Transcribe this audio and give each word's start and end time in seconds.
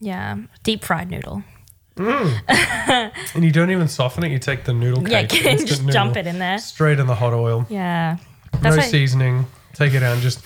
Yeah, 0.00 0.36
deep 0.62 0.84
fried 0.84 1.10
noodle. 1.10 1.42
And 1.98 3.44
you 3.44 3.50
don't 3.52 3.70
even 3.70 3.88
soften 3.88 4.24
it. 4.24 4.30
You 4.32 4.38
take 4.38 4.64
the 4.64 4.72
noodle 4.72 5.08
Yeah, 5.08 5.22
cake, 5.26 5.42
can 5.42 5.66
just 5.66 5.86
jump 5.88 6.16
it 6.16 6.26
in 6.26 6.38
there. 6.38 6.58
straight 6.58 6.98
in 6.98 7.06
the 7.06 7.14
hot 7.14 7.32
oil. 7.34 7.66
Yeah, 7.68 8.16
no 8.54 8.60
that's 8.60 8.76
why- 8.76 8.82
seasoning. 8.84 9.46
Take 9.74 9.94
it 9.94 10.02
out 10.02 10.14
and 10.14 10.22
just 10.22 10.42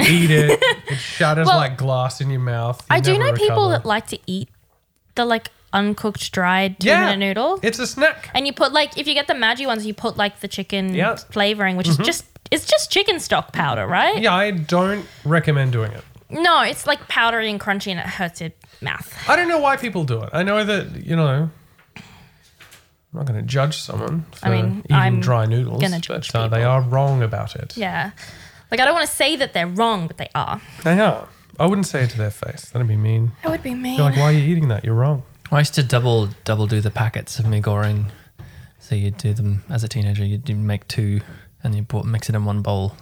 eat 0.00 0.30
it. 0.30 0.62
It 0.88 0.98
shatters 0.98 1.46
Well, 1.48 1.56
like 1.56 1.76
glass 1.76 2.20
in 2.20 2.30
your 2.30 2.40
mouth. 2.40 2.80
You 2.90 2.96
I 2.96 3.00
do 3.00 3.18
know 3.18 3.32
people 3.32 3.70
that 3.70 3.84
like 3.84 4.06
to 4.08 4.18
eat 4.26 4.48
the 5.14 5.24
like 5.24 5.50
uncooked 5.72 6.30
dried 6.32 6.78
two 6.78 6.88
Yeah. 6.88 7.00
minute 7.06 7.18
noodle. 7.18 7.58
It's 7.62 7.78
a 7.78 7.86
snack. 7.86 8.30
And 8.34 8.46
you 8.46 8.52
put 8.52 8.72
like 8.72 8.96
if 8.98 9.06
you 9.08 9.14
get 9.14 9.26
the 9.26 9.34
Maggi 9.34 9.66
ones, 9.66 9.86
you 9.86 9.94
put 9.94 10.16
like 10.16 10.40
the 10.40 10.48
chicken 10.48 10.94
Yeah. 10.94 11.14
Mm-hmm. 11.14 11.32
flavoring, 11.32 11.76
which 11.76 11.88
is 11.88 11.96
just 11.98 12.24
it's 12.50 12.64
just 12.66 12.90
chicken 12.92 13.18
stock 13.18 13.52
powder, 13.52 13.86
right? 13.86 14.20
Yeah, 14.20 14.34
I 14.34 14.50
don't 14.52 15.04
recommend 15.24 15.72
doing 15.72 15.90
it. 15.92 16.04
No, 16.30 16.62
it's 16.62 16.86
like 16.86 17.08
powdery 17.08 17.50
and 17.50 17.58
crunchy, 17.60 17.90
and 17.92 17.98
it 18.00 18.06
hurts 18.06 18.40
your 18.40 18.50
mouth. 18.82 19.12
I 19.28 19.36
don't 19.36 19.48
know 19.48 19.58
why 19.60 19.76
people 19.76 20.04
do 20.04 20.22
it. 20.22 20.30
I 20.32 20.42
know 20.42 20.64
that 20.64 21.04
you 21.04 21.16
know. 21.16 21.50
I'm 21.96 23.20
not 23.20 23.26
going 23.26 23.40
to 23.40 23.46
judge 23.46 23.78
someone 23.78 24.26
for 24.32 24.46
I 24.46 24.50
mean, 24.50 24.80
eating 24.84 24.96
I'm 24.96 25.20
dry 25.20 25.46
noodles, 25.46 25.80
gonna 25.80 26.00
judge 26.00 26.32
but 26.32 26.38
uh, 26.38 26.48
they 26.48 26.58
people. 26.58 26.70
are 26.70 26.80
wrong 26.82 27.22
about 27.22 27.56
it. 27.56 27.74
Yeah, 27.76 28.10
like 28.70 28.78
I 28.80 28.84
don't 28.84 28.94
want 28.94 29.08
to 29.08 29.14
say 29.14 29.36
that 29.36 29.52
they're 29.54 29.66
wrong, 29.66 30.06
but 30.06 30.18
they 30.18 30.28
are. 30.34 30.60
They 30.84 31.00
are. 31.00 31.28
I 31.58 31.66
wouldn't 31.66 31.86
say 31.86 32.02
it 32.04 32.10
to 32.10 32.18
their 32.18 32.30
face. 32.30 32.68
That'd 32.70 32.86
be 32.88 32.96
mean. 32.96 33.32
That 33.42 33.50
would 33.50 33.62
be 33.62 33.74
mean. 33.74 33.96
You're 33.96 34.04
like, 34.10 34.16
why 34.16 34.24
are 34.24 34.32
you 34.32 34.40
eating 34.52 34.68
that? 34.68 34.84
You're 34.84 34.94
wrong. 34.94 35.22
I 35.50 35.60
used 35.60 35.74
to 35.76 35.82
double 35.82 36.28
double 36.44 36.66
do 36.66 36.80
the 36.82 36.90
packets 36.90 37.38
of 37.38 37.46
mee 37.46 37.62
goreng. 37.62 38.10
So 38.80 38.94
you'd 38.94 39.16
do 39.16 39.32
them 39.32 39.64
as 39.70 39.82
a 39.82 39.88
teenager. 39.88 40.24
You'd 40.24 40.48
make 40.54 40.86
two, 40.86 41.20
and 41.62 41.74
you 41.74 41.86
would 41.92 42.04
mix 42.04 42.28
it 42.28 42.34
in 42.34 42.44
one 42.44 42.60
bowl. 42.60 42.94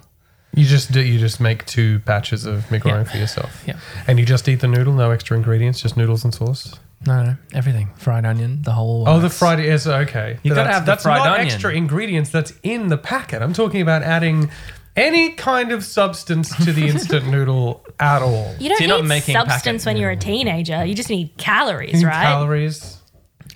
You 0.57 0.65
just 0.67 0.93
do. 0.93 1.01
You 1.01 1.19
just 1.19 1.41
make 1.41 1.65
two 1.67 1.99
batches 2.01 2.45
of 2.47 2.71
macaroni 2.71 3.05
goreng 3.05 3.11
for 3.11 3.17
yourself. 3.19 3.63
Yeah. 3.67 3.79
And 4.07 4.19
you 4.19 4.27
just 4.27 4.49
eat 4.49 4.61
the 4.61 4.69
noodle, 4.69 4.93
no 4.95 5.11
extra 5.11 5.37
ingredients, 5.37 5.81
just 5.81 5.97
noodles 5.97 6.25
and 6.25 6.33
sauce. 6.35 6.79
No, 7.07 7.23
no, 7.23 7.37
everything. 7.53 7.91
Fried 7.97 8.25
onion, 8.25 8.63
the 8.63 8.73
whole. 8.73 9.05
Oh, 9.09 9.21
the 9.21 9.29
fried 9.31 9.61
is 9.61 9.87
okay. 9.87 10.39
You 10.43 10.55
gotta 10.55 10.71
have 10.73 10.87
the 10.87 10.93
that's 10.93 11.03
fried 11.03 11.19
not 11.19 11.39
onion. 11.39 11.47
extra 11.53 11.73
ingredients. 11.73 12.31
That's 12.31 12.53
in 12.63 12.89
the 12.89 12.97
packet. 12.97 13.43
I'm 13.43 13.53
talking 13.53 13.83
about 13.83 14.03
adding 14.03 14.51
any 14.97 15.33
kind 15.33 15.73
of 15.73 15.85
substance 15.85 16.55
to 16.65 16.73
the 16.73 16.87
instant 16.89 17.27
noodle 17.31 17.85
at 18.01 18.23
all. 18.23 18.55
you 18.61 18.69
don't 18.69 18.79
So 18.79 18.85
you're 18.85 18.89
not 18.97 19.03
need 19.03 19.09
making 19.09 19.35
substance 19.35 19.83
packet 19.85 19.87
when 19.87 19.97
you're 19.99 20.11
a 20.13 20.17
teenager. 20.17 20.85
You 20.85 20.95
just 20.95 21.11
need 21.11 21.37
calories, 21.37 22.03
right? 22.05 22.23
Calories. 22.25 22.97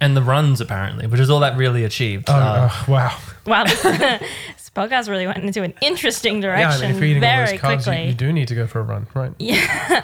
and 0.01 0.15
the 0.17 0.23
runs 0.23 0.61
apparently, 0.61 1.07
which 1.07 1.21
is 1.21 1.31
all 1.31 1.41
that 1.41 1.57
really 1.57 1.85
achieved. 1.85 2.29
Oh, 2.29 2.35
Uh, 2.35 2.69
oh, 2.71 2.85
wow. 2.93 3.17
Wow, 3.47 3.65
this, 3.83 4.68
this 4.87 4.91
podcast 4.91 5.09
really 5.09 5.27
went 5.27 5.39
into 5.45 5.63
an 5.63 5.75
interesting 5.81 6.37
Yeah, 6.37 6.41
direction 6.43 6.71
I 6.85 6.87
mean, 6.89 6.91
if 6.91 6.97
you're 6.97 7.05
eating 7.11 7.25
all 7.25 7.31
very 7.31 7.51
those 7.53 7.61
carbs, 7.61 7.71
you, 7.79 7.83
quickly. 7.85 8.07
you 8.09 8.15
do 8.15 8.33
need 8.33 8.49
to 8.49 8.55
go 8.55 8.67
for 8.67 8.81
a 8.81 8.83
run, 8.83 9.07
right? 9.15 9.33
Yeah, 9.39 10.03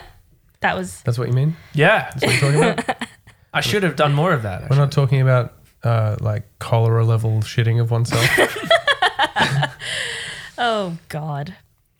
that 0.61 0.75
was 0.75 1.01
That's 1.03 1.17
what 1.17 1.27
you 1.27 1.33
mean? 1.33 1.55
yeah, 1.73 2.09
That's 2.15 2.41
what 2.43 2.53
you're 2.53 2.63
talking 2.63 2.83
about? 2.83 3.07
I 3.53 3.61
should 3.61 3.83
have 3.83 3.95
done 3.95 4.13
more 4.13 4.33
of 4.33 4.43
that. 4.43 4.69
We're 4.69 4.75
not 4.75 4.91
talking 4.91 5.21
about 5.21 5.53
uh, 5.83 6.17
like 6.19 6.43
cholera 6.59 7.05
level 7.05 7.39
shitting 7.41 7.79
of 7.79 7.91
oneself. 7.91 8.25
oh 10.57 10.97
god. 11.09 11.55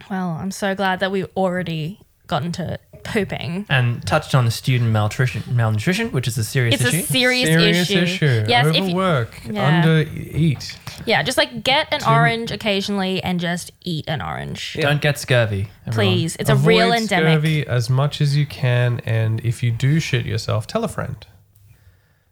Well, 0.09 0.29
I'm 0.29 0.51
so 0.51 0.75
glad 0.75 0.99
that 0.99 1.11
we've 1.11 1.27
already 1.37 1.99
gotten 2.27 2.51
to 2.53 2.79
pooping. 3.06 3.66
and 3.70 4.06
touched 4.06 4.36
on 4.36 4.45
the 4.45 4.52
student 4.52 4.92
malnutrition, 4.92 5.44
malnutrition, 5.56 6.11
which 6.11 6.28
is 6.28 6.38
a 6.38 6.44
serious 6.44 6.75
It's 6.75 6.86
issue. 6.86 6.98
a 6.98 7.02
serious, 7.03 7.48
Serious 7.48 7.89
issue. 7.89 8.00
issue. 8.02 8.45
Yes, 8.48 8.66
if 8.67 8.75
you, 8.75 8.81
Overwork. 8.84 9.42
Yeah. 9.50 9.84
Undereat. 9.84 10.75
yeah, 11.06 11.23
just 11.23 11.38
like 11.38 11.64
get 11.64 11.94
an 11.94 12.02
orange 12.08 12.52
occasionally 12.52 13.23
and 13.23 13.39
just 13.39 13.72
eat 13.81 14.06
an 14.08 14.22
orange. 14.22 14.78
Don't 14.80 15.02
get 15.02 15.17
scurvy, 15.20 15.70
everyone. 15.88 16.14
Please. 16.16 16.36
It's 16.38 16.50
a 16.50 16.56
real 16.56 16.92
endemic. 16.94 17.28
scurvy 17.33 17.66
as 17.67 17.89
much 17.89 18.22
as 18.22 18.36
you 18.36 18.45
can, 18.45 19.00
and 19.06 19.39
if 19.45 19.61
you 19.64 19.72
do 19.72 20.00
shit 20.00 20.26
yourself, 20.26 20.67
tell 20.67 20.83
a 20.83 20.88
friend. 20.89 21.26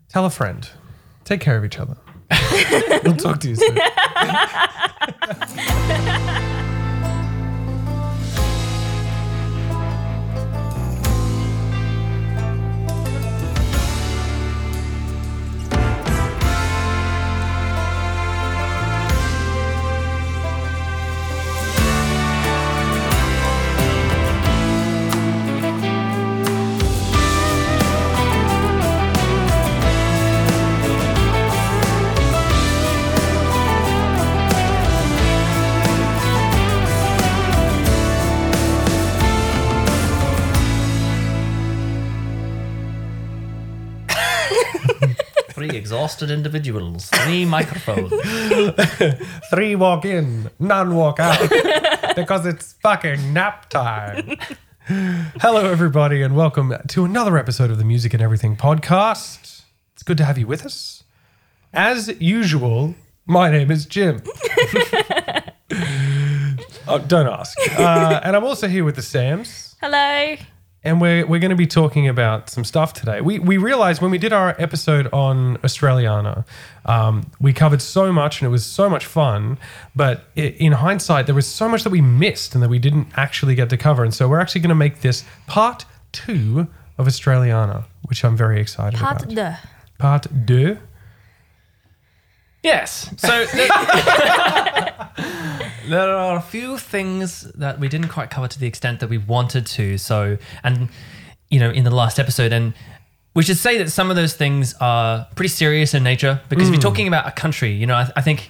Tell 0.09 0.25
a 0.25 0.29
friend. 0.29 0.69
Take 1.23 1.41
care 1.41 1.57
of 1.57 1.63
each 1.65 1.79
other. 1.79 1.97
we'll 3.03 3.15
talk 3.15 3.39
to 3.41 3.49
you 3.49 3.55
soon. 3.55 3.77
exhausted 46.13 46.31
individuals, 46.31 47.09
three 47.09 47.43
microphones. 47.57 48.11
Three 49.49 49.75
walk 49.75 50.05
in, 50.05 50.51
none 50.59 50.95
walk 50.95 51.19
out 51.19 51.49
because 52.15 52.45
it's 52.45 52.73
fucking 52.83 53.33
nap 53.33 53.67
time. 53.71 54.37
Hello, 55.41 55.65
everybody, 55.65 56.21
and 56.21 56.35
welcome 56.35 56.75
to 56.89 57.03
another 57.03 57.35
episode 57.35 57.71
of 57.71 57.79
the 57.79 57.83
Music 57.83 58.13
and 58.13 58.21
Everything 58.21 58.55
podcast. 58.55 59.63
It's 59.93 60.03
good 60.03 60.17
to 60.19 60.25
have 60.25 60.37
you 60.37 60.45
with 60.45 60.67
us. 60.67 61.03
As 61.73 62.09
usual, 62.21 62.93
my 63.25 63.49
name 63.49 63.71
is 63.71 63.87
Jim. 63.87 64.21
oh, 66.87 66.99
don't 67.07 67.27
ask. 67.27 67.57
Uh, 67.75 68.21
and 68.23 68.35
I'm 68.35 68.43
also 68.43 68.67
here 68.67 68.83
with 68.83 68.97
the 68.97 69.01
Sams. 69.01 69.75
Hello. 69.81 70.35
And 70.85 70.99
we're, 70.99 71.25
we're 71.25 71.39
going 71.39 71.49
to 71.49 71.55
be 71.55 71.67
talking 71.67 72.09
about 72.09 72.49
some 72.49 72.65
stuff 72.65 72.93
today. 72.93 73.21
We, 73.21 73.39
we 73.39 73.57
realized 73.57 74.01
when 74.01 74.11
we 74.11 74.17
did 74.17 74.33
our 74.33 74.53
episode 74.59 75.07
on 75.13 75.55
Australiana, 75.57 76.45
um, 76.85 77.31
we 77.39 77.53
covered 77.53 77.81
so 77.81 78.11
much 78.11 78.41
and 78.41 78.47
it 78.47 78.51
was 78.51 78.65
so 78.65 78.89
much 78.89 79.05
fun. 79.05 79.57
But 79.95 80.25
i 80.35 80.41
in 80.41 80.73
hindsight, 80.73 81.25
there 81.25 81.35
was 81.35 81.47
so 81.47 81.69
much 81.69 81.83
that 81.83 81.89
we 81.89 82.01
missed 82.01 82.53
and 82.53 82.61
that 82.61 82.69
we 82.69 82.79
didn't 82.79 83.07
actually 83.15 83.55
get 83.55 83.69
to 83.69 83.77
cover. 83.77 84.03
And 84.03 84.13
so 84.13 84.27
we're 84.27 84.41
actually 84.41 84.61
going 84.61 84.69
to 84.69 84.75
make 84.75 85.01
this 85.01 85.23
part 85.47 85.85
two 86.11 86.67
of 86.97 87.07
Australiana, 87.07 87.85
which 88.03 88.25
I'm 88.25 88.35
very 88.35 88.59
excited 88.59 88.99
about. 88.99 89.19
Part 89.19 89.23
about. 89.23 89.35
de. 89.35 89.59
Part 89.99 90.45
deux. 90.45 90.77
Yes. 92.61 93.09
So 93.17 93.29
there, 95.87 96.15
are 96.15 96.37
a 96.37 96.41
few 96.41 96.77
things 96.77 97.41
that 97.53 97.79
we 97.79 97.87
didn't 97.87 98.09
quite 98.09 98.29
cover 98.29 98.47
to 98.47 98.59
the 98.59 98.67
extent 98.67 98.99
that 98.99 99.09
we 99.09 99.17
wanted 99.17 99.65
to. 99.67 99.97
So, 99.97 100.37
and 100.63 100.89
you 101.49 101.59
know, 101.59 101.69
in 101.69 101.83
the 101.83 101.91
last 101.91 102.19
episode, 102.19 102.53
and 102.53 102.73
we 103.33 103.43
should 103.43 103.57
say 103.57 103.77
that 103.77 103.89
some 103.89 104.09
of 104.09 104.15
those 104.15 104.33
things 104.33 104.73
are 104.79 105.27
pretty 105.35 105.49
serious 105.49 105.93
in 105.93 106.03
nature 106.03 106.41
because 106.49 106.67
if 106.67 106.73
you're 106.73 106.81
talking 106.81 107.07
about 107.07 107.27
a 107.27 107.31
country, 107.31 107.71
you 107.71 107.85
know, 107.85 107.95
I, 107.95 108.11
I 108.15 108.21
think. 108.21 108.49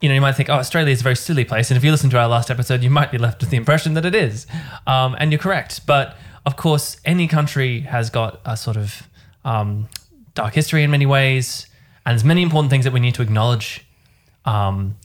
You 0.00 0.10
know, 0.10 0.16
you 0.16 0.20
might 0.20 0.32
think, 0.32 0.50
oh, 0.50 0.54
Australia 0.54 0.92
is 0.92 1.00
a 1.00 1.02
very 1.02 1.16
silly 1.16 1.46
place. 1.46 1.70
And 1.70 1.78
if 1.78 1.84
you 1.84 1.90
listen 1.90 2.10
to 2.10 2.18
our 2.18 2.28
last 2.28 2.50
episode, 2.50 2.82
you 2.82 2.90
might 2.90 3.10
be 3.10 3.16
left 3.16 3.40
with 3.40 3.48
the 3.48 3.56
impression 3.56 3.94
that 3.94 4.04
it 4.04 4.14
is. 4.14 4.46
Um, 4.86 5.16
and 5.18 5.32
you're 5.32 5.38
correct. 5.38 5.86
But 5.86 6.18
of 6.44 6.56
course, 6.56 6.98
any 7.06 7.26
country 7.26 7.80
has 7.80 8.10
got 8.10 8.38
a 8.44 8.54
sort 8.54 8.76
of 8.76 9.08
um, 9.46 9.88
dark 10.34 10.52
history 10.52 10.82
in 10.82 10.90
many 10.90 11.06
ways. 11.06 11.68
And 12.04 12.12
there's 12.12 12.24
many 12.24 12.42
important 12.42 12.70
things 12.70 12.84
that 12.84 12.92
we 12.92 13.00
need 13.00 13.14
to 13.14 13.22
acknowledge 13.22 13.86
um, 14.44 14.96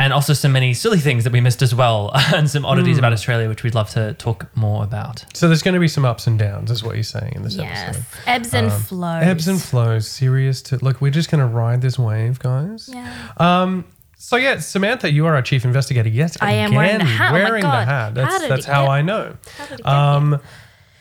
and 0.00 0.12
also 0.12 0.32
some 0.32 0.50
many 0.52 0.74
silly 0.74 0.98
things 0.98 1.22
that 1.24 1.32
we 1.32 1.40
missed 1.40 1.62
as 1.62 1.74
well, 1.74 2.10
and 2.34 2.48
some 2.50 2.64
oddities 2.66 2.98
about 2.98 3.12
Australia, 3.12 3.48
which 3.48 3.62
we'd 3.62 3.74
love 3.74 3.90
to 3.90 4.14
talk 4.14 4.46
more 4.56 4.82
about. 4.82 5.24
So 5.34 5.46
there's 5.46 5.62
going 5.62 5.74
to 5.74 5.80
be 5.80 5.88
some 5.88 6.04
ups 6.04 6.26
and 6.26 6.38
downs, 6.38 6.70
is 6.70 6.82
what 6.82 6.94
you're 6.94 7.04
saying 7.04 7.34
in 7.36 7.42
this 7.42 7.54
Yes. 7.56 7.96
episode. 7.96 8.04
Ebbs 8.26 8.54
and 8.54 8.72
flows. 8.72 9.22
Ebbs 9.24 9.46
and 9.48 9.60
flows, 9.62 10.08
serious 10.08 10.62
to 10.62 10.76
look. 10.84 11.00
We're 11.00 11.10
just 11.12 11.30
going 11.30 11.40
to 11.40 11.46
ride 11.46 11.82
this 11.82 11.98
wave, 11.98 12.38
guys. 12.40 12.88
Yeah. 12.92 13.12
Um. 13.36 13.84
So 14.22 14.36
yeah, 14.36 14.58
Samantha, 14.58 15.10
you 15.10 15.24
are 15.26 15.34
our 15.34 15.40
chief 15.42 15.64
investigator. 15.64 16.08
Yes, 16.10 16.36
I 16.42 16.52
am 16.52 16.74
wearing 16.74 16.98
the 16.98 17.04
hat. 17.04 17.30
Oh 17.30 17.32
my 17.32 17.42
Wearing 17.42 17.62
the 17.62 17.68
God. 17.68 17.88
hat. 17.88 18.14
That's 18.14 18.32
How 18.34 18.38
did 18.40 18.50
that's 18.50 18.66
it 18.66 18.70
how 18.70 18.82
get- 18.84 18.90
I 18.90 19.02
know. 19.02 19.36
How 19.56 19.64
did 19.66 19.80
it 19.80 19.84
get 19.84 19.86
Um, 19.92 20.40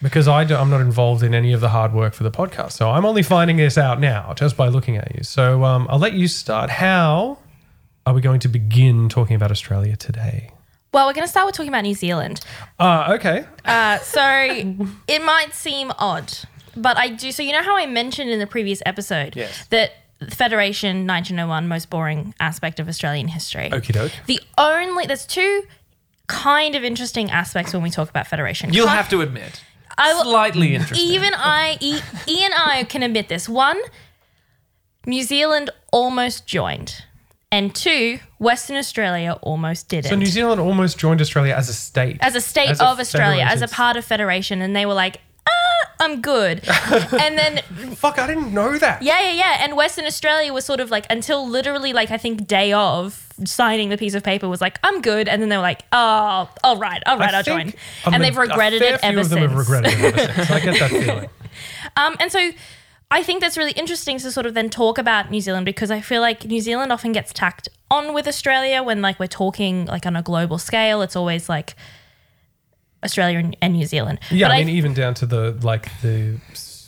because 0.01 0.29
I 0.29 0.45
do, 0.45 0.55
I'm 0.55 0.69
not 0.69 0.79
involved 0.79 1.23
in 1.23 1.33
any 1.35 1.51
of 1.51 1.59
the 1.59 1.67
hard 1.67 1.91
work 1.93 2.13
for 2.13 2.23
the 2.23 2.31
podcast, 2.31 2.71
so 2.71 2.89
I'm 2.89 3.03
only 3.05 3.21
finding 3.21 3.57
this 3.57 3.77
out 3.77 3.99
now 3.99 4.33
just 4.35 4.55
by 4.55 4.69
looking 4.69 4.95
at 4.95 5.13
you. 5.17 5.23
So 5.25 5.65
um, 5.65 5.85
I'll 5.89 5.99
let 5.99 6.13
you 6.13 6.29
start. 6.29 6.69
How 6.69 7.37
are 8.09 8.13
we 8.13 8.21
going 8.21 8.39
to 8.39 8.47
begin 8.47 9.07
talking 9.09 9.35
about 9.35 9.51
Australia 9.51 9.95
today? 9.95 10.51
Well, 10.91 11.05
we're 11.05 11.13
going 11.13 11.25
to 11.25 11.29
start 11.31 11.45
with 11.45 11.55
talking 11.55 11.69
about 11.69 11.83
New 11.83 11.93
Zealand. 11.93 12.41
Uh, 12.79 13.15
okay. 13.19 13.45
Uh, 13.63 13.99
so 13.99 14.21
it 15.07 15.23
might 15.23 15.53
seem 15.53 15.91
odd, 15.99 16.33
but 16.75 16.97
I 16.97 17.09
do. 17.09 17.31
So 17.31 17.43
you 17.43 17.51
know 17.51 17.61
how 17.61 17.77
I 17.77 17.85
mentioned 17.85 18.31
in 18.31 18.39
the 18.39 18.47
previous 18.47 18.81
episode 18.85 19.35
Yes. 19.35 19.67
that 19.67 19.91
Federation 20.31 21.05
1901 21.05 21.67
most 21.67 21.89
boring 21.91 22.33
aspect 22.39 22.79
of 22.79 22.87
Australian 22.89 23.27
history. 23.27 23.69
Okie 23.69 23.93
doke. 23.93 24.11
The 24.25 24.41
only 24.57 25.05
there's 25.05 25.27
two 25.27 25.63
kind 26.25 26.75
of 26.75 26.83
interesting 26.83 27.29
aspects 27.29 27.73
when 27.73 27.83
we 27.83 27.91
talk 27.91 28.09
about 28.09 28.25
Federation. 28.27 28.73
You'll 28.73 28.87
have 28.87 29.09
to 29.09 29.21
admit. 29.21 29.61
I 29.99 30.13
will- 30.15 30.23
slightly 30.23 30.73
interesting. 30.73 31.07
Even 31.07 31.33
I, 31.35 31.77
E, 31.79 31.99
e 32.27 32.43
and 32.43 32.53
I 32.55 32.83
can 32.85 33.03
admit 33.03 33.29
this. 33.29 33.47
One, 33.47 33.79
New 35.05 35.23
Zealand 35.23 35.69
almost 35.91 36.45
joined, 36.47 37.03
and 37.51 37.73
two, 37.73 38.19
Western 38.37 38.75
Australia 38.77 39.37
almost 39.41 39.87
didn't. 39.89 40.09
So 40.09 40.15
New 40.15 40.25
Zealand 40.27 40.61
almost 40.61 40.97
joined 40.99 41.19
Australia 41.21 41.53
as 41.55 41.67
a 41.69 41.73
state. 41.73 42.17
as 42.21 42.35
a 42.35 42.41
state 42.41 42.69
As 42.69 42.79
a 42.79 42.85
of 42.85 42.99
Australia, 42.99 43.43
as 43.47 43.61
a 43.61 43.67
part 43.67 43.97
of 43.97 44.05
federation, 44.05 44.61
and 44.61 44.75
they 44.75 44.85
were 44.85 44.93
like, 44.93 45.19
ah, 45.47 45.91
I'm 45.99 46.21
good. 46.21 46.61
and 46.69 47.37
then 47.37 47.61
Fuck, 47.95 48.19
I 48.19 48.27
didn't 48.27 48.53
know 48.53 48.77
that. 48.77 49.01
yeah, 49.01 49.19
yeah, 49.21 49.31
yeah. 49.33 49.57
And 49.63 49.75
Western 49.75 50.05
Australia 50.05 50.53
was 50.53 50.63
sort 50.65 50.79
of 50.79 50.91
like 50.91 51.05
until 51.09 51.47
literally 51.47 51.91
like 51.91 52.11
I 52.11 52.17
think 52.17 52.45
day 52.47 52.71
of 52.71 53.25
signing 53.45 53.89
the 53.89 53.97
piece 53.97 54.13
of 54.15 54.21
paper 54.23 54.47
was 54.47 54.61
like, 54.61 54.77
I'm 54.83 55.01
good. 55.01 55.27
And 55.27 55.41
then 55.41 55.49
they 55.49 55.55
were 55.57 55.61
like, 55.63 55.83
oh, 55.91 56.49
all 56.63 56.77
right, 56.77 57.01
all 57.05 57.17
right, 57.17 57.33
I 57.33 57.37
I'll 57.37 57.43
join. 57.43 57.69
a 57.69 57.73
And 58.05 58.11
ma- 58.11 58.17
they've 58.19 58.37
regretted 58.37 58.81
a 58.81 58.93
it 58.93 58.99
few 59.01 59.09
ever 59.09 59.21
of 59.21 59.29
them 59.29 59.39
since. 59.39 59.49
Have 59.51 59.57
regretted 59.59 59.93
it 59.93 60.03
ever 60.19 60.33
since. 60.33 60.51
I 60.51 60.59
get 60.59 60.79
that 60.79 60.89
feeling. 61.05 61.29
Um, 61.97 62.15
and 62.19 62.31
so 62.31 62.51
I 63.11 63.23
think 63.23 63.41
that's 63.41 63.57
really 63.57 63.71
interesting 63.71 64.19
to 64.19 64.31
sort 64.31 64.45
of 64.45 64.53
then 64.53 64.69
talk 64.69 64.97
about 64.97 65.31
New 65.31 65.41
Zealand 65.41 65.65
because 65.65 65.89
I 65.89 65.99
feel 65.99 66.21
like 66.21 66.45
New 66.45 66.61
Zealand 66.61 66.91
often 66.91 67.11
gets 67.11 67.33
tacked 67.33 67.67
on 67.89 68.13
with 68.13 68.27
Australia 68.27 68.83
when 68.83 69.01
like 69.01 69.19
we're 69.19 69.27
talking 69.27 69.85
like 69.85 70.05
on 70.05 70.15
a 70.15 70.21
global 70.21 70.59
scale. 70.59 71.01
It's 71.01 71.15
always 71.15 71.49
like 71.49 71.75
Australia 73.03 73.39
and, 73.39 73.57
and 73.61 73.73
New 73.73 73.87
Zealand. 73.87 74.19
Yeah, 74.29 74.47
But 74.47 74.53
I 74.53 74.57
mean, 74.59 74.75
even 74.75 74.93
down 74.93 75.15
to 75.15 75.25
the 75.25 75.57
like 75.63 75.89
the 76.01 76.37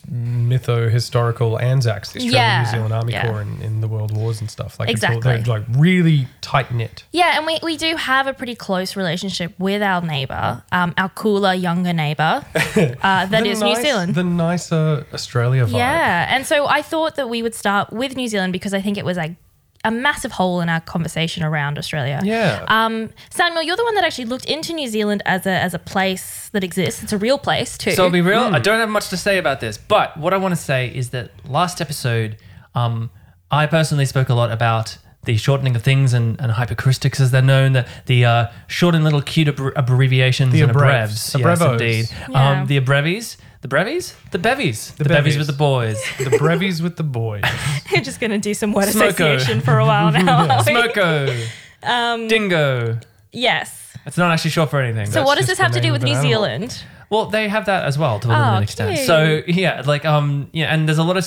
mytho 0.10 0.90
historical 0.90 1.60
Anzacs, 1.60 2.12
the 2.14 2.20
Australian 2.20 2.34
Yeah, 2.42 2.64
New 2.64 2.70
Zealand 2.72 2.94
Army 2.94 3.14
yeah. 3.14 3.28
Corps 3.28 3.42
in, 3.42 3.62
in 3.62 3.82
the 3.82 3.88
World 3.88 4.16
Wars 4.16 4.40
and 4.42 4.50
stuff. 4.50 4.80
Like 4.80 4.90
it's 4.90 5.04
all- 5.04 5.18
Exactly. 5.18 5.44
they're 5.44 5.60
like 5.60 5.64
really 5.78 6.28
tight 6.42 6.74
knit. 6.74 7.04
Yeah, 7.12 7.38
and 7.38 7.46
we, 7.46 7.60
we 7.62 7.78
do 7.78 7.96
have 7.96 8.28
a 8.28 8.34
pretty 8.34 8.56
close 8.56 8.96
relationship 8.96 9.54
with 9.60 9.82
our 9.82 10.02
neighbour, 10.02 10.64
um, 10.72 10.94
our 10.98 11.10
cooler, 11.10 11.54
younger 11.54 11.94
neighbour, 11.94 12.44
uh, 12.56 13.26
that 13.28 13.46
is 13.46 13.62
New 13.62 13.76
Zealand. 13.76 14.16
The 14.16 14.24
nicer 14.24 15.06
Australia 15.14 15.66
vibe. 15.66 15.74
yeah, 15.78 16.34
and 16.36 16.46
so 16.46 16.66
I 16.68 16.82
thought 16.82 17.16
that 17.16 17.30
we 17.30 17.42
would 17.42 17.56
start 17.56 17.92
with 17.92 18.16
New 18.16 18.28
Zealand 18.28 18.54
because 18.54 18.74
I 18.74 18.82
think 18.82 18.98
it 18.98 19.06
was 19.06 19.18
a, 19.18 19.36
a 19.84 19.92
massive 19.92 20.32
hole 20.34 20.62
in 20.62 20.70
our 20.70 20.80
conversation 20.82 21.44
around 21.44 21.78
Australia. 21.78 22.20
Yeah. 22.24 22.64
Um, 22.68 23.10
Samuel, 23.32 23.64
you're 23.64 23.76
the 23.78 23.84
one 23.84 23.96
that 23.96 24.04
actually 24.04 24.26
looked 24.26 24.46
into 24.46 24.74
New 24.74 24.88
Zealand 24.88 25.22
as 25.26 25.46
a 25.46 25.52
as 25.52 25.74
a 25.74 25.80
place 25.80 26.50
that 26.50 26.64
exists. 26.64 27.02
It's 27.04 27.14
a 27.14 27.18
real 27.18 27.38
place 27.38 27.78
too. 27.78 27.92
So 27.92 28.04
I'll 28.06 28.10
be 28.12 28.22
real. 28.22 28.40
I 28.44 28.58
Hmm. 28.58 28.62
don't 28.64 28.80
have 28.80 28.90
much 28.90 29.10
to 29.10 29.18
say 29.18 29.38
about 29.38 29.60
this, 29.60 29.78
but 29.78 30.16
what 30.18 30.34
I 30.34 30.38
want 30.38 30.52
to 30.54 30.62
say 30.62 30.88
is 30.94 31.10
that 31.10 31.32
last 31.48 31.82
episode, 31.82 32.38
um, 32.76 33.10
I 33.50 33.66
personally 33.66 34.06
spoke 34.06 34.30
a 34.30 34.34
lot 34.34 34.52
about 34.52 34.98
the 35.26 35.38
shortening 35.38 35.76
of 35.76 35.84
things 35.84 36.14
and, 36.14 36.40
and 36.42 36.52
hypocoristics, 36.54 37.20
as 37.20 37.30
they're 37.30 37.44
known, 37.44 37.74
the, 37.74 37.86
the 38.08 38.26
uh, 38.26 38.48
short 38.68 38.96
and 38.96 39.04
little 39.04 39.22
cute 39.22 39.48
abbre- 39.48 39.74
abbreviations 39.76 40.52
The 40.52 40.62
and 40.64 40.72
abrevs. 40.72 41.36
abrevs. 41.36 41.40
Yes, 41.40 41.60
Abrevos. 41.60 41.72
indeed. 41.74 42.06
Yeah. 42.30 42.50
Um, 42.62 42.68
the 42.68 42.78
abrevies, 42.78 43.38
the 43.62 43.68
brevies, 43.68 44.16
the 44.32 44.40
bevies, 44.40 44.92
the, 44.96 45.04
bevies 45.06 45.36
bevies. 45.36 45.38
with 45.38 45.48
the 45.48 45.54
boys. 45.54 45.98
the 46.18 46.26
brevies 46.38 46.82
with 46.82 46.96
the 46.98 47.04
boys. 47.04 47.44
you're 47.92 48.02
just 48.02 48.20
going 48.20 48.32
to 48.32 48.38
do 48.40 48.54
some 48.54 48.74
word 48.74 48.86
Smoko. 48.86 49.10
association 49.36 49.62
for 49.62 49.78
a 49.80 49.86
while 49.86 50.12
now. 50.12 50.48
are 50.58 50.64
we? 50.66 50.72
Smoko, 50.74 51.48
Um, 51.84 52.28
dingo. 52.28 53.00
Yes. 53.32 53.94
It's 54.06 54.18
not 54.18 54.32
actually 54.32 54.52
short 54.52 54.70
for 54.72 54.82
anything. 54.82 55.06
So 55.08 55.14
That's 55.20 55.26
what 55.28 55.38
does 55.38 55.48
this 55.48 55.60
have 55.60 55.72
to 55.74 55.82
do 55.82 55.92
with 55.92 56.02
New 56.04 56.12
animal. 56.12 56.30
Zealand? 56.30 56.84
Well, 57.12 57.26
they 57.28 57.48
have 57.50 57.66
that 57.66 57.86
as 57.86 57.98
well 57.98 58.20
to 58.22 58.30
a 58.30 58.34
Oh, 58.34 58.40
limited 58.56 58.64
extent. 58.64 58.96
cute. 58.96 59.06
So 59.08 59.42
yeah, 59.48 59.84
like 59.86 60.06
um, 60.06 60.50
yeah, 60.54 60.74
and 60.74 60.88
there's 60.88 60.98
a 60.98 61.04
lot 61.04 61.18
of 61.18 61.24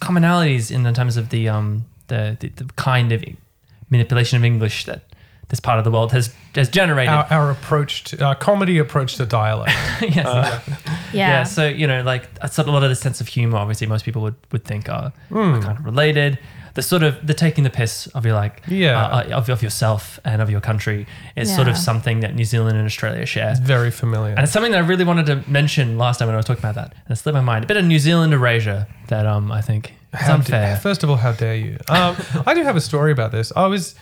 commonalities 0.00 0.70
in 0.70 0.82
the 0.82 0.92
terms 0.92 1.16
of 1.16 1.28
the 1.28 1.48
um, 1.48 1.84
the, 2.08 2.36
the, 2.40 2.48
the 2.48 2.64
kind 2.76 3.12
of 3.12 3.24
manipulation 3.90 4.36
of 4.38 4.44
English 4.44 4.84
that 4.86 5.02
this 5.48 5.60
part 5.60 5.78
of 5.78 5.84
the 5.84 5.90
world 5.90 6.12
has 6.12 6.34
has 6.54 6.68
generated. 6.68 7.12
Our, 7.12 7.26
our 7.30 7.50
approach 7.50 8.04
to 8.04 8.24
our 8.24 8.34
comedy 8.34 8.78
approach 8.78 9.16
to 9.16 9.26
dialect. 9.26 9.72
yes. 10.00 10.26
Uh, 10.26 10.60
Yeah. 11.12 11.28
yeah. 11.28 11.42
So 11.44 11.66
you 11.68 11.86
know, 11.86 12.02
like 12.02 12.28
a 12.40 12.48
sort 12.48 12.66
of 12.66 12.72
a 12.72 12.76
lot 12.76 12.82
of 12.82 12.88
the 12.90 12.96
sense 12.96 13.20
of 13.20 13.28
humor, 13.28 13.58
obviously, 13.58 13.86
most 13.86 14.04
people 14.04 14.22
would 14.22 14.36
would 14.52 14.64
think 14.64 14.88
are, 14.88 15.12
Hmm. 15.28 15.36
are 15.54 15.60
kind 15.62 15.78
of 15.78 15.84
related. 15.84 16.38
The 16.74 16.82
sort 16.82 17.04
of 17.04 17.24
the 17.24 17.34
taking 17.34 17.62
the 17.62 17.70
piss 17.70 18.08
of 18.08 18.26
your 18.26 18.34
like 18.34 18.62
Yeah. 18.66 19.00
uh, 19.00 19.36
of, 19.38 19.48
of 19.48 19.62
yourself 19.62 20.18
and 20.24 20.42
of 20.42 20.50
your 20.50 20.60
country 20.60 21.06
is 21.36 21.54
sort 21.54 21.68
of 21.68 21.76
something 21.76 22.18
that 22.20 22.34
New 22.34 22.44
Zealand 22.44 22.76
and 22.76 22.84
Australia 22.84 23.24
share. 23.26 23.50
It's 23.52 23.60
very 23.60 23.92
familiar. 23.92 24.30
And 24.34 24.40
it's 24.40 24.50
something 24.52 24.72
that 24.72 24.82
I 24.82 24.86
really 24.86 25.04
wanted 25.04 25.26
to 25.26 25.48
mention 25.48 25.98
last 25.98 26.18
time 26.18 26.26
when 26.26 26.34
I 26.34 26.38
was 26.38 26.46
talking 26.46 26.64
about 26.64 26.74
that. 26.74 26.92
And 27.06 27.16
it 27.16 27.20
slipped 27.20 27.34
my 27.36 27.40
mind. 27.42 27.62
A 27.64 27.68
bit 27.68 27.76
of 27.76 27.84
New 27.84 28.00
Zealand 28.00 28.32
erasure 28.34 28.88
that 29.06 29.24
um 29.24 29.52
I 29.52 29.60
think 29.60 29.92
is 30.14 30.20
How 30.20 30.26
da- 30.26 30.34
unfair. 30.34 30.76
first 30.78 31.04
of 31.04 31.10
all, 31.10 31.16
how 31.16 31.30
dare 31.30 31.54
you? 31.54 31.78
Um, 31.88 32.16
I 32.46 32.54
do 32.54 32.64
have 32.64 32.74
a 32.74 32.80
story 32.80 33.12
about 33.12 33.30
this. 33.30 33.52
I 33.54 33.66
was 33.68 33.94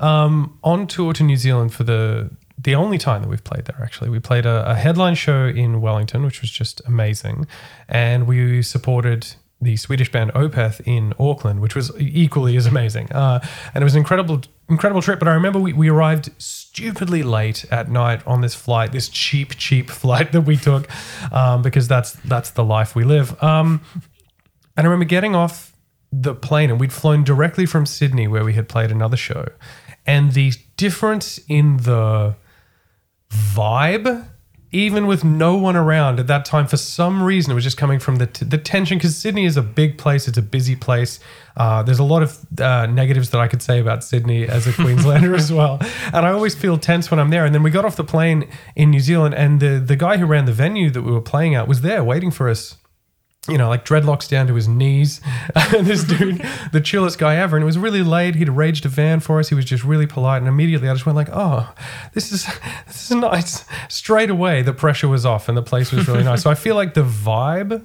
um, 0.00 0.58
on 0.64 0.86
tour 0.86 1.12
to 1.12 1.22
New 1.22 1.36
Zealand 1.36 1.72
for 1.72 1.84
the 1.84 2.30
the 2.62 2.74
only 2.74 2.98
time 2.98 3.22
that 3.22 3.28
we've 3.28 3.42
played 3.42 3.64
there. 3.64 3.82
Actually, 3.82 4.10
we 4.10 4.18
played 4.18 4.44
a, 4.44 4.70
a 4.70 4.74
headline 4.74 5.14
show 5.14 5.46
in 5.46 5.80
Wellington, 5.80 6.24
which 6.24 6.42
was 6.42 6.50
just 6.50 6.82
amazing, 6.86 7.46
and 7.88 8.26
we 8.26 8.62
supported 8.62 9.34
the 9.62 9.76
Swedish 9.76 10.10
band 10.10 10.32
Opeth 10.32 10.80
in 10.86 11.12
Auckland, 11.18 11.60
which 11.60 11.74
was 11.74 11.92
equally 11.98 12.56
as 12.56 12.66
amazing. 12.66 13.12
Uh, 13.12 13.40
and 13.74 13.82
it 13.82 13.84
was 13.84 13.94
an 13.94 13.98
incredible, 13.98 14.40
incredible 14.68 15.02
trip. 15.02 15.18
But 15.18 15.28
I 15.28 15.34
remember 15.34 15.58
we, 15.58 15.74
we 15.74 15.90
arrived 15.90 16.30
stupidly 16.38 17.22
late 17.22 17.66
at 17.70 17.90
night 17.90 18.26
on 18.26 18.40
this 18.40 18.54
flight, 18.54 18.92
this 18.92 19.08
cheap, 19.08 19.56
cheap 19.56 19.90
flight 19.90 20.32
that 20.32 20.42
we 20.42 20.56
took, 20.56 20.88
um, 21.32 21.62
because 21.62 21.88
that's 21.88 22.12
that's 22.12 22.50
the 22.50 22.64
life 22.64 22.94
we 22.94 23.04
live. 23.04 23.42
Um, 23.42 23.82
and 24.76 24.86
I 24.86 24.90
remember 24.90 25.04
getting 25.04 25.34
off 25.34 25.70
the 26.12 26.34
plane 26.34 26.70
and 26.70 26.80
we'd 26.80 26.92
flown 26.92 27.22
directly 27.22 27.66
from 27.66 27.86
Sydney 27.86 28.26
where 28.26 28.44
we 28.44 28.54
had 28.54 28.68
played 28.68 28.90
another 28.90 29.16
show. 29.16 29.46
And 30.06 30.32
the 30.32 30.52
difference 30.76 31.38
in 31.48 31.78
the 31.78 32.36
vibe, 33.30 34.26
even 34.72 35.06
with 35.06 35.24
no 35.24 35.56
one 35.56 35.76
around 35.76 36.20
at 36.20 36.26
that 36.28 36.44
time, 36.44 36.66
for 36.66 36.76
some 36.76 37.22
reason, 37.22 37.50
it 37.50 37.54
was 37.54 37.64
just 37.64 37.76
coming 37.76 37.98
from 37.98 38.16
the, 38.16 38.26
t- 38.26 38.44
the 38.44 38.58
tension 38.58 38.98
because 38.98 39.16
Sydney 39.16 39.44
is 39.44 39.56
a 39.56 39.62
big 39.62 39.98
place, 39.98 40.28
it's 40.28 40.38
a 40.38 40.42
busy 40.42 40.76
place. 40.76 41.20
Uh, 41.56 41.82
there's 41.82 41.98
a 41.98 42.04
lot 42.04 42.22
of 42.22 42.38
uh, 42.60 42.86
negatives 42.86 43.30
that 43.30 43.40
I 43.40 43.48
could 43.48 43.62
say 43.62 43.80
about 43.80 44.04
Sydney 44.04 44.46
as 44.46 44.66
a 44.66 44.72
Queenslander 44.80 45.34
as 45.34 45.52
well. 45.52 45.78
And 46.12 46.24
I 46.24 46.30
always 46.30 46.54
feel 46.54 46.78
tense 46.78 47.10
when 47.10 47.18
I'm 47.18 47.30
there. 47.30 47.44
And 47.44 47.54
then 47.54 47.62
we 47.62 47.70
got 47.70 47.84
off 47.84 47.96
the 47.96 48.04
plane 48.04 48.48
in 48.76 48.90
New 48.90 49.00
Zealand, 49.00 49.34
and 49.34 49.60
the, 49.60 49.82
the 49.84 49.96
guy 49.96 50.16
who 50.16 50.26
ran 50.26 50.44
the 50.44 50.52
venue 50.52 50.90
that 50.90 51.02
we 51.02 51.12
were 51.12 51.20
playing 51.20 51.54
at 51.54 51.66
was 51.66 51.80
there 51.80 52.04
waiting 52.04 52.30
for 52.30 52.48
us 52.48 52.76
you 53.48 53.56
know, 53.56 53.68
like 53.68 53.84
dreadlocks 53.84 54.28
down 54.28 54.46
to 54.48 54.54
his 54.54 54.68
knees. 54.68 55.20
this 55.70 56.04
dude, 56.04 56.44
the 56.72 56.80
chillest 56.80 57.18
guy 57.18 57.36
ever. 57.36 57.56
And 57.56 57.62
it 57.62 57.66
was 57.66 57.78
really 57.78 58.02
late. 58.02 58.34
He'd 58.34 58.50
arranged 58.50 58.84
a 58.84 58.88
van 58.88 59.20
for 59.20 59.38
us. 59.40 59.48
He 59.48 59.54
was 59.54 59.64
just 59.64 59.82
really 59.82 60.06
polite. 60.06 60.42
And 60.42 60.48
immediately 60.48 60.88
I 60.88 60.92
just 60.92 61.06
went 61.06 61.16
like, 61.16 61.30
oh, 61.32 61.72
this 62.12 62.32
is 62.32 62.46
this 62.86 63.10
is 63.10 63.16
nice. 63.16 63.64
Straight 63.88 64.30
away, 64.30 64.62
the 64.62 64.74
pressure 64.74 65.08
was 65.08 65.24
off 65.24 65.48
and 65.48 65.56
the 65.56 65.62
place 65.62 65.90
was 65.90 66.06
really 66.06 66.24
nice. 66.24 66.42
So 66.42 66.50
I 66.50 66.54
feel 66.54 66.74
like 66.74 66.94
the 66.94 67.02
vibe 67.02 67.84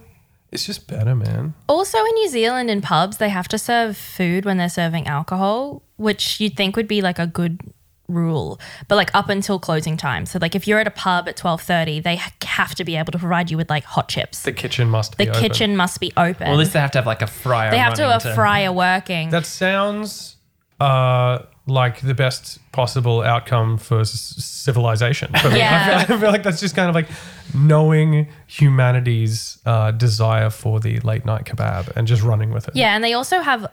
is 0.52 0.66
just 0.66 0.88
better, 0.88 1.16
man. 1.16 1.54
Also 1.68 2.00
in 2.00 2.14
New 2.16 2.30
Zealand 2.30 2.70
in 2.70 2.82
pubs, 2.82 3.18
they 3.18 3.30
have 3.30 3.48
to 3.48 3.58
serve 3.58 3.96
food 3.96 4.44
when 4.44 4.58
they're 4.58 4.68
serving 4.68 5.08
alcohol, 5.08 5.84
which 5.96 6.42
you'd 6.42 6.58
think 6.58 6.76
would 6.76 6.88
be 6.88 7.02
like 7.02 7.18
a 7.18 7.28
good 7.28 7.62
rule, 8.08 8.60
but 8.88 8.96
like 8.96 9.10
up 9.16 9.30
until 9.30 9.58
closing 9.60 9.98
time. 9.98 10.26
So 10.26 10.38
like 10.42 10.56
if 10.56 10.68
you're 10.68 10.80
at 10.80 10.88
a 10.88 10.92
pub 10.92 11.28
at 11.28 11.36
12:30, 11.38 12.04
they 12.04 12.18
ha- 12.18 12.32
have 12.44 12.76
to 12.76 12.84
be 12.84 12.96
able 12.96 13.12
to 13.12 13.20
provide 13.20 13.50
you 13.52 13.58
with 13.58 13.70
like 13.70 13.84
hot 13.84 14.10
chips. 14.10 14.44
The 14.44 14.52
kitchen 14.54 14.90
must 14.90 15.18
be 15.18 15.26
The 15.26 15.32
open. 15.32 15.42
kitchen 15.42 15.76
must 15.78 16.00
be 16.00 16.12
open. 16.18 16.46
Well, 16.48 16.54
at 16.56 16.60
least 16.60 16.74
they 16.74 16.80
have 16.80 16.92
to 16.92 16.98
have 17.00 17.08
like 17.08 17.22
a 17.22 17.28
fryer. 17.28 17.72
they 17.72 17.78
have 17.80 17.96
to 17.96 18.08
have 18.08 18.26
a 18.26 18.36
fryer 18.36 18.72
working. 18.72 19.30
That 19.32 19.46
sounds 19.46 20.36
uh, 20.80 21.40
like 21.68 22.02
the 22.02 22.14
best 22.14 22.60
possible 22.72 23.22
outcome 23.22 23.78
for 23.78 24.02
s- 24.02 24.12
civilization. 24.12 25.32
For 25.42 25.50
me. 25.50 25.58
Yeah. 25.60 26.00
I, 26.02 26.06
feel, 26.06 26.18
I 26.18 26.20
feel 26.20 26.32
like 26.32 26.44
that's 26.44 26.60
just 26.60 26.76
kind 26.76 26.90
of 26.90 26.96
like 26.96 27.08
knowing 27.54 28.28
humanity's 28.48 29.58
uh, 29.66 29.92
desire 29.92 30.50
for 30.50 30.80
the 30.80 31.00
late 31.00 31.26
night 31.26 31.46
kebab 31.46 31.96
and 31.96 32.06
just 32.08 32.22
running 32.24 32.52
with 32.52 32.68
it. 32.68 32.76
Yeah, 32.76 32.94
and 32.96 33.04
they 33.04 33.14
also 33.14 33.40
have 33.40 33.66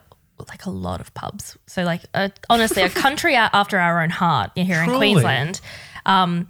like 0.48 0.66
a 0.66 0.70
lot 0.70 1.00
of 1.00 1.12
pubs. 1.14 1.56
So 1.66 1.82
like 1.84 2.02
uh, 2.14 2.28
honestly, 2.48 2.82
a 2.82 2.88
country 3.04 3.34
after 3.36 3.78
our 3.78 4.02
own 4.02 4.10
heart 4.10 4.50
here 4.56 4.82
in 4.82 4.90
Queensland. 4.90 5.60
Um, 6.06 6.48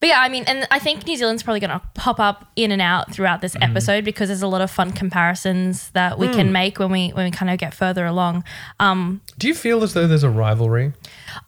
but 0.00 0.08
yeah, 0.08 0.20
I 0.20 0.30
mean, 0.30 0.44
and 0.46 0.66
I 0.70 0.78
think 0.78 1.06
New 1.06 1.14
Zealand's 1.14 1.42
probably 1.42 1.60
going 1.60 1.78
to 1.78 1.82
pop 1.92 2.18
up 2.18 2.50
in 2.56 2.72
and 2.72 2.80
out 2.80 3.12
throughout 3.12 3.42
this 3.42 3.54
episode 3.60 4.02
because 4.02 4.30
there's 4.30 4.40
a 4.40 4.46
lot 4.46 4.62
of 4.62 4.70
fun 4.70 4.92
comparisons 4.92 5.90
that 5.90 6.18
we 6.18 6.26
can 6.28 6.52
make 6.52 6.78
when 6.78 6.90
we 6.90 7.10
when 7.10 7.26
we 7.26 7.30
kind 7.30 7.50
of 7.50 7.58
get 7.58 7.74
further 7.74 8.06
along. 8.06 8.42
Um, 8.78 9.20
Do 9.38 9.46
you 9.46 9.54
feel 9.54 9.82
as 9.82 9.92
though 9.92 10.06
there's 10.06 10.22
a 10.22 10.30
rivalry? 10.30 10.94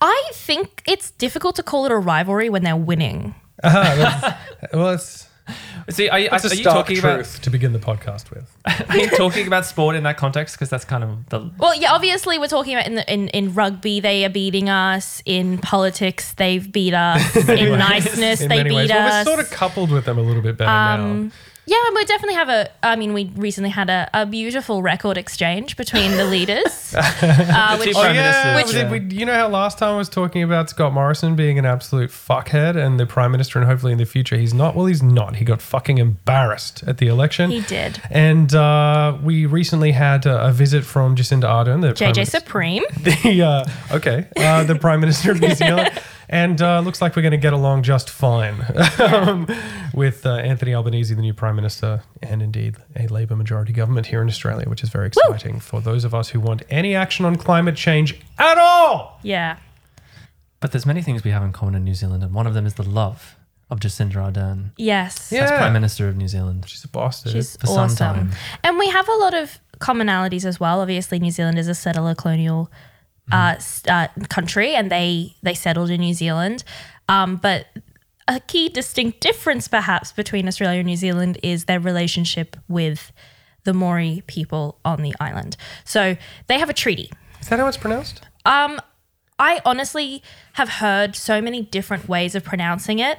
I 0.02 0.31
think 0.35 0.83
it's 0.87 1.12
difficult 1.12 1.57
to 1.57 1.62
call 1.62 1.87
it 1.87 1.93
a 1.93 1.97
rivalry 1.97 2.50
when 2.50 2.62
they're 2.62 2.76
winning. 2.76 3.35
Well, 3.64 4.91
it's, 4.91 5.29
See, 5.90 6.08
are 6.08 6.18
you, 6.18 6.28
it's 6.30 6.44
are 6.44 6.54
you 6.54 6.62
talking 6.62 6.96
truth 6.96 7.34
about 7.34 7.42
to 7.42 7.50
begin 7.50 7.72
the 7.72 7.78
podcast 7.78 8.30
with. 8.30 8.56
are 8.90 8.96
you 8.96 9.08
talking 9.11 9.46
about 9.46 9.66
sport 9.66 9.96
in 9.96 10.04
that 10.04 10.16
context? 10.16 10.54
Because 10.54 10.70
that's 10.70 10.84
kind 10.84 11.02
of 11.02 11.28
the 11.28 11.50
Well, 11.58 11.75
yeah, 11.75 11.92
obviously 11.92 12.38
we're 12.38 12.49
talking 12.49 12.75
about 12.75 12.87
in 12.87 12.94
the, 12.94 13.12
in 13.12 13.28
in 13.28 13.54
rugby 13.54 14.00
they 14.00 14.25
are 14.25 14.30
beating 14.30 14.68
us. 14.68 15.22
In 15.26 15.58
politics 15.58 16.34
they've 16.34 16.70
beat 16.70 16.94
us. 16.94 17.37
In 17.49 17.78
niceness 17.78 18.40
In 18.40 18.49
they 18.49 18.62
beat 18.62 18.72
ways, 18.72 18.90
us. 18.90 18.94
well, 18.94 19.18
we're 19.18 19.25
sort 19.25 19.40
of 19.40 19.50
coupled 19.50 19.90
with 19.90 20.04
them 20.04 20.18
a 20.18 20.22
little 20.22 20.42
bit 20.42 20.56
better 20.56 20.70
um, 20.70 21.28
now. 21.28 21.34
Yeah, 21.64 21.76
and 21.87 21.95
we 21.95 22.04
definitely 22.07 22.35
have 22.35 22.49
a. 22.49 22.69
I 22.83 22.97
mean, 22.97 23.12
we 23.14 23.31
recently 23.37 23.71
had 23.71 23.88
a, 23.88 24.11
a 24.12 24.26
beautiful 24.26 24.83
record 24.83 25.16
exchange 25.16 25.76
between 25.76 26.16
the 26.16 26.25
leaders. 26.25 26.92
uh, 26.99 27.76
which, 27.78 27.90
two 27.90 27.95
prime 27.95 28.14
yeah, 28.16 28.54
ministers, 28.57 28.75
we- 28.75 28.81
yeah. 28.81 28.90
we- 29.09 29.14
you 29.14 29.25
know 29.25 29.35
how 29.35 29.49
last 29.49 29.78
time 29.78 29.95
I 29.95 29.97
was 29.97 30.09
talking 30.09 30.42
about 30.42 30.71
Scott 30.71 30.92
Morrison 30.92 31.37
being 31.37 31.61
an 31.61 31.64
absolute 31.64 32.11
fuckhead 32.11 32.75
and 32.76 32.99
the 32.99 33.07
prime 33.07 33.31
minister, 33.31 33.61
and 33.61 33.69
hopefully 33.69 33.92
in 33.92 33.99
the 33.99 34.04
future 34.07 34.37
he's 34.37 34.52
not. 34.52 34.75
Well, 34.75 34.87
he's 34.87 35.04
not. 35.04 35.37
He 35.37 35.45
got 35.45 35.62
fucking 35.62 35.99
embarrassed 35.99 36.83
at 36.87 36.99
the 36.99 37.07
election. 37.07 37.50
He 37.52 37.61
did. 37.61 38.02
And 38.11 38.52
uh, 38.54 39.16
we 39.23 39.47
recently 39.47 39.92
had 39.92 40.26
a, 40.26 40.49
a 40.49 40.52
visit 40.52 40.85
from 40.85 41.14
Jacinda 41.14 41.45
Ardern, 41.45 41.81
the 41.81 41.92
JJ 41.92 42.16
minister- 42.16 42.40
Supreme. 42.40 42.83
the 43.00 43.42
uh, 43.42 43.97
okay, 43.97 44.26
uh, 44.37 44.64
the 44.64 44.75
Prime 44.75 44.99
Minister 45.00 45.31
of 45.31 45.40
New 45.40 45.54
Zealand, 45.54 45.90
and 46.32 46.60
uh, 46.62 46.80
looks 46.80 47.00
like 47.02 47.14
we're 47.14 47.22
going 47.22 47.30
to 47.32 47.36
get 47.36 47.52
along 47.52 47.82
just 47.82 48.08
fine 48.10 48.56
um, 48.98 49.46
with 49.94 50.24
uh, 50.26 50.36
Anthony 50.36 50.74
Albanese, 50.74 51.14
the 51.14 51.20
new 51.20 51.34
Prime 51.34 51.54
Minister, 51.54 52.02
and 52.22 52.42
indeed 52.42 52.76
a 52.96 53.06
Labor 53.06 53.36
majority 53.36 53.72
government 53.74 54.06
here 54.06 54.22
in 54.22 54.28
Australia, 54.28 54.68
which 54.68 54.82
is 54.82 54.88
very 54.88 55.06
exciting 55.08 55.60
for 55.60 55.80
those 55.82 56.04
of 56.04 56.14
us 56.14 56.30
who 56.30 56.40
want 56.40 56.62
any 56.70 56.94
action 56.96 57.24
on 57.26 57.36
climate 57.36 57.76
change 57.76 58.18
at 58.38 58.56
all. 58.58 59.20
Yeah. 59.22 59.58
But 60.60 60.72
there's 60.72 60.86
many 60.86 61.02
things 61.02 61.22
we 61.22 61.30
have 61.32 61.42
in 61.42 61.52
common 61.52 61.74
in 61.74 61.84
New 61.84 61.94
Zealand, 61.94 62.22
and 62.24 62.32
one 62.32 62.46
of 62.46 62.54
them 62.54 62.64
is 62.66 62.74
the 62.74 62.82
love 62.88 63.36
of 63.70 63.80
Jacinda 63.80 64.14
Ardern 64.14 64.70
Yes. 64.76 65.30
Yeah. 65.32 65.44
as 65.44 65.50
Prime 65.50 65.72
Minister 65.72 66.08
of 66.08 66.16
New 66.16 66.28
Zealand. 66.28 66.64
She's 66.66 66.84
a 66.84 66.88
boss, 66.88 67.22
dude. 67.22 67.32
She's 67.34 67.56
For 67.56 67.66
some 67.66 67.78
awesome. 67.84 67.96
time. 67.96 68.30
And 68.64 68.78
we 68.78 68.88
have 68.88 69.08
a 69.08 69.14
lot 69.14 69.34
of 69.34 69.58
commonalities 69.80 70.44
as 70.44 70.58
well. 70.60 70.80
Obviously, 70.80 71.18
New 71.18 71.30
Zealand 71.30 71.58
is 71.58 71.68
a 71.68 71.74
settler 71.74 72.14
colonial 72.14 72.70
uh, 73.32 73.56
uh, 73.88 74.08
country, 74.28 74.74
and 74.74 74.90
they 74.90 75.34
they 75.42 75.54
settled 75.54 75.90
in 75.90 76.00
New 76.00 76.14
Zealand. 76.14 76.64
Um, 77.08 77.36
but 77.36 77.66
a 78.28 78.40
key 78.40 78.68
distinct 78.68 79.20
difference, 79.20 79.68
perhaps, 79.68 80.12
between 80.12 80.46
Australia 80.46 80.80
and 80.80 80.86
New 80.86 80.96
Zealand 80.96 81.38
is 81.42 81.64
their 81.64 81.80
relationship 81.80 82.56
with 82.68 83.12
the 83.64 83.72
Maori 83.72 84.22
people 84.26 84.78
on 84.84 85.02
the 85.02 85.14
island. 85.20 85.56
So 85.84 86.16
they 86.46 86.58
have 86.58 86.70
a 86.70 86.74
treaty. 86.74 87.10
is 87.40 87.48
that 87.48 87.58
how 87.58 87.66
it's 87.66 87.76
pronounced? 87.76 88.22
Um, 88.44 88.80
I 89.38 89.60
honestly 89.64 90.22
have 90.54 90.68
heard 90.68 91.16
so 91.16 91.40
many 91.40 91.62
different 91.62 92.08
ways 92.08 92.34
of 92.34 92.44
pronouncing 92.44 92.98
it. 92.98 93.18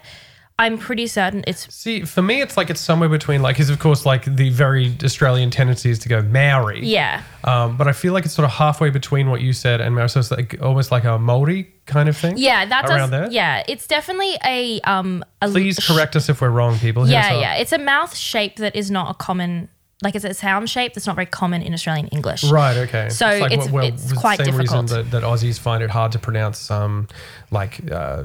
I'm 0.60 0.78
pretty 0.78 1.08
certain 1.08 1.44
it's 1.48 1.74
See, 1.74 2.02
for 2.06 2.22
me, 2.22 2.42
it's 2.42 2.56
like 2.58 2.70
it's 2.70 2.80
somewhere 2.80 3.10
between, 3.10 3.42
like, 3.42 3.56
because 3.56 3.72
of 3.72 3.80
course, 3.80 4.06
like 4.06 4.24
the 4.36 4.50
very 4.52 4.96
Australian 5.04 5.50
tendency 5.50 5.90
is 5.90 5.98
to 6.00 6.10
go 6.10 6.22
Maori. 6.22 6.86
yeah. 6.86 7.24
Um, 7.44 7.76
but 7.76 7.88
I 7.88 7.92
feel 7.92 8.14
like 8.14 8.24
it's 8.26 8.36
sort 8.36 8.46
of 8.46 8.52
halfway 8.52 8.90
between 8.92 9.30
what 9.32 9.42
you 9.42 9.52
said 9.52 9.82
and 9.82 9.96
Maori. 9.96 10.10
So 10.10 10.20
it's 10.20 10.30
like 10.32 10.56
almost 10.62 10.92
like 10.92 11.06
a 11.06 11.18
Maori 11.18 11.74
kind 11.88 12.08
of 12.08 12.16
thing. 12.16 12.38
Yeah, 12.38 12.66
that 12.66 12.86
around 12.90 13.10
does. 13.10 13.10
there. 13.10 13.32
Yeah, 13.32 13.64
it's 13.68 13.88
definitely 13.88 14.38
a 14.46 14.80
um. 14.82 15.26
A 15.42 15.50
Please 15.50 15.80
correct 15.80 16.16
us 16.16 16.30
if 16.30 16.40
we're 16.40 16.50
wrong, 16.52 16.78
people. 16.78 17.04
Hit 17.06 17.16
us 17.18 17.26
Yeah, 17.32 17.36
up. 17.36 17.42
yeah. 17.42 17.54
It's 17.56 17.72
a 17.74 17.80
mouth 17.80 18.16
shape 18.16 18.58
that 18.58 18.76
is 18.76 18.92
not 18.92 19.10
a 19.12 19.14
common. 19.16 19.70
Like 20.04 20.16
it's 20.16 20.26
a 20.26 20.34
sound 20.34 20.70
shape 20.70 20.94
that's 20.94 21.08
not 21.08 21.16
very 21.16 21.26
common 21.26 21.62
in 21.62 21.74
Australian 21.74 22.08
English. 22.10 22.44
Right. 22.44 22.78
Okay. 22.78 23.10
So 23.10 23.28
it's- 23.30 23.68
it's 23.72 24.06
the 24.10 24.16
quite 24.16 24.38
same 24.38 24.46
difficult. 24.48 24.84
reason 24.84 24.86
that, 24.98 25.12
that 25.12 25.24
Aussies 25.24 25.58
find 25.60 25.82
it 25.84 25.90
hard 25.90 26.12
to 26.12 26.20
pronounce, 26.20 26.70
um, 26.70 27.08
like 27.52 27.82
uh, 27.92 28.24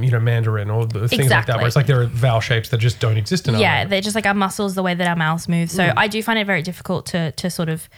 you 0.00 0.10
know, 0.10 0.20
Mandarin 0.20 0.70
or 0.70 0.86
the 0.86 1.08
things 1.08 1.30
like 1.30 1.46
that, 1.46 1.56
where 1.58 1.66
it's 1.66 1.76
like 1.76 1.86
there 1.86 2.00
are 2.00 2.06
vowel 2.06 2.40
shapes 2.40 2.68
that 2.70 2.78
just 2.78 3.00
don't 3.00 3.16
exist 3.16 3.48
in 3.48 3.54
Yeah, 3.54 3.58
language. 3.72 3.90
they're 3.90 4.00
just 4.00 4.14
like 4.14 4.26
our 4.26 4.34
muscles, 4.34 4.74
the 4.74 4.82
way 4.82 4.94
that 4.94 5.06
our 5.06 5.16
mouths 5.16 5.48
move. 5.48 5.68
Mm. 5.68 5.72
So 5.72 5.92
I 5.96 6.08
do 6.08 6.22
find 6.22 6.38
it 6.38 6.46
very 6.46 6.62
difficult 6.62 7.06
to 7.06 7.32
to 7.32 7.50
sort 7.50 7.68
of. 7.68 7.88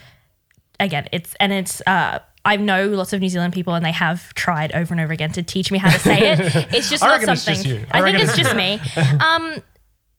Again, 0.78 1.08
it's 1.12 1.34
and 1.38 1.52
it's. 1.52 1.82
uh 1.86 2.20
I 2.42 2.56
know 2.56 2.86
lots 2.88 3.12
of 3.12 3.20
New 3.20 3.28
Zealand 3.28 3.52
people, 3.52 3.74
and 3.74 3.84
they 3.84 3.92
have 3.92 4.32
tried 4.32 4.72
over 4.72 4.94
and 4.94 5.00
over 5.02 5.12
again 5.12 5.30
to 5.32 5.42
teach 5.42 5.70
me 5.70 5.76
how 5.76 5.90
to 5.90 5.98
say 5.98 6.32
it. 6.32 6.40
It's 6.74 6.88
just 6.88 7.02
I 7.04 7.08
not 7.08 7.22
it's 7.22 7.42
something. 7.42 7.54
just 7.62 7.66
you. 7.66 7.84
I 7.90 8.00
I, 8.00 8.02
think 8.02 8.18
it's 8.24 8.32
it's- 8.38 8.38
just 8.38 8.56
me. 8.56 8.80
Um, 9.20 9.62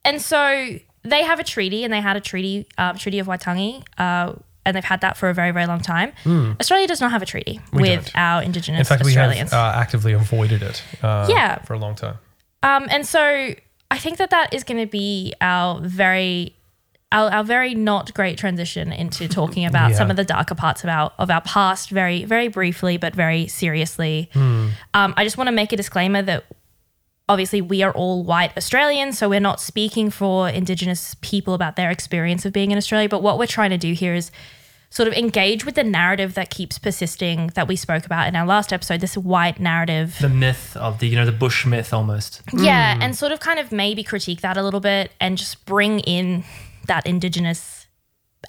and 0.06 0.22
so 0.22 0.78
they 1.04 1.24
have 1.24 1.40
a 1.40 1.44
treaty, 1.44 1.84
and 1.84 1.92
they 1.94 2.02
had 2.02 2.16
a 2.18 2.22
treaty, 2.22 2.68
uh, 2.78 2.94
Treaty 2.94 3.20
of 3.20 3.28
Waitangi, 3.28 3.84
uh, 3.98 4.34
and 4.66 4.76
they've 4.76 4.84
had 4.84 5.02
that 5.02 5.18
for 5.18 5.30
a 5.30 5.34
very, 5.34 5.52
very 5.52 5.66
long 5.66 5.80
time. 5.82 6.12
Australia 6.60 6.88
does 6.88 7.02
not 7.02 7.10
have 7.12 7.22
a 7.22 7.26
treaty. 7.26 7.60
We 7.74 7.82
with 7.82 8.06
don't. 8.06 8.16
our 8.18 8.44
Indigenous 8.44 8.80
in 8.80 8.86
fact, 8.86 9.04
we 9.04 9.10
Australians. 9.12 9.52
have 9.52 9.76
uh, 9.76 9.80
actively 9.80 10.14
avoided 10.14 10.62
it. 10.62 10.84
Uh, 11.02 11.26
Yeah. 11.30 11.58
For 11.64 11.74
a 11.74 11.80
long 11.80 11.96
time. 11.96 12.18
Um, 12.62 12.88
and 12.92 13.06
so 13.08 13.56
I 13.90 13.98
think 13.98 14.18
that 14.20 14.30
that 14.30 14.54
is 14.54 14.64
going 14.64 14.80
to 14.80 14.86
be 14.86 15.34
our 15.42 15.82
very, 15.82 16.56
our, 17.12 17.32
our 17.32 17.44
very 17.44 17.74
not 17.74 18.14
great 18.14 18.38
transition 18.38 18.94
into 18.94 19.28
talking 19.28 19.66
about 19.66 19.90
Yeah. 19.92 19.98
some 19.98 20.12
of 20.12 20.16
the 20.16 20.24
darker 20.24 20.54
parts 20.54 20.84
of 20.84 20.90
our 20.92 21.12
of 21.18 21.32
our 21.32 21.42
past, 21.42 21.90
very 21.90 22.24
very 22.26 22.48
briefly, 22.48 22.98
but 22.98 23.16
very 23.16 23.48
seriously. 23.48 24.30
Hmm. 24.34 24.68
Um, 24.94 25.16
I 25.18 25.24
just 25.24 25.38
want 25.38 25.48
to 25.48 25.52
make 25.52 25.74
a 25.74 25.76
disclaimer 25.78 26.22
that 26.22 26.46
obviously 27.32 27.62
we 27.62 27.82
are 27.82 27.94
all 27.94 28.24
white 28.24 28.56
Australians, 28.58 29.18
so 29.18 29.30
we're 29.30 29.40
not 29.40 29.62
speaking 29.62 30.10
for 30.10 30.50
Indigenous 30.50 31.16
people 31.22 31.54
about 31.54 31.78
their 31.78 31.90
experience 31.90 32.46
of 32.46 32.52
being 32.52 32.72
in 32.72 32.78
Australia. 32.78 33.08
But 33.08 33.24
what 33.24 33.40
we're 33.40 33.48
trying 33.48 33.70
to 33.70 33.78
do 33.78 33.94
here 33.94 34.14
is 34.14 34.32
sort 34.90 35.08
of 35.08 35.14
engage 35.14 35.66
with 35.66 35.76
the 35.76 35.84
narrative 35.86 36.34
that 36.34 36.50
keeps 36.50 36.78
persisting 36.78 37.48
that 37.56 37.70
we 37.70 37.78
spoke 37.78 38.06
about 38.06 38.28
in 38.28 38.36
our 38.36 38.46
last 38.46 38.74
episode. 38.74 39.00
This 39.00 39.18
white 39.18 39.62
narrative. 39.62 40.18
The 40.20 40.28
myth 40.28 40.76
of 40.76 41.00
the, 41.00 41.08
you 41.08 41.16
know, 41.16 41.26
the 41.26 41.32
bush 41.32 41.66
myth 41.66 41.94
almost. 41.94 42.42
Yeah, 42.52 42.98
mm. 42.98 43.02
and 43.02 43.16
sort 43.16 43.32
of 43.32 43.40
kind 43.40 43.60
of 43.60 43.72
maybe 43.72 44.04
critique 44.04 44.42
that 44.42 44.58
a 44.58 44.64
little 44.64 44.82
bit 44.82 45.14
and 45.22 45.38
just 45.38 45.66
bring 45.66 46.02
in 46.02 46.44
that 46.88 47.08
indigenous 47.08 47.81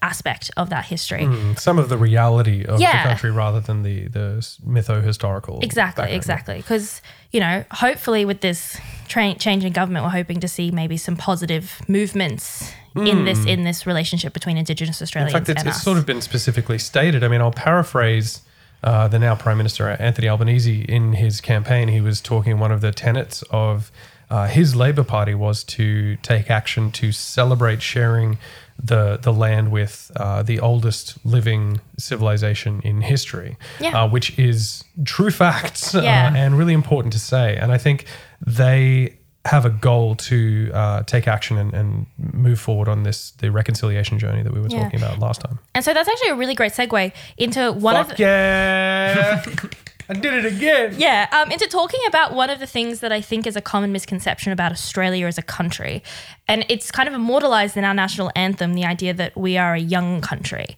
aspect 0.00 0.50
of 0.56 0.70
that 0.70 0.86
history. 0.86 1.28
Some 1.56 1.78
of 1.78 1.88
the 1.88 1.98
reality 1.98 2.64
of 2.64 2.80
Yeah. 2.80 3.02
the 3.02 3.08
country 3.10 3.30
rather 3.30 3.60
than 3.60 3.82
the 3.82 4.08
the 4.08 4.46
mytho 4.66 5.02
historical. 5.02 5.60
Exactly, 5.62 6.12
exactly. 6.12 6.56
Because, 6.56 7.02
you 7.30 7.40
know, 7.40 7.64
hopefully 7.70 8.24
with 8.24 8.40
this 8.40 8.78
tra- 9.08 9.34
change 9.34 9.64
in 9.64 9.72
government, 9.72 10.04
we're 10.04 10.10
hoping 10.10 10.40
to 10.40 10.48
see 10.48 10.70
maybe 10.70 10.96
some 10.96 11.16
positive 11.16 11.80
movements 11.88 12.72
in 12.94 13.24
this 13.24 13.44
in 13.44 13.64
this 13.64 13.86
relationship 13.86 14.32
between 14.32 14.56
Indigenous 14.56 15.00
Australians. 15.02 15.32
In 15.34 15.40
fact, 15.40 15.48
it's, 15.50 15.60
and 15.60 15.68
it's 15.68 15.82
sort 15.82 15.98
of 15.98 16.06
been 16.06 16.20
specifically 16.22 16.78
stated. 16.78 17.22
I 17.22 17.28
mean, 17.28 17.40
I'll 17.40 17.50
paraphrase 17.52 18.40
uh, 18.82 19.08
the 19.08 19.18
now 19.18 19.34
Prime 19.34 19.58
Minister 19.58 19.88
Anthony 19.88 20.28
Albanese 20.28 20.82
in 20.82 21.12
his 21.14 21.40
campaign. 21.40 21.88
He 21.88 22.00
was 22.00 22.20
talking 22.20 22.58
one 22.58 22.72
of 22.72 22.80
the 22.80 22.92
tenets 22.92 23.42
of 23.50 23.92
uh, 24.30 24.46
his 24.48 24.74
Labor 24.74 25.04
Party 25.04 25.34
was 25.34 25.62
to 25.64 26.16
take 26.16 26.50
action 26.50 26.90
to 26.92 27.12
celebrate 27.12 27.82
sharing 27.82 28.38
the 28.84 29.18
the 29.22 29.32
land 29.32 29.70
with 29.70 30.10
uh, 30.16 30.42
the 30.42 30.58
oldest 30.60 31.16
living 31.24 31.80
civilization 31.98 32.80
in 32.84 33.00
history, 33.00 33.56
Yeah. 33.80 34.02
uh, 34.04 34.08
which 34.08 34.38
is 34.38 34.84
true 35.04 35.30
facts 35.30 35.94
Yeah. 35.94 36.00
uh, 36.32 36.36
and 36.36 36.58
really 36.58 36.74
important 36.74 37.12
to 37.12 37.18
say. 37.20 37.56
And 37.56 37.70
I 37.72 37.78
think 37.78 38.06
they 38.46 39.18
have 39.44 39.64
a 39.64 39.70
goal 39.70 40.14
to 40.14 40.70
uh, 40.72 41.02
take 41.02 41.26
action 41.26 41.58
and, 41.58 41.74
and 41.74 42.06
move 42.32 42.60
forward 42.60 42.88
on 42.88 43.02
this 43.02 43.32
the 43.38 43.50
reconciliation 43.50 44.18
journey 44.18 44.42
that 44.42 44.52
we 44.52 44.60
were 44.60 44.68
Yeah. 44.68 44.82
talking 44.84 45.00
about 45.02 45.18
last 45.18 45.40
time. 45.40 45.58
and 45.74 45.84
so 45.84 45.92
that's 45.94 46.08
actually 46.08 46.30
a 46.30 46.36
really 46.36 46.54
great 46.54 46.72
segue 46.72 47.12
into 47.36 47.72
one 47.72 47.96
of 47.96 48.08
Fuck 48.08 48.18
yeah! 48.18 49.42
I 50.12 50.20
did 50.20 50.44
it 50.44 50.44
again. 50.44 50.94
Yeah, 50.98 51.26
um, 51.32 51.50
into 51.50 51.66
talking 51.66 52.00
about 52.06 52.34
one 52.34 52.50
of 52.50 52.58
the 52.58 52.66
things 52.66 53.00
that 53.00 53.12
I 53.12 53.22
think 53.22 53.46
is 53.46 53.56
a 53.56 53.62
common 53.62 53.92
misconception 53.92 54.52
about 54.52 54.70
Australia 54.70 55.26
as 55.26 55.38
a 55.38 55.42
country. 55.42 56.02
And 56.46 56.66
it's 56.68 56.90
kind 56.90 57.08
of 57.08 57.14
immortalized 57.14 57.78
in 57.78 57.84
our 57.84 57.94
national 57.94 58.30
anthem 58.36 58.74
the 58.74 58.84
idea 58.84 59.14
that 59.14 59.36
we 59.36 59.56
are 59.56 59.74
a 59.74 59.80
young 59.80 60.20
country. 60.20 60.76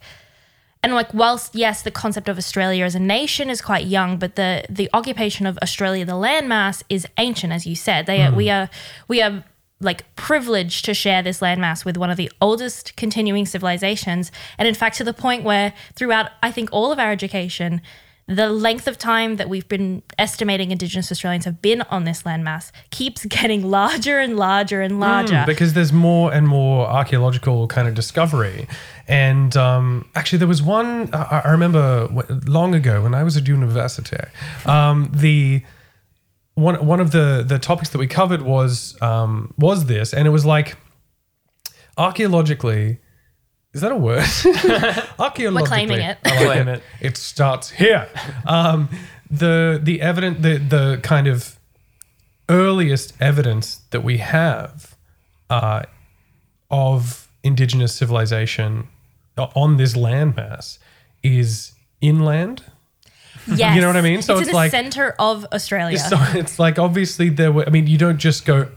And 0.84 0.94
like, 0.94 1.12
whilst 1.12 1.54
yes, 1.56 1.82
the 1.82 1.90
concept 1.90 2.28
of 2.28 2.38
Australia 2.38 2.84
as 2.84 2.94
a 2.94 3.00
nation 3.00 3.50
is 3.50 3.60
quite 3.60 3.86
young, 3.86 4.18
but 4.18 4.36
the 4.36 4.64
the 4.68 4.88
occupation 4.92 5.46
of 5.46 5.58
Australia, 5.62 6.04
the 6.04 6.12
landmass, 6.12 6.82
is 6.88 7.08
ancient, 7.18 7.52
as 7.52 7.66
you 7.66 7.74
said. 7.74 8.06
They 8.06 8.22
are, 8.22 8.30
we 8.30 8.50
are 8.50 8.68
we 9.08 9.20
are 9.20 9.42
like 9.80 10.14
privileged 10.14 10.84
to 10.84 10.94
share 10.94 11.22
this 11.22 11.40
landmass 11.40 11.84
with 11.84 11.96
one 11.96 12.10
of 12.10 12.16
the 12.16 12.30
oldest 12.40 12.96
continuing 12.96 13.46
civilizations, 13.46 14.30
and 14.58 14.68
in 14.68 14.74
fact, 14.74 14.96
to 14.98 15.04
the 15.04 15.14
point 15.14 15.42
where 15.42 15.72
throughout, 15.94 16.30
I 16.42 16.52
think 16.52 16.68
all 16.70 16.92
of 16.92 16.98
our 16.98 17.10
education, 17.10 17.80
the 18.26 18.49
length 18.49 18.87
of 18.88 18.97
time 18.97 19.37
that 19.37 19.49
we've 19.49 19.69
been 19.69 20.02
estimating 20.19 20.71
Indigenous 20.71 21.12
Australians 21.12 21.45
have 21.45 21.61
been 21.61 21.83
on 21.83 22.04
this 22.04 22.23
landmass 22.23 22.73
keeps 22.90 23.25
getting 23.26 23.69
larger 23.71 24.19
and 24.19 24.37
larger 24.37 24.81
and 24.81 24.99
larger. 24.99 25.45
Because 25.47 25.75
there's 25.75 25.93
more 25.93 26.33
and 26.33 26.49
more 26.49 26.87
archaeological 26.87 27.69
kind 27.69 27.87
of 27.87 27.95
discovery. 27.95 28.66
And 29.07 29.54
um, 29.57 30.09
actually, 30.14 30.38
there 30.38 30.49
was 30.49 30.62
one 30.62 31.14
I, 31.14 31.43
I 31.45 31.50
remember 31.50 32.09
long 32.47 32.75
ago 32.75 33.02
when 33.02 33.14
I 33.14 33.23
was 33.23 33.37
at 33.37 33.47
university. 33.47 34.25
Um, 34.64 35.11
the 35.12 35.62
one 36.54 36.87
one 36.87 37.00
of 37.00 37.11
the 37.11 37.45
the 37.47 37.59
topics 37.59 37.90
that 37.90 37.99
we 37.99 38.07
covered 38.07 38.40
was 38.40 38.97
um, 39.02 39.52
was 39.59 39.85
this, 39.87 40.14
and 40.14 40.26
it 40.26 40.31
was 40.31 40.47
like 40.47 40.76
archaeologically. 41.99 43.00
Is 43.75 43.81
that 43.81 43.93
a 43.93 43.97
word? 43.97 44.23
archaeologically, 45.19 45.66
claiming 45.69 46.00
it. 46.00 46.19
I 46.25 46.31
like 46.31 46.47
Claim 46.47 46.69
it. 46.69 46.83
It 47.00 47.16
starts 47.16 47.71
here. 47.71 48.09
Um, 48.47 48.88
the 49.31 49.81
the 49.83 50.00
evident 50.00 50.43
the 50.43 50.59
the 50.59 51.00
kind 51.02 51.26
of 51.26 51.59
earliest 52.49 53.14
evidence 53.21 53.81
that 53.90 54.02
we 54.04 54.19
have 54.19 54.97
uh, 55.50 55.83
of 56.71 57.28
indigenous 57.43 57.95
civilization 57.95 58.87
on 59.37 59.76
this 59.76 59.95
landmass 59.95 60.78
is 61.23 61.73
inland. 62.00 62.62
yes. 63.47 63.75
You 63.75 63.81
know 63.81 63.88
what 63.88 63.97
I 63.97 64.02
mean? 64.02 64.23
So 64.23 64.35
it's, 64.35 64.43
it's 64.43 64.49
in 64.49 64.52
the 64.52 64.57
like- 64.57 64.71
center 64.71 65.14
of 65.19 65.47
Australia. 65.52 65.99
So 65.99 66.16
it's 66.35 66.59
like 66.59 66.78
obviously 66.78 67.28
there 67.28 67.50
were. 67.50 67.66
I 67.66 67.71
mean, 67.71 67.87
you 67.88 67.99
don't 67.99 68.19
just 68.19 68.45
go 68.47 68.69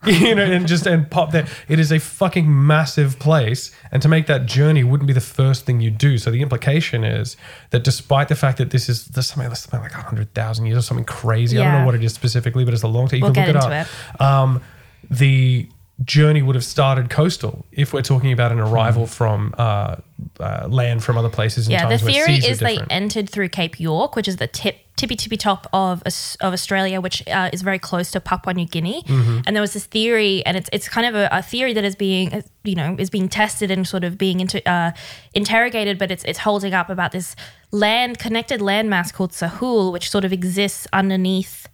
you 0.06 0.34
know, 0.34 0.44
and 0.44 0.68
just 0.68 0.86
and 0.86 1.10
pop 1.10 1.32
there. 1.32 1.46
It 1.68 1.80
is 1.80 1.90
a 1.90 1.98
fucking 1.98 2.46
massive 2.66 3.18
place, 3.18 3.72
and 3.90 4.00
to 4.00 4.08
make 4.08 4.26
that 4.28 4.46
journey 4.46 4.84
wouldn't 4.84 5.08
be 5.08 5.12
the 5.12 5.20
first 5.20 5.66
thing 5.66 5.80
you 5.80 5.90
do. 5.90 6.18
So 6.18 6.30
the 6.30 6.40
implication 6.40 7.02
is 7.02 7.36
that 7.70 7.82
despite 7.82 8.28
the 8.28 8.36
fact 8.36 8.58
that 8.58 8.70
this 8.70 8.88
is 8.88 9.06
there's 9.06 9.26
something, 9.26 9.48
there's 9.48 9.58
something 9.60 9.80
like 9.80 9.92
hundred 9.92 10.32
thousand 10.34 10.66
years 10.66 10.78
or 10.78 10.82
something 10.82 11.04
crazy. 11.04 11.58
I 11.58 11.64
don't 11.64 11.80
know 11.80 11.86
what 11.86 11.96
it 11.96 12.04
is 12.04 12.14
specifically, 12.14 12.64
but 12.64 12.74
it's 12.74 12.84
a 12.84 12.88
long 12.88 13.08
time. 13.08 13.18
You 13.18 13.24
We'll 13.24 13.34
can 13.34 13.46
get 13.46 13.54
look 13.56 13.64
into 13.64 13.76
it 13.76 13.88
up. 14.14 14.20
Um, 14.20 14.62
the 15.10 15.68
journey 16.04 16.42
would 16.42 16.54
have 16.54 16.64
started 16.64 17.10
coastal 17.10 17.66
if 17.72 17.92
we're 17.92 18.02
talking 18.02 18.30
about 18.32 18.52
an 18.52 18.60
arrival 18.60 19.06
from 19.06 19.54
uh, 19.58 19.96
uh, 20.38 20.68
land 20.70 21.02
from 21.02 21.18
other 21.18 21.28
places. 21.28 21.66
In 21.66 21.72
Yeah, 21.72 21.88
the 21.88 21.98
theory 21.98 22.36
is 22.36 22.60
they 22.60 22.78
entered 22.88 23.28
through 23.28 23.48
Cape 23.48 23.80
York, 23.80 24.14
which 24.14 24.28
is 24.28 24.36
the 24.36 24.46
tip 24.46 24.76
tippy 24.98 25.16
tippy 25.16 25.36
top 25.36 25.66
of 25.72 26.02
of 26.40 26.52
Australia, 26.52 27.00
which 27.00 27.26
uh, 27.28 27.48
is 27.52 27.62
very 27.62 27.78
close 27.78 28.10
to 28.10 28.20
Papua 28.20 28.52
New 28.52 28.66
Guinea. 28.66 29.02
Mm-hmm. 29.04 29.40
And 29.46 29.56
there 29.56 29.62
was 29.62 29.72
this 29.72 29.86
theory, 29.86 30.44
and 30.44 30.56
it's 30.56 30.68
it's 30.72 30.88
kind 30.88 31.06
of 31.06 31.14
a, 31.14 31.28
a 31.32 31.42
theory 31.42 31.72
that 31.72 31.84
is 31.84 31.96
being 31.96 32.42
you 32.64 32.74
know 32.74 32.96
is 32.98 33.08
being 33.08 33.28
tested 33.28 33.70
and 33.70 33.86
sort 33.86 34.04
of 34.04 34.18
being 34.18 34.40
into, 34.40 34.68
uh, 34.68 34.90
interrogated, 35.32 35.98
but 35.98 36.10
it's 36.10 36.24
it's 36.24 36.40
holding 36.40 36.74
up 36.74 36.90
about 36.90 37.12
this 37.12 37.34
land 37.70 38.18
connected 38.18 38.60
landmass 38.60 39.12
called 39.12 39.30
Sahul, 39.30 39.92
which 39.92 40.10
sort 40.10 40.24
of 40.24 40.32
exists 40.32 40.86
underneath 40.92 41.68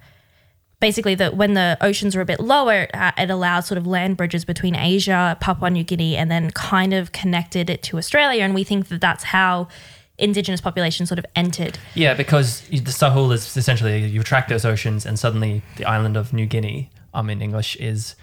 basically 0.81 1.15
that 1.15 1.35
when 1.35 1.55
the 1.55 1.79
oceans 1.81 2.15
are 2.15 2.21
a 2.21 2.27
bit 2.27 2.41
lower, 2.41 2.89
uh, 2.93 3.11
it 3.17 3.31
allowed 3.31 3.61
sort 3.61 3.79
of 3.79 3.87
land 3.87 4.19
bridges 4.19 4.45
between 4.45 4.77
Asia, 4.77 5.35
Papua 5.41 5.71
New 5.71 5.83
Guinea, 5.83 6.15
and 6.15 6.31
then 6.31 6.51
kind 6.51 6.93
of 6.93 7.11
connected 7.13 7.71
it 7.71 7.83
to 7.85 7.97
Australia. 7.97 8.43
And 8.43 8.55
we 8.55 8.65
think 8.65 8.89
that 8.89 9.01
that's 9.01 9.25
how 9.25 9.69
indigenous 10.19 10.61
population 10.61 11.07
sort 11.07 11.19
of 11.19 11.27
entered. 11.35 11.79
Yeah, 11.95 12.15
because 12.15 12.63
the 12.69 12.93
Sahul 12.93 13.33
is 13.33 13.57
essentially 13.57 14.07
you 14.07 14.21
attract 14.21 14.49
those 14.49 14.65
oceans, 14.65 15.07
and 15.07 15.19
suddenly 15.19 15.63
the 15.77 15.85
island 15.85 16.17
of 16.17 16.33
New 16.33 16.47
Guinea, 16.47 16.91
um, 17.13 17.31
in 17.31 17.43
English, 17.43 17.77
is 17.77 18.15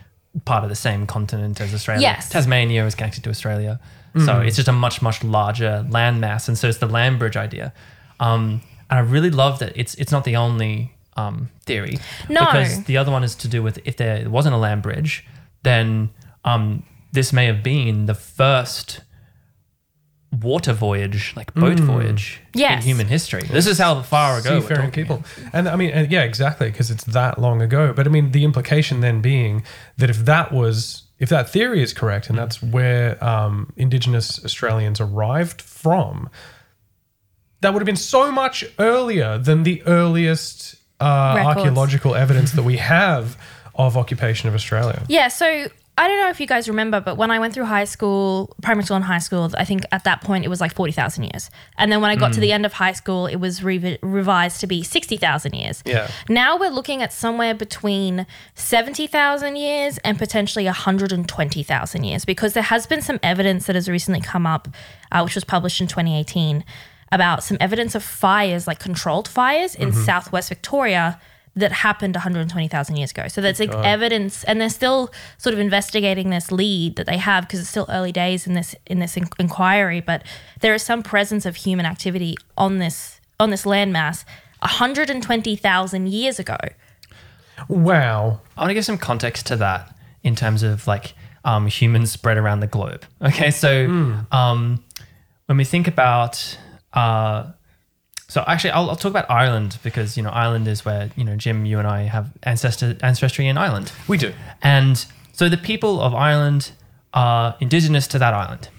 part 0.45 0.63
of 0.63 0.69
the 0.69 0.75
same 0.75 1.05
continent 1.05 1.60
as 1.60 1.74
Australia. 1.74 2.01
Yes. 2.01 2.29
Tasmania 2.29 2.86
is 2.86 2.95
connected 2.95 3.24
to 3.25 3.29
Australia, 3.29 3.79
so 4.25 4.41
it's 4.41 4.57
just 4.57 4.67
a 4.67 4.74
much 4.74 5.01
much 5.01 5.24
larger 5.24 5.86
landmass, 5.89 6.48
and 6.48 6.57
so 6.57 6.67
it's 6.67 6.79
the 6.79 6.88
land 6.88 7.19
bridge 7.19 7.38
idea. 7.38 7.74
Um, 8.19 8.62
and 8.89 9.00
I 9.00 9.01
really 9.01 9.31
love 9.31 9.60
that 9.60 9.74
it's 9.75 9.95
it's 9.95 10.12
not 10.12 10.25
the 10.25 10.36
only 10.36 10.93
um, 11.17 11.50
theory. 11.65 11.98
No. 12.29 12.41
because 12.45 12.83
the 12.86 12.98
other 12.98 13.12
one 13.12 13.24
is 13.24 13.36
to 13.36 13.48
do 13.48 13.63
with 13.63 13.79
if 13.86 13.98
there 13.98 14.29
wasn't 14.29 14.55
a 14.55 14.57
land 14.57 14.81
bridge, 14.81 15.25
then 15.63 16.10
um, 16.45 16.83
this 17.12 17.33
may 17.33 17.45
have 17.45 17.63
been 17.63 18.05
the 18.05 18.13
first 18.13 19.01
water 20.31 20.71
voyage, 20.73 21.33
like 21.35 21.53
boat 21.53 21.79
voyage 21.79 22.39
Yes. 22.53 22.81
in 22.83 22.88
human 22.88 23.07
history. 23.07 23.41
This 23.43 23.67
is 23.67 23.77
how 23.77 24.01
far 24.01 24.38
ago 24.39 24.55
we're 24.55 24.61
seafaring 24.61 24.91
talking. 24.91 25.03
people. 25.03 25.23
And 25.51 25.67
I 25.67 25.75
mean, 25.75 25.89
and 25.91 26.09
yeah, 26.11 26.23
exactly, 26.23 26.71
because 26.71 26.89
it's 26.89 27.03
that 27.05 27.38
long 27.39 27.61
ago. 27.61 27.91
But 27.93 28.07
I 28.07 28.09
mean, 28.09 28.31
the 28.31 28.43
implication 28.45 29.01
then 29.01 29.21
being 29.21 29.63
that 29.97 30.09
if 30.09 30.19
that 30.25 30.53
was, 30.53 31.03
if 31.19 31.27
that 31.29 31.50
theory 31.50 31.83
is 31.83 31.93
correct, 31.93 32.29
and 32.29 32.38
that's 32.38 32.63
where 32.63 33.21
um, 33.23 33.73
Indigenous 33.75 34.43
Australians 34.45 35.01
arrived 35.01 35.61
from, 35.61 36.29
that 37.59 37.73
would 37.73 37.81
have 37.81 37.85
been 37.85 37.95
so 37.95 38.31
much 38.31 38.63
earlier 38.79 39.38
than 39.38 39.63
the 39.63 39.83
earliest 39.85 40.75
uh, 41.00 41.03
archaeological 41.45 42.15
evidence 42.15 42.53
that 42.53 42.63
we 42.63 42.77
have 42.77 43.38
of 43.75 43.97
occupation 43.97 44.47
of 44.50 44.55
Australia. 44.55 45.03
Yeah, 45.07 45.27
so 45.27 45.67
I 45.98 46.07
don't 46.07 46.19
know 46.19 46.29
if 46.29 46.39
you 46.39 46.48
guys 46.48 46.69
remember, 46.69 47.00
but 47.01 47.17
when 47.17 47.31
I 47.31 47.39
went 47.39 47.53
through 47.53 47.65
high 47.65 47.83
school, 47.83 48.55
primary 48.63 48.86
school 48.86 48.95
and 48.95 49.05
high 49.05 49.19
school, 49.19 49.51
I 49.57 49.65
think 49.65 49.83
at 49.91 50.03
that 50.05 50.21
point 50.21 50.45
it 50.45 50.48
was 50.48 50.62
like 50.62 50.74
40,000 50.74 51.25
years. 51.25 51.51
And 51.77 51.91
then 51.91 52.01
when 52.01 52.10
I 52.10 52.15
got 52.15 52.33
to 52.33 52.39
the 52.39 52.51
end 52.51 52.65
of 52.65 52.74
high 52.74 52.93
school, 52.93 53.27
it 53.27 53.36
was 53.36 53.60
revi- 53.60 54.00
revised 54.01 54.62
to 54.62 54.67
be 54.67 54.83
60,000 54.83 55.53
years. 55.53 55.83
Yeah. 55.86 56.10
Now 56.29 56.57
we're 56.57 56.71
looking 56.71 57.03
at 57.03 57.12
somewhere 57.12 57.53
between 57.53 58.25
70,000 58.55 59.57
years 59.57 59.98
and 60.00 60.17
potentially 60.17 60.65
120,000 60.65 62.03
years 62.03 62.25
because 62.25 62.53
there 62.53 62.63
has 62.63 62.88
been 62.88 63.01
some 63.01 63.19
evidence 63.21 63.67
that 63.67 63.75
has 63.75 63.89
recently 63.89 64.21
come 64.21 64.48
up, 64.48 64.69
uh, 65.12 65.21
which 65.21 65.36
was 65.36 65.43
published 65.43 65.81
in 65.81 65.88
2018, 65.88 66.63
about 67.12 67.43
some 67.43 67.57
evidence 67.60 67.93
of 67.93 68.03
fires, 68.03 68.65
like 68.65 68.79
controlled 68.79 69.27
fires 69.27 69.75
in 69.75 69.91
southwest 69.91 70.48
Victoria 70.50 71.19
that 71.55 71.72
happened 71.72 72.15
120,000 72.15 72.96
years 72.96 73.12
ago. 73.12 73.27
So 73.27 73.41
that's 73.41 73.60
like 73.60 73.74
evidence, 73.74 74.43
and 74.46 74.62
they're 74.62 74.70
still 74.70 75.12
sort 75.38 75.53
of 75.53 75.60
investigating 75.60 76.29
this 76.29 76.51
lead 76.51 76.96
that 76.96 77.05
they 77.05 77.17
have 77.17 77.46
because 77.46 77.60
it's 77.60 77.70
still 77.70 77.88
early 77.89 78.12
days 78.12 78.48
in 78.48 78.53
this 78.53 78.75
in 78.88 79.00
this 79.00 79.17
in- 79.17 79.27
inquiry. 79.38 80.00
But 80.00 80.24
there 80.62 80.74
is 80.74 80.81
some 80.84 81.03
presence 81.03 81.46
of 81.46 81.58
human 81.58 81.86
activity 81.86 82.38
on 82.58 82.77
this 82.77 83.20
on 83.39 83.50
this 83.50 83.65
landmass 83.65 84.24
120,000 84.59 86.07
years 86.07 86.40
ago. 86.40 86.57
Wow. 87.68 88.42
I 88.55 88.61
want 88.61 88.70
to 88.70 88.74
give 88.74 88.85
some 88.85 88.98
context 88.98 89.48
to 89.48 89.55
that 89.57 89.96
in 90.24 90.35
terms 90.35 90.64
of 90.64 90.87
like 90.87 91.14
um, 91.44 91.68
humans 91.68 92.11
spread 92.11 92.37
around 92.37 92.59
the 92.59 92.68
globe. 92.68 93.03
Okay, 93.22 93.51
so 93.51 93.85
um, 94.31 94.83
when 95.48 95.57
we 95.57 95.64
think 95.64 95.87
about, 95.87 96.57
uh, 96.94 97.51
so 98.31 98.44
actually, 98.48 98.72
I'll, 98.72 98.89
I'll 98.89 98.96
talk 98.96 99.09
about 99.09 99.29
Ireland 99.29 99.77
because 99.83 100.15
you 100.17 100.24
know 100.24 100.29
Ireland 100.29 100.67
is 100.67 100.85
where 100.85 101.09
you 101.15 101.24
know 101.24 101.35
Jim, 101.35 101.65
you 101.65 101.79
and 101.79 101.87
I 101.87 102.03
have 102.03 102.31
ancestor 102.44 102.96
ancestry 103.03 103.48
in 103.48 103.57
Ireland, 103.57 103.91
We 104.07 104.17
do. 104.17 104.31
and 104.61 105.05
so 105.33 105.50
the 105.50 105.57
people 105.57 106.00
of 106.00 106.15
Ireland 106.15 106.72
are 107.13 107.55
indigenous 107.59 108.07
to 108.07 108.20
that 108.20 108.33
island. 108.33 108.70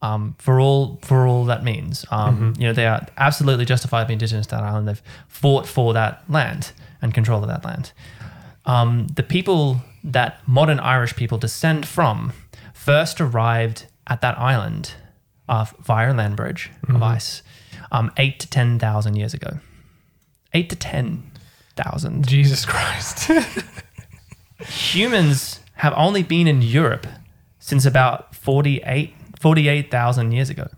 Um, 0.00 0.34
for 0.38 0.58
all 0.58 0.98
for 1.02 1.26
all 1.26 1.44
that 1.44 1.62
means, 1.62 2.06
um, 2.10 2.54
you 2.58 2.66
know 2.66 2.72
they 2.72 2.86
are 2.86 3.06
absolutely 3.16 3.64
justified 3.66 4.08
justifiably 4.08 4.12
indigenous 4.14 4.46
to 4.48 4.54
that 4.56 4.64
island. 4.64 4.88
They've 4.88 5.02
fought 5.28 5.66
for 5.66 5.92
that 5.92 6.24
land 6.28 6.72
and 7.02 7.12
control 7.12 7.42
of 7.42 7.48
that 7.48 7.64
land 7.64 7.92
um, 8.64 9.08
the 9.08 9.22
people 9.22 9.82
that 10.04 10.46
modern 10.46 10.80
Irish 10.80 11.16
people 11.16 11.38
descend 11.38 11.86
from 11.86 12.32
first 12.72 13.20
arrived 13.20 13.86
at 14.06 14.20
that 14.20 14.38
island 14.38 14.94
uh, 15.48 15.66
via 15.80 16.12
a 16.12 16.14
land 16.14 16.36
bridge 16.36 16.70
of 16.88 17.02
ice 17.02 17.42
um, 17.92 18.10
eight 18.16 18.40
to 18.40 18.48
10,000 18.48 19.14
years 19.14 19.34
ago. 19.34 19.58
Eight 20.54 20.68
to 20.70 20.76
10,000. 20.76 22.26
Jesus 22.26 22.64
Christ. 22.64 23.30
Humans 24.66 25.60
have 25.74 25.94
only 25.96 26.22
been 26.22 26.46
in 26.48 26.62
Europe 26.62 27.06
since 27.58 27.86
about 27.86 28.34
48 28.34 29.14
48,000 29.40 30.30
years 30.30 30.50
ago. 30.50 30.68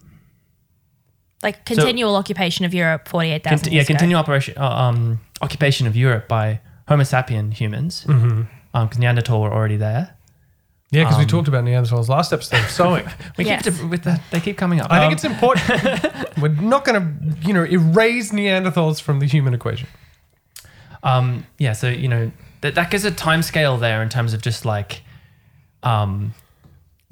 Like 1.42 1.66
continual 1.66 2.16
occupation 2.16 2.64
of 2.64 2.72
Europe 2.72 3.08
48,000 3.08 3.58
Cont- 3.58 3.66
years 3.66 3.74
yeah, 3.74 3.82
ago. 3.82 3.86
continual 3.88 4.20
operation, 4.20 4.54
uh, 4.56 4.66
um, 4.66 5.20
occupation 5.42 5.86
of 5.86 5.94
Europe 5.94 6.28
by 6.28 6.60
Homo 6.88 7.02
sapien 7.02 7.52
humans, 7.52 8.04
because 8.04 8.98
Neanderthal 8.98 9.42
were 9.42 9.52
already 9.52 9.76
there. 9.76 10.16
Yeah, 10.94 11.04
because 11.04 11.18
we 11.18 11.26
talked 11.26 11.48
about 11.48 11.64
Neanderthals 11.64 12.08
last 12.08 12.32
episode 12.32 12.60
of 12.60 12.70
sewing. 12.70 13.06
We 13.36 13.44
Yes. 13.44 13.64
keep 13.64 13.90
with 13.90 14.04
the, 14.04 14.20
they 14.30 14.40
keep 14.40 14.56
coming 14.56 14.80
up. 14.80 14.90
I 14.90 14.98
think 15.00 15.08
Um, 15.08 15.12
it's 15.14 15.24
important. 15.24 16.36
We're 16.38 16.48
not 16.48 16.84
going 16.84 17.00
to, 17.00 17.46
you 17.46 17.52
know, 17.52 17.64
erase 17.64 18.32
Neanderthals 18.32 19.00
from 19.00 19.20
the 19.20 19.26
human 19.26 19.54
equation. 19.54 19.88
um, 21.02 21.46
yeah, 21.58 21.72
so 21.72 21.88
you 21.88 22.08
know 22.08 22.30
that 22.62 22.74
that 22.76 22.90
gives 22.90 23.04
a 23.04 23.10
time 23.10 23.42
scale 23.42 23.76
there 23.76 24.02
in 24.02 24.08
terms 24.08 24.32
of 24.32 24.40
just 24.42 24.64
like, 24.64 25.02
um, 25.82 26.32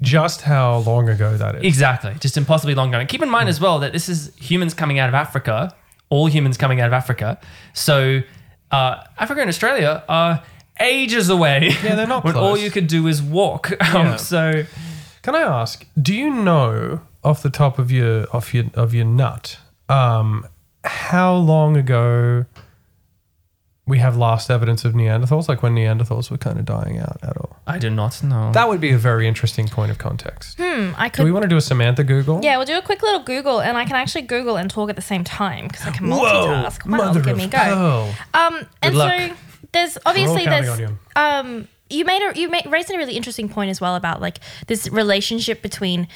Just 0.01 0.41
how 0.41 0.77
long 0.79 1.09
ago 1.09 1.37
that 1.37 1.55
is. 1.55 1.63
exactly, 1.63 2.13
just 2.19 2.37
impossibly 2.37 2.73
long 2.75 2.89
going. 2.91 3.05
Keep 3.07 3.21
in 3.21 3.29
mind 3.29 3.49
as 3.49 3.59
well 3.61 3.79
that 3.79 3.93
this 3.93 4.09
is 4.09 4.31
humans 4.35 4.73
coming 4.73 4.97
out 4.99 5.09
of 5.09 5.15
Africa, 5.15 5.75
all 6.09 6.25
humans 6.27 6.57
coming 6.57 6.81
out 6.81 6.87
of 6.87 6.93
Africa. 6.93 7.39
So 7.73 8.21
uh, 8.71 9.03
Africa 9.19 9.41
and 9.41 9.49
Australia 9.49 10.03
are 10.09 10.41
ages 10.79 11.29
away. 11.29 11.71
Yeah, 11.83 11.95
they're 11.95 12.07
not 12.07 12.23
when 12.25 12.35
all 12.35 12.57
you 12.57 12.71
could 12.71 12.87
do 12.87 13.07
is 13.07 13.21
walk. 13.21 13.71
Um, 13.81 14.05
Yeah. 14.07 14.15
So 14.17 14.63
Can 15.21 15.35
I 15.35 15.41
ask? 15.41 15.85
Do 16.01 16.13
you 16.13 16.29
know 16.29 17.01
off 17.23 17.41
the 17.43 17.49
top 17.49 17.79
of 17.79 17.91
your 17.91 18.25
off 18.35 18.53
your 18.53 18.65
of 18.73 18.93
your 18.93 19.05
nut 19.05 19.57
um, 19.89 20.45
how 20.83 21.33
long 21.35 21.77
ago 21.77 22.45
we 23.85 23.99
have 23.99 24.15
last 24.15 24.49
evidence 24.49 24.85
of 24.85 24.93
Neanderthals? 24.93 25.47
Like 25.49 25.61
when 25.61 25.75
Neanderthals 25.75 26.31
were 26.31 26.37
kind 26.37 26.57
of 26.57 26.65
dying 26.65 26.99
out 26.99 27.17
at 27.21 27.35
all? 27.37 27.57
I 27.67 27.77
do 27.79 27.89
not 27.89 28.21
know. 28.23 28.51
That 28.53 28.67
would 28.69 28.79
be 28.81 28.91
a 28.91 28.97
very 28.97 29.27
interesting 29.27 29.67
point 29.67 29.91
of 29.91 29.97
context. 29.97 30.57
Hmm, 30.59 30.91
I 30.97 31.09
could. 31.09 31.21
Do 31.21 31.25
we 31.25 31.31
want 31.31 31.43
to 31.43 31.49
do 31.49 31.57
a 31.57 31.61
Samantha 31.61 32.03
Google? 32.03 32.39
Yeah, 32.43 32.57
we'll 32.57 32.65
do 32.65 32.77
a 32.77 32.81
quick 32.81 33.01
little 33.03 33.21
Google 33.23 33.59
and 33.61 33.77
I 33.77 33.85
can 33.85 33.95
actually 33.95 34.21
Google 34.23 34.55
and 34.57 34.69
talk 34.69 34.89
at 34.89 34.95
the 34.95 35.01
same 35.01 35.23
time 35.23 35.67
because 35.67 35.85
I 35.85 35.91
can 35.91 36.09
Whoa, 36.09 36.17
multitask. 36.17 36.85
Wow, 36.85 36.97
mother 36.97 37.19
look 37.19 37.27
at 37.27 37.31
of 37.33 37.37
me 37.37 37.47
go. 37.47 37.57
pearl. 37.57 38.15
Um, 38.33 38.67
and 38.81 38.95
luck. 38.97 39.19
so 39.29 39.35
there's 39.73 39.97
obviously 40.05 40.45
there's 40.45 40.91
um 41.15 41.67
you 41.89 42.05
made 42.05 42.21
a 42.21 42.39
you 42.39 42.49
made, 42.49 42.65
raised 42.71 42.89
a 42.91 42.97
really 42.97 43.15
interesting 43.15 43.49
point 43.49 43.69
as 43.69 43.81
well 43.81 43.95
about 43.95 44.21
like 44.21 44.39
this 44.67 44.89
relationship 44.89 45.61
between 45.61 46.07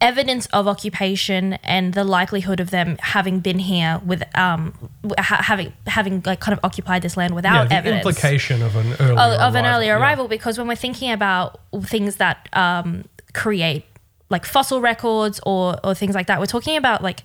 evidence 0.00 0.46
of 0.46 0.68
occupation 0.68 1.54
and 1.62 1.94
the 1.94 2.04
likelihood 2.04 2.60
of 2.60 2.70
them 2.70 2.96
having 3.00 3.40
been 3.40 3.58
here 3.58 4.00
with 4.04 4.22
um 4.36 4.74
ha- 5.18 5.42
having 5.42 5.72
having 5.86 6.22
like 6.26 6.40
kind 6.40 6.56
of 6.56 6.62
occupied 6.62 7.02
this 7.02 7.16
land 7.16 7.32
Yeah, 7.32 7.36
without 7.36 7.68
the 7.68 7.76
evidence 7.76 8.06
implication 8.06 8.60
of 8.62 8.76
an 8.76 8.92
earlier 9.00 9.12
of, 9.12 9.40
of 9.40 9.54
an 9.54 9.64
arrival, 9.64 9.76
earlier 9.76 9.92
yeah. 9.94 10.00
arrival 10.00 10.28
because 10.28 10.58
when 10.58 10.68
we're 10.68 10.74
thinking 10.76 11.10
about 11.10 11.60
things 11.84 12.16
that 12.16 12.48
um, 12.52 13.04
create 13.32 13.84
like 14.30 14.44
fossil 14.44 14.80
records 14.80 15.40
or 15.46 15.78
or 15.84 15.94
things 15.94 16.14
like 16.14 16.26
that, 16.26 16.38
we're 16.38 16.46
talking 16.46 16.76
about 16.76 17.02
like 17.02 17.20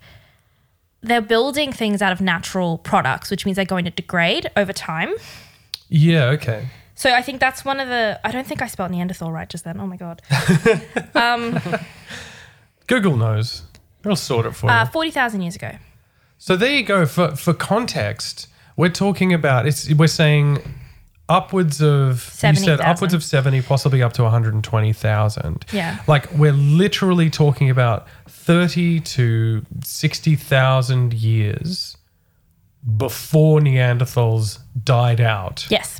they're 1.02 1.22
building 1.22 1.72
things 1.72 2.02
out 2.02 2.12
of 2.12 2.22
natural 2.22 2.78
products, 2.78 3.32
which 3.32 3.46
means 3.46 3.56
they're 3.56 3.66
going 3.66 3.86
to 3.86 3.92
degrade 3.92 4.50
over 4.56 4.74
time. 4.74 5.14
Yeah, 5.90 6.26
okay. 6.26 6.68
So 6.96 7.14
I 7.14 7.22
think 7.22 7.40
that's 7.40 7.64
one 7.66 7.80
of 7.80 7.88
the. 7.88 8.20
I 8.24 8.32
don't 8.32 8.46
think 8.46 8.62
I 8.62 8.68
spelled 8.68 8.92
Neanderthal 8.92 9.32
right 9.32 9.50
just 9.50 9.64
then. 9.64 9.80
Oh 9.80 9.88
my 9.88 9.98
god. 9.98 10.22
Google 12.88 13.16
knows. 13.18 13.64
It'll 14.04 14.16
sort 14.16 14.46
it 14.46 14.52
for 14.56 14.70
Uh, 14.70 14.84
you. 14.86 14.90
Forty 14.92 15.12
thousand 15.12 15.42
years 15.42 15.56
ago. 15.56 15.72
So 16.38 16.56
there 16.56 16.72
you 16.74 16.84
go. 16.84 17.06
For 17.06 17.36
for 17.36 17.54
context, 17.54 18.48
we're 18.76 18.90
talking 18.90 19.34
about 19.34 19.66
it's. 19.68 19.92
We're 19.94 20.08
saying 20.08 20.60
upwards 21.28 21.80
of 21.82 22.16
you 22.16 22.56
said 22.56 22.56
70,000. 22.58 22.86
upwards 22.86 23.14
of 23.14 23.24
seventy, 23.24 23.62
possibly 23.62 24.02
up 24.02 24.14
to 24.14 24.24
one 24.24 24.32
hundred 24.32 24.54
and 24.54 24.64
twenty 24.64 24.94
thousand. 24.94 25.66
Yeah. 25.72 26.00
Like 26.08 26.32
we're 26.34 26.54
literally 26.54 27.30
talking 27.30 27.70
about 27.70 28.08
thirty 28.28 29.00
to 29.02 29.66
sixty 29.84 30.36
thousand 30.36 31.14
years 31.14 31.96
before 32.98 33.60
Neanderthals 33.60 34.60
died 34.84 35.22
out. 35.22 35.66
Yes, 35.70 36.00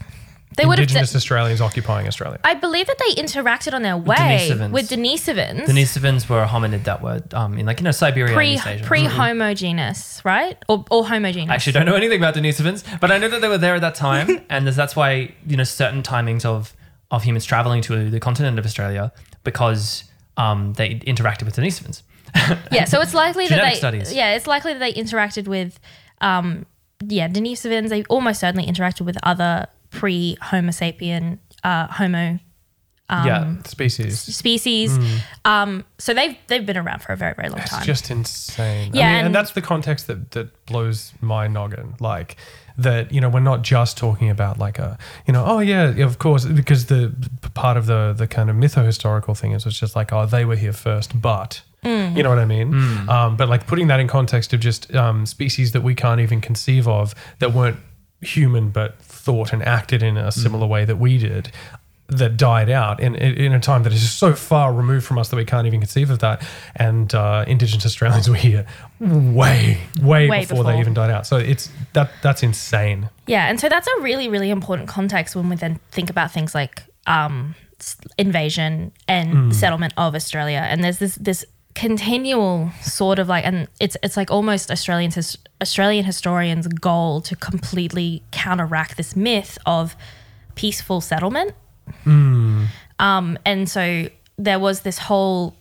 they 0.58 0.66
would 0.66 0.78
have. 0.80 0.88
Indigenous 0.88 1.16
Australians 1.16 1.62
occupying 1.62 2.08
Australia. 2.08 2.40
I 2.44 2.54
believe 2.56 2.88
that 2.88 2.98
they 2.98 3.22
interacted 3.22 3.74
on 3.74 3.82
their 3.82 3.98
way 3.98 4.16
Denisovans. 4.50 4.72
with 4.72 4.90
Denisovans. 4.90 5.66
Denisovans 5.66 6.30
were 6.30 6.42
a 6.44 6.48
hominid 6.48 6.84
that 6.86 7.02
were 7.02 7.22
um, 7.34 7.58
in 7.58 7.66
like 7.66 7.80
you 7.80 7.84
know 7.86 7.92
Siberia 7.92 8.34
pre 8.34 8.48
and 8.50 8.56
East 8.56 8.68
Asia. 8.68 8.84
pre 8.86 9.06
homogeneous, 9.06 10.22
right? 10.26 10.58
Or, 10.68 10.86
or 10.92 11.06
homogeneous. 11.08 11.50
I 11.52 11.56
actually 11.56 11.74
don't 11.74 11.86
know 11.86 11.96
anything 11.96 12.20
about 12.20 12.36
Denisovans, 12.36 12.84
but 13.00 13.12
I 13.12 13.18
know 13.18 13.30
that 13.30 13.42
they 13.42 13.48
were 13.48 13.58
there 13.58 13.76
at 13.76 13.82
that 13.82 13.96
time, 13.96 14.28
and 14.50 14.66
there's- 14.66 14.76
that's 14.76 14.96
why 14.96 15.34
you 15.48 15.58
know 15.58 15.64
certain 15.64 16.04
timings 16.04 16.46
of 16.46 16.74
of 17.12 17.24
humans 17.24 17.44
traveling 17.46 17.82
to 17.82 18.10
the 18.10 18.20
continent 18.20 18.60
of 18.60 18.66
Australia 18.66 19.12
because 19.44 20.04
um, 20.38 20.74
they 20.74 20.96
interacted 21.00 21.44
with 21.44 21.56
Denisovans. 21.56 22.04
yeah, 22.72 22.86
so 22.86 23.02
it's 23.02 23.14
likely 23.16 23.46
that 23.48 23.56
Genetic 23.56 23.74
they 23.74 23.78
studies. 23.80 24.14
yeah, 24.14 24.34
it's 24.36 24.46
likely 24.48 24.74
that 24.74 24.80
they 24.80 24.94
interacted 24.94 25.48
with 25.48 25.80
um 26.22 26.66
yeah, 27.06 27.28
Denisovans, 27.28 27.90
they 27.90 28.04
almost 28.06 28.40
certainly 28.42 28.68
interacted 28.68 29.02
with 29.02 29.18
other 29.24 29.68
pre 29.90 30.38
Homo 30.42 30.70
sapien 30.70 31.40
uh 31.64 31.88
homo 31.88 32.40
Um, 33.12 33.26
yeah, 33.28 33.54
Species. 33.66 34.20
species. 34.20 34.98
Um 35.46 35.84
so 35.98 36.14
they've 36.14 36.38
they've 36.48 36.66
been 36.66 36.78
around 36.78 37.02
for 37.02 37.14
a 37.14 37.18
very, 37.18 37.34
very 37.34 37.50
long 37.50 37.60
It's 37.60 37.70
time. 37.72 37.84
just 37.86 38.12
insane. 38.12 38.92
Yeah, 38.94 39.06
I 39.06 39.10
mean, 39.10 39.16
and, 39.18 39.26
and- 39.28 39.36
that's 39.36 39.52
the 39.52 39.62
context 39.62 40.08
that 40.08 40.32
that 40.32 40.66
blows 40.66 41.14
my 41.22 41.48
noggin. 41.48 41.96
Like 42.00 42.38
that, 42.78 43.12
you 43.12 43.20
know, 43.20 43.28
we're 43.30 43.42
not 43.42 43.62
just 43.62 43.98
talking 43.98 44.30
about 44.30 44.58
like 44.58 44.80
a, 44.80 44.98
you 45.28 45.34
know, 45.34 45.44
oh 45.46 45.60
yeah, 45.60 45.90
of 46.06 46.18
course, 46.20 46.46
because 46.46 46.86
the 46.86 47.12
part 47.54 47.76
of 47.78 47.88
the 47.88 48.14
the 48.16 48.28
kind 48.28 48.50
of 48.50 48.56
mytho-historical 48.56 49.36
thing 49.36 49.52
is 49.54 49.66
it's 49.66 49.78
just 49.80 49.96
like, 49.98 50.14
oh, 50.14 50.26
they 50.26 50.46
were 50.46 50.56
here 50.58 50.74
first, 50.74 51.20
but. 51.22 51.62
You 51.84 52.24
know 52.24 52.30
what 52.30 52.40
I 52.40 52.46
mean? 52.46 52.74
Um, 53.10 53.38
but 53.38 53.48
like 53.50 53.68
putting 53.68 53.88
that 53.88 54.00
in 54.00 54.08
context 54.08 54.54
of 54.54 54.60
just 54.60 54.94
um, 54.96 55.26
species 55.26 55.72
that 55.72 55.82
we 55.82 55.96
can't 55.96 56.20
even 56.20 56.42
conceive 56.42 56.88
of 56.88 57.16
that 57.40 57.54
weren't 57.54 57.78
human 58.22 58.70
but 58.70 59.02
thought 59.02 59.54
and 59.54 59.64
acted 59.64 60.04
in 60.04 60.18
a 60.18 60.32
similar 60.32 60.68
way 60.68 60.84
that 60.86 60.98
we 60.98 61.18
did 61.18 61.52
that 62.10 62.38
died 62.38 62.70
out 62.70 63.00
in, 63.00 63.14
in 63.16 63.36
in 63.36 63.54
a 63.54 63.60
time 63.60 63.84
that 63.84 63.94
is 63.94 64.12
so 64.12 64.34
far 64.34 64.74
removed 64.74 65.06
from 65.06 65.20
us 65.20 65.30
that 65.30 65.36
we 65.36 65.46
can't 65.46 65.68
even 65.68 65.80
conceive 65.80 66.10
of 66.10 66.20
that. 66.20 66.42
And 66.76 67.14
uh, 67.14 67.46
Indigenous 67.48 67.86
Australians 67.86 68.28
were 68.28 68.36
here 68.36 68.66
way, 69.00 69.78
way, 70.02 70.28
Way 70.28 70.40
before, 70.42 70.64
they 70.64 70.80
even 70.80 70.94
died 70.94 71.12
out. 71.12 71.28
So 71.28 71.38
it's 71.38 71.70
that 71.94 72.12
that's 72.22 72.44
insane. 72.44 73.10
Yeah, 73.28 73.48
and 73.48 73.60
so 73.60 73.70
that's 73.70 73.88
a 73.88 74.02
really, 74.02 74.28
really 74.28 74.50
important 74.50 74.90
context 74.90 75.36
when 75.36 75.50
we 75.50 75.56
then 75.56 75.80
think 75.92 76.10
about 76.10 76.32
things 76.32 76.56
like 76.56 76.84
um, 77.06 77.56
invasion 78.18 78.92
and 79.08 79.56
settlement 79.56 79.94
of 79.96 80.16
Australia. 80.16 80.66
And 80.68 80.84
there's 80.84 80.98
this 80.98 81.16
this 81.16 81.46
continual 81.76 82.72
sort 82.82 83.20
of 83.20 83.28
like, 83.28 83.46
and 83.46 83.68
it's 83.80 83.96
it's 84.04 84.18
like 84.18 84.32
almost 84.32 84.72
Australian 84.72 85.12
his, 85.12 85.38
Australian 85.62 86.06
historians' 86.06 86.68
goal 86.68 87.22
to 87.22 87.36
completely 87.36 88.24
counteract 88.32 88.98
this 88.98 89.16
myth 89.16 89.58
of 89.66 89.96
peaceful 90.56 91.02
settlement. 91.02 91.54
Um, 92.06 93.40
and 93.46 93.70
so 93.70 94.10
there 94.38 94.60
was 94.60 94.82
this 94.82 94.98
whole 94.98 95.56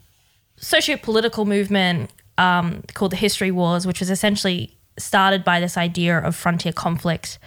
socio-political 0.56 1.44
movement 1.44 2.10
um, 2.36 2.82
called 2.94 3.12
the 3.12 3.16
History 3.16 3.50
Wars, 3.50 3.86
which 3.86 4.00
was 4.00 4.10
essentially 4.10 4.76
started 4.98 5.44
by 5.44 5.60
this 5.60 5.76
idea 5.76 6.18
of 6.18 6.34
frontier 6.34 6.72
conflict 6.72 7.38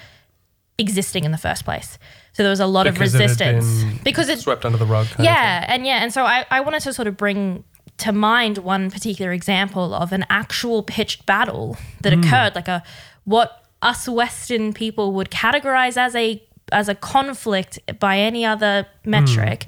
existing 0.78 1.26
in 1.26 1.32
the 1.32 1.38
first 1.38 1.66
place. 1.66 2.00
So 2.34 2.44
there 2.44 2.50
was 2.50 2.62
a 2.62 2.66
lot 2.66 2.86
Because 2.86 3.14
of 3.14 3.20
it 3.20 3.24
resistance 3.24 3.84
been 3.84 4.00
because 4.04 4.30
it 4.30 4.40
Swept 4.40 4.64
under 4.64 4.78
the 4.78 4.86
rug. 4.86 5.06
kind 5.08 5.20
of 5.20 5.26
yeah, 5.26 5.66
and 5.68 5.86
yeah, 5.86 6.02
and 6.02 6.14
so 6.14 6.24
I, 6.24 6.46
I 6.50 6.62
wanted 6.62 6.82
to 6.84 6.94
sort 6.94 7.08
of 7.10 7.18
bring 7.18 7.66
to 8.02 8.12
mind 8.12 8.58
one 8.60 8.92
particular 8.92 9.32
example 9.32 9.94
of 9.94 10.12
an 10.12 10.26
actual 10.30 10.84
pitched 10.84 11.26
battle 11.26 11.78
that 12.02 12.14
occurred, 12.14 12.56
like 12.56 12.68
a 12.68 12.84
what 13.26 13.66
us 13.82 14.08
Western 14.08 14.74
people 14.74 15.14
would 15.14 15.30
categorize 15.30 15.98
as 15.98 16.16
a 16.16 16.42
as 16.72 16.88
a 16.90 16.96
conflict 16.96 17.80
by 18.00 18.18
any 18.18 18.46
other 18.46 18.86
metric. 19.06 19.66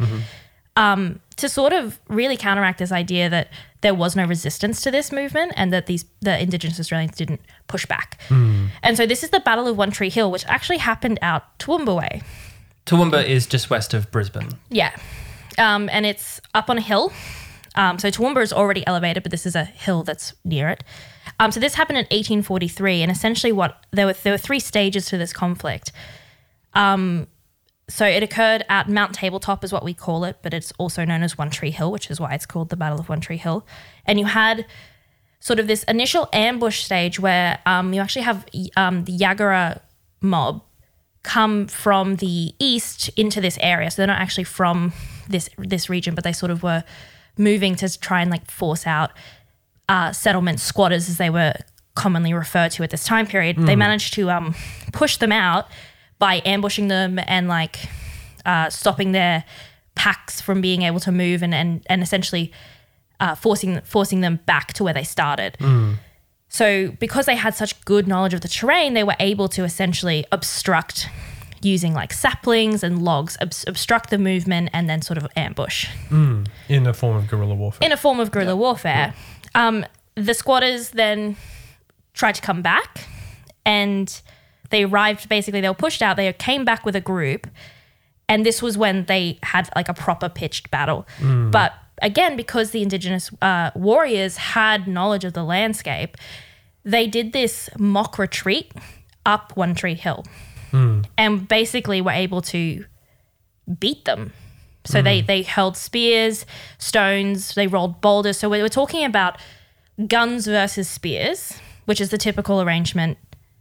Um, 0.76 1.20
to 1.36 1.50
sort 1.50 1.72
of 1.74 2.00
really 2.08 2.36
counteract 2.36 2.80
this 2.80 2.92
idea 2.92 3.30
that 3.30 3.50
there 3.82 3.94
was 3.94 4.16
no 4.16 4.26
resistance 4.26 4.82
to 4.82 4.90
this 4.90 5.12
movement 5.12 5.54
and 5.56 5.72
that 5.72 5.86
these 5.86 6.06
the 6.22 6.40
Indigenous 6.42 6.80
Australians 6.80 7.16
didn't 7.16 7.42
push 7.68 7.86
back. 7.86 8.20
And 8.30 8.98
so 8.98 9.06
this 9.06 9.24
is 9.24 9.30
the 9.30 9.40
Battle 9.40 9.68
of 9.68 9.78
One 9.78 9.92
Tree 9.92 10.10
Hill, 10.10 10.32
which 10.32 10.46
actually 10.48 10.78
happened 10.80 11.20
out 11.22 11.44
Toowoomba 11.60 11.96
way. 11.96 12.22
Toowoomba 12.88 13.26
is 13.26 13.46
just 13.46 13.70
west 13.70 13.94
of 13.94 14.10
Brisbane. 14.12 14.50
Yeah. 14.70 14.96
Um, 15.60 15.90
and 15.92 16.06
it's 16.06 16.42
up 16.56 16.70
on 16.70 16.78
a 16.80 16.82
hill. 16.82 17.14
Um, 17.76 17.98
so 18.00 18.10
Toowoomba 18.10 18.42
is 18.42 18.54
already 18.54 18.86
elevated, 18.86 19.24
but 19.24 19.32
this 19.32 19.46
is 19.46 19.56
a 19.56 19.64
hill 19.64 20.04
that's 20.04 20.34
near 20.44 20.70
it. 20.70 20.84
Um, 21.40 21.52
so 21.52 21.60
this 21.60 21.76
happened 21.76 21.98
in 21.98 22.06
1843, 22.06 23.02
and 23.02 23.12
essentially, 23.12 23.52
what 23.52 23.86
there 23.92 24.06
were 24.06 24.14
there 24.14 24.34
were 24.34 24.38
three 24.38 24.60
stages 24.60 25.06
to 25.08 25.18
this 25.18 25.34
conflict. 25.34 25.92
Um, 26.74 27.28
so 27.90 28.06
it 28.06 28.24
occurred 28.24 28.64
at 28.70 28.90
Mount 28.90 29.14
Tabletop, 29.14 29.64
is 29.64 29.74
what 29.74 29.84
we 29.84 29.94
call 29.94 30.24
it, 30.24 30.38
but 30.42 30.54
it's 30.54 30.72
also 30.78 31.04
known 31.04 31.22
as 31.22 31.38
One 31.38 31.50
Tree 31.50 31.72
Hill, 31.72 31.92
which 31.92 32.10
is 32.10 32.20
why 32.20 32.34
it's 32.34 32.46
called 32.46 32.70
the 32.70 32.78
Battle 32.78 33.00
of 33.00 33.10
One 33.10 33.20
Tree 33.20 33.38
Hill. 33.38 33.66
And 34.06 34.20
you 34.20 34.26
had 34.26 34.66
sort 35.40 35.60
of 35.60 35.68
this 35.68 35.84
initial 35.84 36.30
ambush 36.32 36.84
stage 36.84 37.20
where 37.20 37.60
um, 37.66 37.94
you 37.94 38.00
actually 38.00 38.22
have 38.22 38.46
um, 38.78 39.04
the 39.04 39.18
Yagara 39.18 39.82
mob 40.22 40.64
come 41.24 41.68
from 41.68 42.18
the 42.18 42.54
east 42.60 43.10
into 43.18 43.42
this 43.42 43.58
area. 43.62 43.92
So 43.92 43.98
they're 43.98 44.08
not 44.08 44.22
actually 44.22 44.46
from 44.46 44.94
this 45.28 45.50
this 45.58 45.90
region, 45.90 46.16
but 46.16 46.24
they 46.24 46.34
sort 46.34 46.52
of 46.52 46.64
were 46.64 46.84
moving 47.38 47.76
to 47.76 48.00
try 48.00 48.22
and 48.22 48.32
like 48.32 48.50
force 48.50 48.86
out 48.88 49.12
uh, 49.90 50.12
settlement 50.12 50.60
squatters, 50.60 51.10
as 51.10 51.18
they 51.18 51.30
were 51.30 51.54
commonly 51.96 52.34
referred 52.34 52.72
to 52.72 52.84
at 52.84 52.90
this 52.90 53.04
time 53.04 53.28
period. 53.28 53.58
They 53.58 53.76
managed 53.76 54.14
to 54.16 54.30
um, 54.32 54.56
push 54.94 55.18
them 55.18 55.32
out 55.32 55.68
by 56.20 56.42
ambushing 56.46 56.88
them 56.88 57.20
and 57.28 57.48
like 57.48 57.78
uh, 58.46 58.70
stopping 58.70 59.12
their 59.12 59.44
packs 59.96 60.42
from 60.42 60.62
being 60.62 60.82
able 60.82 61.00
to 61.02 61.12
move 61.12 61.44
and 61.44 61.54
and, 61.54 61.86
and 61.88 62.02
essentially 62.02 62.52
uh, 63.20 63.36
forcing 63.36 63.82
forcing 63.82 64.22
them 64.22 64.40
back 64.46 64.74
to 64.74 64.84
where 64.84 64.94
they 64.94 65.04
started. 65.04 65.58
So, 66.50 66.92
because 67.00 67.26
they 67.26 67.36
had 67.36 67.56
such 67.56 67.84
good 67.84 68.08
knowledge 68.08 68.36
of 68.36 68.42
the 68.42 68.48
terrain, 68.48 68.94
they 68.94 69.04
were 69.04 69.16
able 69.20 69.48
to 69.50 69.64
essentially 69.64 70.24
obstruct 70.32 71.10
using 71.66 71.94
like 71.94 72.14
saplings 72.14 72.84
and 72.84 73.04
logs, 73.04 73.38
obs- 73.42 73.66
obstruct 73.68 74.10
the 74.10 74.18
movement 74.18 74.70
and 74.74 74.90
then 74.90 75.02
sort 75.02 75.18
of 75.18 75.28
ambush 75.36 75.88
in 76.70 76.88
a 76.88 76.94
form 76.94 77.16
of 77.18 77.28
guerrilla 77.28 77.56
warfare. 77.56 77.86
in 77.86 77.92
a 77.92 77.98
form 77.98 78.20
of 78.20 78.32
guerrilla 78.32 78.56
warfare. 78.56 79.14
Um, 79.56 79.86
the 80.16 80.34
squatters 80.34 80.92
then 80.92 81.36
tried 82.14 82.36
to 82.36 82.42
come 82.42 82.62
back 82.62 83.08
and 83.66 84.22
they 84.70 84.84
arrived 84.84 85.30
basically, 85.30 85.62
they 85.62 85.70
were 85.70 85.74
pushed 85.74 86.02
out, 86.02 86.18
they 86.18 86.32
came 86.34 86.66
back 86.66 86.86
with 86.86 86.96
a 86.96 87.02
group. 87.02 87.48
And 88.30 88.46
this 88.46 88.62
was 88.62 88.78
when 88.78 89.06
they 89.06 89.38
had 89.44 89.70
like 89.76 89.90
a 89.90 89.94
proper 89.94 90.30
pitched 90.30 90.72
battle. 90.72 91.06
But 91.52 91.74
again, 92.02 92.36
because 92.38 92.72
the 92.72 92.82
indigenous 92.82 93.30
uh, 93.42 93.72
warriors 93.76 94.38
had 94.38 94.88
knowledge 94.88 95.26
of 95.26 95.34
the 95.34 95.44
landscape, 95.44 96.18
they 96.84 97.06
did 97.06 97.34
this 97.34 97.70
mock 97.78 98.18
retreat 98.18 98.72
up 99.26 99.56
One 99.56 99.76
Tree 99.76 99.96
Hill 99.96 100.26
and 101.18 101.48
basically 101.48 102.02
were 102.02 102.12
able 102.12 102.42
to 102.42 102.86
beat 103.80 104.06
them. 104.06 104.34
So 104.86 105.02
they 105.02 105.22
they 105.22 105.44
hurled 105.44 105.78
spears, 105.78 106.46
stones, 106.78 107.56
they 107.56 107.68
rolled 107.68 108.02
boulders. 108.02 108.38
So 108.38 108.50
we 108.50 108.62
were 108.62 108.70
talking 108.70 109.06
about 109.06 109.38
guns 110.08 110.46
versus 110.46 110.90
spears, 110.90 111.58
which 111.86 112.02
is 112.02 112.10
the 112.10 112.18
typical 112.18 112.62
arrangement 112.62 113.18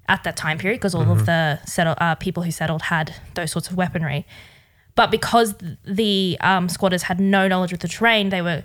at 0.08 0.24
that 0.24 0.36
time 0.36 0.58
period 0.58 0.78
because 0.78 0.94
all 0.94 1.10
of 1.10 1.26
the 1.26 1.60
settle, 1.64 1.94
uh, 1.98 2.16
people 2.16 2.42
who 2.42 2.50
settled 2.50 2.82
had 2.82 3.14
those 3.34 3.52
sorts 3.52 3.70
of 3.70 3.76
weaponry. 3.76 4.26
But 4.94 5.10
because 5.10 5.54
the 5.84 6.36
um, 6.40 6.68
squatters 6.68 7.04
had 7.04 7.18
no 7.20 7.48
knowledge 7.48 7.72
of 7.72 7.78
the 7.78 7.88
terrain, 7.88 8.28
they 8.28 8.42
were 8.42 8.64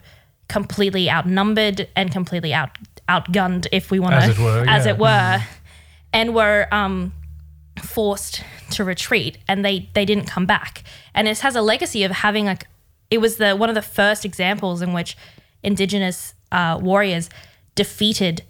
completely 0.49 1.09
outnumbered 1.09 1.87
and 1.95 2.11
completely 2.11 2.53
out 2.53 2.71
outgunned, 3.07 3.67
if 3.71 3.89
we 3.89 3.99
want 3.99 4.15
to, 4.15 4.21
As 4.21 4.29
it 4.29 4.39
were, 4.39 4.65
as 4.67 4.85
yeah. 4.85 4.91
it 4.91 4.97
were, 4.97 5.43
and 6.11 6.35
were 6.35 6.67
um, 6.71 7.13
forced 7.97 8.43
to 8.69 8.83
retreat, 8.83 9.39
and 9.47 9.65
they 9.65 9.89
they 9.95 10.05
didn't 10.05 10.27
come 10.35 10.45
back. 10.45 10.83
And 11.15 11.27
it 11.27 11.39
has 11.39 11.55
a 11.55 11.63
legacy 11.63 12.03
of 12.03 12.11
having 12.11 12.45
like 12.45 12.67
it 13.09 13.17
was 13.17 13.37
the 13.37 13.55
one 13.55 13.69
of 13.69 13.75
the 13.75 13.81
first 13.81 14.23
examples 14.23 14.83
in 14.83 14.93
which 14.93 15.17
indigenous 15.63 16.35
uh, 16.51 16.77
warriors 16.79 17.29
defeated 17.73 18.43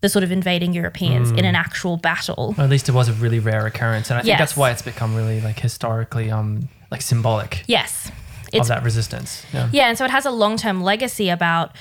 the 0.00 0.08
sort 0.08 0.24
of 0.24 0.32
invading 0.32 0.72
Europeans 0.72 1.30
in 1.30 1.44
an 1.44 1.54
actual 1.54 1.96
battle. 1.98 2.54
Or 2.56 2.64
at 2.64 2.70
least 2.70 2.88
it 2.88 2.92
was 2.92 3.08
a 3.10 3.12
really 3.24 3.40
rare 3.40 3.66
occurrence, 3.66 4.10
and 4.10 4.18
I 4.18 4.22
think 4.22 4.38
that's 4.38 4.56
why 4.56 4.70
it's 4.70 4.82
become 4.82 5.14
really 5.14 5.40
like 5.42 5.58
historically 5.60 6.30
um 6.30 6.68
like 6.90 7.02
symbolic 7.02 7.62
Yes. 7.66 8.10
of 8.54 8.68
that 8.68 8.82
resistance. 8.84 9.44
Yeah. 9.52 9.68
Yeah, 9.72 9.88
and 9.88 9.98
so 9.98 10.04
it 10.06 10.10
has 10.12 10.24
a 10.24 10.30
long 10.30 10.56
term 10.56 10.82
legacy 10.82 11.28
about 11.28 11.76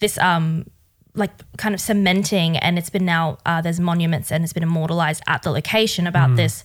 this 0.00 0.18
um 0.18 0.66
like 1.14 1.30
kind 1.58 1.74
of 1.74 1.80
cementing 1.80 2.56
and 2.56 2.78
it's 2.78 2.90
been 2.90 3.04
now 3.04 3.38
uh, 3.44 3.60
there's 3.60 3.78
monuments 3.78 4.32
and 4.32 4.44
it's 4.44 4.52
been 4.52 4.62
immortalized 4.62 5.22
at 5.26 5.42
the 5.42 5.50
location 5.50 6.06
about 6.06 6.36
this 6.36 6.64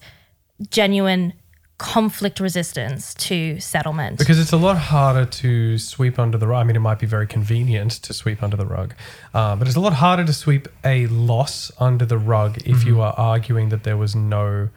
genuine 0.69 1.33
conflict 1.77 2.39
resistance 2.39 3.13
to 3.13 3.59
settlement. 3.59 4.17
Because 4.17 4.39
it's 4.39 4.51
a 4.51 4.57
lot 4.57 4.77
harder 4.77 5.25
to 5.25 5.77
sweep 5.77 6.17
under 6.17 6.37
the 6.37 6.47
rug. 6.47 6.61
I 6.61 6.63
mean, 6.63 6.75
it 6.75 6.79
might 6.79 6.97
be 6.97 7.05
very 7.05 7.27
convenient 7.27 7.91
to 7.91 8.13
sweep 8.13 8.41
under 8.41 8.57
the 8.57 8.65
rug, 8.65 8.95
uh, 9.33 9.55
but 9.55 9.67
it's 9.67 9.77
a 9.77 9.79
lot 9.79 9.93
harder 9.93 10.25
to 10.25 10.33
sweep 10.33 10.67
a 10.83 11.05
loss 11.07 11.71
under 11.79 12.05
the 12.05 12.17
rug 12.17 12.57
if 12.65 12.83
you 12.83 13.01
are 13.01 13.13
arguing 13.13 13.69
that 13.69 13.83
there 13.83 13.97
was 13.97 14.15
no 14.15 14.69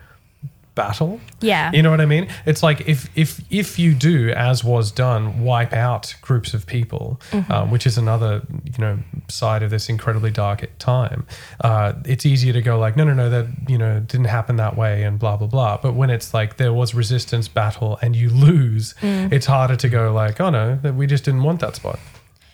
battle. 0.75 1.21
yeah. 1.41 1.71
You 1.73 1.83
know 1.83 1.91
what 1.91 2.01
I 2.01 2.07
mean? 2.07 2.29
It's 2.47 2.63
like 2.63 2.89
if 2.89 3.09
if 3.17 3.41
if 3.51 3.79
you 3.79 3.95
do, 3.95 4.31
as 4.31 4.65
was 4.65 4.91
done, 4.91 5.43
wipe 5.45 5.73
out 5.73 6.15
groups 6.23 6.55
of 6.55 6.67
people, 6.67 7.21
um, 7.49 7.71
which 7.71 7.87
is 7.87 7.99
another 7.99 8.43
you 8.65 8.79
know 8.79 8.99
side 9.29 9.63
of 9.63 9.71
this 9.71 9.89
incredibly 9.89 10.31
dark 10.31 10.69
time. 10.79 11.27
Uh, 11.61 11.93
it's 12.05 12.25
easier 12.25 12.53
to 12.53 12.63
go 12.63 12.79
like, 12.79 12.97
no, 12.97 13.05
no, 13.05 13.15
no, 13.15 13.29
that 13.31 13.47
you 13.69 13.79
know 13.79 14.01
didn't 14.01 14.27
happen 14.27 14.57
that 14.57 14.77
way, 14.77 15.03
and 15.03 15.19
blah 15.19 15.37
blah 15.37 15.49
blah. 15.49 15.77
But 15.77 15.95
when 15.95 16.11
it's 16.11 16.33
like 16.33 16.57
there 16.57 16.73
was 16.73 16.95
resistance 16.95 17.49
battle 17.49 17.99
and 18.03 18.15
you 18.17 18.31
lose, 18.31 18.95
it's 19.03 19.47
harder 19.47 19.77
to 19.77 19.89
go 19.89 20.13
like, 20.13 20.41
oh 20.41 20.51
no, 20.51 20.79
that 20.83 20.95
we 20.95 21.07
just 21.07 21.25
didn't 21.25 21.43
want 21.43 21.61
that 21.61 21.77
spot. 21.77 21.99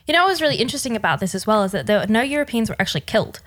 You 0.06 0.12
know 0.14 0.22
what 0.22 0.30
was 0.30 0.40
really 0.40 0.56
interesting 0.56 0.94
about 0.94 1.18
this 1.20 1.34
as 1.34 1.46
well 1.46 1.64
is 1.64 1.72
that 1.72 1.86
there 1.86 1.98
were 1.98 2.06
no 2.06 2.22
Europeans 2.22 2.70
were 2.70 2.76
actually 2.78 3.00
killed 3.00 3.40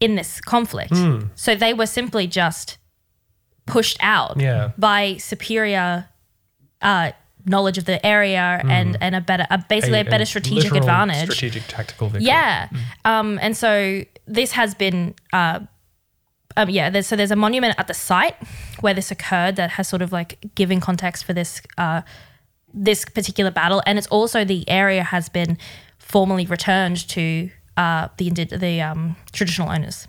in 0.00 0.14
this 0.14 0.40
conflict. 0.40 0.94
So 1.34 1.54
they 1.54 1.74
were 1.74 1.86
simply 1.86 2.26
just 2.26 2.78
pushed 3.68 3.96
out 4.00 4.40
Yeah. 4.40 4.72
by 4.78 5.16
superior 5.18 6.08
uh, 6.82 7.12
knowledge 7.44 7.78
of 7.78 7.84
the 7.84 8.04
area 8.04 8.60
and 8.68 8.96
and 9.00 9.14
a 9.14 9.20
better 9.20 9.46
a, 9.50 9.58
basically 9.68 10.00
a, 10.00 10.04
better 10.04 10.24
strategic 10.24 10.74
advantage. 10.74 11.22
strategic 11.30 11.62
tactical 11.66 12.08
victory. 12.08 12.26
Yeah. 12.26 12.68
Um, 13.04 13.38
and 13.40 13.56
so 13.56 14.02
this 14.26 14.52
has 14.52 14.74
been, 14.74 15.14
uh, 15.32 15.60
um, 16.56 16.68
yeah, 16.68 16.90
there's, 16.90 17.06
so 17.06 17.16
there's 17.16 17.30
a 17.30 17.36
monument 17.36 17.74
at 17.78 17.86
the 17.86 17.94
site 17.94 18.36
where 18.80 18.94
this 18.94 19.10
occurred 19.10 19.56
that 19.56 19.70
has 19.70 19.88
sort 19.88 20.02
of 20.02 20.12
like 20.12 20.38
given 20.54 20.80
context 20.80 21.24
for 21.24 21.32
this, 21.32 21.62
uh, 21.78 22.02
this 22.74 23.04
particular 23.04 23.50
battle. 23.50 23.82
And 23.86 23.98
it's 23.98 24.08
also 24.08 24.44
the 24.44 24.68
area 24.68 25.02
has 25.02 25.28
been 25.30 25.56
formally 25.98 26.44
returned 26.46 27.08
to 27.08 27.50
uh, 27.76 28.08
the, 28.18 28.30
the 28.30 28.82
um, 28.82 29.16
traditional 29.32 29.70
owners 29.70 30.08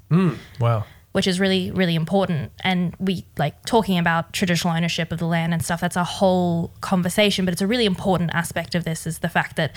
Wow. 0.60 0.86
Which 1.12 1.28
is 1.28 1.39
really 1.39 1.72
really 1.72 1.95
important 1.95 2.52
and 2.63 2.95
we 3.00 3.26
like 3.38 3.65
talking 3.65 3.98
about 3.98 4.32
traditional 4.34 4.74
ownership 4.74 5.12
of 5.12 5.19
the 5.19 5.26
land 5.26 5.54
and 5.54 5.63
stuff 5.63 5.82
that's 5.82 5.95
a 5.95 6.04
whole 6.04 6.72
conversation 6.82 7.45
but 7.45 7.52
it's 7.52 7.62
a 7.62 7.67
really 7.67 7.86
important 7.86 8.30
aspect 8.34 8.76
of 8.76 8.84
this 8.84 9.08
is 9.08 9.19
the 9.19 9.30
fact 9.30 9.56
that 9.56 9.76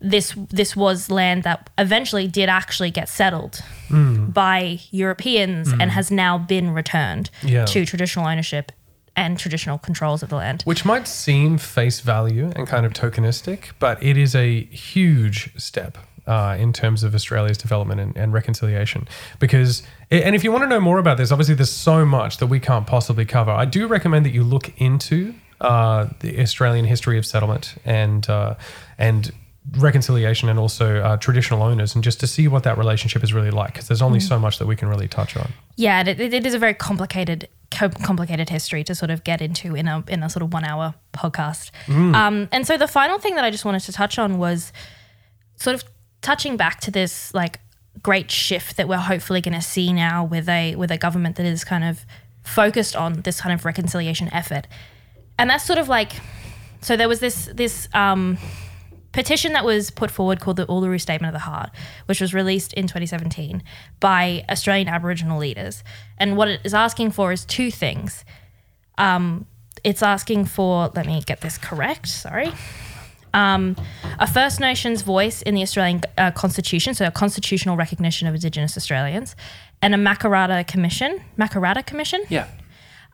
this 0.00 0.34
this 0.50 0.76
was 0.76 1.10
land 1.10 1.42
that 1.42 1.70
eventually 1.76 2.28
did 2.28 2.48
actually 2.48 2.90
get 2.90 3.08
settled 3.08 3.60
mm. 3.88 4.32
by 4.32 4.78
Europeans 4.90 5.72
and 5.72 5.82
mm. 5.82 5.88
has 5.88 6.10
now 6.10 6.38
been 6.38 6.70
returned 6.70 7.30
Yeah. 7.42 7.64
to 7.64 7.84
traditional 7.84 8.26
ownership 8.26 8.72
and 9.16 9.36
traditional 9.36 9.78
controls 9.78 10.22
of 10.22 10.28
the 10.28 10.36
land. 10.36 10.62
Which 10.62 10.84
might 10.84 11.08
seem 11.08 11.58
face 11.58 11.98
value 11.98 12.52
and 12.54 12.68
kind 12.68 12.86
of 12.86 12.92
tokenistic, 12.92 13.70
but 13.80 14.00
it 14.00 14.16
is 14.16 14.36
a 14.36 14.64
huge 14.66 15.50
step 15.60 15.98
uh, 16.28 16.56
in 16.58 16.72
terms 16.72 17.02
of 17.02 17.14
Australia's 17.14 17.58
development 17.58 18.00
and, 18.00 18.16
and 18.16 18.32
reconciliation. 18.32 19.08
Because, 19.40 19.82
and 20.10 20.34
if 20.36 20.44
you 20.44 20.52
want 20.52 20.62
to 20.62 20.68
know 20.68 20.80
more 20.80 20.98
about 20.98 21.16
this, 21.16 21.32
obviously 21.32 21.54
there's 21.54 21.72
so 21.72 22.04
much 22.04 22.36
that 22.36 22.46
we 22.46 22.60
can't 22.60 22.86
possibly 22.86 23.24
cover. 23.24 23.50
I 23.50 23.64
do 23.64 23.86
recommend 23.86 24.26
that 24.26 24.32
you 24.32 24.44
look 24.44 24.70
into 24.80 25.34
uh, 25.60 26.08
the 26.20 26.40
Australian 26.40 26.84
history 26.84 27.18
of 27.18 27.26
settlement 27.26 27.74
and 27.84 28.28
uh, 28.28 28.54
and 28.98 29.32
reconciliation 29.76 30.48
and 30.48 30.58
also 30.58 31.00
uh, 31.02 31.16
traditional 31.16 31.62
owners, 31.62 31.94
and 31.94 32.04
just 32.04 32.20
to 32.20 32.26
see 32.26 32.46
what 32.46 32.62
that 32.62 32.78
relationship 32.78 33.24
is 33.24 33.34
really 33.34 33.50
like. 33.50 33.72
Because 33.72 33.88
there's 33.88 34.02
only 34.02 34.20
so 34.20 34.38
much 34.38 34.58
that 34.58 34.66
we 34.66 34.76
can 34.76 34.88
really 34.88 35.08
touch 35.08 35.36
on. 35.36 35.50
Yeah, 35.76 36.06
it, 36.06 36.20
it 36.20 36.46
is 36.46 36.54
a 36.54 36.58
very 36.58 36.74
complicated, 36.74 37.48
complicated 37.70 38.50
history 38.50 38.84
to 38.84 38.94
sort 38.94 39.10
of 39.10 39.24
get 39.24 39.40
into 39.40 39.74
in 39.74 39.88
a 39.88 40.04
in 40.06 40.22
a 40.22 40.30
sort 40.30 40.42
of 40.42 40.52
one 40.52 40.64
hour 40.64 40.94
podcast. 41.12 41.70
Um, 41.88 42.48
and 42.52 42.66
so 42.66 42.76
the 42.76 42.88
final 42.88 43.18
thing 43.18 43.34
that 43.34 43.44
I 43.44 43.50
just 43.50 43.64
wanted 43.64 43.80
to 43.80 43.92
touch 43.92 44.18
on 44.18 44.38
was 44.38 44.72
sort 45.56 45.74
of 45.74 45.84
touching 46.20 46.56
back 46.56 46.80
to 46.80 46.90
this 46.90 47.32
like 47.34 47.60
great 48.02 48.30
shift 48.30 48.76
that 48.76 48.88
we're 48.88 48.96
hopefully 48.96 49.40
going 49.40 49.54
to 49.54 49.62
see 49.62 49.92
now 49.92 50.24
with 50.24 50.48
a 50.48 50.76
with 50.76 50.90
a 50.90 50.98
government 50.98 51.36
that 51.36 51.46
is 51.46 51.64
kind 51.64 51.84
of 51.84 52.04
focused 52.42 52.96
on 52.96 53.22
this 53.22 53.40
kind 53.40 53.52
of 53.52 53.64
reconciliation 53.64 54.32
effort, 54.32 54.66
and 55.38 55.50
that's 55.50 55.64
sort 55.64 55.78
of 55.78 55.88
like 55.88 56.12
so 56.80 56.96
there 56.96 57.08
was 57.08 57.20
this 57.20 57.50
this 57.54 57.88
um, 57.94 58.38
petition 59.12 59.52
that 59.52 59.64
was 59.64 59.90
put 59.90 60.10
forward 60.10 60.40
called 60.40 60.56
the 60.56 60.66
Uluru 60.66 61.00
Statement 61.00 61.34
of 61.34 61.40
the 61.40 61.44
Heart, 61.44 61.70
which 62.06 62.20
was 62.20 62.34
released 62.34 62.72
in 62.74 62.86
2017 62.86 63.62
by 64.00 64.44
Australian 64.48 64.88
Aboriginal 64.88 65.38
leaders. 65.38 65.82
And 66.18 66.36
what 66.36 66.48
it 66.48 66.60
is 66.64 66.74
asking 66.74 67.12
for 67.12 67.32
is 67.32 67.44
two 67.44 67.70
things. 67.70 68.24
Um, 68.96 69.46
it's 69.84 70.02
asking 70.02 70.46
for, 70.46 70.90
let 70.94 71.06
me 71.06 71.22
get 71.24 71.40
this 71.40 71.58
correct, 71.58 72.08
sorry. 72.08 72.52
Um, 73.34 73.76
a 74.18 74.26
First 74.26 74.60
Nations 74.60 75.02
voice 75.02 75.42
in 75.42 75.54
the 75.54 75.62
Australian 75.62 76.00
uh, 76.16 76.30
Constitution, 76.30 76.94
so 76.94 77.06
a 77.06 77.10
constitutional 77.10 77.76
recognition 77.76 78.26
of 78.28 78.34
Indigenous 78.34 78.76
Australians, 78.76 79.36
and 79.82 79.94
a 79.94 79.98
Makarrata 79.98 80.66
Commission, 80.66 81.20
Makarrata 81.38 81.84
Commission, 81.86 82.22
Yeah. 82.28 82.46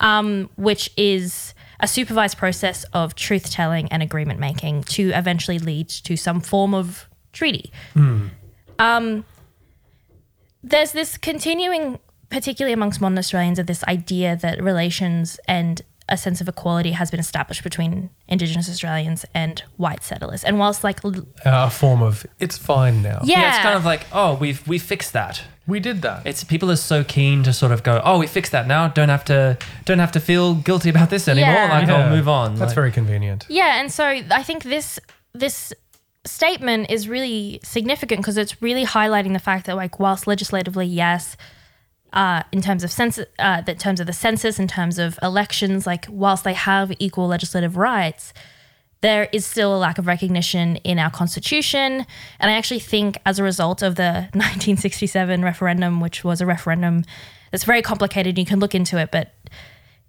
um, 0.01 0.49
which 0.57 0.91
is 0.97 1.55
a 1.81 1.89
supervised 1.89 2.39
process 2.39 2.85
of 2.93 3.15
truth 3.15 3.51
telling 3.51 3.89
and 3.93 4.03
agreement 4.03 4.39
making 4.41 4.85
to 4.85 5.11
eventually 5.11 5.59
lead 5.59 5.89
to 5.89 6.17
some 6.17 6.41
form 6.41 6.75
of 6.75 7.09
treaty. 7.33 7.71
Um, 8.79 9.25
there's 10.63 10.93
this 10.93 11.19
continuing, 11.19 11.99
particularly 12.31 12.73
amongst 12.73 13.01
modern 13.01 13.19
Australians, 13.19 13.59
of 13.59 13.67
this 13.67 13.85
idea 13.85 14.37
that 14.37 14.63
relations 14.63 15.39
and 15.47 15.83
a 16.09 16.17
sense 16.17 16.41
of 16.43 16.49
equality 16.49 16.91
has 16.93 17.11
been 17.11 17.21
established 17.21 17.63
between 17.65 18.11
Indigenous 18.29 18.69
Australians 18.69 19.25
and 19.35 19.63
white 19.79 20.03
settlers. 20.05 20.45
And 20.45 20.59
whilst, 20.59 20.85
like, 20.85 21.03
l- 21.05 21.13
Uh, 21.47 21.67
a 21.67 21.71
form 21.71 22.03
of 22.03 22.27
it's 22.39 22.59
fine 22.59 23.03
now. 23.03 23.21
yeah, 23.25 23.41
Yeah. 23.41 23.49
it's 23.55 23.59
kind 23.63 23.77
of 23.77 23.85
like, 23.85 24.07
oh, 24.13 24.35
we've 24.35 24.67
we 24.69 24.79
fixed 24.79 25.13
that. 25.15 25.43
We 25.67 25.81
did 25.81 26.03
that. 26.03 26.27
It's 26.27 26.45
people 26.45 26.71
are 26.71 26.77
so 26.77 27.05
keen 27.05 27.43
to 27.45 27.53
sort 27.55 27.73
of 27.73 27.83
go, 27.83 28.03
oh, 28.05 28.19
we 28.19 28.27
fixed 28.27 28.53
that 28.53 28.67
now. 28.67 28.89
Don't 28.89 29.09
have 29.09 29.25
to 29.27 29.57
don't 29.87 29.99
have 29.99 30.13
to 30.13 30.21
feel 30.21 30.55
guilty 30.55 30.91
about 30.91 31.09
this 31.09 31.27
anymore. 31.27 31.55
Yeah. 31.55 31.73
Like, 31.79 31.89
Yeah. 31.89 31.95
I'll 32.05 32.11
move 32.11 32.29
on. 32.29 32.57
That's 32.57 32.69
Like- 32.71 32.75
very 32.75 32.93
convenient. 32.93 33.47
Yeah, 33.49 33.81
and 33.81 33.91
so 33.91 34.05
I 34.07 34.43
think 34.43 34.65
this 34.65 34.99
this 35.33 35.73
statement 36.27 36.91
is 36.91 37.09
really 37.09 37.61
significant 37.63 38.21
because 38.21 38.37
it's 38.37 38.61
really 38.63 38.85
highlighting 38.87 39.33
the 39.33 39.39
fact 39.39 39.67
that 39.67 39.77
like 39.77 39.99
whilst 39.99 40.27
legislatively, 40.27 40.87
yes, 40.87 41.37
uh, 42.15 42.45
in 42.53 42.63
terms 42.63 42.85
of 42.85 42.91
census, 42.91 43.27
uh, 43.39 43.63
in 43.67 43.77
terms 43.77 44.01
of 44.01 44.07
the 44.07 44.13
census, 44.13 44.59
in 44.59 44.69
terms 44.69 44.99
of 44.99 45.19
elections, 45.23 45.87
like 45.87 46.07
whilst 46.09 46.45
they 46.45 46.55
have 46.55 46.93
equal 46.99 47.27
legislative 47.27 47.77
rights, 47.77 48.33
there 49.01 49.29
is 49.33 49.45
still 49.45 49.77
a 49.77 49.79
lack 49.79 49.99
of 49.99 50.07
recognition 50.07 50.77
in 50.77 50.99
our 50.99 51.11
constitution. 51.11 52.07
And 52.41 52.51
I 52.51 52.55
actually 52.55 52.79
think 52.79 53.19
as 53.27 53.39
a 53.39 53.43
result 53.43 53.83
of 53.83 53.97
the 53.97 54.13
1967 54.33 55.43
referendum, 55.43 56.01
which 56.01 56.25
was 56.25 56.41
a 56.41 56.47
referendum 56.47 57.05
that's 57.51 57.65
very 57.65 57.83
complicated, 57.83 58.39
you 58.39 58.47
can 58.47 58.61
look 58.61 58.75
into 58.75 58.97
it, 58.97 59.11
but 59.11 59.33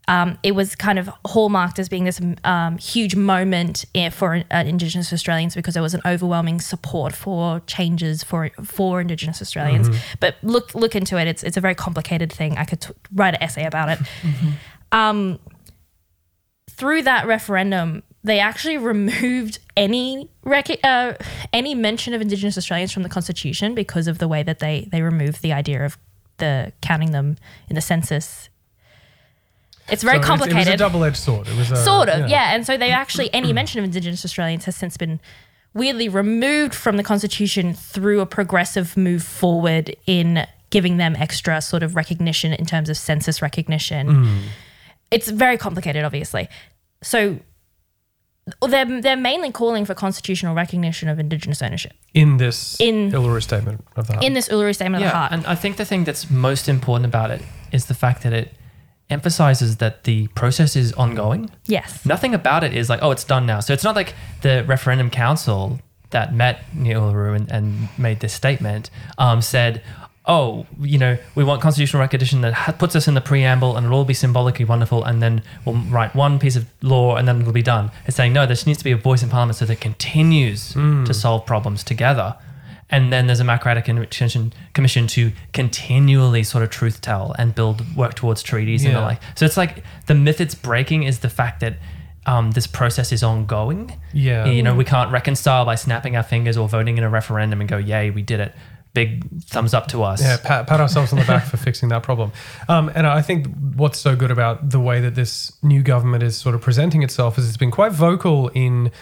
um, 0.07 0.37
it 0.43 0.53
was 0.53 0.75
kind 0.75 0.99
of 0.99 1.09
hallmarked 1.25 1.79
as 1.79 1.89
being 1.89 2.03
this 2.03 2.21
um, 2.43 2.77
huge 2.77 3.15
moment 3.15 3.85
for 4.11 4.43
uh, 4.51 4.63
Indigenous 4.65 5.11
Australians 5.11 5.55
because 5.55 5.73
there 5.73 5.83
was 5.83 5.93
an 5.93 6.01
overwhelming 6.05 6.61
support 6.61 7.13
for 7.13 7.61
changes 7.61 8.23
for 8.23 8.49
for 8.63 9.01
Indigenous 9.01 9.41
Australians. 9.41 9.89
But 10.19 10.35
look 10.43 10.75
look 10.75 10.95
into 10.95 11.17
it; 11.17 11.27
it's 11.27 11.43
it's 11.43 11.57
a 11.57 11.61
very 11.61 11.75
complicated 11.75 12.31
thing. 12.31 12.57
I 12.57 12.65
could 12.65 12.81
t- 12.81 12.93
write 13.13 13.35
an 13.35 13.43
essay 13.43 13.65
about 13.65 13.89
it. 13.89 13.99
Um, 14.91 15.39
through 16.69 17.01
that 17.01 17.27
referendum, 17.27 18.03
they 18.23 18.39
actually 18.39 18.77
removed 18.77 19.59
any 19.75 20.29
rec- 20.43 20.83
uh, 20.83 21.13
any 21.53 21.75
mention 21.75 22.13
of 22.13 22.21
Indigenous 22.21 22.57
Australians 22.57 22.91
from 22.91 23.03
the 23.03 23.09
Constitution 23.09 23.75
because 23.75 24.07
of 24.07 24.19
the 24.19 24.27
way 24.27 24.41
that 24.43 24.59
they 24.59 24.87
they 24.91 25.01
removed 25.01 25.41
the 25.41 25.53
idea 25.53 25.85
of 25.85 25.97
the 26.37 26.71
counting 26.81 27.11
them 27.11 27.37
in 27.69 27.75
the 27.75 27.81
census. 27.81 28.49
It's 29.89 30.03
very 30.03 30.17
So 30.17 30.23
it- 30.23 30.25
complicated. 30.25 30.67
It 30.67 30.71
was 30.71 30.73
a 30.75 30.77
double-edged 30.77 31.17
sword. 31.17 31.47
It 31.47 31.57
was 31.57 31.71
a, 31.71 31.83
sort 31.83 32.09
of, 32.09 32.29
yeah. 32.29 32.55
And 32.55 32.65
so 32.65 32.77
they 32.77 32.91
actually 32.91 33.33
any 33.33 33.51
mm. 33.51 33.55
mention 33.55 33.79
of 33.79 33.85
Indigenous 33.85 34.25
Australians 34.25 34.65
has 34.65 34.75
since 34.75 34.97
been 34.97 35.19
weirdly 35.73 36.09
removed 36.09 36.73
from 36.73 36.97
the 36.97 37.03
Constitution 37.03 37.73
through 37.73 38.21
a 38.21 38.25
progressive 38.25 38.97
move 38.97 39.23
forward 39.23 39.95
in 40.07 40.47
giving 40.69 40.97
them 40.97 41.15
extra 41.17 41.61
sort 41.61 41.83
of 41.83 41.95
recognition 41.95 42.53
in 42.53 42.65
terms 42.65 42.89
of 42.89 42.97
census 42.97 43.41
recognition. 43.41 44.07
Mm. 44.07 44.41
It's 45.11 45.29
very 45.29 45.57
complicated, 45.57 46.03
obviously. 46.03 46.49
So 47.03 47.39
they're 48.67 49.01
they're 49.01 49.15
mainly 49.17 49.51
calling 49.51 49.85
for 49.85 49.93
constitutional 49.93 50.55
recognition 50.55 51.09
of 51.09 51.19
Indigenous 51.19 51.61
ownership 51.61 51.93
in 52.13 52.37
this 52.37 52.79
In- 52.79 53.11
Uluru 53.11 53.41
Statement 53.41 53.83
of 53.95 54.07
the 54.07 54.13
Heart. 54.13 54.25
in 54.25 54.33
this 54.33 54.49
Uluru 54.49 54.73
Statement 54.73 55.03
of 55.03 55.07
the 55.09 55.13
yeah, 55.13 55.19
Heart. 55.19 55.31
and 55.31 55.45
I 55.47 55.55
think 55.55 55.77
the 55.77 55.85
thing 55.85 56.03
that's 56.03 56.29
most 56.29 56.69
important 56.69 57.05
about 57.05 57.31
it 57.31 57.41
is 57.71 57.85
the 57.85 57.93
fact 57.95 58.23
that 58.23 58.33
it 58.33 58.53
emphasizes 59.09 59.77
that 59.77 60.03
the 60.03 60.27
process 60.29 60.75
is 60.75 60.93
ongoing. 60.93 61.49
Yes. 61.65 62.05
Nothing 62.05 62.33
about 62.33 62.63
it 62.63 62.73
is 62.73 62.89
like, 62.89 62.99
oh, 63.01 63.11
it's 63.11 63.23
done 63.23 63.45
now. 63.45 63.59
So 63.59 63.73
it's 63.73 63.83
not 63.83 63.95
like 63.95 64.13
the 64.41 64.63
referendum 64.67 65.09
council 65.09 65.79
that 66.09 66.33
met 66.33 66.63
Neil 66.73 67.01
Uluru 67.01 67.35
and, 67.35 67.51
and 67.51 67.89
made 67.97 68.19
this 68.19 68.33
statement 68.33 68.89
um, 69.17 69.41
said, 69.41 69.83
oh, 70.27 70.65
you 70.79 70.97
know, 70.97 71.17
we 71.35 71.43
want 71.43 71.61
constitutional 71.61 71.99
recognition 71.99 72.41
that 72.41 72.53
ha- 72.53 72.71
puts 72.71 72.95
us 72.95 73.07
in 73.07 73.13
the 73.13 73.21
preamble 73.21 73.77
and 73.77 73.85
it'll 73.85 73.99
all 73.99 74.05
be 74.05 74.13
symbolically 74.13 74.65
wonderful. 74.65 75.03
And 75.03 75.21
then 75.21 75.43
we'll 75.65 75.75
write 75.75 76.15
one 76.15 76.39
piece 76.39 76.55
of 76.55 76.65
law 76.81 77.15
and 77.15 77.27
then 77.27 77.41
it'll 77.41 77.53
be 77.53 77.61
done. 77.61 77.91
It's 78.07 78.17
saying, 78.17 78.33
no, 78.33 78.45
there 78.47 78.57
needs 78.65 78.79
to 78.79 78.83
be 78.83 78.91
a 78.91 78.97
voice 78.97 79.21
in 79.21 79.29
parliament 79.29 79.57
so 79.57 79.65
that 79.65 79.73
it 79.73 79.81
continues 79.81 80.73
to 81.05 81.13
solve 81.13 81.45
problems 81.45 81.83
together. 81.83 82.35
And 82.95 83.11
then 83.11 83.27
there's 83.27 83.41
a 83.41 83.43
Makarrata 83.43 83.83
Commission, 83.83 84.53
commission 84.73 85.05
to 85.07 85.33
continually 85.51 86.43
sort 86.43 86.63
of 86.63 86.69
truth 86.69 87.01
tell 87.01 87.35
and 87.37 87.53
build 87.53 87.95
work 87.95 88.13
towards 88.13 88.41
treaties 88.41 88.85
and 88.85 88.95
the 88.95 89.01
like. 89.01 89.21
So 89.35 89.45
it's 89.45 89.57
like 89.57 89.83
the 90.05 90.15
myth 90.15 90.39
it's 90.39 90.55
breaking 90.55 91.03
is 91.03 91.19
the 91.19 91.29
fact 91.29 91.59
that 91.59 91.75
um, 92.25 92.51
this 92.51 92.67
process 92.67 93.11
is 93.11 93.21
ongoing. 93.21 93.99
Yeah. 94.13 94.45
You 94.45 94.63
know, 94.63 94.75
we 94.75 94.85
can't 94.85 95.11
reconcile 95.11 95.65
by 95.65 95.75
snapping 95.75 96.15
our 96.15 96.23
fingers 96.23 96.55
or 96.55 96.69
voting 96.69 96.97
in 96.97 97.03
a 97.03 97.09
referendum 97.09 97.59
and 97.59 97.69
go, 97.69 97.77
yay, 97.77 98.11
we 98.11 98.21
did 98.21 98.39
it. 98.39 98.55
Big 98.93 99.25
thumbs 99.43 99.73
up 99.73 99.87
to 99.87 100.01
us. 100.03 100.21
Yeah, 100.21 100.37
pat, 100.41 100.67
pat 100.67 100.79
ourselves 100.79 101.11
on 101.11 101.19
the 101.19 101.25
back 101.25 101.45
for 101.45 101.57
fixing 101.57 101.89
that 101.89 102.01
problem. 102.01 102.31
Um, 102.69 102.89
and 102.95 103.05
I 103.05 103.21
think 103.21 103.47
what's 103.75 103.99
so 103.99 104.15
good 104.15 104.31
about 104.31 104.69
the 104.69 104.79
way 104.79 105.01
that 105.01 105.15
this 105.15 105.51
new 105.61 105.83
government 105.83 106.23
is 106.23 106.37
sort 106.37 106.55
of 106.55 106.61
presenting 106.61 107.03
itself 107.03 107.37
is 107.37 107.45
it's 107.45 107.57
been 107.57 107.71
quite 107.71 107.91
vocal 107.91 108.47
in 108.53 108.93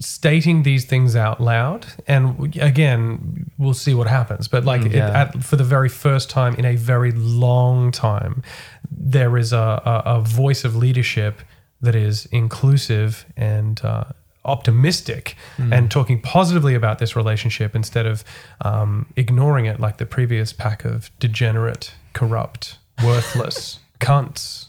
stating 0.00 0.62
these 0.62 0.84
things 0.84 1.16
out 1.16 1.40
loud. 1.40 1.86
And 2.06 2.56
again, 2.56 3.50
we'll 3.58 3.74
see 3.74 3.94
what 3.94 4.06
happens. 4.06 4.48
But 4.48 4.64
like 4.64 4.82
it, 4.82 4.92
yeah. 4.92 5.22
at, 5.22 5.42
for 5.42 5.56
the 5.56 5.64
very 5.64 5.88
first 5.88 6.30
time 6.30 6.54
in 6.54 6.64
a 6.64 6.76
very 6.76 7.12
long 7.12 7.90
time, 7.90 8.42
there 8.90 9.36
is 9.36 9.52
a, 9.52 9.82
a, 9.84 10.02
a 10.16 10.20
voice 10.20 10.64
of 10.64 10.76
leadership 10.76 11.40
that 11.80 11.94
is 11.94 12.26
inclusive 12.26 13.26
and 13.36 13.84
uh, 13.84 14.04
optimistic 14.44 15.36
and 15.58 15.90
talking 15.90 16.20
positively 16.20 16.74
about 16.74 16.98
this 16.98 17.14
relationship 17.14 17.76
instead 17.76 18.06
of 18.06 18.24
um, 18.62 19.06
ignoring 19.14 19.66
it 19.66 19.78
like 19.78 19.98
the 19.98 20.06
previous 20.06 20.52
pack 20.52 20.84
of 20.84 21.10
degenerate, 21.18 21.92
corrupt, 22.14 22.78
worthless 23.04 23.78
cunts. 24.00 24.67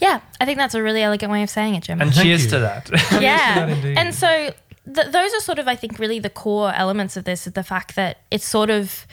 Yeah, 0.00 0.20
I 0.40 0.44
think 0.44 0.58
that's 0.58 0.74
a 0.74 0.82
really 0.82 1.02
elegant 1.02 1.32
way 1.32 1.42
of 1.42 1.50
saying 1.50 1.74
it, 1.74 1.84
Jim. 1.84 2.00
And 2.00 2.12
Thank 2.12 2.26
cheers 2.26 2.44
you. 2.44 2.50
to 2.50 2.58
that. 2.60 2.90
yeah. 3.20 3.66
that. 3.66 3.84
And 3.96 4.14
so 4.14 4.52
th- 4.92 5.12
those 5.12 5.34
are 5.34 5.40
sort 5.40 5.58
of, 5.58 5.68
I 5.68 5.74
think, 5.74 5.98
really 5.98 6.18
the 6.18 6.30
core 6.30 6.72
elements 6.74 7.16
of 7.16 7.24
this 7.24 7.46
is 7.46 7.54
the 7.54 7.62
fact 7.62 7.96
that 7.96 8.18
it's 8.30 8.46
sort 8.46 8.70
of, 8.70 9.06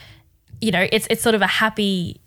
you 0.61 0.71
know, 0.71 0.87
it's 0.91 1.07
it's 1.09 1.21
sort 1.21 1.35
of 1.35 1.41
a 1.41 1.47
happy 1.47 2.19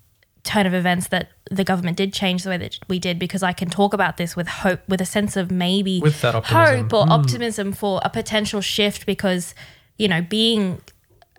turn 0.46 0.64
of 0.64 0.72
events 0.72 1.08
that 1.08 1.30
the 1.50 1.64
government 1.64 1.96
did 1.96 2.12
change 2.12 2.44
the 2.44 2.50
way 2.50 2.56
that 2.56 2.78
we 2.88 2.98
did 2.98 3.18
because 3.18 3.42
I 3.42 3.52
can 3.52 3.68
talk 3.68 3.92
about 3.92 4.16
this 4.16 4.36
with 4.36 4.46
hope, 4.46 4.80
with 4.88 5.00
a 5.00 5.06
sense 5.06 5.36
of 5.36 5.50
maybe 5.50 6.00
With 6.00 6.20
that 6.22 6.44
hope 6.44 6.92
or 6.92 7.04
optimism 7.10 7.72
for 7.72 8.00
a 8.04 8.08
potential 8.08 8.60
shift 8.60 9.06
because, 9.06 9.54
you 9.98 10.08
know, 10.08 10.22
being 10.22 10.80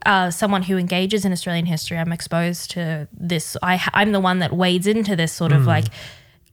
uh, 0.06 0.30
someone 0.30 0.64
who 0.64 0.78
engages 0.78 1.26
in 1.26 1.32
Australian 1.32 1.66
history, 1.66 1.98
I'm 1.98 2.12
exposed 2.12 2.72
to 2.72 3.08
this. 3.14 3.58
I, 3.64 3.82
I'm 3.94 4.12
the 4.12 4.20
one 4.20 4.40
that 4.40 4.54
wades 4.54 4.88
into 4.88 5.16
this 5.16 5.32
sort 5.32 5.54
of 5.54 5.66
like 5.66 5.86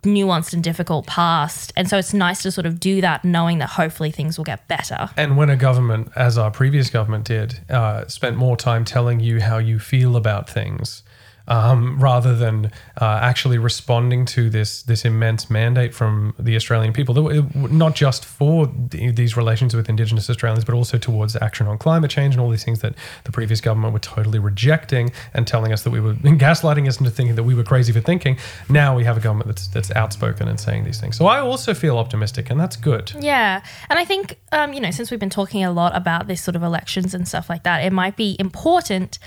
nuanced 0.04 0.52
and 0.52 0.64
difficult 0.64 1.06
past. 1.06 1.72
And 1.76 1.88
so 1.88 1.98
it's 1.98 2.12
nice 2.12 2.42
to 2.42 2.50
sort 2.50 2.66
of 2.66 2.80
do 2.80 3.00
that 3.00 3.24
knowing 3.24 3.58
that 3.58 3.70
hopefully 3.70 4.10
things 4.10 4.36
will 4.38 4.44
get 4.44 4.66
better. 4.68 5.10
And 5.16 5.36
when 5.36 5.50
a 5.50 5.56
government, 5.56 6.10
as 6.16 6.38
our 6.38 6.50
previous 6.50 6.90
government 6.90 7.24
did, 7.24 7.60
uh, 7.70 8.06
spent 8.08 8.36
more 8.36 8.56
time 8.56 8.84
telling 8.84 9.20
you 9.20 9.40
how 9.40 9.58
you 9.58 9.78
feel 9.78 10.16
about 10.16 10.50
things, 10.50 11.03
um, 11.48 11.98
rather 11.98 12.34
than 12.34 12.66
uh, 13.00 13.18
actually 13.22 13.58
responding 13.58 14.24
to 14.24 14.48
this 14.48 14.82
this 14.82 15.04
immense 15.04 15.50
mandate 15.50 15.94
from 15.94 16.34
the 16.38 16.56
Australian 16.56 16.92
people, 16.92 17.14
not 17.54 17.94
just 17.94 18.24
for 18.24 18.66
these 18.90 19.36
relations 19.36 19.74
with 19.74 19.88
Indigenous 19.88 20.30
Australians, 20.30 20.64
but 20.64 20.74
also 20.74 20.98
towards 20.98 21.36
action 21.36 21.66
on 21.66 21.78
climate 21.78 22.10
change 22.10 22.34
and 22.34 22.40
all 22.40 22.50
these 22.50 22.64
things 22.64 22.80
that 22.80 22.94
the 23.24 23.32
previous 23.32 23.60
government 23.60 23.92
were 23.92 23.98
totally 23.98 24.38
rejecting 24.38 25.12
and 25.34 25.46
telling 25.46 25.72
us 25.72 25.82
that 25.82 25.90
we 25.90 26.00
were 26.00 26.14
gaslighting 26.44 26.88
us 26.88 26.98
into 26.98 27.10
thinking 27.10 27.36
that 27.36 27.44
we 27.44 27.54
were 27.54 27.64
crazy 27.64 27.92
for 27.92 28.00
thinking. 28.00 28.38
Now 28.68 28.96
we 28.96 29.04
have 29.04 29.16
a 29.16 29.20
government 29.20 29.48
that's 29.48 29.68
that's 29.68 29.90
outspoken 29.92 30.48
and 30.48 30.58
saying 30.58 30.84
these 30.84 31.00
things. 31.00 31.16
So 31.16 31.26
I 31.26 31.40
also 31.40 31.74
feel 31.74 31.98
optimistic, 31.98 32.50
and 32.50 32.58
that's 32.58 32.76
good. 32.76 33.12
Yeah. 33.18 33.62
And 33.88 33.98
I 33.98 34.04
think, 34.04 34.38
um, 34.52 34.72
you 34.72 34.80
know, 34.80 34.90
since 34.90 35.10
we've 35.10 35.20
been 35.20 35.30
talking 35.30 35.64
a 35.64 35.72
lot 35.72 35.94
about 35.96 36.26
this 36.26 36.42
sort 36.42 36.56
of 36.56 36.62
elections 36.62 37.14
and 37.14 37.26
stuff 37.28 37.48
like 37.48 37.64
that, 37.64 37.84
it 37.84 37.92
might 37.92 38.16
be 38.16 38.36
important 38.38 39.18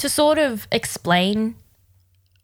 to 0.00 0.08
sort 0.08 0.38
of 0.38 0.66
explain 0.72 1.54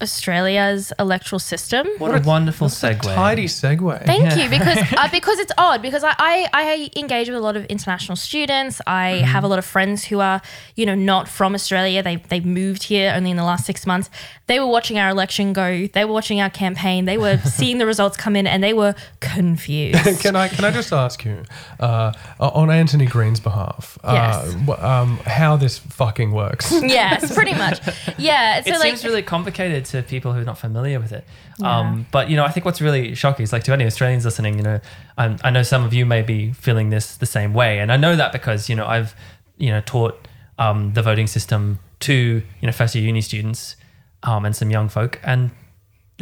Australia's 0.03 0.93
electoral 0.99 1.39
system. 1.39 1.87
what 1.99 2.15
a 2.15 2.21
wonderful 2.27 2.69
segue. 2.69 3.01
Tidy 3.03 3.47
segue. 3.47 4.05
Thank 4.05 4.37
you, 4.37 4.49
because 4.51 4.79
uh, 4.97 5.09
because 5.11 5.39
it's 5.39 5.53
odd. 5.57 5.81
Because 5.81 6.05
I, 6.05 6.15
I 6.19 6.49
I 6.53 6.91
engage 6.97 7.29
with 7.29 7.39
a 7.39 7.41
lot 7.41 7.57
of 7.57 7.65
international 7.67 8.17
students. 8.17 8.81
I 8.87 9.23
have 9.25 9.43
a 9.43 9.49
lot 9.49 9.59
of 9.59 9.65
friends 9.65 10.05
who 10.05 10.21
are 10.21 10.43
you 10.75 10.85
know 10.85 10.95
not 10.95 11.29
from 11.29 11.55
Australia. 11.55 12.03
They 12.03 12.17
they 12.17 12.41
moved 12.41 12.83
here 12.85 13.13
only 13.17 13.31
in 13.31 13.37
the 13.39 13.45
last 13.45 13.65
six 13.65 13.87
months. 13.87 14.11
They 14.49 14.61
were 14.61 14.67
watching 14.67 14.99
our 14.99 15.09
election 15.09 15.53
go. 15.55 15.87
They 15.87 16.05
were 16.05 16.13
watching 16.13 16.41
our 16.43 16.51
campaign. 16.51 17.07
They 17.07 17.17
were 17.19 17.39
seeing 17.45 17.79
the 17.79 17.87
results 17.87 18.17
come 18.19 18.37
in, 18.37 18.47
and 18.47 18.63
they 18.63 18.75
were 18.75 18.95
confused. 19.21 20.21
can 20.21 20.37
I 20.37 20.49
can 20.49 20.65
I 20.65 20.71
just 20.73 20.93
ask 20.93 21.25
you, 21.25 21.43
uh, 21.81 22.13
on 22.39 22.71
Anthony 22.71 23.07
Green's 23.07 23.41
behalf, 23.41 23.99
uh, 24.05 24.13
Yes. 24.13 24.55
wh- 24.67 24.85
um, 24.85 25.17
how 25.27 25.57
this 25.57 25.79
fucking 25.79 26.33
works? 26.33 26.71
yes, 26.71 27.35
pretty 27.35 27.55
much. 27.55 27.81
Yeah. 28.19 28.61
So 28.63 28.71
it 28.71 28.79
like, 28.79 28.83
seems 28.83 29.05
really 29.05 29.23
complicated 29.23 29.86
to 29.91 30.03
people 30.03 30.33
who 30.33 30.41
are 30.41 30.45
not 30.45 30.59
familiar 30.59 31.01
with 31.01 31.13
it. 31.13 31.25
Um, 31.63 32.07
but 32.11 32.29
you 32.31 32.37
know, 32.37 32.45
I 32.45 32.51
think 32.51 32.65
what's 32.67 32.81
really 32.81 33.15
shocking 33.15 33.45
is 33.45 33.53
like 33.53 33.65
to 33.65 33.73
any 33.73 33.87
Australians 33.87 34.25
listening, 34.25 34.57
you 34.57 34.63
know, 34.63 34.81
i 35.19 35.37
I 35.43 35.51
know 35.51 35.63
some 35.63 35.85
of 35.85 35.93
you 35.93 36.07
may 36.07 36.23
be 36.23 36.53
feeling 36.53 36.91
this 36.91 37.17
the 37.17 37.27
same 37.27 37.55
way, 37.55 37.79
and 37.79 37.91
I 37.93 37.97
know 37.97 38.17
that 38.17 38.33
because 38.33 38.69
you 38.69 38.77
know 38.77 38.87
I've 38.87 39.15
you 39.59 39.71
know 39.71 39.81
taught 39.81 40.29
um, 40.59 40.93
the 40.95 41.03
voting 41.03 41.27
system 41.27 41.79
to 42.01 42.43
you 42.61 42.67
know 42.67 42.73
first 42.73 42.95
year 42.95 43.05
uni 43.05 43.21
students 43.21 43.77
um, 44.23 44.45
and 44.45 44.55
some 44.55 44.71
young 44.71 44.89
folk. 44.89 45.21
And 45.23 45.51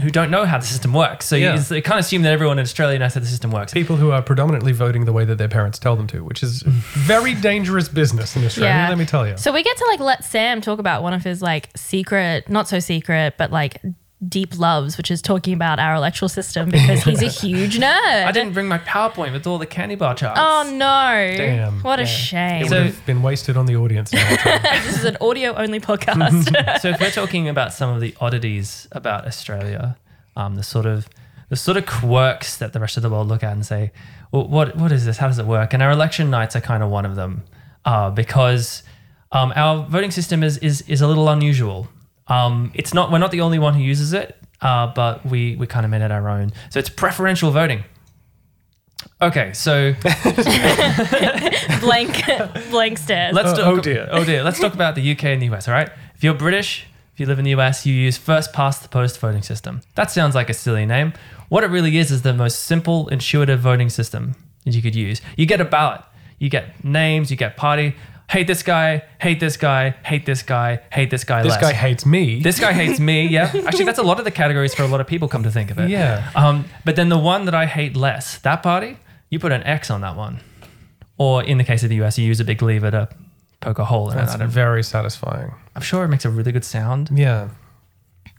who 0.03 0.11
don't 0.11 0.31
know 0.31 0.45
how 0.45 0.59
the 0.59 0.67
system 0.67 0.93
works. 0.93 1.27
So 1.27 1.37
Yeah. 1.37 1.55
you, 1.57 1.77
you 1.77 1.83
can't 1.83 2.01
assume 2.01 2.23
that 2.23 2.33
everyone 2.33 2.59
in 2.59 2.63
Australia 2.63 2.99
knows 2.99 3.15
how 3.15 3.21
the 3.21 3.27
system 3.27 3.51
works. 3.53 3.73
People 3.73 3.97
who 3.97 4.11
are 4.11 4.23
predominantly 4.23 4.73
voting 4.73 5.05
the 5.05 5.13
way 5.13 5.25
that 5.25 5.39
their 5.39 5.49
parents 5.49 5.79
tell 5.79 5.95
them 5.95 6.07
to, 6.09 6.25
which 6.25 6.43
is 6.43 6.63
very 6.67 7.35
dangerous 7.35 7.89
business 7.89 8.35
in 8.37 8.45
Australia. 8.45 8.75
Yeah. 8.75 8.89
Let 8.89 8.99
me 8.99 9.07
tell 9.07 9.27
you. 9.27 9.37
So 9.37 9.53
we 9.53 9.63
get 9.63 9.77
to 9.77 9.87
like 9.91 10.01
let 10.01 10.25
Sam 10.25 10.61
talk 10.61 10.79
about 10.81 11.03
one 11.05 11.13
of 11.15 11.23
his 11.23 11.41
like 11.41 11.71
secret, 11.77 12.49
not 12.49 12.67
so 12.69 12.81
secret, 12.81 13.35
but 13.39 13.53
like 13.53 13.81
deep 14.29 14.59
loves, 14.59 14.97
which 14.97 15.11
is 15.11 15.21
talking 15.23 15.55
about 15.55 15.79
our 15.79 15.95
electoral 15.95 16.29
system 16.29 16.69
because 16.71 17.03
he's 17.05 17.23
a 17.23 17.27
huge 17.47 17.79
nerd. 17.79 18.25
I 18.27 18.33
didn't 18.33 18.53
bring 18.55 18.69
my 18.69 18.79
PowerPoint 18.79 19.33
with 19.33 19.47
all 19.47 19.59
the 19.59 19.67
candy 19.67 19.95
bar 19.95 20.15
charts. 20.15 20.41
Oh 20.43 20.71
no! 20.73 21.37
Damn. 21.37 21.81
What 21.83 22.01
a 22.01 22.07
shame. 22.07 22.65
it 22.65 22.69
So- 22.71 22.77
would 22.79 22.87
have 22.87 23.07
been 23.07 23.23
wasted 23.23 23.57
on 23.57 23.67
the 23.67 23.77
audience. 23.77 24.11
this 24.11 24.97
is 24.99 25.05
an 25.05 25.17
audio 25.21 25.55
only 25.55 25.81
podcast. 25.81 26.81
so 26.81 26.89
if 26.91 27.01
we're 27.01 27.11
talking 27.11 27.49
about 27.49 27.73
some 27.73 27.91
of 27.95 28.01
the 28.01 28.15
oddities 28.21 28.89
about 28.93 29.27
Australia, 29.27 29.97
um, 30.37 30.55
the 30.55 30.63
sort 30.63 30.87
of 30.87 31.09
the 31.51 31.57
sort 31.57 31.77
of 31.77 31.87
quirks 31.87 32.57
that 32.57 32.73
the 32.73 32.81
rest 32.81 32.97
of 32.97 33.03
the 33.03 33.11
world 33.11 33.29
look 33.29 33.43
at 33.43 33.53
and 33.53 33.65
say, 33.67 33.93
well, 34.33 34.47
what 34.49 34.77
what 34.77 34.91
is 34.93 35.05
this? 35.05 35.19
How 35.19 35.27
does 35.29 35.39
it 35.39 35.47
work? 35.47 35.75
And 35.75 35.83
our 35.83 35.91
election 35.91 36.31
nights 36.31 36.57
are 36.57 36.61
kind 36.61 36.83
of 36.83 36.91
one 36.91 37.05
of 37.07 37.17
them, 37.17 37.43
uh, 37.85 38.11
because 38.11 38.83
um, 39.33 39.53
our 39.57 39.85
voting 39.87 40.11
system 40.11 40.43
is 40.43 40.59
is 40.59 40.83
is 40.83 41.01
a 41.01 41.07
little 41.07 41.29
unusual. 41.29 41.89
Um, 42.29 42.73
it's 42.75 42.95
not 42.95 43.11
we're 43.13 43.19
not 43.19 43.31
the 43.31 43.41
only 43.43 43.59
one 43.59 43.75
who 43.75 43.83
uses 43.83 44.13
it, 44.13 44.37
uh, 44.61 44.87
but 44.95 45.25
we 45.27 45.57
we 45.57 45.67
kind 45.67 45.85
of 45.85 45.91
made 45.91 46.03
it 46.03 46.11
our 46.11 46.29
own. 46.29 46.53
So 46.71 46.79
it's 46.79 46.89
preferential 46.89 47.51
voting. 47.51 47.85
Okay, 49.21 49.53
so 49.53 49.93
blank, 51.81 52.23
blank 52.71 52.99
stares. 52.99 53.35
Let's 53.35 53.51
Oh, 53.53 53.57
talk, 53.57 53.67
oh 53.67 53.81
dear. 53.81 54.09
Oh 54.11 54.25
dear. 54.25 54.43
Let's 54.43 54.59
talk 54.61 54.75
about 54.75 54.95
the 54.95 55.13
UK 55.13 55.25
and 55.25 55.43
the 55.43 55.47
US. 55.55 55.69
All 55.69 55.75
right. 55.75 55.91
If 56.15 56.25
you're 56.25 56.35
British, 56.35 56.87
if 57.13 57.21
you 57.21 57.27
live 57.27 57.39
in 57.39 57.45
the 57.45 57.53
US, 57.55 57.87
you 57.87 57.95
use 57.95 58.17
first 58.17 58.53
past 58.53 58.83
the 58.83 58.89
post 58.89 59.19
voting 59.21 59.43
system. 59.43 59.83
That 59.95 60.11
sounds 60.11 60.35
like 60.35 60.49
a 60.51 60.55
silly 60.55 60.87
name. 60.87 61.13
What 61.49 61.65
it 61.65 61.69
really 61.69 61.97
is 61.99 62.11
is 62.11 62.23
the 62.23 62.33
most 62.35 62.61
simple, 62.65 63.09
intuitive 63.09 63.61
voting 63.61 63.91
system 63.91 64.35
that 64.65 64.75
you 64.75 64.83
could 64.83 64.95
use. 64.95 65.21
You 65.37 65.47
get 65.47 65.61
a 65.61 65.65
ballot. 65.65 66.01
You 66.39 66.49
get 66.49 66.83
names. 66.85 67.31
You 67.31 67.37
get 67.37 67.57
party. 67.57 67.95
Hate 68.31 68.47
this 68.47 68.63
guy. 68.63 69.03
Hate 69.21 69.39
this 69.39 69.57
guy. 69.57 69.91
Hate 70.05 70.27
this 70.27 70.43
guy. 70.43 70.81
Hate 70.91 71.11
this 71.11 71.25
guy. 71.25 71.43
this 71.43 71.51
less. 71.53 71.61
guy 71.61 71.73
hates 71.73 72.07
me. 72.07 72.41
This 72.41 72.59
guy 72.59 72.73
hates 72.73 72.99
me. 72.99 73.29
Yeah. 73.35 73.51
Actually, 73.67 73.85
that's 73.85 73.99
a 73.99 74.03
lot 74.03 74.19
of 74.19 74.25
the 74.25 74.31
categories 74.31 74.75
for 74.75 74.83
a 74.83 74.87
lot 74.87 75.01
of 75.01 75.07
people. 75.07 75.29
Come 75.29 75.43
to 75.43 75.51
think 75.51 75.71
of 75.71 75.79
it. 75.79 75.91
Yeah. 75.91 76.31
Um, 76.35 76.65
but 76.85 76.97
then 76.97 77.09
the 77.09 77.19
one 77.19 77.45
that 77.47 77.55
I 77.55 77.67
hate 77.67 77.97
less, 77.97 78.39
that 78.39 78.63
party, 78.63 78.99
you 79.31 79.39
put 79.39 79.53
an 79.53 79.63
X 79.65 79.91
on 79.91 80.01
that 80.03 80.17
one. 80.17 80.41
Or 81.19 81.43
in 81.43 81.59
the 81.59 81.65
case 81.65 81.83
of 81.83 81.91
the 81.91 82.03
US, 82.03 82.19
you 82.19 82.27
use 82.27 82.41
a 82.41 82.45
big 82.45 82.61
lever 82.63 82.91
to 82.91 83.09
poke 83.61 83.79
a 83.79 83.85
hole 83.85 84.11
in 84.11 84.17
That's 84.17 84.33
it. 84.33 84.37
I 84.37 84.39
don't, 84.41 84.49
very 84.49 84.83
satisfying. 84.83 85.53
I'm 85.75 85.83
sure 85.83 86.05
it 86.05 86.09
makes 86.09 86.25
a 86.25 86.31
really 86.31 86.53
good 86.53 86.65
sound. 86.65 87.11
Yeah. 87.13 87.49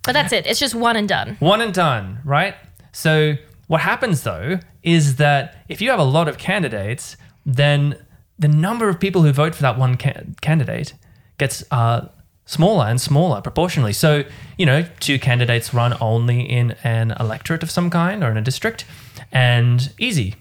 but 0.04 0.14
that's 0.14 0.34
it. 0.34 0.46
It's 0.46 0.60
just 0.60 0.76
one 0.76 0.96
and 0.96 1.08
done. 1.08 1.38
One 1.40 1.62
and 1.62 1.74
done, 1.74 2.20
right? 2.24 2.56
So 2.92 3.36
what 3.68 3.82
happens 3.82 4.24
though 4.24 4.60
is 4.84 5.16
that 5.18 5.64
if 5.68 5.82
you 5.82 5.90
have 5.90 6.00
a 6.00 6.04
lot 6.04 6.28
of 6.28 6.38
candidates, 6.38 7.18
then 7.46 8.05
the 8.38 8.48
number 8.48 8.90
of 8.90 9.00
people 9.00 9.22
who 9.24 9.32
vote 9.32 9.56
for 9.56 9.62
that 9.62 9.78
one 9.78 9.96
ca- 9.98 10.24
candidate 10.42 10.94
gets 11.38 11.64
uh, 11.72 12.08
smaller 12.46 12.86
and 12.86 13.00
smaller 13.00 13.42
proportionally. 13.42 13.94
So, 13.94 14.24
you 14.58 14.66
know, 14.66 14.86
two 15.00 15.20
candidates 15.20 15.74
run 15.74 15.96
only 16.02 16.42
in 16.42 16.76
an 16.84 17.12
electorate 17.20 17.64
of 17.64 17.72
some 17.72 17.90
kind 17.90 18.24
or 18.24 18.30
in 18.32 18.38
a 18.38 18.42
district, 18.42 18.86
and 19.32 19.92
easy. 20.00 20.36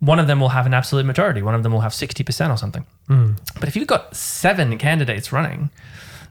One 0.00 0.18
of 0.18 0.26
them 0.26 0.40
will 0.40 0.48
have 0.50 0.66
an 0.66 0.74
absolute 0.74 1.06
majority, 1.06 1.42
one 1.42 1.54
of 1.54 1.62
them 1.62 1.72
will 1.72 1.80
have 1.82 1.92
60% 1.92 2.50
or 2.52 2.56
something. 2.56 2.84
But 3.60 3.68
if 3.68 3.76
you've 3.76 3.86
got 3.86 4.16
seven 4.16 4.78
candidates 4.78 5.32
running, 5.32 5.70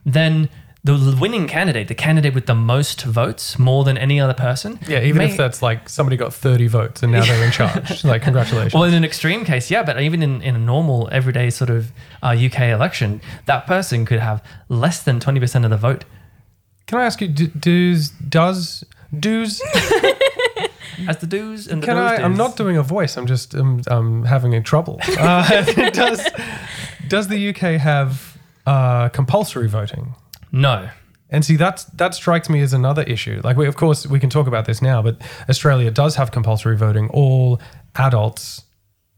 then 0.04 0.48
the 0.84 1.16
winning 1.20 1.46
candidate, 1.46 1.86
the 1.86 1.94
candidate 1.94 2.34
with 2.34 2.46
the 2.46 2.56
most 2.56 3.02
votes, 3.04 3.56
more 3.56 3.84
than 3.84 3.96
any 3.96 4.18
other 4.18 4.34
person. 4.34 4.80
Yeah, 4.88 5.00
even 5.02 5.18
may- 5.18 5.30
if 5.30 5.36
that's 5.36 5.62
like 5.62 5.88
somebody 5.88 6.16
got 6.16 6.34
30 6.34 6.66
votes 6.66 7.02
and 7.04 7.12
now 7.12 7.24
they're 7.24 7.44
in 7.44 7.52
charge. 7.60 8.04
Like, 8.04 8.22
congratulations. 8.22 8.74
Well, 8.74 8.84
in 8.84 8.94
an 8.94 9.04
extreme 9.04 9.44
case, 9.44 9.70
yeah, 9.70 9.84
but 9.84 10.00
even 10.00 10.22
in, 10.24 10.42
in 10.42 10.56
a 10.56 10.58
normal, 10.58 11.08
everyday 11.12 11.50
sort 11.50 11.70
of 11.70 11.92
uh, 12.22 12.36
UK 12.36 12.62
election, 12.62 13.20
that 13.46 13.66
person 13.66 14.04
could 14.04 14.18
have 14.18 14.42
less 14.68 15.02
than 15.02 15.20
20% 15.20 15.64
of 15.64 15.70
the 15.70 15.76
vote. 15.76 16.04
Can 16.88 16.98
I 16.98 17.04
ask 17.04 17.20
you, 17.20 17.28
do, 17.28 17.46
does, 17.46 18.08
does, 18.08 18.84
does, 19.18 19.62
As 21.08 21.16
the 21.18 21.26
do's 21.26 21.68
and 21.68 21.82
the 21.82 21.86
can 21.86 21.96
do's 21.96 22.20
I, 22.20 22.22
I'm 22.22 22.36
not 22.36 22.56
doing 22.56 22.76
a 22.76 22.82
voice, 22.82 23.16
I'm 23.16 23.26
just 23.26 23.54
um, 23.54 23.82
um, 23.88 24.24
having 24.24 24.54
a 24.54 24.60
trouble. 24.60 25.00
Uh, 25.18 25.62
does, 25.90 26.28
does 27.08 27.28
the 27.28 27.48
UK 27.50 27.80
have 27.80 28.36
uh, 28.66 29.08
compulsory 29.10 29.68
voting? 29.68 30.14
No. 30.52 30.90
And 31.30 31.44
see, 31.44 31.56
that's, 31.56 31.84
that 31.84 32.14
strikes 32.14 32.50
me 32.50 32.60
as 32.60 32.74
another 32.74 33.02
issue. 33.04 33.40
Like, 33.42 33.56
we, 33.56 33.66
of 33.66 33.74
course, 33.74 34.06
we 34.06 34.20
can 34.20 34.28
talk 34.28 34.46
about 34.46 34.66
this 34.66 34.82
now, 34.82 35.00
but 35.00 35.16
Australia 35.48 35.90
does 35.90 36.16
have 36.16 36.30
compulsory 36.30 36.76
voting. 36.76 37.08
All 37.08 37.58
adults 37.96 38.62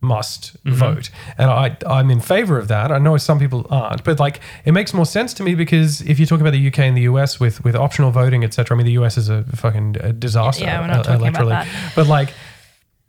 must 0.01 0.57
mm-hmm. 0.65 0.77
vote. 0.77 1.11
And 1.39 1.51
I, 1.51 1.77
I'm 1.87 2.11
in 2.11 2.21
favor 2.21 2.57
of 2.57 2.69
that. 2.69 2.93
I 2.93 2.99
know 2.99 3.17
some 3.17 3.41
people 3.41 3.67
aren't, 3.69 4.05
but 4.05 4.21
like, 4.21 4.41
it 4.65 4.73
makes 4.73 4.95
more 4.95 5.07
sense 5.07 5.35
to 5.35 5.43
me 5.43 5.57
because 5.57 6.03
if 6.03 6.21
you 6.21 6.27
talk 6.27 6.41
about 6.41 6.53
the 6.53 6.69
UK 6.69 6.81
and 6.81 6.97
the 6.97 7.03
US 7.03 7.41
with, 7.41 7.65
with 7.65 7.75
optional 7.75 8.13
voting, 8.13 8.45
etc., 8.45 8.77
I 8.77 8.79
mean, 8.79 8.87
the 8.87 9.03
US 9.03 9.19
is 9.19 9.29
a 9.29 9.43
fucking 9.57 9.93
disaster. 10.19 10.65
Yeah, 10.65 10.81
we're 10.81 10.87
not 10.87 11.05
talking 11.05 11.27
about 11.27 11.43
electorally. 11.43 11.49
that. 11.49 11.93
But 11.97 12.07
like, 12.07 12.33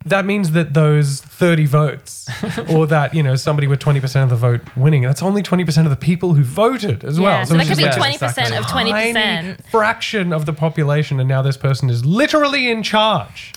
that 0.06 0.24
means 0.26 0.52
that 0.52 0.74
those 0.74 1.20
30 1.22 1.66
votes 1.66 2.30
or 2.70 2.86
that, 2.88 3.14
you 3.16 3.24
know, 3.24 3.36
somebody 3.36 3.68
with 3.68 3.80
20% 3.80 4.24
of 4.24 4.30
the 4.30 4.36
vote 4.36 4.62
winning, 4.78 5.02
that's 5.02 5.24
only 5.24 5.42
20% 5.42 5.84
of 5.84 5.90
the 5.90 5.96
people 5.96 6.34
who 6.36 6.44
voted 6.44 7.04
as 7.04 7.18
Yeah, 7.18 7.24
well. 7.40 7.46
so 7.46 7.54
that 7.56 7.62
it's 7.62 7.70
could 7.70 7.78
be 7.78 7.84
20% 7.86 8.14
exactly 8.14 8.58
of 8.58 8.64
a 8.66 8.68
20%. 8.68 9.14
tiny 9.14 9.56
fraction 9.72 10.32
of 10.32 10.46
the 10.46 10.54
population. 10.54 11.20
And 11.20 11.28
now 11.28 11.42
this 11.42 11.58
person 11.58 11.90
is 11.90 12.06
literally 12.06 12.70
in 12.70 12.84
charge. 12.84 13.54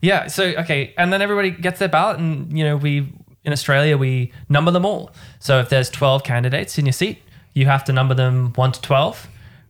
Yeah. 0.00 0.28
So, 0.28 0.44
okay. 0.44 0.94
And 0.96 1.12
then 1.12 1.20
everybody 1.20 1.50
gets 1.50 1.80
their 1.80 1.88
ballot, 1.88 2.18
and, 2.20 2.56
you 2.56 2.62
know, 2.64 2.76
we, 2.76 3.12
in 3.44 3.52
Australia, 3.52 3.98
we 3.98 4.32
number 4.48 4.70
them 4.70 4.84
all. 4.86 5.10
So 5.40 5.58
if 5.58 5.68
there's 5.68 5.90
12 5.90 6.22
candidates 6.22 6.78
in 6.78 6.86
your 6.86 6.92
seat, 6.92 7.20
you 7.54 7.66
have 7.66 7.82
to 7.84 7.92
number 7.92 8.14
them 8.14 8.52
1 8.54 8.72
to 8.72 8.80
12, 8.80 9.26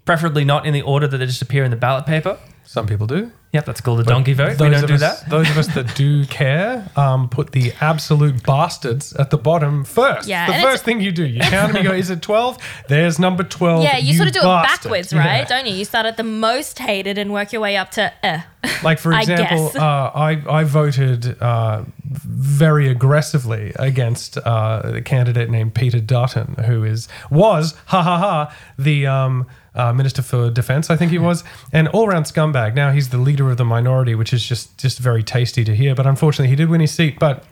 preferably 0.09 0.43
not 0.43 0.65
in 0.65 0.73
the 0.73 0.81
order 0.81 1.07
that 1.07 1.19
they 1.19 1.27
just 1.27 1.43
appear 1.43 1.65
in 1.65 1.71
the 1.71 1.77
ballot 1.77 2.07
paper. 2.07 2.39
Some 2.65 2.87
people 2.87 3.07
do. 3.07 3.31
Yep, 3.53 3.67
that's 3.67 3.81
called 3.83 4.01
a 4.01 4.05
donkey 4.05 4.33
vote. 4.33 4.53
We 4.53 4.55
Those 4.57 4.73
don't 4.73 4.85
of 4.85 4.89
do 4.89 4.95
us, 4.95 5.21
that. 5.21 5.29
Those 5.37 5.51
of 5.51 5.59
us 5.59 5.67
that 5.75 5.95
do 5.95 6.25
care 6.27 6.89
um, 6.97 7.29
put 7.29 7.53
the 7.53 7.73
absolute 7.83 8.43
bastards 8.43 9.13
at 9.15 9.29
the 9.29 9.37
bottom 9.37 9.85
first. 9.85 10.27
Yeah, 10.29 10.47
the 10.47 10.55
and 10.55 10.63
first 10.63 10.85
thing 10.85 11.03
you 11.03 11.13
do, 11.13 11.27
you 11.27 11.41
count 11.41 11.75
them, 11.75 11.83
you 11.83 11.89
go, 11.91 11.95
is 11.95 12.09
it 12.09 12.23
12? 12.23 12.57
There's 12.89 13.19
number 13.19 13.43
12. 13.45 13.85
Yeah, 13.85 13.99
you, 13.99 14.15
sort 14.15 14.29
of 14.29 14.35
do 14.35 14.41
bastard. 14.41 14.87
it 14.87 14.89
backwards, 14.89 15.13
Yeah. 15.13 15.19
right? 15.27 15.47
Don't 15.49 15.67
you? 15.67 15.75
You 15.75 15.85
start 15.85 16.07
at 16.07 16.17
the 16.17 16.25
most 16.25 16.79
hated 16.79 17.19
and 17.19 17.33
work 17.35 17.53
your 17.53 17.61
way 17.61 17.77
up 17.77 17.91
to 17.93 18.11
uh. 18.23 18.41
Like 18.83 18.99
for 18.99 19.13
I 19.13 19.21
example, 19.21 19.67
guess. 19.69 19.77
uh, 19.77 20.11
I 20.15 20.43
I 20.49 20.65
voted 20.65 21.41
uh, 21.41 21.85
very 22.05 22.89
aggressively 22.89 23.73
against 23.77 24.37
uh, 24.39 24.81
a 24.97 25.01
candidate 25.03 25.49
named 25.51 25.75
Peter 25.75 26.01
Dutton, 26.01 26.55
who 26.65 26.85
is 26.85 27.09
was 27.31 27.75
ha 27.87 28.03
ha 28.03 28.19
ha 28.19 28.57
the 28.79 29.07
um, 29.07 29.47
uh, 29.79 29.93
minister 29.93 30.23
for 30.23 30.51
defense, 30.51 30.91
I 30.91 30.97
think 30.97 31.11
he 31.11 31.19
was, 31.19 31.45
and 31.73 31.89
all 31.89 32.09
round 32.09 32.27
scumbag. 32.27 32.75
Now 32.75 32.91
he's 32.91 33.09
the 33.09 33.19
leader 33.19 33.51
of 33.51 33.57
the 33.57 33.65
minority, 33.65 34.15
which 34.15 34.33
is 34.33 34.45
just 34.45 34.77
just 34.77 34.99
very 34.99 35.23
tasty 35.23 35.65
to 35.65 35.75
hear. 35.75 35.95
But 35.95 36.07
unfortunately, 36.07 36.51
he 36.51 36.57
did 36.57 36.69
win 36.69 36.81
his 36.81 36.93
seat, 36.93 37.19
but. 37.19 37.45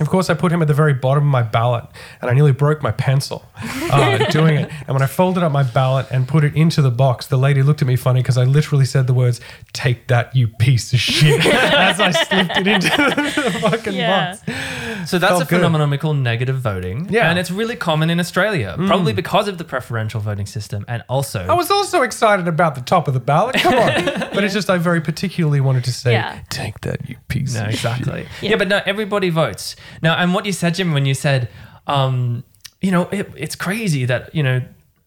Of 0.00 0.08
course, 0.08 0.28
I 0.28 0.34
put 0.34 0.50
him 0.50 0.60
at 0.60 0.66
the 0.66 0.74
very 0.74 0.92
bottom 0.92 1.22
of 1.22 1.30
my 1.30 1.42
ballot, 1.42 1.84
and 2.20 2.28
I 2.28 2.34
nearly 2.34 2.50
broke 2.50 2.82
my 2.82 2.90
pencil 2.90 3.44
uh, 3.62 4.18
doing 4.30 4.56
it. 4.56 4.70
And 4.88 4.88
when 4.88 5.02
I 5.02 5.06
folded 5.06 5.44
up 5.44 5.52
my 5.52 5.62
ballot 5.62 6.06
and 6.10 6.26
put 6.26 6.42
it 6.42 6.56
into 6.56 6.82
the 6.82 6.90
box, 6.90 7.26
the 7.28 7.36
lady 7.36 7.62
looked 7.62 7.80
at 7.80 7.86
me 7.86 7.94
funny 7.94 8.20
because 8.20 8.36
I 8.36 8.42
literally 8.44 8.86
said 8.86 9.06
the 9.06 9.14
words 9.14 9.40
"Take 9.72 10.08
that, 10.08 10.34
you 10.34 10.48
piece 10.48 10.92
of 10.92 10.98
shit" 10.98 11.46
as 11.46 12.00
I 12.00 12.10
slipped 12.10 12.56
it 12.58 12.66
into 12.66 12.88
the 12.88 13.58
fucking 13.60 13.92
Yeah. 13.94 14.36
box. 14.36 15.10
So 15.10 15.18
that's 15.18 15.30
Felt 15.32 15.42
a 15.42 15.44
good. 15.44 15.56
phenomenon 15.58 15.90
we 15.90 15.98
call 15.98 16.14
negative 16.14 16.58
voting. 16.58 17.06
Yeah. 17.10 17.28
And 17.30 17.38
it's 17.38 17.50
really 17.50 17.76
common 17.76 18.10
in 18.10 18.18
Australia, 18.18 18.74
probably 18.86 19.12
because 19.12 19.48
of 19.48 19.58
the 19.58 19.64
preferential 19.64 20.18
voting 20.20 20.46
system 20.46 20.84
and 20.88 21.04
also 21.08 21.46
I 21.46 21.52
was 21.54 21.70
also 21.70 22.02
excited 22.02 22.48
about 22.48 22.74
the 22.74 22.80
top 22.80 23.06
of 23.06 23.14
the 23.14 23.20
ballot. 23.20 23.56
Come 23.56 23.74
on, 23.74 24.04
but 24.34 24.42
it's 24.44 24.54
just 24.54 24.68
I 24.70 24.78
very 24.78 25.00
particularly 25.00 25.60
wanted 25.60 25.84
to 25.84 25.92
say, 25.92 26.12
Yeah. 26.12 26.40
"Take 26.50 26.80
that, 26.80 27.08
you 27.08 27.16
piece." 27.28 27.54
No, 27.54 27.60
of 27.60 27.66
shit." 27.66 27.74
exactly. 27.74 28.26
Yeah. 28.40 28.50
Yeah. 28.50 28.56
but 28.56 28.68
no, 28.68 28.80
everybody 28.86 29.28
votes. 29.30 29.76
Now, 30.02 30.14
and 30.16 30.34
what 30.34 30.46
you 30.46 30.52
said, 30.52 30.74
Jim, 30.74 30.92
when 30.92 31.06
you 31.06 31.14
said, 31.14 31.48
um, 31.86 32.44
you 32.80 32.90
know, 32.90 33.08
it, 33.10 33.30
it's 33.36 33.56
crazy 33.56 34.04
that, 34.04 34.34
you 34.34 34.42
know, 34.42 34.62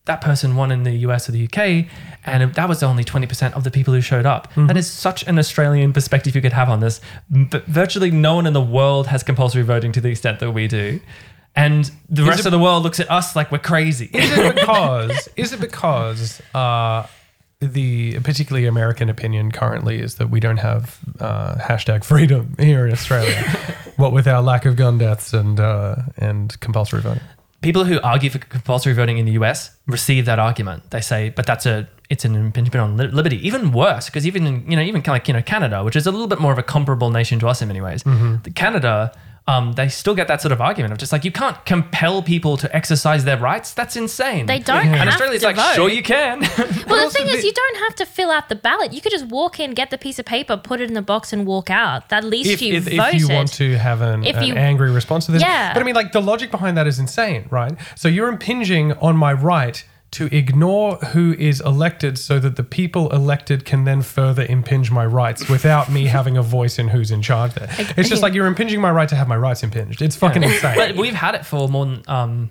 that 0.06 0.20
person 0.20 0.56
won 0.56 0.72
in 0.72 0.82
the 0.84 0.92
US 1.06 1.28
or 1.28 1.32
the 1.32 1.44
UK, 1.44 1.86
and 2.24 2.54
that 2.54 2.68
was 2.68 2.82
only 2.82 3.04
20% 3.04 3.52
of 3.52 3.62
the 3.64 3.70
people 3.70 3.94
who 3.94 4.00
showed 4.00 4.26
up. 4.26 4.50
Mm-hmm. 4.52 4.66
That 4.66 4.76
is 4.76 4.90
such 4.90 5.22
an 5.28 5.38
Australian 5.38 5.92
perspective 5.92 6.34
you 6.34 6.42
could 6.42 6.54
have 6.54 6.68
on 6.70 6.80
this. 6.80 7.00
But 7.30 7.66
virtually 7.66 8.10
no 8.10 8.34
one 8.34 8.46
in 8.46 8.54
the 8.54 8.60
world 8.62 9.06
has 9.08 9.22
compulsory 9.22 9.62
voting 9.62 9.92
to 9.92 10.00
the 10.00 10.08
extent 10.08 10.40
that 10.40 10.50
we 10.52 10.66
do. 10.66 11.00
And 11.54 11.90
the 12.08 12.24
rest 12.24 12.40
it- 12.40 12.46
of 12.46 12.52
the 12.52 12.58
world 12.58 12.82
looks 12.82 13.00
at 13.00 13.10
us 13.10 13.36
like 13.36 13.52
we're 13.52 13.58
crazy. 13.58 14.06
Is 14.12 14.36
it 14.36 14.54
because? 14.60 15.28
is 15.36 15.52
it 15.52 15.60
because? 15.60 16.40
Uh, 16.54 17.06
the 17.60 18.20
particularly 18.20 18.66
American 18.66 19.08
opinion 19.08 19.50
currently 19.50 19.98
is 20.00 20.14
that 20.16 20.30
we 20.30 20.38
don't 20.40 20.58
have 20.58 21.00
uh, 21.18 21.56
hashtag 21.56 22.04
freedom 22.04 22.54
here 22.58 22.86
in 22.86 22.92
Australia. 22.92 23.44
what 23.98 24.12
with 24.12 24.26
our 24.26 24.40
lack 24.42 24.64
of 24.64 24.74
gun 24.76 24.96
deaths 24.98 25.34
and 25.34 25.60
uh, 25.60 25.96
and 26.16 26.58
compulsory 26.60 27.02
voting. 27.02 27.22
people 27.60 27.84
who 27.84 28.00
argue 28.00 28.30
for 28.30 28.38
compulsory 28.38 28.94
voting 28.94 29.18
in 29.18 29.26
the 29.26 29.32
US 29.32 29.58
receive 29.86 30.24
that 30.26 30.38
argument. 30.38 30.90
They 30.90 31.00
say, 31.02 31.30
but 31.30 31.44
that's 31.46 31.66
a 31.66 31.86
it's 32.08 32.24
an 32.24 32.34
impingement 32.34 32.82
on 32.86 32.96
liberty. 33.20 33.38
Even 33.46 33.72
worse, 33.72 34.06
because 34.06 34.26
even 34.26 34.46
in, 34.46 34.70
you 34.70 34.76
know 34.76 34.82
even 34.90 35.02
kind 35.02 35.14
of 35.14 35.20
like 35.20 35.28
you 35.28 35.34
know 35.34 35.42
Canada, 35.42 35.84
which 35.84 35.96
is 35.96 36.06
a 36.06 36.10
little 36.10 36.28
bit 36.28 36.40
more 36.40 36.52
of 36.52 36.58
a 36.58 36.62
comparable 36.62 37.10
nation 37.10 37.38
to 37.40 37.48
us 37.48 37.60
in 37.60 37.68
many 37.68 37.82
ways, 37.82 38.02
the 38.44 38.52
Canada. 38.54 39.12
Um, 39.48 39.72
they 39.72 39.88
still 39.88 40.14
get 40.14 40.28
that 40.28 40.42
sort 40.42 40.52
of 40.52 40.60
argument 40.60 40.92
of 40.92 40.98
just 40.98 41.10
like 41.10 41.24
you 41.24 41.32
can't 41.32 41.56
compel 41.64 42.22
people 42.22 42.56
to 42.58 42.76
exercise 42.76 43.24
their 43.24 43.38
rights. 43.38 43.72
That's 43.72 43.96
insane. 43.96 44.44
They 44.46 44.58
don't 44.58 44.86
And 44.86 44.94
have 44.94 45.08
Australia's 45.08 45.42
like, 45.42 45.56
vote. 45.56 45.74
sure 45.74 45.88
you 45.88 46.02
can. 46.02 46.42
Well, 46.88 47.06
the 47.06 47.12
thing 47.12 47.26
is, 47.28 47.44
you 47.44 47.52
don't 47.52 47.76
have 47.78 47.94
to 47.96 48.06
fill 48.06 48.30
out 48.30 48.48
the 48.48 48.54
ballot. 48.56 48.92
You 48.92 49.00
could 49.00 49.12
just 49.12 49.26
walk 49.26 49.58
in, 49.60 49.72
get 49.72 49.90
the 49.90 49.98
piece 49.98 50.18
of 50.18 50.24
paper, 50.26 50.56
put 50.56 50.80
it 50.80 50.88
in 50.88 50.94
the 50.94 51.02
box, 51.02 51.32
and 51.32 51.46
walk 51.46 51.68
out. 51.70 52.10
At 52.12 52.24
least 52.24 52.50
If, 52.50 52.62
you 52.62 52.74
if, 52.74 52.84
voted. 52.84 52.98
if 53.14 53.14
you 53.20 53.28
want 53.28 53.52
to 53.54 53.76
have 53.78 54.00
an, 54.00 54.24
If 54.24 54.36
an 54.36 54.44
you- 54.44 54.54
angry 54.54 54.90
response 54.90 55.26
to 55.26 55.32
this, 55.32 55.42
Yeah. 55.42 55.72
but 55.74 55.80
I 55.82 55.84
mean, 55.84 55.94
like 55.94 56.12
the 56.12 56.22
logic 56.22 56.50
behind 56.50 56.76
that 56.76 56.86
is 56.86 56.98
insane, 56.98 57.46
right? 57.50 57.72
So 57.96 58.08
you're 58.08 58.28
impinging 58.28 58.92
on 58.94 59.16
my 59.16 59.32
right 59.32 59.82
to 60.12 60.34
ignore 60.34 60.96
who 60.96 61.34
is 61.34 61.60
elected, 61.60 62.18
so 62.18 62.38
that 62.38 62.56
the 62.56 62.64
people 62.64 63.10
elected 63.10 63.64
can 63.64 63.84
then 63.84 64.02
further 64.02 64.46
impinge 64.48 64.90
my 64.90 65.04
rights 65.04 65.48
without 65.48 65.90
me 65.90 66.06
having 66.18 66.36
a 66.36 66.42
voice 66.42 66.78
in 66.78 66.88
who's 66.88 67.10
in 67.10 67.22
charge. 67.22 67.54
There, 67.54 67.68
it's 67.96 68.08
just 68.08 68.22
like 68.22 68.34
you're 68.34 68.46
impinging 68.46 68.80
my 68.80 68.90
right 68.90 69.08
to 69.08 69.16
have 69.16 69.28
my 69.28 69.36
rights 69.36 69.62
impinged. 69.62 70.02
It's 70.02 70.16
fucking 70.16 70.42
insane. 70.42 70.76
but 70.76 70.96
we've 70.96 71.14
had 71.14 71.34
it 71.34 71.44
for 71.44 71.68
more 71.68 71.86
than 71.86 72.02
um, 72.08 72.50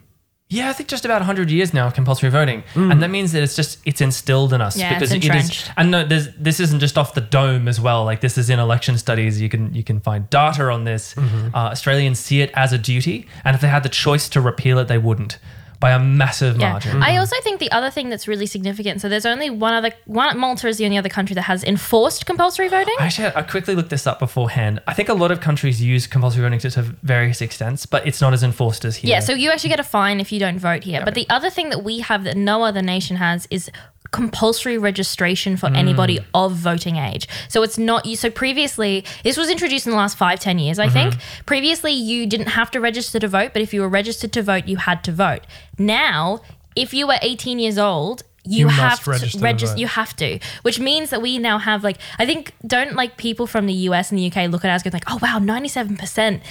yeah, 0.49 0.69
I 0.69 0.73
think 0.73 0.87
just 0.87 1.03
about 1.03 1.19
100 1.19 1.51
years 1.51 1.73
now, 1.73 1.87
of 1.87 1.93
compulsory 1.93 2.29
voting. 2.29 2.63
And 2.73 3.03
that 3.03 3.09
means 3.09 3.33
that 3.33 3.43
it's 3.43 3.55
just, 3.55 3.79
it's 3.83 3.99
instilled 3.99 4.53
in 4.53 4.61
us 4.61 4.77
Yeah, 4.77 4.93
because 4.93 5.11
it's 5.11 5.25
it 5.25 5.35
is, 5.35 5.69
and 5.75 5.91
no, 5.91 6.05
there's, 6.05 6.33
this 6.35 6.61
isn't 6.61 6.79
just 6.79 6.97
off 6.97 7.13
the 7.13 7.21
dome 7.21 7.67
as 7.67 7.81
well. 7.81 8.05
Like 8.05 8.21
this 8.21 8.37
is 8.37 8.49
in 8.49 8.57
election 8.57 8.97
studies. 8.97 9.41
You 9.41 9.49
can, 9.49 9.73
you 9.73 9.83
can 9.83 9.99
find 9.99 10.29
data 10.29 10.69
on 10.69 10.85
this. 10.85 11.15
Mm-hmm. 11.15 11.53
Uh, 11.53 11.71
Australians 11.71 12.19
see 12.19 12.39
it 12.39 12.51
as 12.53 12.71
a 12.71 12.77
duty. 12.77 13.27
And 13.43 13.55
if 13.55 13.61
they 13.61 13.67
had 13.67 13.83
the 13.83 13.89
choice 13.89 14.29
to 14.29 14.39
repeal 14.41 14.79
it, 14.79 14.87
they 14.87 14.97
wouldn't 14.97 15.37
by 15.79 15.91
a 15.91 15.99
massive 15.99 16.57
Yeah. 16.57 16.71
margin. 16.71 17.03
I 17.03 17.09
mm-hmm. 17.11 17.19
also 17.19 17.35
think 17.43 17.59
the 17.59 17.71
other 17.71 17.89
thing 17.89 18.09
that's 18.09 18.27
really 18.27 18.45
significant. 18.45 19.01
So 19.01 19.09
there's 19.09 19.25
only 19.25 19.49
one 19.49 19.73
other 19.73 19.91
one. 20.05 20.37
Malta 20.37 20.67
is 20.67 20.77
the 20.77 20.85
only 20.85 20.97
other 20.97 21.09
country 21.09 21.33
that 21.35 21.43
has 21.43 21.63
enforced 21.63 22.25
compulsory 22.25 22.67
voting. 22.67 22.95
Actually, 22.99 23.31
I 23.35 23.43
quickly 23.43 23.75
looked 23.75 23.89
this 23.89 24.07
up 24.07 24.19
beforehand. 24.19 24.81
I 24.87 24.93
think 24.93 25.09
a 25.09 25.13
lot 25.13 25.31
of 25.31 25.39
countries 25.41 25.81
use 25.81 26.07
compulsory 26.07 26.41
voting 26.41 26.59
to, 26.59 26.71
to 26.71 26.81
various 26.81 27.41
extents, 27.41 27.85
but 27.85 28.05
it's 28.07 28.21
not 28.21 28.33
as 28.33 28.43
enforced 28.43 28.85
as 28.85 28.97
here. 28.97 29.09
Yeah, 29.09 29.19
so 29.19 29.33
you 29.33 29.51
actually 29.51 29.69
get 29.69 29.79
a 29.79 29.83
fine 29.83 30.19
if 30.19 30.31
you 30.31 30.39
don't 30.39 30.59
vote 30.59 30.83
here. 30.83 31.01
But 31.03 31.13
the 31.13 31.27
other 31.29 31.49
thing 31.49 31.69
that 31.69 31.83
we 31.83 31.99
have 31.99 32.23
that 32.23 32.37
no 32.37 32.63
other 32.63 32.81
nation 32.81 33.17
has 33.17 33.47
is 33.51 33.69
compulsory 34.11 34.77
registration 34.77 35.57
for 35.57 35.67
anybody 35.67 36.19
mm. 36.19 36.25
of 36.33 36.53
voting 36.53 36.95
age. 36.97 37.27
So 37.49 37.63
it's 37.63 37.77
not 37.77 38.05
you 38.05 38.15
so 38.15 38.29
previously 38.29 39.05
this 39.23 39.37
was 39.37 39.49
introduced 39.49 39.85
in 39.85 39.91
the 39.91 39.97
last 39.97 40.17
five, 40.17 40.39
ten 40.39 40.59
years, 40.59 40.79
I 40.79 40.89
think. 40.89 41.13
Mm-hmm. 41.13 41.45
Previously 41.45 41.91
you 41.91 42.25
didn't 42.25 42.47
have 42.47 42.71
to 42.71 42.79
register 42.79 43.19
to 43.19 43.27
vote, 43.27 43.51
but 43.53 43.61
if 43.61 43.73
you 43.73 43.81
were 43.81 43.89
registered 43.89 44.31
to 44.33 44.41
vote, 44.41 44.67
you 44.67 44.77
had 44.77 45.03
to 45.05 45.11
vote. 45.11 45.41
Now, 45.77 46.41
if 46.75 46.93
you 46.93 47.07
were 47.07 47.17
18 47.21 47.59
years 47.59 47.77
old, 47.77 48.23
you, 48.43 48.59
You 48.59 48.65
must 48.67 48.79
have 48.79 49.07
register 49.07 49.31
to 49.31 49.37
to 49.39 49.43
register 49.43 49.77
you 49.77 49.87
have 49.87 50.15
to 50.17 50.39
which 50.61 50.79
means 50.79 51.09
that 51.09 51.21
we 51.21 51.37
now 51.37 51.57
have 51.57 51.83
like 51.83 51.97
i 52.17 52.25
think 52.25 52.53
don't 52.65 52.93
like 52.93 53.17
people 53.17 53.45
from 53.45 53.65
the 53.65 53.73
us 53.73 54.09
and 54.09 54.17
the 54.17 54.27
uk 54.27 54.35
look 54.49 54.63
at 54.63 54.71
us 54.71 54.83
and 54.83 54.91
go 54.91 54.95
like 54.95 55.03
oh 55.11 55.19
wow 55.21 55.39
97% 55.39 56.41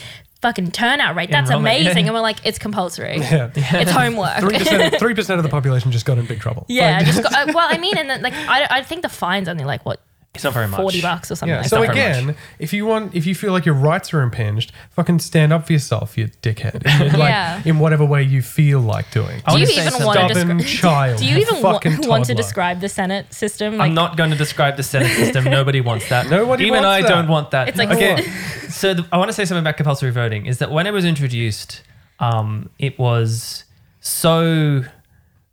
fucking 0.43 0.71
turnout 0.73 1.17
rate. 1.17 1.31
That's 1.31 1.51
Enrollment, 1.51 1.81
amazing. 1.81 2.05
yeah. 2.05 2.07
And 2.11 2.15
we're 2.15 2.21
like, 2.21 2.39
it's 2.45 2.59
compulsory. 2.59 3.17
Yeah. 3.21 3.51
It's 3.55 3.91
homework. 3.91 4.39
Three 4.41 4.59
percent. 4.59 4.95
Three 4.99 5.15
percent 5.15 5.39
of 5.39 5.43
the 5.45 5.49
population 5.51 5.91
just 5.93 6.07
got 6.07 6.19
in 6.19 6.27
big 6.27 6.41
trouble. 6.41 6.67
yeah. 6.69 6.99
Like- 6.99 7.07
Just 7.07 7.23
got, 7.23 7.33
uh, 7.49 7.53
well, 7.55 7.67
I 7.69 7.79
mean, 7.79 7.97
and 7.99 8.09
then 8.09 8.23
like, 8.23 8.35
I, 8.35 8.67
I 8.71 8.83
think 8.83 9.03
the 9.03 9.09
fine's 9.09 9.49
only 9.49 9.65
like 9.65 9.85
what 9.85 10.01
It's 10.37 10.45
not 10.45 10.55
very 10.55 10.69
much. 10.69 10.81
forty 10.81 11.03
bucks 11.03 11.31
or 11.31 11.35
something. 11.37 11.53
Yeah. 11.55 11.61
like 11.63 11.69
So 11.69 11.81
that. 11.81 11.87
not 11.89 11.95
very 11.95 12.09
again, 12.23 12.37
if 12.59 12.73
you 12.73 12.87
want, 12.87 13.15
if 13.15 13.27
you 13.27 13.35
feel 13.35 13.53
like 13.53 13.67
your 13.67 13.75
rights 13.75 14.15
are 14.15 14.23
impinged, 14.23 14.73
fucking 14.93 15.19
stand 15.19 15.53
up 15.53 15.67
for 15.67 15.73
yourself, 15.73 16.17
you 16.17 16.29
dickhead. 16.43 16.87
In, 17.01 17.19
like, 17.19 17.29
Yeah. 17.31 17.63
in 17.65 17.79
whatever 17.79 18.05
way 18.05 18.23
you 18.23 18.41
feel 18.43 18.81
like 18.81 19.11
doing. 19.11 19.43
I 19.45 19.53
Do 19.55 19.61
you 19.61 19.67
even 19.67 20.05
want 20.05 20.19
to 20.29 20.35
Stubborn 20.35 20.57
describe? 20.59 21.09
child. 21.09 21.19
Do 21.19 21.27
you 21.27 21.37
even 21.39 21.63
wa- 21.63 21.73
fucking 21.73 21.93
want 22.09 22.25
to 22.27 22.33
toddler. 22.33 22.35
describe 22.35 22.81
the 22.81 22.89
Senate 22.89 23.33
system? 23.35 23.77
Like, 23.79 23.89
I'm 23.89 23.95
not 23.95 24.17
going 24.17 24.31
to 24.31 24.37
describe 24.37 24.77
the 24.77 24.83
Senate 24.83 25.11
system. 25.17 25.45
Nobody 25.59 25.81
wants 25.81 26.09
that. 26.09 26.31
Nobody 26.31 26.65
Even 26.67 26.83
wants 26.83 26.87
I 26.87 27.03
that. 27.03 27.09
don't 27.09 27.29
want 27.29 27.51
that. 27.51 27.69
It's 27.69 27.79
like- 27.79 27.91
okay. 27.91 28.23
so 28.69 28.95
the, 28.95 29.07
I 29.13 29.19
want 29.19 29.29
to 29.29 29.33
say 29.35 29.45
something 29.45 29.63
about 29.63 29.77
compulsory 29.77 30.11
voting. 30.13 30.47
Is 30.47 30.59
that 30.59 30.71
when 30.71 30.87
it 30.87 30.93
was 30.93 31.05
introduced, 31.05 31.83
um, 32.21 32.71
it 32.79 32.99
was 32.99 33.65
so 34.01 34.85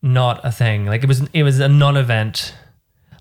not 0.01 0.41
a 0.43 0.51
thing. 0.51 0.85
Like 0.85 1.03
it 1.03 1.07
was, 1.07 1.21
it 1.33 1.43
was 1.43 1.59
a 1.59 1.67
non-event. 1.69 2.53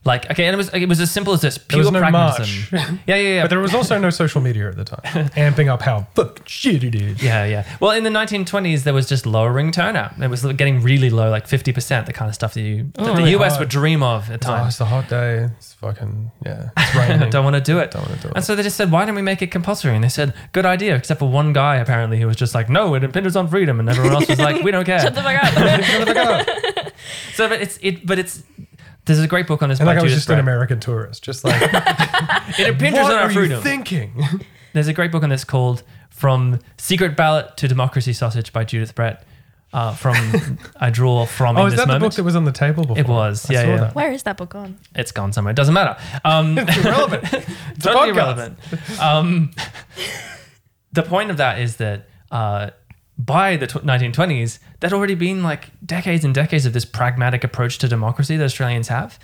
Like 0.04 0.28
okay, 0.32 0.46
and 0.46 0.54
it 0.54 0.56
was 0.56 0.68
it 0.74 0.88
was 0.88 0.98
as 0.98 1.12
simple 1.12 1.32
as 1.32 1.42
this: 1.42 1.58
pure 1.58 1.78
was 1.78 1.92
no 1.92 2.00
pragmatism. 2.00 2.76
march. 2.76 2.90
yeah, 3.06 3.14
yeah, 3.14 3.16
yeah. 3.16 3.42
But 3.42 3.50
there 3.50 3.60
was 3.60 3.72
also 3.72 3.98
no 3.98 4.10
social 4.10 4.40
media 4.40 4.68
at 4.68 4.74
the 4.74 4.84
time, 4.84 5.00
amping 5.36 5.68
up 5.68 5.80
how 5.82 6.08
fuck 6.16 6.40
shit 6.48 6.82
it 6.82 6.96
is. 6.96 7.22
Yeah, 7.22 7.44
yeah. 7.44 7.76
Well, 7.78 7.92
in 7.92 8.02
the 8.02 8.10
1920s, 8.10 8.82
there 8.82 8.94
was 8.94 9.08
just 9.08 9.26
lowering 9.26 9.70
turnout. 9.70 10.20
It 10.20 10.28
was 10.28 10.42
getting 10.44 10.80
really 10.82 11.08
low, 11.08 11.30
like 11.30 11.46
50%, 11.46 12.06
the 12.06 12.12
kind 12.12 12.28
of 12.28 12.34
stuff 12.34 12.54
that 12.54 12.62
you 12.62 12.90
that 12.94 13.04
the 13.04 13.12
really 13.14 13.34
US 13.36 13.52
hard. 13.52 13.60
would 13.60 13.68
dream 13.68 14.02
of 14.02 14.28
at 14.28 14.44
Oh, 14.44 14.48
times. 14.48 14.74
it's 14.74 14.80
a 14.80 14.86
hot 14.86 15.08
day. 15.08 15.44
It's 15.56 15.74
fucking 15.74 16.32
yeah. 16.44 16.70
It's 16.76 16.94
raining. 16.96 17.30
don't 17.34 17.44
want 17.44 17.54
to 17.54 17.62
do 17.62 17.78
it. 17.78 17.92
Don't 17.92 18.02
wanna 18.02 18.20
do 18.20 18.26
it. 18.28 18.32
And 18.34 18.44
so 18.44 18.56
they 18.56 18.64
just 18.64 18.76
said, 18.76 18.90
why 18.90 19.04
don't 19.04 19.14
we 19.14 19.22
make 19.22 19.40
it 19.40 19.52
compulsory? 19.52 19.94
And 19.94 20.02
they 20.02 20.08
said, 20.08 20.34
good 20.50 20.66
idea, 20.66 20.96
except 20.96 21.20
for 21.20 21.28
one 21.30 21.52
guy 21.52 21.76
apparently 21.76 22.18
who 22.20 22.26
was 22.26 22.34
just 22.36 22.56
like, 22.56 22.68
no, 22.68 22.94
it 22.96 23.04
impinges 23.04 23.36
on 23.36 23.46
freedom, 23.46 23.78
and 23.78 23.88
everyone 23.88 24.14
else 24.14 24.26
was 24.28 24.40
like, 24.40 24.64
we 24.64 24.72
don't 24.72 24.84
care. 24.84 24.98
Shut 24.98 25.14
the 25.14 25.22
fuck 25.22 26.16
up. 26.16 26.92
so, 27.34 27.48
but 27.48 27.62
it's 27.62 27.78
it, 27.82 28.04
but 28.04 28.18
it's 28.18 28.42
there's 29.04 29.18
a 29.20 29.26
great 29.26 29.46
book 29.46 29.62
on 29.62 29.68
this 29.68 29.80
and 29.80 29.86
by 29.86 29.92
like 29.94 30.00
I 30.00 30.02
was 30.02 30.12
Judith 30.12 30.26
just 30.26 30.30
an 30.30 30.38
American 30.38 30.80
tourist, 30.80 31.22
just 31.24 31.44
like 31.44 31.60
It 32.58 32.68
impinges 32.68 33.02
what 33.02 33.12
on 33.12 33.18
our 33.18 33.24
are 33.24 33.28
you 33.30 33.34
freedom. 33.34 33.62
thinking? 33.62 34.12
There's 34.74 34.88
a 34.88 34.92
great 34.94 35.12
book 35.12 35.22
on 35.22 35.28
this 35.28 35.44
called 35.44 35.82
"From 36.10 36.58
Secret 36.78 37.14
Ballot 37.16 37.56
to 37.58 37.68
Democracy 37.68 38.12
Sausage" 38.14 38.52
by 38.52 38.64
Judith 38.64 38.94
Brett. 38.94 39.24
Uh, 39.72 39.94
from 39.94 40.16
I 40.76 40.90
draw 40.90 41.24
from 41.26 41.56
Oh, 41.56 41.62
in 41.62 41.66
is 41.68 41.72
this 41.74 41.84
that 41.86 41.92
the 41.92 41.98
book 41.98 42.12
that 42.14 42.24
was 42.24 42.36
on 42.36 42.44
the 42.44 42.52
table 42.52 42.84
before? 42.84 42.98
It 42.98 43.08
was, 43.08 43.48
I 43.50 43.52
yeah, 43.54 43.62
saw 43.62 43.68
yeah. 43.68 43.76
that. 43.78 43.94
Where 43.94 44.12
is 44.12 44.22
that 44.24 44.36
book 44.36 44.50
gone? 44.50 44.78
it's 44.94 45.12
gone 45.12 45.32
somewhere. 45.32 45.52
It 45.52 45.56
doesn't 45.56 45.72
matter. 45.74 45.98
Um, 46.24 46.58
Irrelevant. 46.58 47.24
It's 47.32 47.84
totally 47.84 48.10
irrelevant. 48.10 48.58
Um, 49.00 49.50
the 50.92 51.02
point 51.02 51.30
of 51.30 51.38
that 51.38 51.58
is 51.58 51.76
that 51.76 52.06
uh, 52.30 52.70
by 53.24 53.56
the 53.56 53.66
tw 53.66 53.84
1920s, 53.84 54.58
there'd 54.80 54.92
already 54.92 55.14
been 55.14 55.42
like 55.42 55.70
decades 55.84 56.24
and 56.24 56.34
decades 56.34 56.66
of 56.66 56.72
this 56.72 56.84
pragmatic 56.84 57.44
approach 57.44 57.78
to 57.78 57.88
democracy 57.88 58.36
that 58.36 58.44
Australians 58.44 58.88
have. 58.88 59.18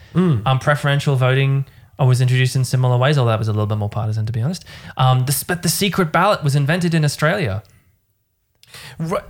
Um, 0.46 0.59
preferential 0.59 1.16
voting 1.16 1.64
uh, 2.01 2.05
was 2.05 2.20
introduced 2.20 2.55
in 2.55 2.64
similar 2.64 2.96
ways, 2.96 3.18
although 3.18 3.30
that 3.30 3.38
was 3.38 3.49
a 3.49 3.53
little 3.53 3.66
bit 3.66 3.78
more 3.78 3.88
partisan, 3.88 4.26
to 4.26 4.32
be 4.32 4.40
honest. 4.40 4.64
Um, 4.96 5.24
this, 5.26 5.42
but 5.42 5.62
the 5.62 5.68
secret 5.68 6.12
ballot 6.12 6.44
was 6.44 6.55
invented 6.55 6.94
in 6.94 7.05
Australia. 7.05 7.62
Right. 8.99 9.24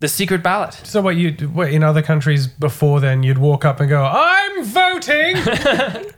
The 0.00 0.08
secret 0.08 0.42
ballot. 0.44 0.74
So 0.84 1.02
what 1.02 1.16
you 1.16 1.32
what 1.48 1.72
in 1.72 1.82
other 1.82 2.02
countries 2.02 2.46
before 2.46 3.00
then 3.00 3.24
you'd 3.24 3.38
walk 3.38 3.64
up 3.64 3.80
and 3.80 3.88
go, 3.88 4.04
I'm 4.04 4.64
voting 4.64 5.36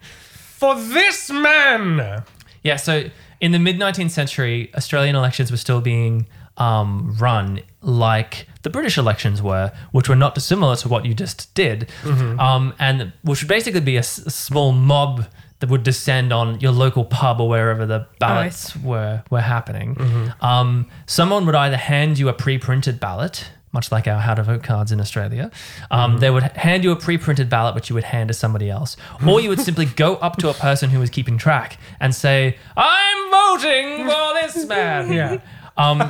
for 0.00 0.76
this 0.76 1.28
man. 1.28 2.22
Yeah, 2.62 2.76
so 2.76 3.10
in 3.40 3.50
the 3.50 3.58
mid 3.58 3.78
19th 3.80 4.10
century, 4.12 4.70
Australian 4.76 5.16
elections 5.16 5.50
were 5.50 5.56
still 5.56 5.80
being 5.80 6.28
um, 6.56 7.16
run 7.18 7.60
like 7.80 8.46
the 8.62 8.70
British 8.70 8.96
elections 8.98 9.42
were, 9.42 9.72
which 9.92 10.08
were 10.08 10.16
not 10.16 10.34
dissimilar 10.34 10.76
to 10.76 10.88
what 10.88 11.04
you 11.04 11.14
just 11.14 11.52
did, 11.54 11.88
um, 12.04 12.74
and 12.78 13.12
which 13.22 13.42
would 13.42 13.48
basically 13.48 13.80
be 13.80 13.96
a, 13.96 14.00
s- 14.00 14.18
a 14.18 14.30
small 14.30 14.72
mob 14.72 15.26
that 15.60 15.70
would 15.70 15.82
descend 15.84 16.32
on 16.32 16.58
your 16.60 16.72
local 16.72 17.04
pub 17.04 17.40
or 17.40 17.48
wherever 17.48 17.86
the 17.86 18.06
ballots 18.18 18.76
were 18.76 19.22
were 19.30 19.40
happening. 19.40 19.96
Um, 20.40 20.88
someone 21.06 21.46
would 21.46 21.54
either 21.54 21.76
hand 21.76 22.18
you 22.18 22.28
a 22.28 22.32
pre-printed 22.32 22.98
ballot. 23.00 23.48
Much 23.74 23.90
like 23.90 24.06
our 24.06 24.20
how 24.20 24.34
to 24.34 24.42
vote 24.42 24.62
cards 24.62 24.92
in 24.92 25.00
Australia, 25.00 25.50
um, 25.90 26.18
they 26.18 26.28
would 26.30 26.42
hand 26.42 26.84
you 26.84 26.92
a 26.92 26.96
pre-printed 26.96 27.48
ballot, 27.48 27.74
which 27.74 27.88
you 27.88 27.94
would 27.94 28.04
hand 28.04 28.28
to 28.28 28.34
somebody 28.34 28.68
else, 28.68 28.98
or 29.26 29.40
you 29.40 29.48
would 29.48 29.60
simply 29.70 29.86
go 29.86 30.16
up 30.16 30.36
to 30.36 30.50
a 30.50 30.52
person 30.52 30.90
who 30.90 30.98
was 31.00 31.08
keeping 31.08 31.38
track 31.38 31.78
and 31.98 32.14
say, 32.14 32.58
"I'm 32.76 33.30
voting 33.30 34.04
for 34.06 34.34
this 34.34 34.66
man." 34.66 35.10
Yeah. 35.10 35.38
Um, 35.76 36.00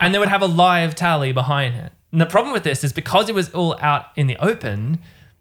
and 0.00 0.14
they 0.14 0.18
would 0.18 0.28
have 0.28 0.42
a 0.42 0.46
live 0.46 0.94
tally 0.94 1.32
behind 1.32 1.74
it. 1.74 1.92
And 2.12 2.20
the 2.20 2.26
problem 2.26 2.52
with 2.52 2.64
this 2.64 2.84
is 2.84 2.92
because 2.92 3.28
it 3.28 3.34
was 3.34 3.50
all 3.50 3.76
out 3.80 4.06
in 4.16 4.26
the 4.26 4.36
open, 4.36 4.98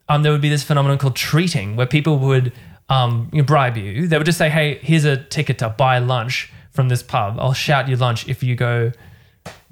um, 0.07 0.24
there 0.24 0.32
would 0.32 0.41
be 0.41 0.49
this 0.49 0.64
phenomenon 0.64 0.97
called 0.97 1.16
treating, 1.16 1.76
where 1.76 1.88
people 1.88 2.20
would 2.20 2.53
um, 2.89 3.30
you 3.32 3.39
know, 3.41 3.45
bribe 3.45 3.78
you. 3.78 4.07
They 4.07 4.18
would 4.18 4.26
just 4.26 4.38
say, 4.38 4.49
"Hey, 4.49 4.80
here's 4.82 5.05
a 5.05 5.18
ticket 5.18 5.60
to 5.60 5.70
buy 5.70 5.99
lunch 5.99 6.51
from 6.72 6.89
this 6.89 7.03
pub. 7.03 7.38
I'll 7.39 7.53
shout 7.53 7.88
you 7.88 7.95
lunch 7.95 8.28
if 8.28 8.41
you 8.43 8.55
go 8.55 8.91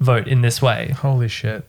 vote 0.00 0.28
in 0.28 0.42
this 0.42 0.62
way." 0.62 0.94
Holy 0.96 1.28
shit. 1.28 1.64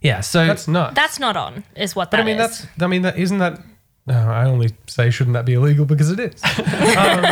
Yeah. 0.00 0.20
So 0.20 0.46
That's 0.46 0.68
nuts. 0.68 0.94
That's 0.94 1.18
not 1.18 1.36
on, 1.36 1.64
is 1.74 1.96
what 1.96 2.10
but 2.10 2.18
that 2.18 2.22
I 2.22 2.26
mean 2.26 2.38
is. 2.40 2.60
that's 2.60 2.82
I 2.82 2.86
mean 2.86 3.02
that 3.02 3.18
isn't 3.18 3.38
that 3.38 3.60
no, 4.06 4.14
I 4.14 4.44
only 4.44 4.70
say 4.86 5.10
shouldn't 5.10 5.34
that 5.34 5.44
be 5.44 5.54
illegal 5.54 5.84
because 5.84 6.10
it 6.10 6.20
is. 6.20 6.42
um, 6.44 7.22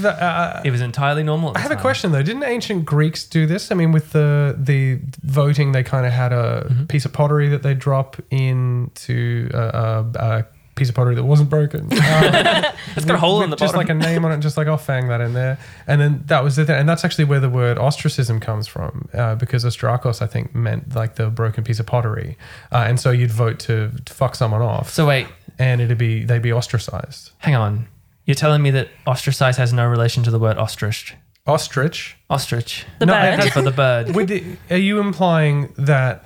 the, 0.00 0.16
uh, 0.18 0.62
it 0.64 0.70
was 0.70 0.80
entirely 0.80 1.22
normal. 1.22 1.52
I 1.54 1.60
have 1.60 1.70
a 1.72 1.76
question 1.76 2.12
though. 2.12 2.22
Didn't 2.22 2.42
ancient 2.44 2.84
Greeks 2.86 3.24
do 3.26 3.46
this? 3.46 3.70
I 3.70 3.74
mean, 3.74 3.92
with 3.92 4.12
the 4.12 4.56
the 4.58 5.00
voting, 5.22 5.72
they 5.72 5.82
kind 5.82 6.06
of 6.06 6.12
had 6.12 6.32
a 6.32 6.40
Mm-hmm. 6.70 6.84
piece 6.86 7.04
of 7.04 7.12
pottery 7.12 7.48
that 7.48 7.62
they 7.62 7.74
drop 7.74 8.16
into 8.30 9.50
a, 9.52 9.58
a, 9.58 10.00
a 10.18 10.46
piece 10.74 10.88
of 10.88 10.94
pottery 10.94 11.14
that 11.14 11.24
wasn't 11.24 11.48
broken. 11.50 11.88
Um, 12.00 12.64
It's 12.96 13.04
got 13.06 13.14
a 13.14 13.18
hole 13.18 13.42
in 13.42 13.50
the 13.50 13.56
just 13.56 13.74
bottom. 13.74 13.88
like 13.88 14.04
a 14.04 14.08
name 14.08 14.24
on 14.24 14.32
it, 14.32 14.40
just 14.40 14.56
like 14.56 14.66
I'll 14.66 14.76
fang 14.78 15.08
that 15.08 15.20
in 15.20 15.32
there, 15.32 15.58
and 15.86 16.00
then 16.00 16.22
that 16.26 16.42
was 16.42 16.58
it. 16.58 16.68
And 16.70 16.88
that's 16.88 17.04
actually 17.04 17.24
where 17.24 17.38
the 17.38 17.48
word 17.50 17.78
ostracism 17.78 18.40
comes 18.40 18.66
from, 18.66 19.08
uh, 19.14 19.34
because 19.36 19.64
ostrakos 19.64 20.20
I 20.22 20.26
think 20.26 20.54
meant 20.54 20.94
like 20.96 21.14
the 21.14 21.28
broken 21.28 21.62
piece 21.62 21.78
of 21.78 21.86
pottery, 21.86 22.36
uh, 22.72 22.84
and 22.88 22.98
so 22.98 23.10
you'd 23.10 23.30
vote 23.30 23.58
to, 23.60 23.90
to 24.06 24.12
fuck 24.12 24.34
someone 24.34 24.60
off, 24.62 24.90
so 24.90 25.06
wait, 25.06 25.28
and 25.60 25.80
it'd 25.80 25.98
be 25.98 26.24
they'd 26.24 26.42
be 26.42 26.52
ostracized. 26.52 27.30
hang 27.38 27.54
on. 27.54 27.86
You're 28.24 28.34
telling 28.34 28.62
me 28.62 28.70
that 28.72 28.88
ostracize 29.06 29.56
has 29.56 29.72
no 29.72 29.86
relation 29.86 30.22
to 30.24 30.30
the 30.30 30.38
word 30.38 30.56
ostrich? 30.58 31.14
Ostrich. 31.46 32.16
Ostrich. 32.28 32.84
The 32.98 33.06
No, 33.06 33.12
bird. 33.14 33.40
That's 33.40 33.50
for 33.52 33.62
the 33.62 33.70
bird. 33.72 34.14
With 34.14 34.28
the, 34.28 34.44
are 34.70 34.76
you 34.76 35.00
implying 35.00 35.72
that 35.78 36.24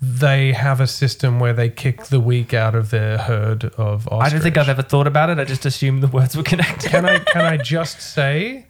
they 0.00 0.52
have 0.52 0.80
a 0.80 0.86
system 0.86 1.40
where 1.40 1.52
they 1.52 1.68
kick 1.68 2.04
the 2.06 2.20
weak 2.20 2.52
out 2.54 2.74
of 2.74 2.90
their 2.90 3.18
herd 3.18 3.64
of 3.76 4.06
ostrich? 4.08 4.26
I 4.26 4.28
don't 4.30 4.40
think 4.42 4.56
I've 4.58 4.68
ever 4.68 4.82
thought 4.82 5.06
about 5.06 5.30
it. 5.30 5.38
I 5.38 5.44
just 5.44 5.64
assumed 5.66 6.02
the 6.02 6.08
words 6.08 6.36
were 6.36 6.42
connected. 6.42 6.90
Can 6.90 7.04
I 7.06 7.18
can 7.18 7.42
I 7.42 7.56
just 7.56 8.00
say 8.00 8.66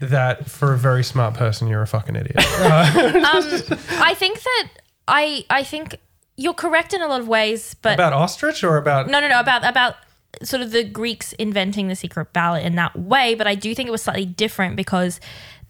that 0.00 0.48
for 0.50 0.72
a 0.74 0.78
very 0.78 1.02
smart 1.04 1.34
person, 1.34 1.68
you're 1.68 1.82
a 1.82 1.86
fucking 1.86 2.16
idiot? 2.16 2.36
Um, 2.64 3.78
I 4.00 4.14
think 4.16 4.42
that 4.42 4.68
I 5.08 5.44
I 5.50 5.64
think 5.64 5.96
you're 6.36 6.54
correct 6.54 6.92
in 6.94 7.02
a 7.02 7.06
lot 7.06 7.20
of 7.20 7.28
ways, 7.28 7.74
but 7.74 7.94
about 7.94 8.12
ostrich 8.12 8.62
or 8.64 8.76
about? 8.76 9.08
no, 9.08 9.20
no, 9.20 9.28
no, 9.28 9.40
about 9.40 9.64
about 9.64 9.96
sort 10.42 10.62
of 10.62 10.72
the 10.72 10.82
Greeks 10.84 11.32
inventing 11.34 11.88
the 11.88 11.94
secret 11.96 12.32
ballot 12.32 12.64
in 12.64 12.74
that 12.74 12.98
way. 12.98 13.34
But 13.34 13.46
I 13.46 13.54
do 13.54 13.74
think 13.74 13.88
it 13.88 13.92
was 13.92 14.02
slightly 14.02 14.26
different 14.26 14.74
because 14.76 15.20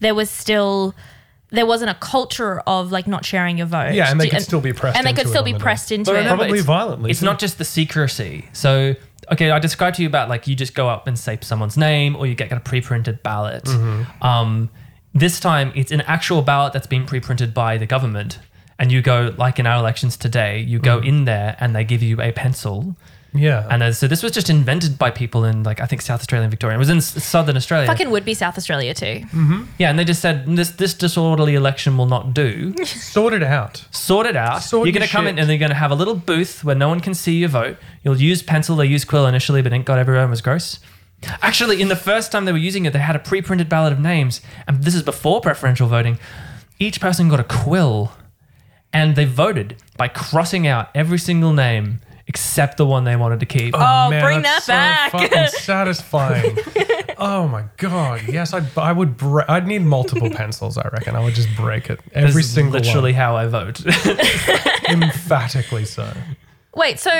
there 0.00 0.14
was 0.14 0.30
still 0.30 0.94
there 1.50 1.66
wasn't 1.66 1.90
a 1.90 1.94
culture 1.94 2.60
of 2.66 2.90
like 2.90 3.06
not 3.06 3.24
sharing 3.24 3.58
your 3.58 3.66
vote. 3.66 3.92
Yeah, 3.94 4.10
and 4.10 4.20
they 4.20 4.24
Do- 4.24 4.30
could 4.32 4.42
still 4.42 4.60
be 4.60 4.72
pressed 4.72 4.96
and 4.96 5.06
they 5.06 5.10
into 5.10 5.22
could 5.22 5.28
it 5.28 5.30
still 5.30 5.44
be 5.44 5.54
pressed 5.54 5.92
into 5.92 6.10
But 6.10 6.24
it. 6.24 6.26
Probably 6.26 6.46
it's- 6.48 6.64
violently, 6.64 7.10
It's 7.10 7.20
too. 7.20 7.26
not 7.26 7.38
just 7.38 7.58
the 7.58 7.64
secrecy. 7.64 8.48
So, 8.52 8.94
okay, 9.30 9.50
I 9.52 9.58
described 9.60 9.96
to 9.96 10.02
you 10.02 10.08
about 10.08 10.28
like 10.28 10.48
you 10.48 10.56
just 10.56 10.74
go 10.74 10.88
up 10.88 11.06
and 11.06 11.16
say 11.18 11.38
someone's 11.42 11.76
name, 11.76 12.16
or 12.16 12.26
you 12.26 12.34
get 12.34 12.50
a 12.50 12.58
pre-printed 12.58 13.22
ballot. 13.22 13.64
Mm-hmm. 13.64 14.22
Um, 14.26 14.70
this 15.12 15.38
time, 15.38 15.70
it's 15.76 15.92
an 15.92 16.00
actual 16.02 16.42
ballot 16.42 16.72
that's 16.72 16.88
been 16.88 17.06
pre-printed 17.06 17.54
by 17.54 17.76
the 17.78 17.86
government, 17.86 18.40
and 18.78 18.90
you 18.92 19.02
go 19.02 19.34
like 19.38 19.58
in 19.58 19.66
our 19.66 19.78
elections 19.78 20.16
today. 20.16 20.60
You 20.60 20.78
go 20.78 21.00
Mm. 21.00 21.06
in 21.06 21.24
there, 21.24 21.56
and 21.60 21.74
they 21.74 21.84
give 21.84 22.02
you 22.02 22.20
a 22.20 22.32
pencil. 22.32 22.96
Yeah, 23.36 23.66
And 23.68 23.82
uh, 23.82 23.92
so 23.92 24.06
this 24.06 24.22
was 24.22 24.30
just 24.30 24.48
invented 24.48 24.96
by 24.96 25.10
people 25.10 25.44
in 25.44 25.64
like 25.64 25.80
I 25.80 25.86
think 25.86 26.02
South 26.02 26.20
Australia 26.20 26.44
and 26.44 26.52
Victoria. 26.52 26.76
It 26.76 26.78
was 26.78 26.88
in 26.88 27.00
Southern 27.00 27.56
Australia. 27.56 27.84
Fucking 27.88 28.10
would 28.12 28.24
be 28.24 28.32
South 28.32 28.56
Australia 28.56 28.94
too. 28.94 29.24
yeah, 29.76 29.90
and 29.90 29.98
they 29.98 30.04
just 30.04 30.22
said 30.22 30.46
this 30.46 30.70
this 30.70 30.94
disorderly 30.94 31.56
election 31.56 31.96
will 31.98 32.06
not 32.06 32.32
do. 32.32 32.72
sort 32.84 33.32
it 33.34 33.42
out. 33.42 33.84
sort 33.90 34.26
it 34.26 34.36
out. 34.36 34.62
Sort 34.62 34.86
you're 34.86 34.92
going 34.94 35.04
to 35.04 35.12
come 35.12 35.26
in 35.26 35.36
and 35.40 35.50
they're 35.50 35.58
going 35.58 35.70
to 35.72 35.74
have 35.76 35.90
a 35.90 35.96
little 35.96 36.14
booth 36.14 36.62
where 36.62 36.76
no 36.76 36.88
one 36.88 37.00
can 37.00 37.12
see 37.12 37.38
your 37.38 37.48
vote. 37.48 37.76
You'll 38.04 38.20
use 38.20 38.40
pencil. 38.40 38.76
They 38.76 38.86
used 38.86 39.08
quill 39.08 39.26
initially, 39.26 39.62
but 39.62 39.72
ink 39.72 39.84
got 39.84 39.98
everywhere 39.98 40.22
and 40.22 40.30
was 40.30 40.40
gross. 40.40 40.78
Actually, 41.42 41.82
in 41.82 41.88
the 41.88 41.96
first 41.96 42.30
time 42.30 42.44
they 42.44 42.52
were 42.52 42.58
using 42.58 42.84
it, 42.86 42.92
they 42.92 43.00
had 43.00 43.16
a 43.16 43.18
pre-printed 43.18 43.68
ballot 43.68 43.92
of 43.92 43.98
names, 43.98 44.42
and 44.68 44.84
this 44.84 44.94
is 44.94 45.02
before 45.02 45.40
preferential 45.40 45.88
voting. 45.88 46.20
Each 46.78 47.00
person 47.00 47.28
got 47.28 47.40
a 47.40 47.44
quill, 47.44 48.12
and 48.94 49.14
they 49.16 49.24
voted 49.26 49.76
by 49.98 50.08
crossing 50.08 50.66
out 50.66 50.88
every 50.94 51.18
single 51.18 51.52
name 51.52 52.00
except 52.26 52.78
the 52.78 52.86
one 52.86 53.04
they 53.04 53.16
wanted 53.16 53.38
to 53.40 53.46
keep. 53.46 53.74
Oh, 53.76 53.78
oh 54.06 54.08
bring 54.08 54.40
that's 54.40 54.64
that 54.66 55.10
so 55.12 55.18
back. 55.18 55.30
fucking 55.30 55.48
satisfying. 55.60 56.56
oh 57.18 57.46
my 57.48 57.64
god, 57.76 58.22
yes, 58.28 58.54
I'd 58.54 58.76
I 58.78 58.92
would 58.92 59.18
bre- 59.18 59.42
I'd 59.46 59.66
need 59.66 59.80
multiple 59.82 60.30
pencils. 60.40 60.78
I 60.78 60.88
reckon 60.88 61.16
I 61.16 61.22
would 61.22 61.34
just 61.34 61.54
break 61.54 61.90
it 61.90 62.00
every 62.14 62.28
This 62.40 62.46
is 62.46 62.54
single 62.54 62.80
literally 62.80 63.12
how 63.12 63.36
I 63.36 63.46
vote. 63.46 63.84
one, 63.84 64.18
emphatically 65.02 65.84
so. 65.84 66.10
Wait, 66.74 66.98
so 66.98 67.10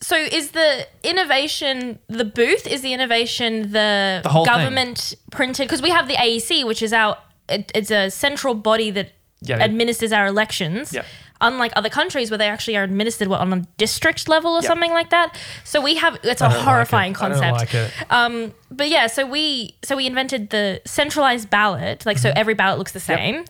so 0.00 0.16
is 0.16 0.50
the 0.52 0.86
innovation 1.02 1.98
the 2.08 2.24
booth? 2.24 2.66
Is 2.66 2.82
the 2.82 2.92
innovation 2.92 3.72
the, 3.72 4.20
The 4.22 4.28
whole 4.28 4.44
thing. 4.44 4.54
government 4.54 5.14
printed? 5.32 5.66
Because 5.66 5.82
we 5.82 5.90
have 5.90 6.06
the 6.08 6.14
AEC, 6.14 6.64
which 6.66 6.82
is 6.82 6.92
our 6.92 7.16
it, 7.48 7.72
it's 7.74 7.90
a 7.90 8.10
central 8.10 8.54
body 8.54 8.90
that 8.90 9.12
Yeah. 9.40 9.58
administers 9.58 10.12
our 10.12 10.26
elections. 10.26 10.92
Yep. 10.92 11.04
Unlike 11.40 11.72
other 11.76 11.88
countries 11.88 12.30
where 12.32 12.38
they 12.38 12.48
actually 12.48 12.76
are 12.76 12.82
administered 12.82 13.28
what, 13.28 13.40
on 13.40 13.52
a 13.52 13.60
district 13.76 14.28
level 14.28 14.52
or 14.52 14.60
Yep. 14.62 14.64
something 14.64 14.90
like 14.90 15.10
that. 15.10 15.36
So 15.62 15.80
we 15.80 15.94
have 15.96 16.18
it's 16.24 16.40
a 16.40 16.46
I 16.46 16.48
don't 16.48 16.56
like 16.58 16.64
horrifying 16.66 17.12
it. 17.12 17.16
I 17.16 17.20
concept. 17.20 17.42
don't 17.42 17.52
like 17.58 17.74
it. 17.74 17.92
Um, 18.10 18.54
but 18.72 18.88
yeah, 18.88 19.06
so 19.06 19.24
we 19.24 19.76
so 19.84 19.96
we 19.96 20.06
invented 20.06 20.50
the 20.50 20.80
centralized 20.84 21.48
ballot, 21.50 22.04
like 22.04 22.18
so 22.18 22.32
every 22.34 22.54
ballot 22.54 22.78
looks 22.78 22.92
the 22.92 23.00
same. 23.00 23.44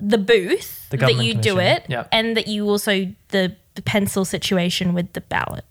The 0.00 0.18
booth 0.18 0.88
Mm-hmm. 0.90 0.90
The 0.90 0.96
that 0.96 1.00
government 1.06 1.26
you 1.28 1.34
do 1.34 1.50
commission. 1.50 1.76
it, 1.76 1.84
Yep. 1.88 2.08
and 2.10 2.36
that 2.36 2.48
you 2.48 2.66
also 2.68 3.06
the, 3.28 3.54
the 3.76 3.82
pencil 3.82 4.24
situation 4.24 4.92
with 4.92 5.12
the 5.12 5.20
ballot. 5.20 5.64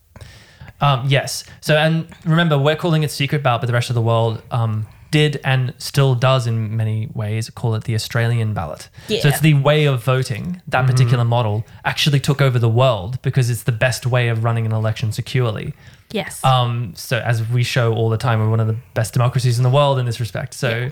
Um, 0.80 1.03
yes. 1.10 1.43
So, 1.60 1.76
and 1.76 2.07
remember, 2.24 2.57
we're 2.57 2.78
calling 2.78 3.03
it 3.03 3.12
secret 3.12 3.43
ballot, 3.43 3.60
but 3.62 3.68
the 3.68 3.74
rest 3.74 3.89
of 3.89 3.95
the 3.95 4.01
world 4.01 4.41
um, 4.51 4.88
did 5.12 5.39
and 5.43 5.74
still 5.78 6.16
does 6.16 6.47
in 6.47 6.76
many 6.76 7.10
ways 7.14 7.49
call 7.49 7.76
it 7.76 7.86
the 7.86 7.95
Australian 7.95 8.53
ballot. 8.53 8.89
Yeah. 9.07 9.22
So 9.22 9.30
it's 9.30 9.41
the 9.41 9.55
way 9.55 9.86
of 9.86 10.03
voting. 10.03 10.62
That 10.68 10.80
mm-hmm. 10.80 10.91
particular 10.91 11.24
model 11.26 11.66
actually 11.86 12.20
took 12.20 12.41
over 12.41 12.60
the 12.60 12.70
world 12.70 13.22
because 13.22 13.49
it's 13.49 13.64
the 13.64 13.72
best 13.72 14.05
way 14.05 14.30
of 14.30 14.43
running 14.43 14.66
an 14.66 14.72
election 14.72 15.12
securely. 15.12 15.74
Yes. 16.12 16.43
Um, 16.43 16.93
so 16.95 17.20
as 17.20 17.47
we 17.47 17.64
show 17.64 17.93
all 17.93 18.10
the 18.10 18.18
time, 18.18 18.39
we're 18.39 18.49
one 18.49 18.60
of 18.60 18.68
the 18.68 18.78
best 18.93 19.14
democracies 19.14 19.57
in 19.57 19.64
the 19.64 19.70
world 19.70 19.99
in 19.99 20.05
this 20.05 20.20
respect. 20.20 20.53
So 20.53 20.89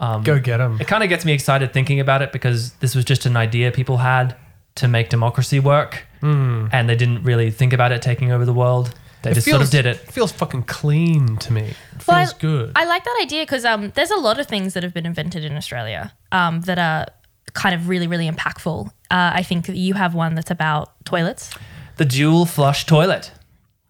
um, 0.00 0.22
Go 0.22 0.40
get 0.40 0.56
them. 0.56 0.78
it 0.80 0.86
kind 0.86 1.02
of 1.02 1.08
gets 1.08 1.24
me 1.24 1.32
excited 1.32 1.72
thinking 1.72 2.00
about 2.00 2.22
it 2.22 2.32
because 2.32 2.72
this 2.74 2.94
was 2.94 3.04
just 3.04 3.26
an 3.26 3.36
idea 3.36 3.70
people 3.70 3.98
had 3.98 4.34
to 4.76 4.88
make 4.88 5.10
democracy 5.10 5.60
work, 5.60 6.04
hmm. 6.20 6.66
and 6.72 6.88
they 6.88 6.96
didn't 6.96 7.22
really 7.22 7.50
think 7.50 7.72
about 7.72 7.92
it 7.92 8.00
taking 8.00 8.32
over 8.32 8.44
the 8.44 8.52
world. 8.52 8.94
They 9.22 9.34
just 9.34 9.48
sort 9.48 9.62
of 9.62 9.70
did 9.70 9.86
it. 9.86 9.98
Feels 9.98 10.32
fucking 10.32 10.62
clean 10.64 11.36
to 11.38 11.52
me. 11.52 11.62
It 11.62 12.02
feels 12.02 12.32
I- 12.32 12.38
good. 12.38 12.72
I 12.74 12.84
like 12.86 13.04
that 13.04 13.18
idea 13.22 13.42
because 13.42 13.64
um, 13.64 13.92
there's 13.94 14.10
a 14.10 14.16
lot 14.16 14.38
of 14.40 14.46
things 14.46 14.74
that 14.74 14.82
have 14.82 14.94
been 14.94 15.06
invented 15.06 15.44
in 15.44 15.56
Australia 15.56 16.12
um, 16.32 16.62
that 16.62 16.78
are 16.78 17.06
kind 17.52 17.74
of 17.74 17.88
really, 17.88 18.06
really 18.06 18.28
impactful. 18.30 18.86
Uh, 18.86 18.90
I 19.34 19.42
think 19.42 19.68
you 19.68 19.94
have 19.94 20.14
one 20.14 20.34
that's 20.34 20.50
about 20.50 21.04
toilets. 21.04 21.50
The 21.96 22.04
dual 22.04 22.46
flush 22.46 22.86
toilet. 22.86 23.32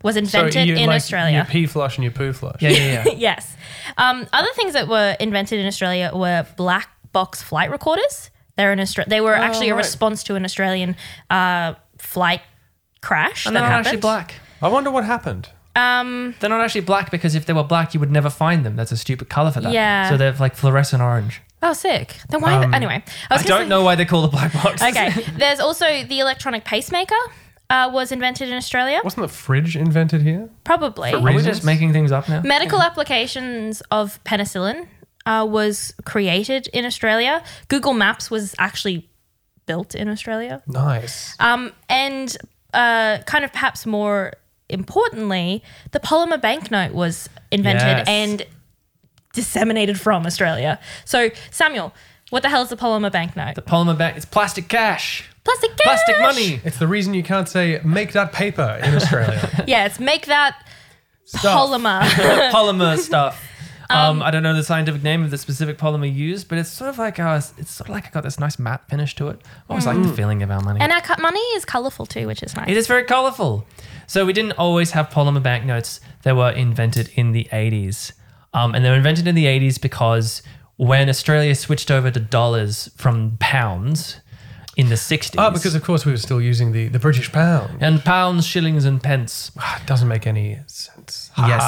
Was 0.03 0.17
invented 0.17 0.67
you 0.67 0.77
in 0.77 0.87
like 0.87 0.97
Australia. 0.97 1.37
Your 1.37 1.45
pee 1.45 1.67
flush 1.67 1.99
and 1.99 2.05
your 2.05 2.13
poo 2.13 2.33
flush. 2.33 2.63
Yeah, 2.63 2.71
yeah, 2.71 3.05
yeah. 3.05 3.13
yes. 3.17 3.55
Um, 3.99 4.27
other 4.33 4.49
things 4.55 4.73
that 4.73 4.89
were 4.89 5.15
invented 5.21 5.61
in 5.61 5.67
Australia 5.67 6.11
were 6.15 6.47
black 6.57 6.89
box 7.13 7.43
flight 7.43 7.71
recorders. 7.71 8.31
They're 8.57 8.73
in 8.73 8.79
Austra- 8.79 9.07
They 9.07 9.21
were 9.21 9.35
actually 9.35 9.69
a 9.69 9.75
response 9.75 10.25
to 10.25 10.35
an 10.37 10.45
Australian 10.45 10.97
uh, 11.29 11.75
flight 11.99 12.41
crash 13.03 13.47
and 13.47 13.55
that 13.55 13.61
they're 13.61 13.69
happened. 13.69 13.87
actually 13.87 14.01
black. 14.01 14.35
I 14.63 14.69
wonder 14.69 14.91
what 14.91 15.05
happened. 15.05 15.49
Um, 15.77 16.35
They're 16.41 16.51
not 16.51 16.61
actually 16.61 16.81
black 16.83 17.11
because 17.11 17.35
if 17.35 17.47
they 17.47 17.53
were 17.53 17.63
black, 17.63 17.95
you 17.95 18.01
would 18.01 18.11
never 18.11 18.29
find 18.29 18.65
them. 18.67 18.77
That's 18.77 18.93
a 18.93 18.97
stupid 18.97 19.29
color 19.29 19.51
for 19.53 19.61
that. 19.61 19.73
Yeah. 19.73 20.11
So 20.11 20.17
they're 20.17 20.33
like 20.35 20.57
fluorescent 20.57 21.01
orange. 21.03 21.41
oh, 21.63 21.73
sick. 21.73 22.17
Then 22.29 22.41
why? 22.41 22.55
Um, 22.65 22.75
anyway, 22.75 23.03
I, 23.31 23.35
was 23.35 23.43
gonna 23.43 23.49
don't 23.49 23.65
say- 23.67 23.69
know 23.69 23.83
why 23.85 23.95
they 23.95 24.05
call 24.05 24.23
the 24.23 24.29
black 24.29 24.53
box. 24.53 24.83
Okay. 24.83 25.11
There's 25.37 25.61
also 25.61 25.85
the 26.05 26.19
electronic 26.21 26.65
pacemaker. 26.65 27.15
Uh, 27.71 27.89
was 27.93 28.11
invented 28.11 28.49
in 28.49 28.57
Australia, 28.57 29.01
Wasn't 29.05 29.23
the 29.23 29.33
fridge 29.33 29.77
invented 29.77 30.23
here? 30.23 30.51
probably. 30.65 31.13
For 31.13 31.19
Are 31.19 31.21
we 31.21 31.35
reasons? 31.37 31.47
just 31.59 31.65
making 31.65 31.93
things 31.93 32.11
up 32.11 32.29
now? 32.29 32.43
Medical 32.43 32.83
applications 32.83 33.81
of 33.93 34.19
penicillin 34.25 34.89
uh, 35.25 35.47
was 35.49 35.95
created 36.05 36.67
in 36.73 36.85
Australia. 36.85 37.45
Google 37.69 37.93
Maps 37.93 38.29
was 38.29 38.57
actually 38.59 39.09
built 39.67 39.95
in 39.95 40.09
Australia. 40.09 40.65
Nice. 40.67 41.37
Um, 41.39 41.71
and 41.89 42.37
uh, 42.75 43.19
kind 43.27 43.45
of 43.45 43.53
perhaps 43.53 43.87
more 43.87 44.33
importantly, 44.71 45.63
the 45.93 46.01
polymer 46.01 46.41
banknote 46.41 46.93
was 46.93 47.29
invented 47.51 47.83
Yes. 47.83 48.09
and 48.09 48.47
disseminated 49.33 50.01
from 50.01 50.27
Australia. 50.27 50.79
So, 51.05 51.31
Samuel, 51.51 51.93
what 52.31 52.43
the 52.43 52.49
hell 52.49 52.63
is 52.63 52.69
the 52.69 52.77
polymer 52.77 53.13
banknote? 53.13 53.55
The 53.55 53.63
polymer 53.63 53.97
bank 53.97 54.17
it's 54.17 54.25
plastic 54.27 54.69
cash. 54.69 55.29
Plastic 55.45 55.77
cash. 55.77 55.85
Plastic 56.05 56.19
money. 56.21 56.61
It's 56.65 56.79
the 56.79 56.87
reason 56.89 57.15
you 57.15 57.23
can't 57.23 57.49
say 57.49 57.81
make 57.85 58.13
that 58.13 58.33
paper 58.33 58.81
in 58.83 58.95
Australia. 58.95 59.65
Yeah, 59.67 59.87
it's 59.87 59.99
make 60.01 60.27
that 60.27 60.57
Stuff. 61.25 61.45
polymer. 61.71 62.01
polymer 62.51 62.99
stuff. 62.99 63.47
Um, 63.91 64.23
I 64.23 64.31
don't 64.31 64.43
know 64.43 64.55
the 64.55 64.63
scientific 64.63 65.03
name 65.03 65.23
of 65.25 65.31
the 65.31 65.39
specific 65.39 65.77
polymer 65.79 66.13
used, 66.13 66.49
but 66.49 66.59
it's 66.59 66.71
sort 66.71 66.91
of 66.91 66.99
like 66.99 67.19
uh, 67.19 67.41
it's 67.59 67.71
sort 67.73 67.89
of 67.89 67.95
like 67.95 68.07
it 68.07 68.13
got 68.13 68.23
this 68.23 68.39
nice 68.39 68.59
matte 68.59 68.89
finish 68.89 69.15
to 69.17 69.29
it. 69.29 69.41
I 69.69 69.73
always 69.73 69.87
like 69.87 70.03
the 70.03 70.13
feeling 70.13 70.43
of 70.43 70.51
our 70.51 70.61
money. 70.61 70.81
and 70.81 70.93
our 70.93 71.01
cu- 71.01 71.21
money 71.21 71.41
is 71.57 71.65
colorful 71.65 72.07
too, 72.07 72.27
which 72.27 72.43
is 72.43 72.55
nice. 72.55 72.69
It 72.69 72.77
is 72.77 72.87
very 72.87 73.05
colorful. 73.05 73.67
So 74.07 74.25
we 74.27 74.33
didn't 74.33 74.53
always 74.53 74.93
have 74.93 75.09
polymer 75.11 75.43
banknotes. 75.43 76.01
They 76.23 76.33
were 76.33 76.51
invented 76.51 77.11
in 77.15 77.33
the 77.33 77.49
80s. 77.53 78.13
Um, 78.53 78.75
and 78.75 78.85
they 78.85 78.91
were 78.91 78.97
invented 78.97 79.29
in 79.29 79.35
the 79.37 79.45
80s 79.47 79.81
because 79.81 80.43
when 80.77 81.09
Australia 81.09 81.55
switched 81.55 81.91
over 81.91 82.11
to 82.11 82.19
dollars 82.21 82.91
from 82.97 83.37
pounds 83.39 84.21
in 84.81 84.89
the 84.89 84.95
60s. 84.97 85.35
oh, 85.39 85.51
because 85.51 85.75
of 85.75 85.83
course 85.85 86.05
we 86.07 86.13
were 86.13 86.19
still 86.19 86.41
using 86.41 86.73
the, 86.73 86.89
the 86.89 86.99
British 86.99 87.31
pound. 87.33 87.71
and 87.81 88.03
pounds, 88.05 88.47
shillings, 88.47 88.85
and 88.85 89.03
pence. 89.03 89.51
Ah, 89.59 89.81
It 89.81 89.87
doesn't 89.87 90.09
make 90.09 90.27
any 90.27 90.59
sense. 90.67 91.31
Yes. 91.37 91.63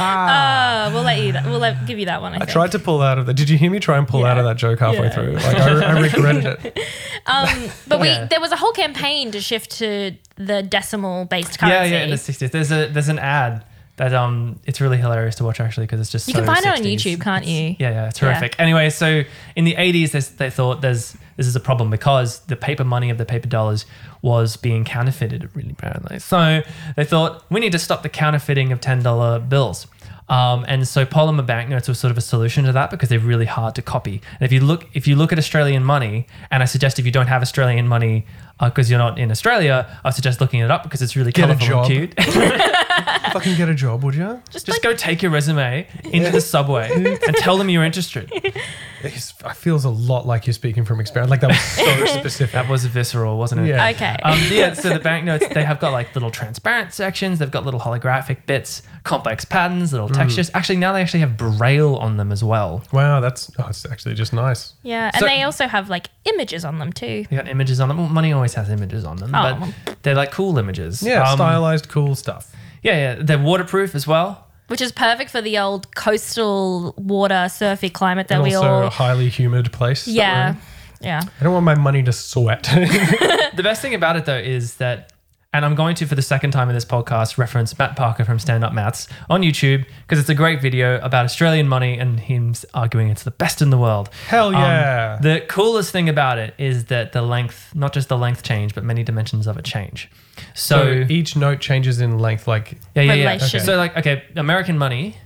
Uh, 0.00 0.90
we'll 0.94 1.02
let 1.02 1.18
you. 1.20 1.32
That, 1.32 1.44
we'll 1.46 1.58
let, 1.58 1.86
give 1.86 1.98
you 1.98 2.06
that 2.06 2.20
one. 2.22 2.32
I, 2.32 2.36
I 2.36 2.38
think. 2.40 2.50
tried 2.50 2.72
to 2.72 2.78
pull 2.78 3.02
out 3.02 3.18
of 3.18 3.26
that. 3.26 3.34
Did 3.34 3.48
you 3.50 3.58
hear 3.58 3.70
me 3.70 3.78
try 3.80 3.98
and 3.98 4.06
pull 4.06 4.24
out 4.24 4.38
of 4.38 4.44
that 4.44 4.56
joke 4.56 4.78
halfway 4.80 5.04
Yeah. 5.04 5.10
through? 5.14 5.32
Like 5.32 5.56
I, 5.56 5.84
I 5.96 6.00
regretted 6.00 6.46
it. 6.64 6.78
Um, 7.26 7.68
but 7.86 8.00
we 8.00 8.06
Yeah. 8.08 8.24
there 8.24 8.40
was 8.40 8.52
a 8.52 8.56
whole 8.56 8.72
campaign 8.72 9.30
to 9.32 9.40
shift 9.42 9.72
to 9.78 10.12
the 10.36 10.62
decimal 10.62 11.26
based 11.26 11.58
currency. 11.58 11.74
yeah, 11.74 11.78
currency. 11.80 11.94
yeah, 11.94 12.04
in 12.04 12.10
the 12.10 12.16
60s. 12.16 12.50
There's 12.52 12.72
a 12.72 12.86
there's 12.88 13.08
an 13.10 13.18
ad 13.18 13.64
that 13.98 14.14
um 14.14 14.58
it's 14.64 14.80
really 14.80 14.96
hilarious 14.96 15.34
to 15.36 15.44
watch 15.44 15.60
actually 15.60 15.86
because 15.86 16.00
it's 16.00 16.10
just 16.10 16.26
you 16.28 16.34
so 16.34 16.40
can 16.40 16.46
find 16.46 16.64
it 16.64 16.68
on 16.68 16.78
YouTube, 16.78 17.20
can't 17.20 17.44
you? 17.44 17.76
Yeah, 17.78 17.90
yeah, 17.90 18.08
it's 18.08 18.18
horrific. 18.18 18.56
Anyway, 18.58 18.90
so 18.90 19.22
in 19.54 19.64
the 19.64 19.74
80s, 19.74 20.36
they, 20.36 20.50
thought 20.50 20.80
there's 20.80 21.16
this 21.36 21.46
is 21.46 21.54
a 21.54 21.60
problem 21.60 21.90
because 21.90 22.40
the 22.46 22.56
paper 22.56 22.84
money 22.84 23.10
of 23.10 23.18
the 23.18 23.24
paper 23.24 23.48
dollars 23.48 23.86
was 24.22 24.56
being 24.56 24.84
counterfeited 24.84 25.54
really 25.54 25.72
badly. 25.72 26.18
So 26.18 26.62
they 26.96 27.04
thought 27.04 27.44
we 27.50 27.60
need 27.60 27.72
to 27.72 27.78
stop 27.78 28.02
the 28.02 28.08
counterfeiting 28.08 28.72
of 28.72 28.80
$10 28.80 29.48
bills. 29.48 29.86
Um, 30.28 30.64
and 30.68 30.86
so 30.86 31.06
polymer 31.06 31.46
banknotes 31.46 31.88
was 31.88 31.98
sort 31.98 32.10
of 32.10 32.18
a 32.18 32.22
solution 32.22 32.64
to 32.64 32.72
that 32.72 32.90
because 32.90 33.08
they're 33.08 33.18
really 33.18 33.46
hard 33.46 33.74
to 33.76 33.82
copy. 33.82 34.20
And 34.38 34.42
if 34.42 34.52
you 34.52 34.60
look, 34.60 34.86
if 34.92 35.06
you 35.06 35.16
look 35.16 35.32
at 35.32 35.38
Australian 35.38 35.84
money, 35.84 36.26
and 36.50 36.62
I 36.62 36.66
suggest 36.66 36.98
if 36.98 37.06
you 37.06 37.12
don't 37.12 37.28
have 37.28 37.40
Australian 37.40 37.88
money 37.88 38.26
because 38.60 38.90
you're 38.90 38.98
not 38.98 39.18
in 39.18 39.30
Australia, 39.30 39.98
I 40.04 40.10
suggest 40.10 40.40
looking 40.40 40.60
it 40.60 40.70
up 40.70 40.82
because 40.82 41.02
it's 41.02 41.16
really 41.16 41.32
Get 41.32 41.50
a 41.50 41.54
colorful 41.54 41.92
and 41.92 42.14
cute. 42.14 42.14
Fucking 43.32 43.56
get 43.56 43.68
a 43.68 43.74
job, 43.74 44.02
would 44.04 44.14
you? 44.14 44.40
Just, 44.50 44.66
Just 44.66 44.68
like, 44.68 44.82
go 44.82 44.94
take 44.94 45.22
your 45.22 45.30
resume 45.30 45.86
into 46.04 46.30
the 46.30 46.40
subway 46.40 46.90
and 47.26 47.36
tell 47.36 47.56
them 47.58 47.68
you're 47.68 47.84
interested. 47.84 48.30
It 48.32 49.10
feels 49.56 49.84
a 49.84 49.90
lot 49.90 50.26
like 50.26 50.46
you're 50.46 50.54
speaking 50.54 50.84
from 50.84 50.98
experience. 51.00 51.30
Like 51.30 51.40
that 51.40 51.48
was 51.48 51.60
so 51.60 52.06
specific. 52.18 52.52
That 52.54 52.68
was 52.68 52.84
visceral, 52.86 53.38
wasn't 53.38 53.62
it? 53.62 53.68
Yeah. 53.68 53.88
okay. 53.90 54.16
Um, 54.24 54.40
yeah, 54.50 54.72
so 54.72 54.88
the 54.88 54.98
banknotes, 54.98 55.46
they 55.48 55.62
have 55.62 55.78
got 55.78 55.92
like 55.92 56.14
little 56.14 56.30
transparent 56.30 56.92
sections, 56.92 57.38
they've 57.38 57.50
got 57.50 57.64
little 57.64 57.80
holographic 57.80 58.46
bits, 58.46 58.82
complex 59.04 59.44
patterns, 59.44 59.92
little 59.92 60.08
textures. 60.08 60.50
Actually, 60.54 60.76
now 60.76 60.92
they 60.92 61.00
actually 61.00 61.20
have 61.20 61.36
braille 61.36 61.96
on 61.96 62.16
them 62.16 62.32
as 62.32 62.42
well. 62.42 62.82
Wow, 62.92 63.20
that's 63.20 63.50
oh, 63.58 63.66
it's 63.68 63.86
actually 63.86 64.14
just 64.14 64.32
nice. 64.32 64.74
Yeah, 64.88 65.10
and 65.14 65.20
so- 65.20 65.26
they 65.26 65.42
also 65.42 65.66
have 65.68 65.88
like 65.90 66.06
images 66.24 66.64
on 66.64 66.78
them 66.78 66.92
too. 66.92 67.24
They 67.30 67.36
got 67.36 67.48
images 67.48 67.78
on 67.80 67.88
them. 67.88 67.98
Well, 67.98 68.08
money 68.08 68.32
always 68.32 68.54
has 68.54 68.68
images 68.70 69.04
on 69.04 69.16
them, 69.18 69.32
Oh. 69.34 69.72
but 69.86 70.02
they're 70.02 70.14
like 70.22 70.30
cool 70.32 70.58
images. 70.58 71.02
Yeah, 71.02 71.22
Um, 71.28 71.36
stylized, 71.36 71.88
cool 71.88 72.14
stuff. 72.14 72.44
Yeah, 72.82 72.96
yeah. 72.96 73.14
They're 73.26 73.38
waterproof 73.50 73.94
as 73.94 74.06
well. 74.06 74.30
Which 74.68 74.80
is 74.82 74.92
perfect 74.92 75.30
for 75.30 75.40
the 75.42 75.58
old 75.58 75.94
coastal 75.94 76.94
water 76.98 77.48
surfy 77.48 77.88
climate 77.90 78.28
that 78.28 78.34
And 78.36 78.44
we 78.44 78.54
also 78.54 78.68
all. 78.68 78.82
a 78.84 78.90
highly 78.90 79.28
humid 79.30 79.72
place. 79.72 80.04
that 80.04 80.10
we're 80.12 80.16
Yeah, 80.18 80.48
in. 80.50 80.56
yeah. 81.00 81.22
I 81.40 81.44
don't 81.44 81.52
want 81.54 81.64
my 81.64 81.74
money 81.74 82.02
to 82.02 82.12
sweat. 82.12 82.68
The 83.58 83.62
best 83.62 83.80
thing 83.82 83.94
about 83.94 84.16
it 84.16 84.24
though 84.26 84.36
is 84.36 84.76
that, 84.76 85.12
and 85.54 85.64
I'm 85.64 85.74
going 85.74 85.94
to 85.96 86.06
for 86.06 86.14
the 86.14 86.20
second 86.22 86.50
time 86.50 86.68
in 86.68 86.74
this 86.74 86.84
podcast 86.84 87.38
reference 87.38 87.76
Matt 87.78 87.96
Parker 87.96 88.22
from 88.24 88.38
Stand 88.38 88.64
Up 88.64 88.74
Maths 88.74 89.08
on 89.30 89.40
YouTube 89.42 89.86
because 90.02 90.18
it's 90.18 90.28
a 90.28 90.34
great 90.34 90.60
video 90.60 91.00
about 91.00 91.24
Australian 91.24 91.66
money 91.68 91.98
and 91.98 92.20
him 92.20 92.52
arguing 92.74 93.08
it's 93.08 93.22
the 93.22 93.30
best 93.30 93.62
in 93.62 93.70
the 93.70 93.78
world. 93.78 94.10
Hell 94.26 94.48
Um, 94.48 94.54
yeah. 94.54 95.18
the 95.22 95.40
coolest 95.48 95.90
thing 95.90 96.08
about 96.10 96.36
it 96.36 96.54
is 96.58 96.86
that 96.86 97.12
the 97.12 97.22
length, 97.22 97.74
not 97.74 97.94
just 97.94 98.10
the 98.10 98.18
length 98.18 98.42
change, 98.42 98.74
but 98.74 98.84
many 98.84 99.02
dimensions 99.02 99.46
of 99.46 99.56
it 99.56 99.64
change. 99.64 100.10
So, 100.54 101.04
so 101.04 101.06
each 101.08 101.34
note 101.34 101.60
changes 101.60 102.00
in 102.02 102.18
length. 102.18 102.46
Like 102.46 102.72
yeah, 102.94 103.02
yeah, 103.02 103.14
yeah. 103.14 103.32
Relation. 103.32 103.60
So 103.60 103.76
like, 103.78 103.96
okay, 103.96 104.24
American 104.36 104.76
money, 104.76 105.16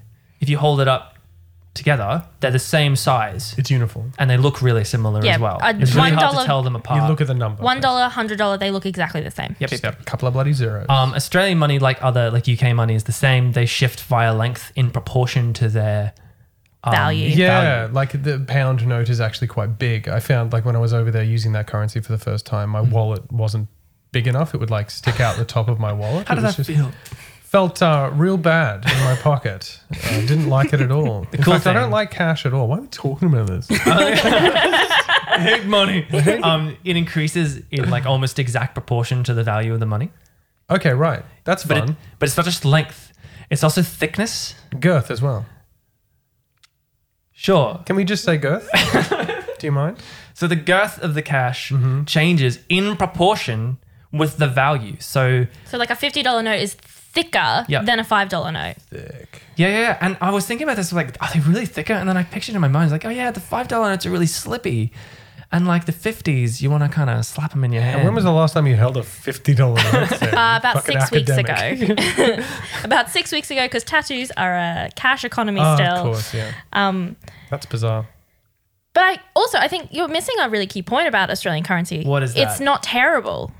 if 0.40 0.48
you 0.48 0.56
hold 0.56 0.80
it 0.80 0.86
up 0.88 1.11
together, 1.74 2.24
they're 2.40 2.50
the 2.50 2.58
same 2.58 2.96
size 2.96 3.54
It's 3.56 3.70
uniform. 3.70 4.12
and 4.18 4.28
they 4.28 4.36
look 4.36 4.60
really 4.60 4.84
similar 4.84 5.24
Yeah, 5.24 5.34
as 5.34 5.40
well. 5.40 5.58
uh, 5.62 5.72
it's 5.78 5.94
really 5.94 6.10
one 6.12 6.18
hard 6.22 6.38
to 6.38 6.44
tell 6.44 6.62
them 6.62 6.76
apart. 6.76 7.00
You 7.02 7.08
look 7.08 7.20
at 7.20 7.26
the 7.28 7.34
number. 7.34 7.62
One 7.62 7.80
dollar, 7.80 8.08
hundred 8.08 8.38
dollar, 8.38 8.58
they 8.58 8.70
look 8.70 8.84
exactly 8.86 9.20
the 9.22 9.30
same. 9.30 9.56
Yep, 9.58 9.70
Just 9.70 9.82
yep, 9.84 10.00
a 10.00 10.04
couple 10.04 10.28
of 10.28 10.34
bloody 10.34 10.52
zeros. 10.52 10.86
Um, 10.88 11.14
Australian 11.14 11.58
money, 11.58 11.78
like 11.78 12.02
other 12.02 12.30
like 12.30 12.46
UK 12.48 12.74
money, 12.74 12.94
is 12.94 13.04
the 13.04 13.12
same. 13.12 13.52
They 13.52 13.64
shift 13.66 14.02
via 14.02 14.34
length 14.34 14.70
in 14.76 14.90
proportion 14.90 15.52
to 15.54 15.68
their 15.68 16.12
um, 16.84 16.92
Value. 16.92 17.28
yeah, 17.28 17.88
like 17.92 18.22
the 18.22 18.44
pound 18.46 18.86
note 18.86 19.08
is 19.08 19.20
actually 19.20 19.46
quite 19.48 19.78
big. 19.78 20.08
I 20.08 20.20
found 20.20 20.52
like 20.52 20.64
when 20.64 20.76
I 20.76 20.80
was 20.80 20.92
over 20.92 21.10
there 21.10 21.22
using 21.22 21.52
that 21.52 21.66
currency 21.66 22.00
for 22.00 22.12
the 22.12 22.18
first 22.18 22.44
time, 22.44 22.70
my 22.70 22.80
wallet 22.80 23.30
wasn't 23.32 23.68
big 24.10 24.26
enough. 24.26 24.52
It 24.52 24.58
would 24.58 24.70
like 24.70 24.90
stick 24.90 25.20
out 25.20 25.36
the 25.36 25.44
top 25.44 25.68
of 25.68 25.78
my 25.78 25.92
wallet. 25.92 26.26
How 26.28 26.34
It 26.34 26.36
did 26.36 26.44
was 26.44 26.56
that 26.56 26.64
just- 26.66 26.76
feel? 26.78 26.92
Felt 27.53 27.82
uh, 27.82 28.11
real 28.14 28.38
bad 28.38 28.76
in 28.90 28.98
my 29.05 29.14
pocket. 29.16 29.78
I 30.05 30.20
didn't 30.26 30.48
like 30.48 30.72
it 30.72 30.80
at 30.80 30.90
all. 30.90 31.26
In 31.34 31.42
cool 31.42 31.53
fact, 31.53 31.66
I 31.66 31.72
thing- 31.72 31.74
don't 31.74 31.90
like 31.90 32.11
cash 32.11 32.46
at 32.46 32.55
all. 32.55 32.66
Why 32.68 32.78
are 32.78 32.80
we 32.80 32.86
talking 32.86 33.28
about 33.28 33.46
this? 33.46 33.68
I 33.70 35.36
hate 35.38 35.66
money. 35.80 36.07
um, 36.42 36.78
it 36.82 36.96
increases 36.96 37.61
in 37.70 37.90
like 37.90 38.07
almost 38.07 38.38
exact 38.38 38.72
proportion 38.72 39.22
to 39.24 39.34
the 39.34 39.44
value 39.44 39.74
of 39.74 39.80
the 39.80 39.86
money. 39.86 40.11
okay, 40.70 40.94
right. 40.94 41.22
That's 41.44 41.62
But 41.64 41.78
fun. 41.80 41.88
it, 41.90 41.96
but 42.18 42.28
it's 42.30 42.38
not 42.38 42.46
just 42.46 42.64
length; 42.64 43.12
it's 43.50 43.62
also 43.62 43.82
thickness. 43.82 44.55
girth 44.80 45.11
as 45.11 45.20
well. 45.20 45.44
Sure. 47.32 47.82
Can 47.84 47.96
we 47.96 48.05
just 48.05 48.24
say 48.24 48.38
girth? 48.38 48.66
Do 49.59 49.66
you 49.66 49.72
mind? 49.72 49.98
So 50.32 50.46
the 50.46 50.57
girth 50.57 50.98
of 51.00 51.12
the 51.12 51.22
cash 51.22 51.70
Mm-hmm. 51.70 52.05
changes 52.05 52.61
in 52.70 52.96
proportion 52.96 53.76
with 54.11 54.38
the 54.38 54.48
value. 54.48 54.96
So 55.00 55.46
So 55.66 55.76
like 55.76 55.90
a 55.90 55.96
fifty 55.96 56.22
dollar 56.22 56.42
note 56.42 56.61
is 56.61 56.76
thicker 57.12 57.64
Yeah. 57.68 57.82
than 57.82 57.98
a 58.00 58.04
five 58.04 58.28
dollar 58.28 58.52
note. 58.52 58.76
Thick. 58.90 59.42
yeah, 59.56 59.68
yeah, 59.68 59.80
yeah. 59.80 59.98
And 60.00 60.16
I 60.20 60.30
was 60.30 60.46
thinking 60.46 60.64
about 60.66 60.76
this, 60.76 60.92
like, 60.92 61.16
are 61.22 61.28
they 61.32 61.40
really 61.40 61.66
thicker? 61.66 61.92
And 61.92 62.08
then 62.08 62.16
I 62.16 62.22
pictured 62.22 62.54
in 62.54 62.60
my 62.60 62.68
mind, 62.68 62.90
like, 62.90 63.04
oh 63.04 63.10
yeah, 63.10 63.30
the 63.30 63.40
five 63.40 63.68
dollar 63.68 63.90
notes 63.90 64.06
are 64.06 64.10
really 64.10 64.26
slippy, 64.26 64.92
and 65.54 65.66
like 65.66 65.84
the 65.84 65.92
fifties, 65.92 66.62
you 66.62 66.70
want 66.70 66.82
to 66.82 66.88
kind 66.88 67.10
of 67.10 67.26
slap 67.26 67.50
them 67.50 67.62
in 67.64 67.72
your 67.72 67.82
hand. 67.82 67.96
And 67.96 68.04
when 68.06 68.14
was 68.14 68.24
the 68.24 68.32
last 68.32 68.54
time 68.54 68.66
you 68.66 68.76
held 68.76 68.96
a 68.96 69.02
fifty 69.02 69.54
dollar 69.54 69.82
note? 69.92 70.08
Sam? 70.18 70.28
Uh, 70.34 70.56
about 70.58 70.74
Fucking 70.84 71.00
six 71.00 71.10
weeks 71.10 71.30
ago. 71.36 72.44
about 72.84 73.10
six 73.10 73.30
weeks 73.32 73.50
ago, 73.50 73.62
because 73.66 73.84
tattoos 73.84 74.30
are 74.38 74.54
a 74.56 74.90
cash 74.96 75.24
economy 75.24 75.60
Oh, 75.62 75.74
still. 75.76 75.86
of 75.94 76.02
course, 76.04 76.32
yeah. 76.34 76.52
Um, 76.72 77.16
That's 77.50 77.66
bizarre. 77.66 78.06
but 78.94 79.02
I 79.04 79.18
also 79.36 79.58
I 79.58 79.68
think 79.68 79.88
you're 79.92 80.08
missing 80.08 80.34
a 80.40 80.48
really 80.48 80.66
key 80.66 80.82
point 80.82 81.06
about 81.08 81.28
Australian 81.30 81.64
currency. 81.64 82.04
What 82.04 82.22
is 82.22 82.34
It's 82.34 82.58
that? 82.58 82.64
not 82.64 82.82
terrible. 82.82 83.52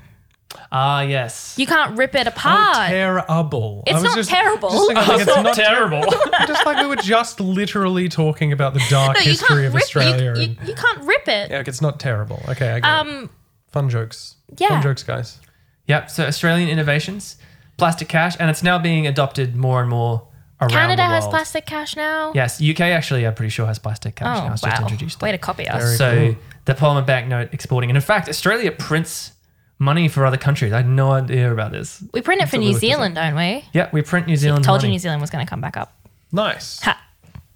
Ah, 0.71 1.01
yes. 1.01 1.55
You 1.57 1.67
can't 1.67 1.97
rip 1.97 2.15
it 2.15 2.25
Oh, 2.27 2.29
apart. 2.29 2.89
terrible. 2.89 3.83
It's 3.85 3.99
I 3.99 4.01
was 4.01 4.15
not 4.15 4.25
terrible. 4.25 4.69
Just 4.69 4.87
thinking, 4.87 5.07
like, 5.07 5.21
it's 5.27 5.35
not 5.35 5.55
terrible. 5.55 6.01
just 6.47 6.65
like 6.65 6.77
we 6.77 6.87
were 6.87 6.95
just 6.95 7.39
literally 7.39 8.09
talking 8.09 8.51
about 8.51 8.73
the 8.73 8.81
dark 8.89 9.17
no, 9.17 9.21
history 9.23 9.65
of 9.67 9.73
rip 9.73 9.83
Australia. 9.83 10.33
You, 10.35 10.41
you, 10.41 10.55
you 10.67 10.73
can't 10.75 11.01
rip 11.03 11.27
it. 11.27 11.51
yeah, 11.51 11.57
like, 11.59 11.67
it's 11.67 11.81
not 11.81 11.99
terrible. 11.99 12.41
Okay, 12.49 12.69
I 12.71 12.79
get 12.79 12.85
it. 12.85 12.85
Um, 12.85 13.29
Fun 13.69 13.89
jokes. 13.89 14.35
yeah. 14.57 14.69
Fun 14.69 14.81
jokes, 14.81 15.03
guys. 15.03 15.39
Yep. 15.87 16.09
So 16.11 16.25
Australian 16.25 16.69
innovations, 16.69 17.37
plastic 17.77 18.07
cash, 18.07 18.35
and 18.39 18.49
it's 18.49 18.63
now 18.63 18.79
being 18.79 19.05
adopted 19.07 19.55
more 19.55 19.81
and 19.81 19.89
more 19.89 20.27
around 20.61 20.69
Canada 20.69 20.97
the 20.97 21.07
has 21.07 21.27
plastic 21.27 21.65
cash 21.65 21.95
now. 21.95 22.31
Yes, 22.33 22.61
UK 22.61 22.81
actually, 22.81 23.27
I'm 23.27 23.33
pretty 23.35 23.49
sure 23.49 23.65
has 23.65 23.79
plastic 23.79 24.15
cash 24.15 24.37
Oh 24.39 24.47
now. 24.47 24.53
It's 24.53 24.63
wow! 24.63 24.69
just 24.69 24.81
introduced. 24.83 25.21
Way 25.21 25.31
to 25.33 25.37
copy 25.37 25.67
us. 25.67 25.83
Very 25.83 25.97
so 25.97 26.33
cool. 26.33 26.43
the 26.65 26.73
polymer 26.73 27.05
banknote 27.05 27.53
exporting, 27.53 27.89
and 27.89 27.97
in 27.97 28.01
fact, 28.01 28.29
Australia 28.29 28.71
prints 28.71 29.31
money 29.83 30.07
for 30.07 30.25
other 30.25 30.37
countries. 30.37 30.71
I 30.73 30.77
had 30.77 30.87
no 30.87 31.11
idea 31.11 31.51
about 31.51 31.71
this. 31.71 32.03
We 32.13 32.21
print 32.21 32.41
it 32.41 32.49
for 32.49 32.57
New 32.57 32.73
Zealand, 32.73 33.15
don't 33.15 33.35
we? 33.35 33.63
Yeah, 33.73 33.89
we 33.91 34.01
print 34.01 34.27
New 34.27 34.35
Zealand 34.37 34.63
Told 34.65 34.79
money. 34.79 34.89
you 34.89 34.93
New 34.93 34.99
Zealand 34.99 35.21
was 35.21 35.29
going 35.29 35.45
to 35.45 35.49
come 35.49 35.61
back 35.61 35.77
up. 35.77 35.93
Nice. 36.31 36.81
Ha. 36.81 36.99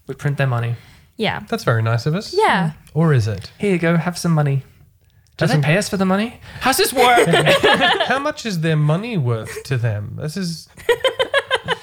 we 0.08 0.14
print 0.14 0.38
their 0.38 0.48
money. 0.48 0.76
Yeah. 1.16 1.40
That's 1.50 1.64
very 1.64 1.82
nice 1.82 2.06
of 2.06 2.14
us. 2.14 2.34
Yeah. 2.38 2.74
Or 2.94 3.14
is 3.14 3.28
it? 3.28 3.52
Here 3.58 3.72
you 3.72 3.80
go. 3.80 3.98
Have 3.98 4.18
some 4.18 4.32
money. 4.34 4.64
Doesn't- 5.38 5.62
pay 5.64 5.78
us 5.78 5.88
for 5.90 5.98
the 5.98 6.06
money? 6.06 6.40
How's 6.62 6.78
this 6.78 6.94
work? 6.94 7.28
How 8.08 8.20
much 8.20 8.46
is 8.46 8.62
their 8.62 8.76
money 8.78 9.18
worth 9.18 9.64
to 9.66 9.78
them? 9.78 10.18
This 10.22 10.36
is. 10.38 10.68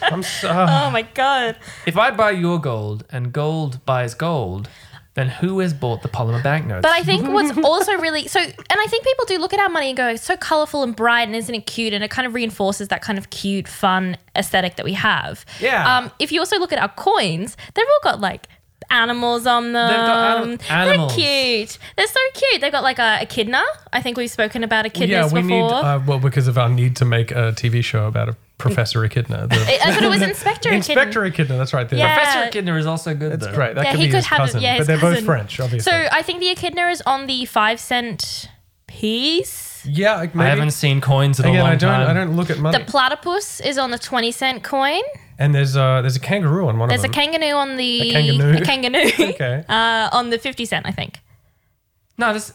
I'm 0.02 0.22
so. 0.22 0.50
Oh 0.68 0.90
my 0.90 1.02
god. 1.02 1.56
if 1.86 1.96
I 1.96 2.10
buy 2.10 2.30
your 2.32 2.60
gold 2.60 3.04
and 3.10 3.32
gold 3.32 3.84
buys 3.84 4.14
gold, 4.14 4.68
then 5.14 5.28
who 5.28 5.60
has 5.60 5.72
bought 5.72 6.02
the 6.02 6.08
polymer 6.08 6.42
banknotes? 6.42 6.82
But 6.82 6.92
I 6.92 7.02
think 7.02 7.28
what's 7.28 7.56
also 7.64 7.96
really 7.98 8.26
so, 8.28 8.40
and 8.40 8.54
I 8.70 8.86
think 8.86 9.04
people 9.04 9.24
do 9.26 9.38
look 9.38 9.52
at 9.52 9.60
our 9.60 9.68
money 9.68 9.88
and 9.88 9.96
go, 9.96 10.08
it's 10.08 10.24
so 10.24 10.36
colorful 10.36 10.82
and 10.82 10.94
bright, 10.94 11.28
and 11.28 11.36
isn't 11.36 11.54
it 11.54 11.66
cute? 11.66 11.92
And 11.92 12.04
it 12.04 12.10
kind 12.10 12.26
of 12.26 12.34
reinforces 12.34 12.88
that 12.88 13.02
kind 13.02 13.18
of 13.18 13.30
cute, 13.30 13.68
fun 13.68 14.16
aesthetic 14.36 14.76
that 14.76 14.84
we 14.84 14.94
have. 14.94 15.44
Yeah. 15.60 15.98
Um, 15.98 16.10
if 16.18 16.32
you 16.32 16.40
also 16.40 16.58
look 16.58 16.72
at 16.72 16.78
our 16.78 16.88
coins, 16.88 17.56
they've 17.74 17.86
all 17.86 18.10
got 18.10 18.20
like 18.20 18.48
animals 18.90 19.46
on 19.46 19.72
them. 19.72 19.88
They've 19.88 19.96
got 19.96 20.42
anim- 20.42 20.58
animals. 20.68 21.16
They're 21.16 21.56
cute. 21.58 21.78
They're 21.96 22.06
so 22.06 22.20
cute. 22.34 22.60
They've 22.60 22.72
got 22.72 22.82
like 22.82 22.98
a 22.98 23.22
echidna. 23.22 23.62
I 23.92 24.02
think 24.02 24.16
we've 24.16 24.30
spoken 24.30 24.64
about 24.64 24.84
echidnas 24.84 25.08
yeah, 25.08 25.32
we 25.32 25.42
before. 25.42 25.48
need. 25.48 25.72
Uh, 25.72 26.00
well, 26.06 26.18
because 26.18 26.48
of 26.48 26.58
our 26.58 26.68
need 26.68 26.96
to 26.96 27.04
make 27.04 27.30
a 27.30 27.52
TV 27.52 27.82
show 27.84 28.06
about 28.06 28.28
a 28.28 28.36
Professor 28.58 29.04
Echidna. 29.04 29.46
The, 29.48 29.56
I 29.56 29.92
thought 29.92 30.02
it 30.04 30.08
was 30.08 30.22
Inspector 30.34 30.68
Echidna. 30.68 30.76
Inspector 30.76 31.24
Echidna, 31.24 31.56
that's 31.58 31.74
right. 31.74 31.88
the- 31.88 31.96
Yeah. 31.96 32.14
Professor 32.14 32.48
Echidna 32.48 32.76
is 32.76 32.86
also 32.86 33.14
good 33.14 33.32
That's 33.32 33.46
though. 33.46 33.54
great. 33.54 33.74
That 33.74 33.84
Yeah, 33.84 33.90
could 33.90 34.00
he 34.00 34.06
be 34.06 34.10
could 34.12 34.16
his 34.18 34.26
have 34.26 34.38
it- 34.38 34.42
cousin. 34.42 34.60
yeah, 34.62 34.78
but 34.78 34.86
they're 34.86 34.96
both 34.98 35.14
cousin. 35.14 35.24
French, 35.26 35.60
obviously. 35.60 35.90
So 35.90 36.08
I 36.12 36.22
think 36.22 36.40
the 36.40 36.48
echidna 36.50 36.86
is 36.88 37.02
on 37.04 37.26
the 37.26 37.44
five 37.46 37.80
cent 37.80 38.48
piece. 38.86 39.84
yeah, 39.86 40.16
like 40.16 40.34
maybe. 40.34 40.46
I 40.46 40.50
haven't 40.50 40.70
seen 40.70 41.00
coins 41.00 41.40
in 41.40 41.46
a 41.46 41.48
Again, 41.48 41.60
long 41.62 41.70
I 41.70 41.76
don't. 41.76 41.90
time. 41.92 42.08
I 42.10 42.14
don't 42.14 42.36
look 42.36 42.48
at 42.50 42.58
money. 42.58 42.78
The 42.78 42.84
platypus 42.84 43.60
is 43.60 43.76
on 43.76 43.90
the 43.90 43.98
twenty 43.98 44.30
cent 44.30 44.62
coin. 44.62 45.02
and 45.38 45.52
there's 45.54 45.74
a 45.76 45.98
there's 46.00 46.16
a 46.16 46.20
kangaroo 46.20 46.68
on 46.68 46.78
one 46.78 46.88
of 46.88 46.88
them. 46.88 46.88
There's 46.90 47.00
a 47.04 47.08
of 47.08 47.12
them. 47.12 47.32
kangaroo 47.32 47.56
on 47.58 47.76
the 47.76 48.10
A 48.10 48.12
kangaroo? 48.12 48.56
a 48.56 48.60
kangaroo. 48.60 49.10
Okay. 49.34 49.64
uh, 49.68 50.08
on 50.12 50.30
the 50.30 50.38
fifty 50.38 50.64
cent, 50.64 50.86
I 50.86 50.92
think. 50.92 51.18
No, 52.16 52.32
this. 52.32 52.52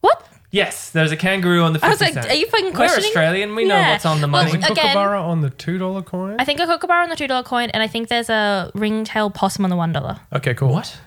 What? 0.00 0.26
Yes, 0.52 0.90
there's 0.90 1.12
a 1.12 1.16
kangaroo 1.16 1.62
on 1.62 1.72
the 1.72 1.78
50 1.78 1.86
I 1.86 1.90
was 1.90 2.00
like, 2.00 2.14
cent. 2.14 2.26
are 2.26 2.34
you 2.34 2.46
fucking 2.48 2.66
We're 2.66 2.72
questioning? 2.72 3.06
Australian. 3.08 3.54
We 3.54 3.64
know 3.64 3.76
Yeah. 3.76 3.92
what's 3.92 4.04
on 4.04 4.20
the 4.20 4.26
Well, 4.26 4.42
money. 4.44 4.52
There's 4.52 4.64
a 4.68 4.72
again- 4.72 4.84
kookaburra 4.96 5.22
on 5.22 5.40
the 5.42 5.50
two 5.50 5.78
dollar 5.78 6.02
coin. 6.02 6.36
I 6.40 6.44
think 6.44 6.58
a 6.60 6.66
kookaburra 6.66 7.04
on 7.04 7.08
the 7.08 7.16
two 7.16 7.28
dollar 7.28 7.44
coin, 7.44 7.70
and 7.70 7.82
I 7.82 7.86
think 7.86 8.08
there's 8.08 8.28
a 8.30 8.70
ringtail 8.74 9.30
possum 9.30 9.64
on 9.64 9.70
the 9.70 9.76
one 9.76 9.92
dollar. 9.92 10.18
okay, 10.32 10.54
cool. 10.54 10.72
what? 10.72 10.98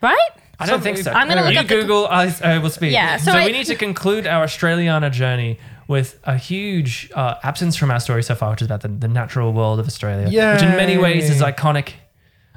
Right? 0.00 0.16
I 0.60 0.66
don't 0.66 0.78
So- 0.78 0.84
think 0.84 0.98
so. 0.98 1.10
I'm 1.10 1.26
gonna 1.28 1.42
look 1.42 1.54
you 1.54 1.60
up 1.60 1.66
the- 1.66 1.74
Google. 1.74 2.06
I, 2.06 2.32
I 2.44 2.58
will 2.58 2.70
speak. 2.70 2.92
Yeah, 2.92 3.16
so 3.16 3.32
So, 3.32 3.38
I- 3.38 3.46
we 3.46 3.52
need 3.52 3.66
to 3.66 3.74
conclude 3.76 4.26
our 4.26 4.44
Australiana 4.44 5.10
journey 5.10 5.58
with 5.88 6.20
a 6.24 6.36
huge 6.36 7.10
uh, 7.16 7.34
absence 7.42 7.74
from 7.76 7.90
our 7.90 7.98
story 7.98 8.22
so 8.22 8.34
far, 8.36 8.50
which 8.52 8.62
is 8.62 8.66
about 8.66 8.82
the, 8.82 8.88
the 8.88 9.08
natural 9.08 9.52
world 9.52 9.80
of 9.80 9.86
Australia, 9.88 10.26
which 10.26 10.62
in 10.62 10.76
many 10.76 10.96
ways 10.96 11.28
is 11.28 11.40
Yay. 11.40 11.50
iconic 11.50 11.94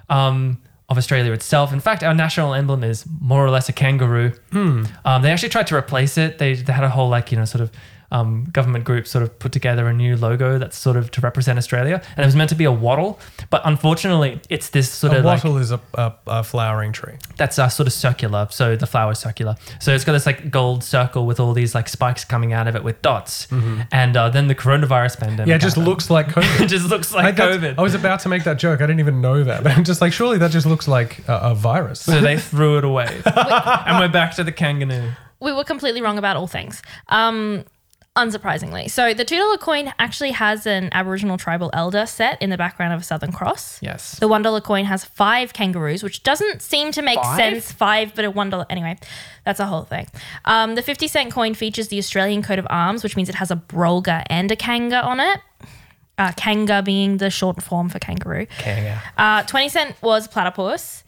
um, 0.09 0.61
of 0.89 0.97
Australia 0.97 1.31
itself. 1.31 1.71
In 1.71 1.79
fact, 1.79 2.03
our 2.03 2.13
national 2.13 2.53
emblem 2.53 2.83
is 2.83 3.05
more 3.21 3.45
or 3.45 3.49
less 3.49 3.69
a 3.69 3.73
kangaroo. 3.73 4.33
Hmm. 4.51 4.85
Um, 5.05 5.21
they 5.21 5.31
actually 5.31 5.49
tried 5.49 5.67
to 5.67 5.75
replace 5.75 6.17
it. 6.17 6.37
They, 6.37 6.55
they 6.55 6.73
had 6.73 6.83
a 6.83 6.89
whole 6.89 7.09
like 7.09 7.31
you 7.31 7.37
know 7.37 7.45
sort 7.45 7.61
of 7.61 7.71
um, 8.13 8.45
government 8.53 8.85
group 8.85 9.07
sort 9.07 9.23
of 9.23 9.37
put 9.39 9.51
together 9.51 9.87
a 9.87 9.93
new 9.93 10.15
logo 10.15 10.57
that's 10.57 10.77
sort 10.77 10.95
of 10.95 11.11
to 11.11 11.21
represent 11.21 11.57
Australia, 11.57 12.01
and 12.15 12.19
it 12.23 12.25
was 12.25 12.35
meant 12.35 12.49
to 12.51 12.55
be 12.55 12.63
a 12.65 12.71
wattle, 12.71 13.19
but 13.49 13.61
unfortunately, 13.65 14.39
it's 14.49 14.69
this 14.69 14.89
sort 14.89 15.13
A 15.13 15.17
of 15.19 15.25
like 15.25 15.43
wattle 15.43 15.57
is 15.57 15.71
a, 15.71 15.79
a, 15.95 16.13
a 16.27 16.43
flowering 16.43 16.91
tree. 16.93 17.15
that's 17.37 17.57
uh, 17.59 17.67
sort 17.69 17.87
of 17.87 17.93
circular. 17.93 18.47
So 18.51 18.75
the 18.75 18.87
flower 18.87 19.11
is 19.13 19.19
circular. 19.19 19.55
So 19.79 19.93
it's 19.93 20.05
got 20.05 20.13
this 20.13 20.25
like 20.25 20.49
gold 20.51 20.83
circle 20.83 21.25
with 21.25 21.39
all 21.39 21.53
these 21.53 21.73
like 21.75 21.89
spikes 21.89 22.23
coming 22.23 22.53
out 22.53 22.67
of 22.67 22.75
it 22.75 22.83
with 22.83 23.01
dots. 23.01 23.47
And 23.91 24.15
uh, 24.15 24.29
then 24.29 24.47
the 24.47 24.55
coronavirus 24.55 25.19
pandemic. 25.19 25.39
Mm-hmm. 25.41 25.49
Yeah, 25.49 25.55
it 25.55 25.59
just 25.61 25.75
happened. 25.75 25.87
looks 25.89 26.09
like 26.09 26.27
COVID. 26.37 26.61
it 26.61 26.67
just 26.67 26.87
looks 26.89 27.13
I, 27.13 27.23
like 27.23 27.35
that's- 27.35 27.57
COVID. 27.57 27.75
I 27.77 27.81
was 27.81 27.95
about 27.95 28.19
to 28.21 28.29
make 28.29 28.43
that 28.43 28.57
joke. 28.59 28.81
I 28.81 28.85
didn't 28.85 28.99
even 28.99 29.21
know 29.21 29.43
that, 29.43 29.63
but 29.63 29.71
I'm 29.75 29.83
just 29.83 30.01
like, 30.01 30.13
surely 30.13 30.37
that 30.37 30.51
just 30.51 30.65
looks 30.67 30.87
like 30.87 31.19
a, 31.27 31.39
a 31.51 31.55
virus. 31.55 32.01
so 32.01 32.21
they 32.21 32.37
threw 32.37 32.77
it 32.77 32.83
away. 32.85 33.21
and 33.25 33.99
we're 33.99 34.09
back 34.09 34.35
to 34.35 34.43
the 34.43 34.51
kangaroo. 34.51 35.09
We 35.39 35.51
were 35.51 35.63
completely 35.63 36.01
wrong 36.01 36.17
about 36.17 36.37
all 36.37 36.47
things. 36.47 36.81
Um, 37.09 37.65
unsurprisingly. 38.15 38.89
So 38.89 39.13
the 39.13 39.25
two 39.25 39.37
dollar 39.37 39.57
coin 39.57 39.91
actually 39.97 40.31
has 40.31 40.65
an 40.67 40.89
Aboriginal 40.91 41.37
tribal 41.37 41.69
elder 41.73 42.05
set 42.05 42.41
in 42.41 42.49
the 42.49 42.57
background 42.57 42.93
of 42.93 43.01
a 43.01 43.03
Southern 43.03 43.31
Cross. 43.31 43.79
Yes. 43.81 44.19
The 44.19 44.27
one 44.27 44.41
dollar 44.41 44.61
coin 44.61 44.85
has 44.85 45.03
five 45.03 45.53
kangaroos, 45.53 46.03
which 46.03 46.23
doesn't 46.23 46.61
seem 46.61 46.91
to 46.91 47.01
make 47.01 47.19
Five? 47.19 47.37
sense. 47.37 47.71
Five, 47.71 48.13
but 48.15 48.25
a 48.25 48.31
one 48.31 48.49
dollar 48.49 48.65
anyway. 48.69 48.97
That's 49.45 49.59
a 49.59 49.65
whole 49.65 49.83
thing. 49.83 50.07
Um, 50.45 50.75
the 50.75 50.81
fifty 50.83 51.07
cent 51.07 51.31
coin 51.33 51.53
features 51.53 51.87
the 51.87 51.97
Australian 51.97 52.43
coat 52.43 52.59
of 52.59 52.67
arms, 52.69 53.03
which 53.03 53.15
means 53.15 53.29
it 53.29 53.35
has 53.35 53.49
a 53.51 53.55
brolga 53.55 54.23
and 54.27 54.51
a 54.51 54.55
kanga 54.55 55.01
on 55.03 55.19
it. 55.19 55.39
Uh, 56.15 56.31
kanga 56.37 56.83
being 56.83 57.17
the 57.17 57.31
short 57.31 57.61
form 57.63 57.89
for 57.89 57.97
kangaroo. 57.97 58.45
Kanga. 58.59 59.01
Uh, 59.17 59.41
20 59.43 59.67
cent 59.69 59.95
was 60.03 60.27
platypus. 60.27 61.02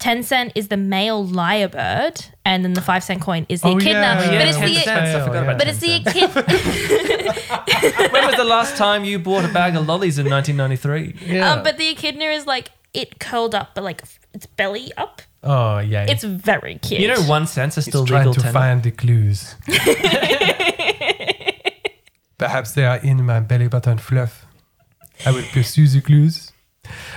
10 0.00 0.22
cent 0.24 0.52
is 0.54 0.68
the 0.68 0.76
male 0.76 1.24
lyrebird. 1.24 2.30
And 2.44 2.64
then 2.64 2.72
the 2.72 2.80
5 2.82 3.04
cent 3.04 3.20
coin 3.22 3.46
is 3.48 3.60
the 3.60 3.68
Oh, 3.68 3.76
echidna. 3.76 4.00
yeah, 4.00 4.38
but 4.38 4.48
it's 4.48 4.58
10 4.58 4.68
the 4.68 4.74
cents. 4.80 5.14
I 5.14 5.26
forgot 5.26 5.42
about 5.44 5.58
but 5.58 5.68
it's 5.68 5.78
the 5.78 5.94
echidna. 5.94 6.42
when 8.12 8.26
was 8.26 8.36
the 8.36 8.44
last 8.44 8.76
time 8.76 9.04
you 9.04 9.18
bought 9.18 9.44
a 9.44 9.48
bag 9.52 9.76
of 9.76 9.86
lollies 9.86 10.18
in 10.18 10.28
1993? 10.28 11.34
yeah. 11.36 11.52
um, 11.52 11.62
but 11.62 11.78
the 11.78 11.88
echidna 11.90 12.24
is 12.24 12.46
like 12.46 12.70
it 12.92 13.20
curled 13.20 13.54
up, 13.54 13.74
but 13.74 13.84
like 13.84 14.02
its 14.34 14.46
belly 14.46 14.90
up. 14.96 15.22
oh, 15.44 15.78
yeah. 15.78 16.06
It's 16.08 16.24
very 16.24 16.76
cute. 16.78 17.00
You 17.00 17.08
know, 17.08 17.22
one 17.22 17.46
cents 17.46 17.78
is 17.78 17.84
still 17.84 18.02
He's 18.02 18.10
trying 18.10 18.32
to 18.32 18.40
tender. 18.40 18.52
find 18.52 18.82
the 18.82 18.90
clues. 18.90 19.54
Perhaps 22.38 22.72
they 22.72 22.84
are 22.84 22.96
in 22.98 23.24
my 23.26 23.40
belly 23.40 23.68
button 23.68 23.98
fluff. 23.98 24.46
I 25.26 25.30
will 25.32 25.42
pursue 25.52 25.86
the 25.86 26.00
clues. 26.00 26.49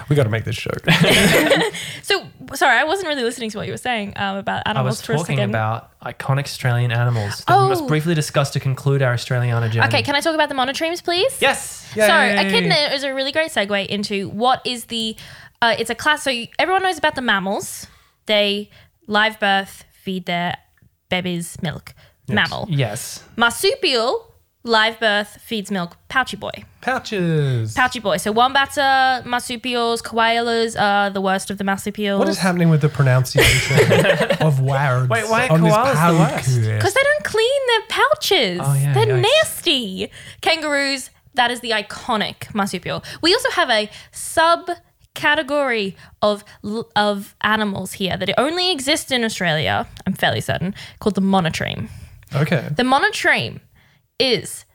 We 0.10 0.16
got 0.16 0.24
to 0.24 0.30
make 0.30 0.44
this 0.46 0.56
joke. 0.56 0.82
So 2.04 2.22
sorry, 2.54 2.78
I 2.78 2.84
wasn't 2.84 3.08
really 3.08 3.24
listening 3.24 3.50
to 3.52 3.58
what 3.58 3.66
you 3.68 3.74
were 3.74 3.78
saying 3.78 4.14
um, 4.18 4.36
about 4.38 4.64
I 4.66 4.72
animals 4.72 4.98
was 4.98 5.02
for 5.06 5.14
a 5.14 5.18
talking 5.18 5.38
second. 5.38 5.52
about 5.52 6.00
iconic 6.02 6.44
Australian 6.46 6.92
animals 6.92 7.44
that 7.46 7.58
we 7.62 7.70
must 7.70 7.84
Oh. 7.84 7.88
briefly 7.88 8.14
discuss 8.14 8.52
to 8.52 8.60
conclude 8.60 9.02
our 9.02 9.14
Australiana 9.14 9.72
journey. 9.72 9.88
Okay, 9.88 10.04
can 10.04 10.16
I 10.16 10.20
talk 10.20 10.36
about 10.36 10.50
the 10.50 10.56
monotremes, 10.56 11.02
please? 11.04 11.42
Yes. 11.42 11.88
So 11.96 12.02
echidna 12.04 12.94
is 12.94 13.04
a 13.04 13.14
really 13.14 13.32
great 13.32 13.52
segue 13.52 13.88
into 13.88 14.30
what 14.30 14.62
is 14.66 14.86
the. 14.86 15.16
Uh, 15.62 15.76
it's 15.80 15.90
a 15.90 15.96
class. 15.96 16.24
So 16.24 16.30
you, 16.30 16.48
everyone 16.60 16.84
knows 16.84 16.98
about 16.98 17.16
the 17.16 17.22
mammals. 17.22 17.88
They 18.26 18.70
live 19.08 19.40
birth, 19.40 19.86
feed 19.94 20.26
their 20.26 20.58
babies 21.10 21.58
milk. 21.62 21.94
Mammal. 22.28 22.68
Yes. 22.70 23.24
Marsupial 23.38 24.33
live 24.64 25.00
birth 25.00 25.38
feeds 25.42 25.70
milk. 25.72 25.98
Pouchy 26.08 26.38
boy. 26.38 26.52
Pouches. 26.82 27.74
Pouchy 27.74 28.00
boy. 28.00 28.18
So 28.18 28.32
wombats 28.32 28.78
are 28.78 29.22
marsupials. 29.24 30.02
Koalas 30.02 30.80
are 30.80 31.10
the 31.10 31.22
worst 31.22 31.50
of 31.50 31.58
the 31.58 31.64
marsupials. 31.64 32.20
What 32.20 32.30
is 32.30 32.38
happening 32.38 32.70
with 32.70 32.82
the 32.82 32.90
pronunciation 32.90 33.78
of 34.42 34.60
words? 34.62 35.10
Wait, 35.10 35.30
why 35.30 35.48
are 35.48 35.52
on 35.54 35.62
this 35.62 35.74
koalas 35.74 36.08
the 36.08 36.20
worst? 36.20 36.50
podcast? 36.50 36.76
Because 36.78 36.94
they 36.94 37.04
don't 37.04 37.24
clean 37.26 37.62
their 37.68 37.82
pouches. 37.90 38.60
Oh, 38.64 38.74
yeah, 38.74 38.94
They're 38.94 39.06
yikes. 39.18 39.22
nasty. 39.44 40.12
Kangaroos, 40.42 41.10
that 41.34 41.52
is 41.52 41.60
the 41.60 41.72
iconic 41.72 42.54
marsupial. 42.56 43.04
We 43.22 43.34
also 43.34 43.50
have 43.52 43.70
a 43.70 43.90
sub 44.12 44.70
category 45.14 45.96
of 46.24 46.44
of 46.96 47.36
animals 47.42 47.94
here 47.94 48.18
that 48.18 48.30
only 48.40 48.72
exist 48.72 49.12
in 49.12 49.24
Australia, 49.24 49.88
I'm 50.08 50.14
fairly 50.14 50.42
certain, 50.42 50.74
called 51.00 51.16
the 51.16 51.22
monotreme. 51.22 51.90
Okay. 52.36 52.68
The 52.76 52.84
monotreme 52.84 53.60
is 54.20 54.66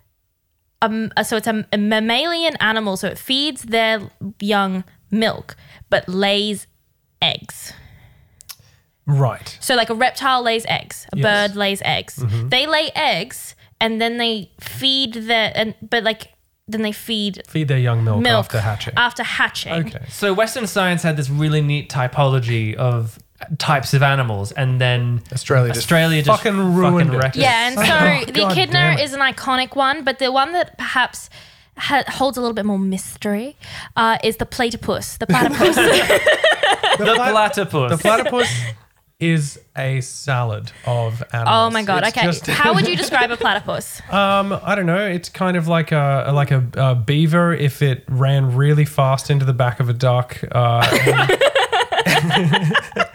um, 0.81 1.11
so 1.25 1.37
it's 1.37 1.47
a, 1.49 1.67
a 1.73 1.79
mammalian 1.79 2.55
animal, 2.61 2.97
so 2.97 3.09
it 3.09 3.19
feeds 3.19 3.63
their 3.63 4.01
young 4.39 4.85
milk, 5.11 5.57
but 5.91 6.09
lays 6.09 6.69
eggs. 7.21 7.73
Right. 9.07 9.57
So, 9.61 9.75
like 9.75 9.91
a 9.91 9.95
reptile 9.95 10.43
lays 10.43 10.65
eggs, 10.69 11.07
a 11.13 11.17
Yes. 11.17 11.25
bird 11.51 11.57
lays 11.57 11.83
eggs. 11.85 12.23
They 12.49 12.67
lay 12.67 12.91
eggs 12.95 13.55
and 13.81 14.01
then 14.01 14.19
they 14.19 14.51
feed 14.61 15.15
their, 15.15 15.51
and 15.55 15.75
but 15.83 16.05
like 16.05 16.33
then 16.69 16.83
they 16.83 16.93
feed 16.93 17.43
Feed 17.49 17.67
their 17.69 17.79
young 17.79 18.05
milk, 18.05 18.21
milk 18.21 18.45
after 18.45 18.61
hatching. 18.61 18.95
After 18.97 19.23
hatching. 19.23 19.73
okay. 19.73 20.05
So 20.11 20.35
Western 20.35 20.67
science 20.67 21.03
had 21.03 21.17
this 21.17 21.31
really 21.31 21.63
neat 21.63 21.89
typology 21.91 22.75
of 22.75 23.19
types 23.59 23.95
of 23.95 24.03
animals, 24.03 24.53
and 24.53 24.81
then 24.81 25.23
Australia 25.33 25.69
just 25.73 25.85
Australia 25.85 26.23
just 26.23 26.43
fucking 26.43 26.75
ruined 26.75 27.15
it. 27.15 27.17
wrecked 27.17 27.37
Yeah, 27.37 27.69
and 27.69 27.79
Oh, 27.79 28.27
so 28.27 28.33
the 28.33 28.41
God 28.41 28.53
echidna 28.53 28.97
is 29.01 29.13
an 29.13 29.21
iconic 29.21 29.77
one, 29.77 30.05
but 30.05 30.19
the 30.19 30.33
one 30.33 30.53
that 30.53 30.77
perhaps 30.79 31.31
ha- 31.77 32.05
holds 32.09 32.37
a 32.37 32.41
little 32.41 32.55
bit 32.55 32.65
more 32.67 32.79
mystery 32.79 33.57
uh, 33.97 34.19
is 34.25 34.37
the 34.39 34.47
platypus, 34.47 35.17
the 35.19 35.27
platypus. 35.27 35.77
the 35.77 37.13
plat- 37.15 37.31
platypus. 37.33 37.91
The 37.93 37.99
platypus 37.99 38.49
is 39.21 39.59
a 39.77 40.01
salad 40.01 40.71
of 40.87 41.23
animals. 41.33 41.49
oh 41.57 41.71
my 41.71 41.83
god! 41.83 42.05
It's 42.05 42.17
Okay, 42.17 42.27
just- 42.27 42.47
how 42.47 42.73
would 42.75 42.87
you 42.87 42.97
describe 42.97 43.31
a 43.33 43.37
platypus? 43.37 44.01
um, 44.13 44.59
I 44.63 44.75
don't 44.75 44.87
know. 44.87 45.07
It's 45.09 45.29
kind 45.29 45.57
of 45.57 45.67
like 45.69 45.91
a 45.93 46.31
like 46.35 46.51
a, 46.51 46.65
a 46.77 46.95
beaver 46.95 47.53
if 47.53 47.83
it 47.83 48.05
ran 48.09 48.55
really 48.57 48.85
fast 48.85 49.29
into 49.31 49.45
the 49.45 49.53
back 49.55 49.81
of 49.81 49.89
a 49.89 49.93
duck, 49.93 50.39
uh, 50.53 50.87
and 51.07 51.41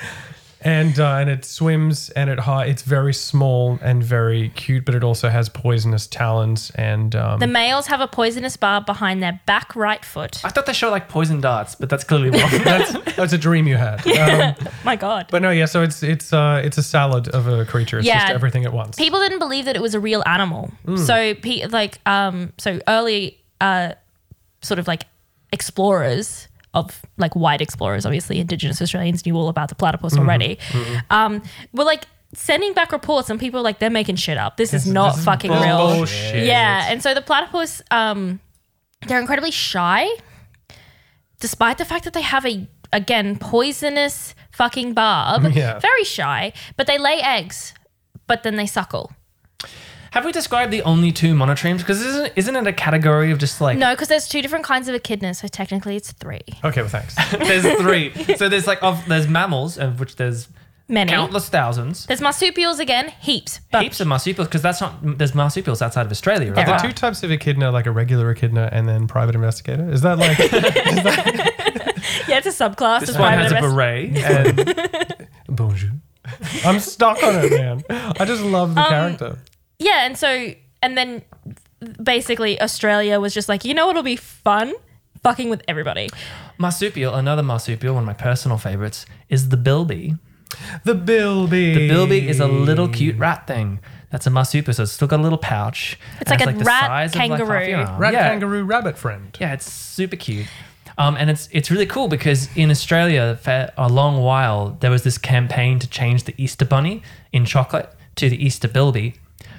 and, 0.66 0.98
uh, 0.98 1.16
and 1.16 1.30
it 1.30 1.44
swims 1.44 2.10
and 2.12 2.30
it 2.30 2.40
hi- 2.40 2.66
It's 2.66 2.84
very 2.84 3.14
small 3.14 3.78
and 3.82 4.02
very 4.02 4.50
cute, 4.50 4.86
but 4.86 4.96
it 4.96 5.04
also 5.04 5.28
has 5.28 5.50
poisonous 5.50 6.08
talons 6.08 6.72
and 6.76 7.14
um, 7.18 7.40
The 7.40 7.48
males 7.48 7.88
have 7.88 8.00
a 8.00 8.08
poisonous 8.08 8.56
barb 8.56 8.86
behind 8.86 9.22
their 9.22 9.42
back 9.46 9.76
right 9.76 10.04
foot. 10.06 10.44
I 10.46 10.50
thought 10.50 10.66
they 10.66 10.72
showed 10.74 10.92
like 10.92 11.10
poison 11.10 11.42
darts, 11.42 11.76
but 11.76 11.90
that's 11.90 12.06
clearly 12.06 12.30
wrong. 12.30 12.50
that's 12.64 13.16
that's 13.16 13.34
a 13.34 13.38
dream 13.38 13.68
you 13.68 13.76
had. 13.76 14.08
Um, 14.08 14.56
My 14.86 14.96
god. 14.96 15.28
but 15.32 15.42
no, 15.42 15.50
yeah. 15.50 15.66
So 15.66 15.84
it's 15.84 16.02
it's 16.02 16.32
uh 16.32 16.62
it's 16.64 16.78
a 16.78 16.84
salad 16.84 17.28
of 17.30 17.48
a 17.48 17.66
creature. 17.66 18.00
It's 18.00 18.08
just 18.08 18.28
Yeah. 18.30 18.34
everything 18.34 18.64
at 18.64 18.72
once. 18.72 18.96
people 18.96 19.20
didn't 19.20 19.40
believe 19.40 19.66
that 19.66 19.76
it 19.76 19.82
was 19.82 19.94
a 19.96 20.00
real 20.00 20.24
animal. 20.26 20.72
Hmm. 20.86 20.96
So 20.98 21.34
pe- 21.36 21.66
like 21.68 22.00
um 22.06 22.54
so 22.58 22.80
early 22.88 23.40
uh 23.60 23.94
sort 24.62 24.80
of 24.80 24.88
like 24.88 25.04
explorers 25.52 26.48
of 26.74 27.02
like 27.18 27.36
white 27.36 27.62
explorers, 27.62 28.06
obviously 28.06 28.40
indigenous 28.40 28.82
Australians 28.82 29.26
knew 29.26 29.36
all 29.36 29.50
about 29.50 29.70
the 29.70 29.76
platypus 29.76 30.14
Mm-hmm. 30.14 30.22
already. 30.24 30.58
Um 31.10 31.42
were 31.74 31.84
like 31.84 32.06
sending 32.36 32.74
back 32.74 32.92
reports 32.92 33.30
and 33.30 33.40
people 33.40 33.60
were 33.60 33.64
like 33.64 33.80
they're 33.80 33.90
making 33.92 34.16
shit 34.16 34.38
up. 34.38 34.58
This 34.58 34.74
is 34.74 34.88
not 34.88 35.10
This 35.12 35.20
is 35.20 35.26
fucking 35.26 35.52
real. 35.52 35.78
bullshit. 35.98 36.46
Yeah, 36.46 36.88
and 36.92 37.02
so 37.04 37.14
the 37.14 37.22
platypus 37.22 37.82
um 37.92 38.40
they're 39.08 39.20
incredibly 39.20 39.52
shy 39.52 40.08
despite 41.40 41.78
the 41.78 41.86
fact 41.86 42.04
that 42.06 42.14
they 42.14 42.22
have 42.22 42.46
a 42.46 42.68
again 42.92 43.38
poisonous 43.38 44.34
fucking 44.52 44.94
barb. 44.94 45.52
Yeah. 45.54 45.80
Very 45.80 46.04
shy, 46.04 46.54
but 46.78 46.88
they 46.88 46.98
lay 46.98 47.20
eggs, 47.22 47.74
but 48.28 48.44
then 48.44 48.56
they 48.56 48.66
suckle. 48.68 49.12
Have 50.14 50.26
we 50.26 50.32
described 50.32 50.72
the 50.72 50.84
only 50.84 51.12
two 51.12 51.34
monotremes? 51.34 51.80
Because 51.80 52.00
isn't 52.02 52.34
isn't 52.36 52.56
it 52.56 52.68
a 52.68 52.74
category 52.74 53.32
of 53.32 53.40
just 53.40 53.60
like 53.60 53.78
No, 53.80 53.94
because 53.94 54.08
there's 54.10 54.28
two 54.28 54.42
different 54.44 54.64
kinds 54.64 54.88
of 54.88 54.94
echidnas, 55.02 55.38
so 55.42 55.48
technically 55.48 55.96
it's 55.96 56.12
three. 56.12 56.42
Okay, 56.64 56.82
well, 56.82 56.90
thanks. 56.90 57.16
there's 57.32 57.66
three. 57.82 58.14
So 58.36 58.48
there's 58.48 58.68
like 58.68 58.82
of 58.84 59.04
there's 59.08 59.28
mammals 59.28 59.78
of 59.80 60.00
which 60.00 60.16
there's 60.18 60.48
Many. 60.88 61.10
countless 61.12 61.50
thousands. 61.50 62.06
There's 62.06 62.22
marsupials 62.22 62.78
again, 62.80 63.12
heaps. 63.22 63.60
But 63.72 63.82
Heaps 63.84 64.02
of 64.02 64.08
marsupials 64.08 64.48
because 64.50 64.62
that's 64.62 64.82
not 64.82 64.94
there's 65.18 65.34
marsupials 65.34 65.82
outside 65.82 66.06
of 66.06 66.12
Australia, 66.12 66.50
right? 66.50 66.56
There 66.58 66.66
the 66.66 66.74
are. 66.74 66.80
two 66.80 66.92
types 66.92 67.24
of 67.24 67.32
echidna, 67.32 67.72
like 67.72 67.88
a 67.88 67.92
regular 67.92 68.30
echidna 68.30 68.70
and 68.72 68.88
then 68.88 69.08
private 69.08 69.34
investigator. 69.34 69.90
Is 69.90 70.02
that 70.02 70.20
like 70.20 70.38
yeah, 72.28 72.38
it's 72.38 72.46
a 72.46 72.50
subclass. 72.52 73.00
This 73.00 73.10
of 73.10 73.20
one 73.20 73.34
private 73.34 73.44
has 73.44 73.52
a 73.52 73.58
invest- 73.58 73.76
beret. 73.76 75.20
And 75.48 75.58
bonjour? 75.58 75.92
I'm 76.66 76.80
stuck 76.80 77.22
on 77.24 77.44
it, 77.44 77.52
man. 77.52 77.84
I 77.90 78.26
just 78.26 78.44
love 78.44 78.76
the 78.76 78.82
Um, 78.82 78.90
character. 78.90 79.38
Yeah, 79.80 80.06
and 80.06 80.18
so 80.18 80.54
and 80.82 80.98
then 80.98 81.24
basically 82.02 82.62
Australia 82.62 83.20
was 83.20 83.34
just 83.34 83.50
like, 83.50 83.66
you 83.66 83.74
know 83.74 83.90
it'll 83.90 84.04
be 84.04 84.16
fun? 84.16 84.74
Fucking 85.24 85.50
with 85.50 85.64
everybody. 85.68 86.10
marsupial, 86.58 87.16
another 87.16 87.44
marsupial, 87.44 87.96
one 87.96 88.04
of 88.04 88.08
my 88.08 88.14
personal 88.14 88.58
favorites, 88.58 89.06
is 89.30 89.50
the 89.50 89.58
bilby. 89.58 90.16
The 90.84 90.96
bilby. 90.96 91.74
The 91.74 91.88
bilby 91.88 92.28
is 92.28 92.40
a 92.40 92.48
little 92.48 92.88
cute 92.90 93.18
rat 93.18 93.48
thing. 93.48 93.80
That's 94.12 94.28
a 94.28 94.30
marsupial, 94.30 94.74
so 94.74 94.84
it's 94.84 94.92
still 94.92 95.08
got 95.08 95.20
a 95.20 95.24
little 95.24 95.38
pouch. 95.38 95.98
It's 96.20 96.30
and 96.30 96.40
like 96.40 96.56
a 96.56 96.60
the 96.60 96.66
rat 96.66 96.86
size 96.86 97.16
of, 97.16 97.16
like, 97.16 97.30
kangaroo. 97.30 97.68
your 97.68 97.98
rat 97.98 98.14
yeah. 98.14 98.30
kangaroo 98.30 98.64
rabbit 98.64 98.98
friend. 98.98 99.36
Yeah, 99.40 99.54
it's 99.54 99.72
super 99.72 100.16
cute. 100.16 100.48
Um, 100.98 101.16
and 101.18 101.30
it's 101.32 101.50
it's 101.52 101.72
really 101.72 101.88
cool 101.88 102.08
because 102.08 102.48
in 102.56 102.70
Australia 102.70 103.40
for 103.42 103.72
a 103.78 103.90
long 103.90 104.22
while 104.22 104.78
there 104.82 104.92
was 104.92 105.04
this 105.04 105.18
campaign 105.18 105.80
to 105.80 105.88
change 105.88 106.26
the 106.26 106.36
Easter 106.38 106.66
bunny 106.66 107.02
in 107.32 107.46
chocolate 107.46 107.92
to 108.18 108.30
the 108.30 108.46
Easter 108.46 108.68
bilby 108.68 109.16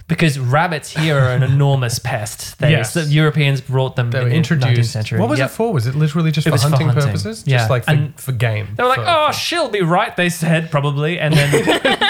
because 0.07 0.39
rabbits 0.39 0.91
here 0.97 1.17
are 1.19 1.31
an 1.31 1.43
enormous 1.53 1.99
pest. 1.99 2.59
They, 2.59 2.73
Yes. 2.73 2.93
the 2.95 3.03
Europeans 3.05 3.61
brought 3.61 3.97
them 3.97 4.11
They 4.11 4.19
in 4.19 4.25
were 4.25 4.31
the 4.31 4.35
19th 4.37 4.39
introduced. 4.53 4.93
century. 4.93 5.19
What 5.21 5.29
was 5.31 5.39
Yep. 5.39 5.51
it 5.51 5.53
for? 5.53 5.73
Was 5.73 5.87
it 5.87 5.95
literally 5.95 6.31
just 6.31 6.47
It 6.47 6.51
for 6.51 6.55
was 6.55 6.63
for 6.63 6.69
hunting, 6.69 6.89
hunting. 6.89 7.07
purposes? 7.07 7.45
Yeah. 7.47 7.59
Just 7.59 7.71
like 7.71 7.85
for, 7.85 7.91
And 7.93 8.21
for 8.21 8.33
game. 8.33 8.69
They 8.77 8.83
were 8.83 8.89
like, 8.91 8.99
for- 8.99 9.05
"Oh, 9.09 9.27
for- 9.29 9.39
she'll 9.39 9.69
be 9.71 9.81
right," 9.83 10.15
they 10.17 10.29
said 10.29 10.71
probably, 10.71 11.19
and 11.19 11.33
then 11.35 11.51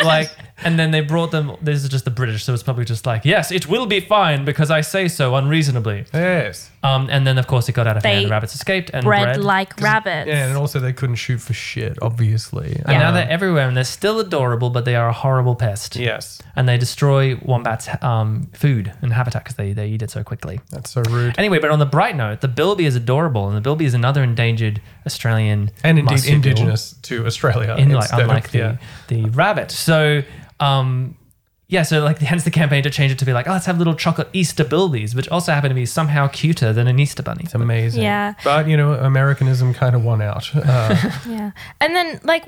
like, 0.05 0.31
and 0.65 0.79
then 0.79 0.91
they 0.93 1.01
brought 1.01 1.31
them. 1.31 1.53
This 1.61 1.83
is 1.83 1.89
just 1.89 2.05
the 2.05 2.11
British, 2.11 2.45
so 2.45 2.53
it's 2.55 2.63
probably 2.63 2.85
just 2.85 3.07
like, 3.07 3.25
"Yes, 3.25 3.51
it 3.53 3.69
will 3.69 3.87
be 3.87 4.01
fine 4.01 4.45
because 4.45 4.71
I 4.71 4.81
say 4.83 5.09
so 5.09 5.35
unreasonably." 5.37 6.05
yes. 6.13 6.71
Um, 6.83 7.09
and 7.11 7.27
then 7.27 7.39
of 7.39 7.47
course 7.47 7.67
it 7.71 7.73
got 7.73 7.87
out 7.87 7.97
of 7.97 8.03
They 8.03 8.15
hand. 8.17 8.27
The 8.27 8.31
rabbits 8.31 8.55
escaped 8.55 8.91
and 8.93 9.05
Bred 9.05 9.23
bred. 9.25 9.41
like 9.41 9.81
rabbits. 9.81 10.29
Yeah, 10.29 10.49
and 10.49 10.57
also 10.59 10.81
they 10.81 10.93
couldn't 10.93 11.15
shoot 11.17 11.41
for 11.41 11.55
shit, 11.55 11.97
obviously. 12.03 12.77
and 12.85 12.99
now 12.99 13.11
they're 13.11 13.29
everywhere, 13.31 13.67
and 13.69 13.75
they're 13.77 13.85
still 13.85 14.21
adorable, 14.21 14.69
but 14.69 14.85
they 14.85 14.95
are 14.95 15.09
a 15.09 15.13
horrible 15.13 15.55
pest. 15.55 15.97
yes, 15.97 16.43
And 16.57 16.69
they 16.69 16.77
destroy 16.77 17.37
wombats' 17.43 17.84
um, 18.03 18.49
food 18.55 18.93
and 19.03 19.13
habitat 19.13 19.45
because 19.45 19.57
they, 19.57 19.73
they 19.73 19.89
eat 19.89 20.03
it 20.03 20.11
so 20.11 20.23
quickly. 20.23 20.61
that's 20.71 20.91
so 20.91 21.03
rude. 21.11 21.35
Anyway, 21.39 21.59
but 21.59 21.71
on 21.71 21.79
the 21.79 21.87
bright 21.87 22.17
note, 22.17 22.41
the 22.41 22.49
bilby 22.49 22.85
is 22.87 22.97
adorable, 22.97 23.49
and 23.49 23.57
the 23.57 23.61
bilby 23.61 23.85
is 23.85 23.95
another 23.95 24.23
endangered 24.23 24.81
Australian 25.07 25.71
And 25.83 25.99
indeed, 25.99 26.11
marsupial. 26.13 26.37
indigenous 26.37 26.93
to 27.03 27.27
Australia. 27.27 27.75
in 27.79 27.91
like 27.91 28.03
instead 28.05 28.21
unlike 28.21 28.47
of, 28.47 28.53
the 28.53 28.59
yeah. 28.59 28.77
the 29.09 29.25
rabbit. 29.31 29.71
So 29.71 30.23
um 30.61 31.17
yeah, 31.67 31.83
so 31.83 32.03
like 32.05 32.19
hence 32.33 32.45
the 32.45 32.51
campaign 32.51 32.83
to 32.83 32.91
change 32.91 33.11
it 33.13 33.19
to 33.19 33.25
be 33.25 33.33
like, 33.33 33.49
oh, 33.49 33.53
let's 33.53 33.67
have 33.67 33.79
little 33.79 33.95
chocolate 33.95 34.29
Easter 34.33 34.65
bilbies, 34.65 35.15
which 35.15 35.29
also 35.29 35.53
happen 35.53 35.71
to 35.71 35.75
be 35.75 35.87
somehow 35.87 36.29
cuter 36.29 36.73
than 36.73 36.87
an 36.87 36.99
Easter 36.99 37.23
bunny. 37.23 37.43
It's 37.45 37.55
amazing. 37.55 38.03
Yeah. 38.03 38.35
But, 38.45 38.69
you 38.69 38.77
know, 38.77 38.93
Americanism 38.95 39.73
kind 39.75 39.97
of 39.97 40.05
won 40.05 40.21
out. 40.23 40.51
Uh, 40.55 40.97
Yeah. 41.27 41.51
And 41.81 41.95
then 41.97 42.21
like 42.23 42.45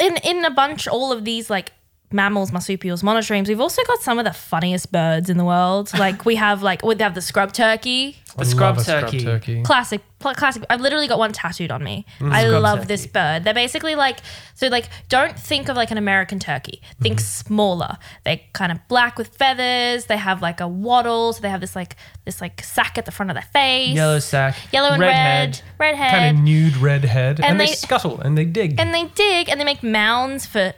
in 0.00 0.16
in 0.18 0.44
a 0.44 0.50
bunch 0.50 0.86
all 0.88 1.12
of 1.12 1.24
these 1.24 1.48
like 1.50 1.72
mammals, 2.10 2.52
marsupials, 2.52 3.02
monotremes. 3.02 3.48
We've 3.48 3.60
also 3.60 3.82
got 3.84 4.00
some 4.00 4.18
of 4.18 4.24
the 4.24 4.32
funniest 4.32 4.90
birds 4.92 5.28
in 5.30 5.36
the 5.36 5.44
world. 5.44 5.90
Like 5.98 6.24
we 6.24 6.36
have 6.36 6.62
like 6.62 6.84
we 6.84 6.94
have 6.98 7.14
the 7.14 7.20
scrub 7.22 7.52
turkey, 7.52 8.16
The 8.36 8.44
scrub 8.44 8.76
love 8.76 8.88
a 8.88 8.90
turkey. 9.00 9.24
turkey. 9.24 9.62
classic, 9.62 10.00
pl- 10.20 10.34
classic. 10.34 10.64
I've 10.70 10.80
literally 10.80 11.08
got 11.08 11.18
one 11.18 11.32
tattooed 11.32 11.70
on 11.72 11.82
me. 11.82 12.06
Mm. 12.20 12.32
I 12.32 12.44
Scrub 12.44 12.62
love 12.62 12.78
turkey. 12.80 12.88
this 12.88 13.06
bird. 13.08 13.44
They're 13.44 13.52
basically 13.54 13.94
like 13.94 14.20
so 14.54 14.68
like 14.68 14.88
don't 15.08 15.38
think 15.38 15.68
of 15.68 15.76
like 15.76 15.90
an 15.90 15.98
American 15.98 16.38
turkey. 16.38 16.80
Think 17.00 17.16
Mm-hmm. 17.18 17.48
smaller. 17.48 17.98
They're 18.24 18.40
kind 18.52 18.70
of 18.72 18.78
black 18.88 19.18
with 19.18 19.28
feathers. 19.36 20.06
They 20.06 20.16
have 20.16 20.40
like 20.40 20.60
a 20.60 20.68
waddle. 20.68 21.32
So 21.32 21.40
they 21.42 21.50
have 21.50 21.60
this 21.60 21.74
like 21.76 21.96
this 22.24 22.40
like 22.40 22.62
sack 22.62 22.96
at 22.96 23.04
the 23.04 23.12
front 23.12 23.30
of 23.30 23.34
their 23.34 23.42
face. 23.52 23.94
Yellow 23.94 24.20
sack, 24.20 24.56
yellow 24.72 24.90
and 24.92 25.00
redhead. 25.00 25.60
red, 25.78 25.88
red 25.90 25.96
head. 25.96 26.10
Kind 26.12 26.38
of 26.38 26.44
nude 26.44 26.76
red 26.76 27.04
head, 27.04 27.36
and, 27.40 27.44
And 27.46 27.60
they, 27.60 27.66
they- 27.66 27.72
scuttle 27.74 28.20
and 28.20 28.38
they 28.38 28.44
dig. 28.44 28.78
and 28.80 28.94
they 28.94 29.04
dig 29.14 29.48
and 29.48 29.60
they 29.60 29.64
make 29.64 29.82
mounds 29.82 30.46
for 30.46 30.72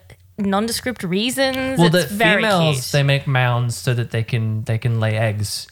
nondescript 0.47 1.03
reasons. 1.03 1.79
Well, 1.79 1.95
it's 1.95 2.09
the 2.09 2.15
very 2.15 2.43
females 2.43 2.77
cute. 2.77 2.93
they 2.93 3.03
make 3.03 3.27
mounds 3.27 3.77
so 3.77 3.95
that 3.95 4.11
they 4.11 4.23
can 4.23 4.65
they 4.65 4.79
can 4.79 5.01
lay 5.01 5.17
eggs. 5.17 5.67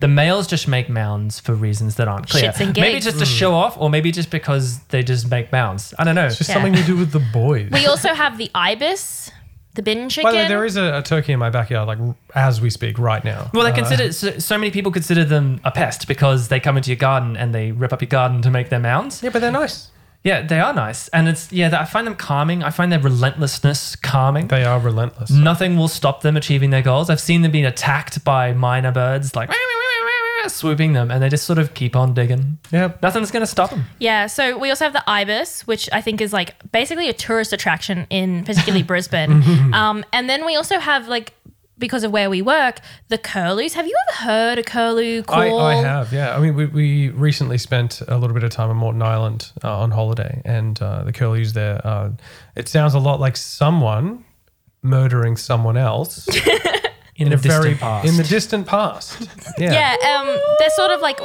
The 0.00 0.08
males 0.08 0.48
just 0.48 0.66
make 0.66 0.88
mounds 0.88 1.38
for 1.38 1.54
reasons 1.54 1.94
that 1.96 2.08
aren't 2.08 2.28
clear. 2.28 2.50
Shits 2.50 2.60
and 2.60 2.76
maybe 2.76 2.98
just 2.98 3.20
to 3.20 3.24
show 3.24 3.54
off, 3.54 3.76
or 3.78 3.88
maybe 3.88 4.10
just 4.10 4.30
because 4.30 4.80
they 4.88 5.02
just 5.04 5.30
make 5.30 5.52
mounds. 5.52 5.94
I 5.96 6.02
don't 6.04 6.16
know. 6.16 6.26
it's 6.26 6.38
just 6.38 6.50
Yeah. 6.50 6.54
something 6.54 6.74
you 6.74 6.82
do 6.82 6.96
with 6.96 7.12
the 7.12 7.20
boys. 7.32 7.70
we 7.70 7.86
also 7.86 8.08
have 8.12 8.36
the 8.36 8.50
ibis, 8.52 9.30
the 9.74 9.82
bin 9.82 10.08
chicken. 10.08 10.24
By 10.28 10.32
the 10.32 10.38
way, 10.38 10.48
there 10.48 10.64
is 10.64 10.76
a, 10.76 10.98
a 10.98 11.02
turkey 11.02 11.32
in 11.32 11.38
my 11.38 11.50
backyard, 11.50 11.86
like 11.86 11.98
as 12.34 12.60
we 12.60 12.68
speak 12.68 12.98
right 12.98 13.24
now. 13.24 13.48
Well, 13.54 13.62
they 13.62 13.70
Uh, 13.70 13.76
consider 13.76 14.12
so, 14.12 14.38
so 14.40 14.58
many 14.58 14.72
people 14.72 14.90
consider 14.90 15.24
them 15.24 15.60
a 15.62 15.70
pest 15.70 16.08
because 16.08 16.48
they 16.48 16.58
come 16.58 16.76
into 16.76 16.90
your 16.90 16.96
garden 16.96 17.36
and 17.36 17.54
they 17.54 17.70
rip 17.70 17.92
up 17.92 18.02
your 18.02 18.08
garden 18.08 18.42
to 18.42 18.50
make 18.50 18.70
their 18.70 18.80
mounds. 18.80 19.22
Yeah, 19.22 19.30
but 19.30 19.40
they're 19.40 19.52
nice. 19.52 19.88
Yeah, 20.24 20.42
they 20.42 20.60
are 20.60 20.72
nice, 20.72 21.08
and 21.08 21.28
it's 21.28 21.50
yeah. 21.52 21.76
I 21.80 21.84
find 21.84 22.06
them 22.06 22.14
calming. 22.14 22.62
I 22.62 22.70
find 22.70 22.92
their 22.92 23.00
relentlessness 23.00 23.96
calming. 23.96 24.48
They 24.48 24.64
are 24.64 24.78
relentless. 24.78 25.30
Nothing 25.30 25.76
will 25.76 25.88
stop 25.88 26.20
them 26.20 26.36
achieving 26.36 26.70
their 26.70 26.82
goals. 26.82 27.10
I've 27.10 27.20
seen 27.20 27.42
them 27.42 27.50
being 27.50 27.66
attacked 27.66 28.22
by 28.22 28.52
minor 28.52 28.92
birds, 28.92 29.34
like 29.34 29.50
swooping 30.48 30.92
them, 30.92 31.10
and 31.10 31.22
they 31.22 31.28
just 31.28 31.44
sort 31.44 31.58
of 31.58 31.74
keep 31.74 31.96
on 31.96 32.14
digging. 32.14 32.58
Yeah. 32.70 32.92
Nothing's 33.02 33.30
going 33.30 33.42
to 33.42 33.46
stop 33.46 33.70
them. 33.70 33.84
Yeah, 33.98 34.26
so 34.26 34.58
we 34.58 34.70
also 34.70 34.84
have 34.84 34.92
the 34.92 35.08
ibis, 35.08 35.66
which 35.66 35.88
I 35.92 36.00
think 36.00 36.20
is 36.20 36.32
like 36.32 36.54
basically 36.72 37.08
a 37.08 37.12
tourist 37.12 37.52
attraction 37.52 38.06
in 38.10 38.44
particularly 38.44 38.82
Brisbane. 38.92 39.42
Um, 39.72 40.04
and 40.12 40.28
then 40.28 40.44
we 40.44 40.54
also 40.56 40.78
have 40.78 41.08
like 41.08 41.32
because 41.78 42.04
of 42.04 42.12
where 42.12 42.28
we 42.30 42.42
work, 42.42 42.80
the 43.08 43.18
curlews. 43.18 43.74
Have 43.74 43.86
you 43.86 43.96
ever 44.10 44.18
heard 44.30 44.58
a 44.58 44.62
curlew 44.62 45.22
call? 45.22 45.58
I 45.60 45.74
have, 45.74 46.12
yeah. 46.12 46.36
I 46.36 46.40
mean, 46.40 46.54
we, 46.54 46.66
we 46.66 47.08
recently 47.10 47.58
spent 47.58 48.00
a 48.06 48.16
little 48.18 48.34
bit 48.34 48.44
of 48.44 48.50
time 48.50 48.70
on 48.70 48.76
Moreton 48.76 49.02
Island 49.02 49.50
uh, 49.64 49.78
on 49.80 49.90
holiday, 49.90 50.42
and 50.44 50.80
uh, 50.82 51.02
the 51.04 51.12
curlews 51.12 51.54
there. 51.54 51.80
Uh, 51.86 52.10
it 52.56 52.68
sounds 52.68 52.94
a 52.94 52.98
lot 52.98 53.18
like 53.20 53.36
someone 53.36 54.24
murdering 54.82 55.36
someone 55.36 55.76
else 55.76 56.26
In, 57.16 57.26
in 57.26 57.28
the 57.30 57.34
a 57.34 57.38
very 57.38 57.70
distant 57.70 57.80
past. 57.80 58.08
in 58.08 58.16
the 58.16 58.24
distant 58.24 58.66
past. 58.66 59.28
Yeah, 59.58 59.72
Yeah, 60.00 60.20
um, 60.20 60.26
they're 60.58 60.70
sort 60.70 60.90
of 60.90 61.00
like 61.00 61.20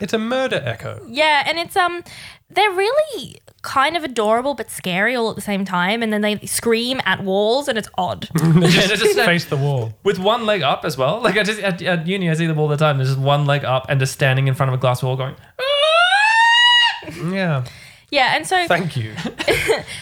it's 0.00 0.12
a 0.12 0.18
murder 0.18 0.60
echo. 0.64 1.04
yeah, 1.08 1.42
and 1.46 1.58
it's 1.58 1.76
um, 1.76 2.02
they're 2.50 2.70
really 2.70 3.40
kind 3.62 3.96
of 3.96 4.04
adorable 4.04 4.54
but 4.54 4.70
scary 4.70 5.14
all 5.14 5.30
at 5.30 5.36
the 5.36 5.42
same 5.42 5.64
time, 5.64 6.02
and 6.02 6.12
then 6.12 6.20
they 6.20 6.36
scream 6.46 7.00
at 7.04 7.22
walls, 7.22 7.68
and 7.68 7.78
it's 7.78 7.88
odd. 7.96 8.28
Yeah, 8.42 8.86
they're 8.86 8.96
just, 8.96 9.18
uh, 9.18 9.24
Face 9.24 9.44
the 9.46 9.56
wall. 9.56 9.92
with 10.04 10.18
one 10.18 10.44
leg 10.46 10.62
up 10.62 10.84
as 10.84 10.98
well. 10.98 11.20
Like 11.20 11.36
I 11.36 11.42
just 11.42 11.60
at, 11.60 11.80
at 11.82 12.06
uni, 12.06 12.28
I 12.30 12.34
see 12.34 12.46
them 12.46 12.58
all 12.58 12.68
the 12.68 12.76
time. 12.76 12.98
There's 12.98 13.10
just 13.10 13.20
one 13.20 13.46
leg 13.46 13.64
up 13.64 13.86
and 13.88 13.98
just 14.00 14.12
standing 14.12 14.48
in 14.48 14.54
front 14.54 14.68
of 14.70 14.74
a 14.74 14.80
glass 14.80 15.02
wall, 15.02 15.16
going. 15.16 15.34
Yeah, 17.32 17.64
yeah, 18.12 18.36
and 18.36 18.46
so 18.46 18.66
thank 18.68 18.96
you. 18.96 19.14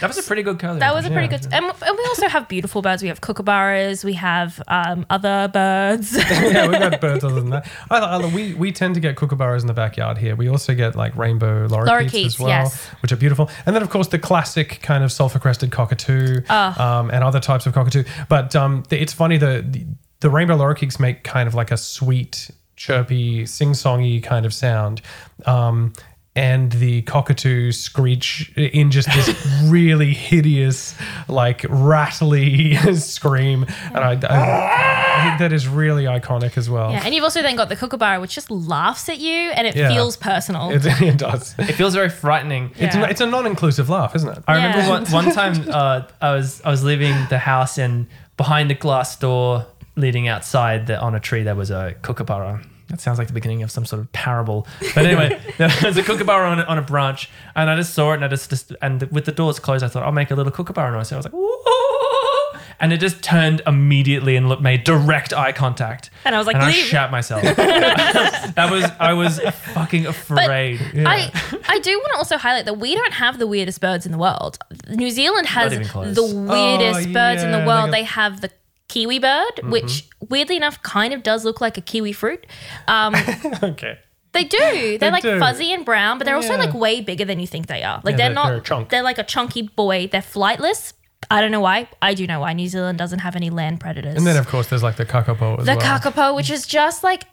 That 0.01 0.09
was 0.09 0.19
a 0.19 0.23
pretty 0.23 0.43
good 0.43 0.59
curly. 0.59 0.81
That 0.81 0.95
was 0.95 1.05
a 1.05 1.11
pretty 1.11 1.29
good. 1.29 1.45
And, 1.53 1.65
and 1.65 1.99
we 1.99 2.05
also 2.07 2.27
have 2.29 2.49
beautiful 2.49 2.81
birds. 2.81 3.03
We 3.03 3.09
have 3.09 3.21
kookaburras. 3.21 4.03
We 4.03 4.15
have 4.15 4.61
um, 4.67 5.05
other 5.11 5.49
birds. 5.49 6.17
yeah, 6.31 6.67
we've 6.67 6.79
got 6.79 7.01
birds 7.03 7.23
other 7.23 7.37
than 7.37 7.51
that. 7.51 7.71
I, 7.91 7.99
I, 7.99 8.35
we 8.35 8.55
we 8.55 8.73
tend 8.73 8.95
to 8.95 9.01
get 9.01 9.17
kookaburras 9.17 9.61
in 9.61 9.67
the 9.67 9.75
backyard 9.75 10.19
here. 10.19 10.35
We 10.35 10.49
also 10.49 10.75
get 10.75 10.97
like 10.97 11.15
rainbow 11.17 11.69
lorikeets, 11.69 11.87
Lorikeets, 11.87 12.27
as 12.27 12.39
well, 12.41 12.49
yes. 12.49 12.87
which 13.03 13.13
are 13.13 13.17
beautiful. 13.17 13.51
And 13.67 13.77
then 13.77 13.83
of 13.83 13.91
course 13.91 14.09
the 14.09 14.19
classic 14.19 14.81
kind 14.83 15.05
of 15.05 15.13
sulfur 15.13 15.39
crested 15.39 15.71
cockatoo 15.71 16.43
um, 16.49 17.11
and 17.11 17.23
other 17.23 17.41
types 17.41 17.67
of 17.67 17.75
cockatoo. 17.75 18.05
But 18.29 18.57
um, 18.57 18.83
the, 18.89 19.01
it's 19.01 19.13
funny 19.13 19.37
the, 19.37 19.65
the 19.69 19.87
the 20.21 20.31
rainbow 20.31 20.57
lorikeets 20.57 21.01
make 21.01 21.25
kind 21.25 21.47
of 21.47 21.55
like 21.55 21.71
a 21.71 21.77
sweet, 21.77 22.51
chirpy, 22.77 23.47
sing 23.47 23.73
songy 23.73 24.23
kind 24.23 24.47
of 24.47 24.55
sound. 24.55 25.03
Um, 25.47 25.93
and 26.37 26.71
the 26.73 27.03
cockatoo 27.03 27.73
screech 27.73 28.53
in 28.57 28.91
just 28.93 29.09
this 29.13 29.29
really 29.65 30.15
hideous, 30.15 30.95
like 31.29 31.67
rattly 31.69 32.77
scream, 32.95 33.67
and 33.87 33.99
I, 33.99 34.13
I, 34.13 35.21
I 35.21 35.25
think 35.29 35.39
that 35.41 35.53
is 35.53 35.67
really 35.67 36.05
iconic 36.05 36.57
as 36.57 36.71
well. 36.71 36.93
yeah, 36.93 37.03
and 37.05 37.15
you've 37.15 37.25
also 37.25 37.43
then 37.43 37.57
got 37.57 37.69
the 37.69 37.75
kookaburra, 37.77 38.21
which 38.21 38.35
just 38.35 38.51
laughs 38.51 39.09
at 39.09 39.19
you, 39.19 39.35
and 39.51 39.67
it 39.67 39.75
Yeah. 39.75 39.89
feels 39.89 40.17
personal. 40.17 40.71
It, 40.71 40.83
it 41.03 41.19
does. 41.19 41.55
It 41.59 41.73
feels 41.73 41.95
very 41.95 42.09
frightening. 42.11 42.71
It's, 42.77 42.95
Yeah. 42.95 43.07
it's 43.07 43.21
a 43.21 43.27
non-inclusive 43.27 43.89
laugh, 43.91 44.15
isn't 44.15 44.29
it? 44.29 44.45
I 44.47 44.55
remember 44.55 44.79
Yeah. 44.79 44.89
one, 44.89 45.05
one 45.07 45.33
time 45.33 45.65
uh, 45.69 46.03
I 46.21 46.33
was 46.33 46.63
I 46.65 46.71
was 46.71 46.85
leaving 46.85 47.15
the 47.29 47.39
house 47.39 47.77
and 47.77 48.07
behind 48.37 48.71
the 48.71 48.75
glass 48.75 49.17
door 49.17 49.67
leading 49.97 50.29
outside 50.29 50.87
the, 50.87 50.99
on 50.99 51.15
a 51.15 51.21
tree 51.21 51.43
there 51.43 51.57
was 51.57 51.71
a 51.71 51.95
kookaburra. 52.03 52.63
That 52.91 53.01
sounds 53.01 53.19
like 53.19 53.29
the 53.29 53.33
beginning 53.33 53.63
of 53.63 53.71
some 53.71 53.87
sort 53.87 54.01
of 54.01 54.13
parable. 54.13 54.67
But 54.95 55.07
anyway, 55.07 55.41
there 55.59 55.71
was 55.85 55.97
a 55.97 56.03
kookaburra 56.03 56.49
on 56.51 56.59
a, 56.61 56.65
on 56.65 56.77
a 56.79 56.83
branch, 56.83 57.31
and 57.55 57.71
I 57.71 57.77
just 57.77 57.95
saw 57.95 58.13
it, 58.13 58.17
and 58.17 58.25
I 58.25 58.29
just, 58.29 58.51
just 58.51 58.73
and 58.83 59.03
with 59.11 59.25
the 59.25 59.33
doors 59.33 59.59
closed, 59.59 59.85
I 59.85 59.89
thought 59.89 60.03
I'll 60.03 60.13
make 60.13 60.31
a 60.31 60.35
little 60.35 60.53
kookaburra 60.53 60.93
noise. 60.93 61.09
So 61.09 61.17
I 61.17 61.19
was 61.19 61.25
like, 61.27 61.33
"Whoa!" 61.35 62.61
and 62.81 62.93
it 62.93 62.99
just 62.99 63.23
turned 63.23 63.61
immediately 63.67 64.37
and 64.37 64.49
looked, 64.49 64.63
made 64.63 64.85
direct 64.85 65.33
eye 65.33 65.53
contact. 65.53 66.11
And 66.25 66.35
I 66.35 66.39
was 66.39 66.47
like, 66.47 66.57
and 66.57 66.65
I 66.65 66.69
"Leave." 66.69 66.85
shat 66.85 67.11
myself. 67.11 67.43
that 67.57 68.69
was 68.71 68.85
I 68.99 69.13
was 69.13 69.39
fucking 69.75 70.07
afraid. 70.07 70.81
I, 70.97 71.31
I 71.69 71.79
do 71.79 71.97
want 71.99 72.13
to 72.13 72.19
also 72.19 72.37
highlight 72.39 72.65
that 72.65 72.79
we 72.79 72.95
don't 72.95 73.13
have 73.15 73.39
the 73.39 73.47
weirdest 73.47 73.81
birds 73.81 74.05
in 74.07 74.13
the 74.13 74.19
world. 74.19 74.59
New 74.89 75.11
Zealand 75.11 75.47
has 75.49 75.73
even 75.73 75.87
close. 75.87 76.15
the 76.17 76.25
weirdest 76.25 77.09
Oh, 77.09 77.13
birds 77.13 77.43
in 77.43 77.51
yeah, 77.51 77.57
the 77.57 77.61
they 77.61 77.67
world. 77.67 77.87
got- 77.87 77.91
They 77.93 78.03
have 78.05 78.41
the 78.41 78.51
kiwi 78.91 79.19
bird, 79.21 79.61
which 79.65 80.09
weirdly 80.29 80.57
enough 80.57 80.83
kind 80.83 81.15
of 81.15 81.23
does 81.23 81.45
look 81.45 81.61
like 81.61 81.79
a 81.79 81.81
kiwi 81.81 82.13
fruit. 82.13 82.45
Um, 82.89 83.15
okay. 83.63 83.99
They 84.33 84.45
do. 84.45 84.59
They're 84.99 85.11
like 85.11 85.23
do. 85.23 85.39
fuzzy 85.39 85.73
and 85.73 85.85
brown, 85.85 86.19
but 86.19 86.25
they're 86.25 86.37
also 86.37 86.57
like 86.57 86.75
way 86.75 87.01
bigger 87.01 87.25
than 87.25 87.41
you 87.41 87.47
think 87.47 87.67
they 87.69 87.83
are. 87.83 88.01
Like 88.05 88.13
Yeah, 88.13 88.29
they're, 88.29 88.35
they're- 88.35 88.55
not. 88.61 88.65
they're. 88.67 88.85
They're 88.91 89.03
like 89.03 89.19
a 89.19 89.25
chunky 89.25 89.63
boy. 89.63 90.09
They're 90.11 90.21
flightless. 90.21 90.93
I 91.31 91.41
don't 91.41 91.51
know 91.53 91.61
why. 91.61 91.89
I 92.03 92.15
do 92.15 92.27
know 92.27 92.41
why. 92.41 92.53
New 92.55 92.69
Zealand 92.69 92.99
doesn't 92.99 93.21
have 93.21 93.37
any 93.37 93.51
land 93.51 93.79
predators. 93.81 94.17
And 94.17 94.27
then 94.27 94.37
of 94.37 94.49
course 94.49 94.67
there's 94.69 94.83
like 94.83 94.97
the 94.97 95.07
kakapo 95.07 95.59
as 95.61 95.67
the 95.67 95.77
well. 95.77 95.99
kakapo, 96.01 96.35
which 96.37 96.51
is 96.51 96.67
just 96.67 97.05
like, 97.05 97.25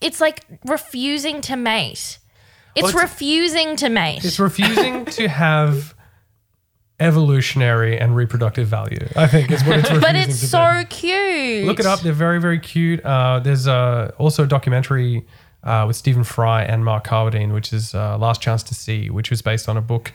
it's 0.00 0.20
like 0.20 0.44
refusing 0.64 1.40
to 1.42 1.56
mate. 1.56 2.18
It's, 2.76 2.88
it's- 2.88 2.94
refusing 2.94 3.76
to 3.76 3.88
mate. 3.88 4.24
it's 4.24 4.38
refusing 4.38 5.04
to 5.06 5.28
have 5.28 5.94
evolutionary 7.00 7.98
and 7.98 8.16
reproductive 8.16 8.66
value. 8.68 9.06
I 9.16 9.26
think 9.26 9.50
is 9.50 9.62
what 9.64 9.78
it's 9.78 9.90
but 10.00 10.16
it's 10.16 10.38
so 10.38 10.80
do. 10.80 10.86
cute. 10.86 11.66
Look 11.66 11.80
it 11.80 11.86
up. 11.86 12.00
They're 12.00 12.12
very 12.12 12.40
very 12.40 12.58
cute. 12.58 13.04
Uh, 13.04 13.40
there's 13.40 13.68
uh, 13.68 14.12
also 14.18 14.44
a 14.44 14.46
documentary 14.46 15.26
uh, 15.62 15.84
with 15.86 15.96
Stephen 15.96 16.24
Fry 16.24 16.62
and 16.62 16.84
Mark 16.84 17.04
Carwardine, 17.04 17.52
which 17.52 17.72
is 17.72 17.94
uh, 17.94 18.16
Last 18.18 18.40
Chance 18.40 18.62
to 18.64 18.74
See, 18.74 19.10
which 19.10 19.30
was 19.30 19.42
based 19.42 19.68
on 19.68 19.76
a 19.76 19.82
book 19.82 20.12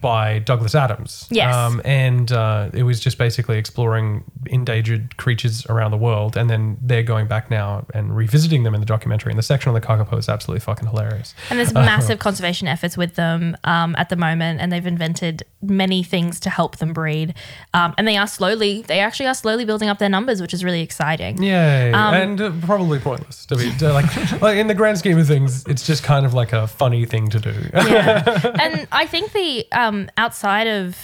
by 0.00 0.38
Douglas 0.40 0.74
Adams. 0.74 1.26
Yes. 1.30 1.54
Um, 1.54 1.80
and 1.84 2.30
uh, 2.32 2.70
it 2.72 2.82
was 2.82 3.00
just 3.00 3.16
basically 3.16 3.56
exploring 3.56 4.24
endangered 4.46 5.16
creatures 5.16 5.64
around 5.66 5.90
the 5.90 5.96
world. 5.96 6.36
And 6.36 6.50
then 6.50 6.76
they're 6.82 7.02
going 7.02 7.26
back 7.26 7.50
now 7.50 7.86
and 7.94 8.14
revisiting 8.14 8.62
them 8.62 8.74
in 8.74 8.80
the 8.80 8.86
documentary. 8.86 9.32
And 9.32 9.38
the 9.38 9.42
section 9.42 9.70
on 9.70 9.74
the 9.74 9.80
kakapo 9.80 10.18
is 10.18 10.28
absolutely 10.28 10.60
fucking 10.60 10.86
hilarious. 10.86 11.34
And 11.48 11.58
there's 11.58 11.72
massive 11.72 12.18
conservation 12.18 12.68
efforts 12.68 12.96
with 12.96 13.14
them 13.14 13.56
um, 13.64 13.94
at 13.96 14.10
the 14.10 14.16
moment, 14.16 14.60
and 14.60 14.70
they've 14.70 14.86
invented 14.86 15.44
many 15.62 16.02
things 16.02 16.40
to 16.40 16.50
help 16.50 16.76
them 16.76 16.92
breed. 16.92 17.34
Um, 17.72 17.94
and 17.96 18.06
they 18.06 18.16
are 18.16 18.26
slowly, 18.26 18.82
they 18.82 19.00
actually 19.00 19.26
are 19.26 19.34
slowly 19.34 19.64
building 19.64 19.88
up 19.88 19.98
their 19.98 20.08
numbers, 20.08 20.40
which 20.42 20.52
is 20.52 20.62
really 20.62 20.82
exciting. 20.82 21.42
Yay. 21.42 21.92
Um, 21.92 22.14
and 22.14 22.40
uh, 22.40 22.52
probably 22.62 22.98
pointless 22.98 23.46
to 23.46 23.56
be 23.56 23.70
to 23.78 23.92
like, 23.92 24.14
like 24.42 24.58
in 24.58 24.66
the 24.66 24.74
grand 24.74 24.98
scheme 24.98 25.18
of 25.18 25.26
things, 25.26 25.64
it's 25.66 25.86
just 25.86 26.02
kind 26.02 26.26
of 26.26 26.34
like 26.34 26.52
a 26.52 26.66
funny 26.66 27.06
thing 27.06 27.28
to 27.30 27.38
do. 27.38 27.54
Yeah. 27.72 28.52
and 28.60 28.86
I 28.92 29.06
think 29.06 29.32
the 29.32 29.69
um, 29.72 30.08
outside 30.16 30.66
of 30.66 30.96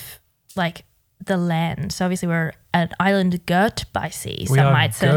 like 0.56 0.84
the 1.24 1.36
land, 1.36 1.92
so 1.92 2.04
obviously 2.04 2.28
we're 2.28 2.52
an 2.72 2.90
island 3.00 3.44
girt 3.46 3.84
by 3.92 4.10
sea, 4.10 4.46
We 4.50 4.58
some 4.58 4.66
are 4.66 4.72
might 4.72 4.94
say. 4.94 5.08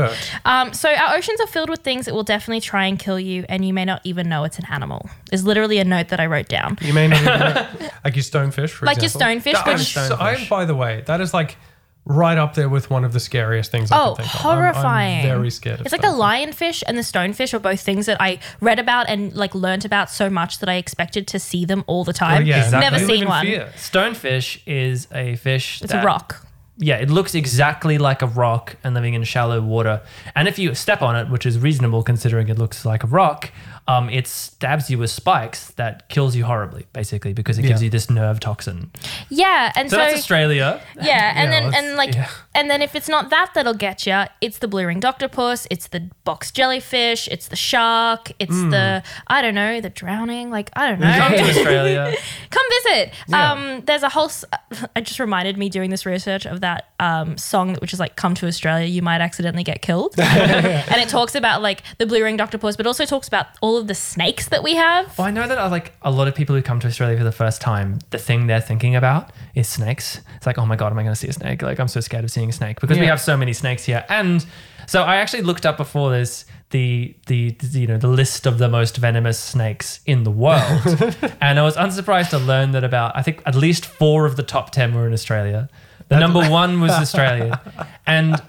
Um, 0.45 0.73
so 0.73 0.89
our 0.89 1.15
oceans 1.17 1.39
are 1.41 1.47
filled 1.47 1.69
with 1.69 1.81
things 1.81 2.05
that 2.05 2.15
will 2.15 2.23
definitely 2.23 2.61
try 2.61 2.85
and 2.85 2.97
kill 2.97 3.19
you, 3.19 3.45
and 3.49 3.65
you 3.65 3.73
may 3.73 3.85
not 3.85 4.01
even 4.05 4.29
know 4.29 4.43
it's 4.45 4.57
an 4.59 4.65
animal. 4.71 5.09
Is 5.31 5.43
literally 5.43 5.77
a 5.77 5.83
note 5.85 6.07
that 6.07 6.19
I 6.19 6.25
wrote 6.25 6.47
down. 6.47 6.77
You 6.81 6.93
may 6.93 7.07
not 7.09 7.21
even 7.21 7.39
know. 7.39 7.89
like 8.05 8.15
your 8.15 8.23
stonefish, 8.23 8.69
for 8.71 8.85
Like 8.85 9.01
your 9.01 9.09
stonefish, 9.09 9.53
That- 9.53 9.67
which- 9.67 9.93
so- 9.93 10.15
I'm, 10.19 10.47
by 10.47 10.65
the 10.65 10.75
way, 10.75 11.03
that 11.05 11.19
is 11.21 11.33
like 11.33 11.57
right 12.05 12.37
up 12.39 12.55
there 12.55 12.69
with 12.69 12.89
one 12.89 13.03
of 13.05 13.13
the 13.13 13.19
scariest 13.19 13.71
things 13.71 13.91
I 13.91 14.01
Oh, 14.01 14.15
can 14.15 14.25
think 14.25 14.35
of. 14.35 14.45
I'm- 14.45 14.49
I'm 14.57 14.63
horrifying! 14.73 15.21
very 15.21 15.51
scared. 15.51 15.79
Of 15.81 15.85
It's 15.85 15.91
like 15.91 16.01
the 16.01 16.07
lionfish 16.07 16.81
and 16.87 16.97
the 16.97 17.01
stonefish 17.03 17.53
are 17.53 17.59
both 17.59 17.81
things 17.81 18.07
that 18.07 18.17
I 18.19 18.39
read 18.61 18.79
about 18.79 19.07
and 19.09 19.31
like 19.35 19.53
learnt 19.53 19.85
about 19.85 20.09
so 20.09 20.29
much 20.29 20.57
that 20.59 20.69
I 20.69 20.75
expected 20.75 21.27
to 21.27 21.39
see 21.39 21.65
them 21.65 21.83
all 21.85 22.03
the 22.03 22.13
time. 22.13 22.41
Oh, 22.43 22.45
yeah, 22.45 22.63
Exactly. 22.63 22.79
Never 22.79 22.99
They 23.05 23.15
seen 23.19 23.27
one. 23.27 23.45
fear. 23.45 23.69
Stonefish 23.75 24.59
is 24.65 25.07
a 25.13 25.35
fish. 25.35 25.81
It's 25.83 25.91
that- 25.91 26.03
a 26.03 26.05
rock. 26.07 26.45
yeah, 26.81 26.95
it 26.95 27.09
looks 27.09 27.35
exactly 27.35 27.97
like 27.97 28.21
a 28.21 28.25
rock 28.27 28.77
and 28.83 28.95
living 28.95 29.13
in 29.13 29.23
shallow 29.25 29.61
water. 29.61 30.01
And 30.35 30.47
if 30.47 30.57
you 30.57 30.73
step 30.73 31.01
on 31.01 31.15
it, 31.15 31.29
which 31.29 31.45
is 31.45 31.59
reasonable 31.59 32.01
considering 32.03 32.47
it 32.47 32.57
looks 32.57 32.85
like 32.85 33.03
a 33.03 33.07
rock, 33.07 33.51
um, 33.89 34.09
it 34.09 34.27
stabs 34.27 34.89
you 34.89 34.97
with 34.99 35.09
spikes 35.09 35.71
that 35.71 36.07
kills 36.09 36.35
you 36.35 36.45
horribly, 36.45 36.85
basically, 36.93 37.33
because 37.33 37.57
it 37.57 37.63
gives 37.63 37.81
Yeah. 37.81 37.85
you 37.85 37.89
this 37.89 38.09
nerve 38.09 38.39
toxin. 38.39 38.91
Yeah, 39.29 39.71
and 39.75 39.89
So, 39.89 39.95
so, 39.97 40.01
that's 40.03 40.19
Australia. 40.19 40.79
yeah, 41.01 41.33
and 41.35 41.51
Yeah, 41.51 41.59
then 41.59 41.63
let's- 41.71 41.77
and 41.77 41.95
like 41.97 42.13
yeah. 42.13 42.29
and 42.53 42.69
then 42.69 42.81
if 42.81 42.93
it's 42.95 43.09
not 43.09 43.29
that 43.31 43.49
that'll 43.55 43.73
get 43.87 44.05
you, 44.05 44.23
it's 44.41 44.59
the 44.59 44.67
blue 44.67 44.85
ringed 44.85 45.05
octopus, 45.05 45.65
it's 45.71 45.87
the 45.87 46.09
box 46.23 46.51
jellyfish, 46.51 47.27
it's 47.29 47.47
the 47.47 47.55
shark, 47.55 48.31
it's 48.39 48.53
Hmm. 48.53 48.69
the 48.69 49.03
I 49.27 49.41
don't 49.41 49.55
know, 49.55 49.81
the 49.81 49.89
drowning. 49.89 50.51
Like 50.51 50.69
I 50.73 50.87
don't 50.89 50.99
know. 50.99 51.11
Come 51.17 51.31
to 51.33 51.41
Australia. 51.49 52.13
Come 52.51 52.65
visit. 52.83 53.13
Yeah. 53.27 53.51
Um, 53.51 53.81
there's 53.85 54.03
a 54.03 54.09
whole. 54.09 54.25
s- 54.25 54.45
It 54.95 55.05
just 55.05 55.19
reminded 55.19 55.57
me 55.57 55.69
doing 55.69 55.89
this 55.89 56.05
research 56.05 56.45
of 56.45 56.61
that 56.61 56.89
um, 56.99 57.37
song, 57.37 57.75
which 57.81 57.93
is 57.93 57.99
like 57.99 58.15
"Come 58.15 58.35
to 58.35 58.47
Australia, 58.47 58.85
you 58.85 59.01
might 59.01 59.21
accidentally 59.21 59.63
get 59.63 59.81
killed," 59.81 60.13
and 60.19 61.01
it 61.01 61.09
talks 61.09 61.33
about 61.35 61.61
like 61.61 61.81
the 61.97 62.05
blue 62.05 62.23
ringed 62.23 62.41
octopus, 62.41 62.75
but 62.75 62.85
also 62.85 63.05
talks 63.05 63.27
about 63.27 63.47
all 63.61 63.78
of 63.79 63.87
the 63.87 63.95
snakes 63.95 64.49
that 64.49 64.63
we 64.63 64.75
have. 64.75 65.17
Well, 65.17 65.27
I 65.27 65.31
know 65.31 65.47
that 65.47 65.57
uh, 65.57 65.69
like 65.69 65.93
a 66.01 66.11
lot 66.11 66.27
of 66.27 66.35
people 66.35 66.55
who 66.55 66.61
come 66.61 66.79
to 66.81 66.87
Australia 66.87 67.17
for 67.17 67.23
the 67.23 67.31
first 67.31 67.61
time, 67.61 67.99
the 68.11 68.17
thing 68.17 68.47
they're 68.47 68.61
thinking 68.61 68.95
about 68.95 69.31
is 69.55 69.67
snakes. 69.67 70.21
It's 70.35 70.45
like, 70.45 70.57
oh 70.57 70.65
my 70.65 70.75
god, 70.75 70.91
am 70.91 70.99
I 70.99 71.03
going 71.03 71.13
to 71.13 71.19
see 71.19 71.27
a 71.27 71.33
snake? 71.33 71.61
Like, 71.61 71.79
I'm 71.79 71.87
so 71.87 71.99
scared 71.99 72.23
of 72.23 72.31
seeing 72.31 72.49
a 72.49 72.53
snake 72.53 72.79
because 72.79 72.99
we 72.99 73.05
have 73.07 73.21
so 73.21 73.35
many 73.35 73.53
snakes 73.53 73.85
here. 73.85 74.05
And 74.09 74.45
so 74.85 75.03
I 75.03 75.17
actually 75.17 75.43
looked 75.43 75.65
up 75.65 75.77
before 75.77 76.11
this 76.11 76.45
the, 76.71 77.15
the 77.27 77.51
the 77.51 77.79
you 77.79 77.87
know 77.87 77.97
the 77.97 78.07
list 78.07 78.45
of 78.45 78.57
the 78.57 78.69
most 78.69 78.97
venomous 78.97 79.39
snakes 79.39 80.01
in 80.05 80.23
the 80.23 80.31
world, 80.31 80.81
and 81.41 81.59
I 81.59 81.63
was 81.63 81.75
unsurprised 81.75 82.29
to 82.31 82.37
learn 82.37 82.71
that 82.71 82.83
about 82.83 83.15
I 83.15 83.21
think 83.21 83.41
at 83.45 83.55
least 83.55 83.85
four 83.85 84.25
of 84.25 84.35
the 84.35 84.43
top 84.43 84.71
ten 84.71 84.93
were 84.93 85.07
in 85.07 85.13
Australia. 85.13 85.69
The 86.09 86.19
number 86.19 86.47
one 86.49 86.79
was 86.79 86.91
Australia, 86.91 87.61
and 88.05 88.41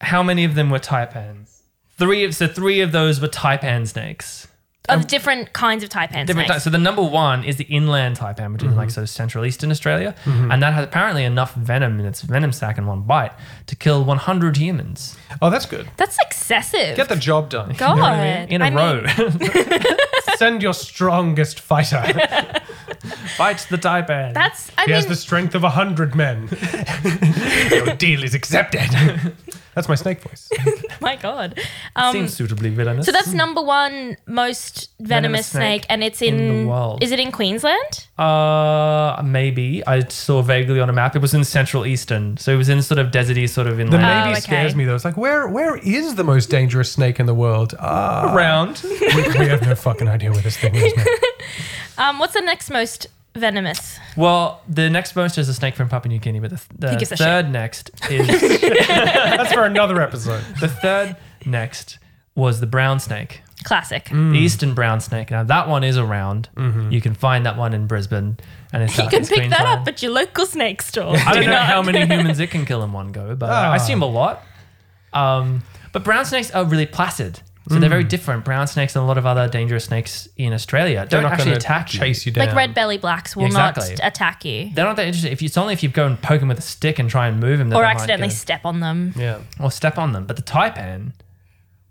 how 0.00 0.22
many 0.22 0.44
of 0.44 0.54
them 0.54 0.70
were 0.70 0.80
taipans? 0.80 1.60
Three 1.98 2.24
of 2.24 2.34
so 2.34 2.48
three 2.48 2.80
of 2.80 2.92
those 2.92 3.20
were 3.20 3.28
taipan 3.28 3.86
snakes. 3.86 4.48
Of 4.88 5.02
um, 5.02 5.06
different 5.06 5.52
kinds 5.52 5.84
of 5.84 5.90
taipan 5.90 6.26
Different 6.26 6.48
types. 6.48 6.64
So 6.64 6.70
the 6.70 6.76
number 6.76 7.02
one 7.02 7.44
is 7.44 7.56
the 7.56 7.64
inland 7.64 8.18
taipan, 8.18 8.52
which 8.52 8.62
is 8.62 8.70
mm-hmm. 8.70 8.78
like 8.78 8.90
sort 8.90 9.02
of 9.02 9.10
central 9.10 9.44
eastern 9.44 9.70
Australia, 9.70 10.12
mm-hmm. 10.24 10.50
and 10.50 10.60
that 10.60 10.74
has 10.74 10.84
apparently 10.84 11.22
enough 11.22 11.54
venom 11.54 12.00
in 12.00 12.06
its 12.06 12.22
venom 12.22 12.50
sac 12.50 12.78
in 12.78 12.86
one 12.86 13.02
bite 13.02 13.32
to 13.66 13.76
kill 13.76 14.02
100 14.04 14.56
humans 14.56 15.16
Oh, 15.40 15.50
that's 15.50 15.66
good. 15.66 15.88
That's 15.96 16.18
excessive. 16.20 16.96
Get 16.96 17.08
the 17.08 17.16
job 17.16 17.48
done. 17.48 17.74
God. 17.78 17.90
You 17.90 17.96
know 17.96 18.02
what 18.02 18.12
I 18.12 18.40
mean? 18.40 18.48
in 18.48 18.62
a 18.62 18.64
I 18.66 18.70
mean- 18.70 18.78
row. 18.78 19.86
Send 20.36 20.62
your 20.62 20.74
strongest 20.74 21.60
fighter. 21.60 22.02
Fight 23.36 23.66
the 23.70 23.76
taipan. 23.78 24.34
That's. 24.34 24.70
I 24.76 24.82
He 24.82 24.86
mean, 24.88 24.94
has 24.96 25.06
the 25.06 25.16
strength 25.16 25.54
of 25.54 25.64
a 25.64 25.70
hundred 25.70 26.14
men. 26.14 26.48
your 27.70 27.94
deal 27.96 28.24
is 28.24 28.34
accepted. 28.34 28.88
That's 29.74 29.88
my 29.88 29.94
snake 29.94 30.20
voice. 30.20 30.48
my 31.00 31.16
God. 31.16 31.58
Um, 31.96 32.12
Seems 32.12 32.34
suitably 32.34 32.68
villainous. 32.70 33.06
so 33.06 33.12
that's 33.12 33.32
number 33.32 33.62
one 33.62 34.16
most 34.26 34.90
venomous, 35.00 35.08
Venomous 35.08 35.46
snake, 35.46 35.82
snake 35.82 35.86
and 35.88 36.04
it's 36.04 36.20
in 36.22 36.38
in. 36.38 36.62
the 36.64 36.68
world. 36.70 37.02
Is 37.02 37.10
it 37.10 37.18
in 37.18 37.32
Queensland? 37.32 38.06
uh, 38.18 39.20
maybe 39.24 39.82
I 39.86 40.00
saw 40.08 40.42
vaguely 40.42 40.78
on 40.80 40.88
a 40.90 40.92
map. 40.92 41.16
It 41.16 41.20
was 41.22 41.32
in 41.34 41.44
central 41.44 41.86
eastern, 41.86 42.36
so 42.36 42.52
it 42.52 42.56
was 42.56 42.68
in 42.68 42.82
sort 42.82 42.98
of 42.98 43.08
deserty, 43.10 43.48
sort 43.48 43.66
of 43.66 43.80
in 43.80 43.88
The 43.90 43.96
inland. 43.96 44.12
Oh, 44.12 44.24
maybe 44.24 44.32
okay. 44.32 44.40
scares 44.40 44.74
me 44.76 44.84
though. 44.84 44.94
It's 44.94 45.04
like 45.04 45.16
where 45.16 45.48
where 45.48 45.76
is 45.76 46.14
the 46.16 46.24
most 46.24 46.50
dangerous 46.50 46.92
snake 46.92 47.18
in 47.18 47.26
the 47.26 47.34
world? 47.34 47.74
Uh, 47.78 48.30
around. 48.34 48.80
we, 48.84 48.98
we 49.38 49.46
have 49.48 49.62
no 49.62 49.74
fucking 49.74 50.08
idea 50.08 50.30
where 50.32 50.42
this 50.42 50.56
thing 50.56 50.74
is. 50.74 50.96
man. 50.96 51.06
Um, 51.98 52.18
what's 52.18 52.32
the 52.32 52.40
next 52.40 52.70
most 52.70 53.06
venomous? 53.34 53.98
Well, 54.16 54.60
the 54.68 54.88
next 54.90 55.14
most 55.16 55.38
is 55.38 55.48
a 55.48 55.54
snake 55.54 55.74
from 55.74 55.88
Papua 55.88 56.08
New 56.12 56.18
Guinea, 56.18 56.40
but 56.40 56.50
the, 56.50 56.90
He 56.90 57.04
the 57.04 57.16
third 57.16 57.50
next 57.50 57.90
is 58.10 58.26
That's 58.88 59.52
for 59.52 59.64
another 59.64 60.00
episode. 60.00 60.42
the 60.60 60.68
third 60.68 61.16
next 61.46 61.98
was 62.34 62.60
the 62.60 62.66
brown 62.66 63.00
snake. 63.00 63.42
Classic. 63.64 64.06
the 64.10 64.32
eastern 64.38 64.74
brown 64.74 65.00
snake. 65.00 65.30
Now 65.30 65.44
that 65.44 65.68
one 65.68 65.84
is 65.84 65.96
around. 65.96 66.48
You 66.90 67.00
can 67.00 67.14
find 67.14 67.46
that 67.46 67.56
one 67.56 67.74
in 67.74 67.86
Brisbane, 67.86 68.36
and 68.72 68.82
it's 68.82 68.98
You 68.98 69.08
can 69.08 69.24
pick 69.24 69.50
that 69.50 69.66
up 69.66 69.86
at 69.86 70.02
your 70.02 70.10
local 70.12 70.46
snake 70.46 70.82
store. 70.82 71.14
I 71.16 71.32
don't 71.34 71.42
Do 71.44 71.48
know 71.48 71.54
not. 71.54 71.66
how 71.66 71.80
many 71.82 72.04
humans 72.12 72.40
it 72.40 72.50
can 72.50 72.66
kill 72.66 72.82
in 72.82 72.92
one 72.92 73.12
go, 73.12 73.36
but 73.36 73.50
I 73.50 73.68
Ah. 73.68 73.74
assume 73.74 74.02
a 74.02 74.06
lot. 74.06 74.42
Um, 75.12 75.62
but 75.92 76.02
brown 76.04 76.24
snakes 76.24 76.50
are 76.50 76.64
really 76.64 76.86
placid, 76.86 77.40
so 77.68 77.78
they're 77.78 77.88
very 77.88 78.04
different. 78.04 78.44
Brown 78.44 78.66
snakes 78.66 78.96
and 78.96 79.02
a 79.04 79.06
lot 79.06 79.18
of 79.18 79.24
other 79.26 79.48
dangerous 79.48 79.84
snakes 79.84 80.28
in 80.36 80.52
Australia 80.52 81.06
They're 81.08 81.20
don't 81.20 81.22
not 81.22 81.32
actually 81.32 81.50
going 81.52 81.60
to 81.60 81.64
attack 81.66 81.86
chase 81.86 82.26
you 82.26 82.32
down. 82.32 82.46
Like 82.48 82.56
red 82.56 82.74
belly 82.74 82.98
blacks 82.98 83.36
will 83.36 83.46
Exactly. 83.46 83.90
not 83.90 84.00
attack 84.02 84.44
you 84.44 84.70
They're 84.74 84.84
not 84.84 84.96
that 84.96 85.06
interested. 85.06 85.30
If 85.32 85.42
you, 85.42 85.46
it's 85.46 85.56
only 85.56 85.72
if 85.72 85.82
you 85.82 85.88
go 85.88 86.06
and 86.06 86.20
poke 86.20 86.40
them 86.40 86.48
with 86.48 86.58
a 86.58 86.62
stick 86.62 86.98
and 86.98 87.08
try 87.08 87.28
and 87.28 87.38
move 87.40 87.58
them, 87.58 87.72
or 87.72 87.84
accidentally 87.84 88.28
go- 88.28 88.34
step 88.34 88.64
on 88.66 88.80
them. 88.80 89.12
Yeah. 89.16 89.38
or 89.60 89.70
step 89.70 89.96
on 89.98 90.12
them. 90.12 90.26
But 90.26 90.36
the 90.36 90.42
taipan 90.42 91.12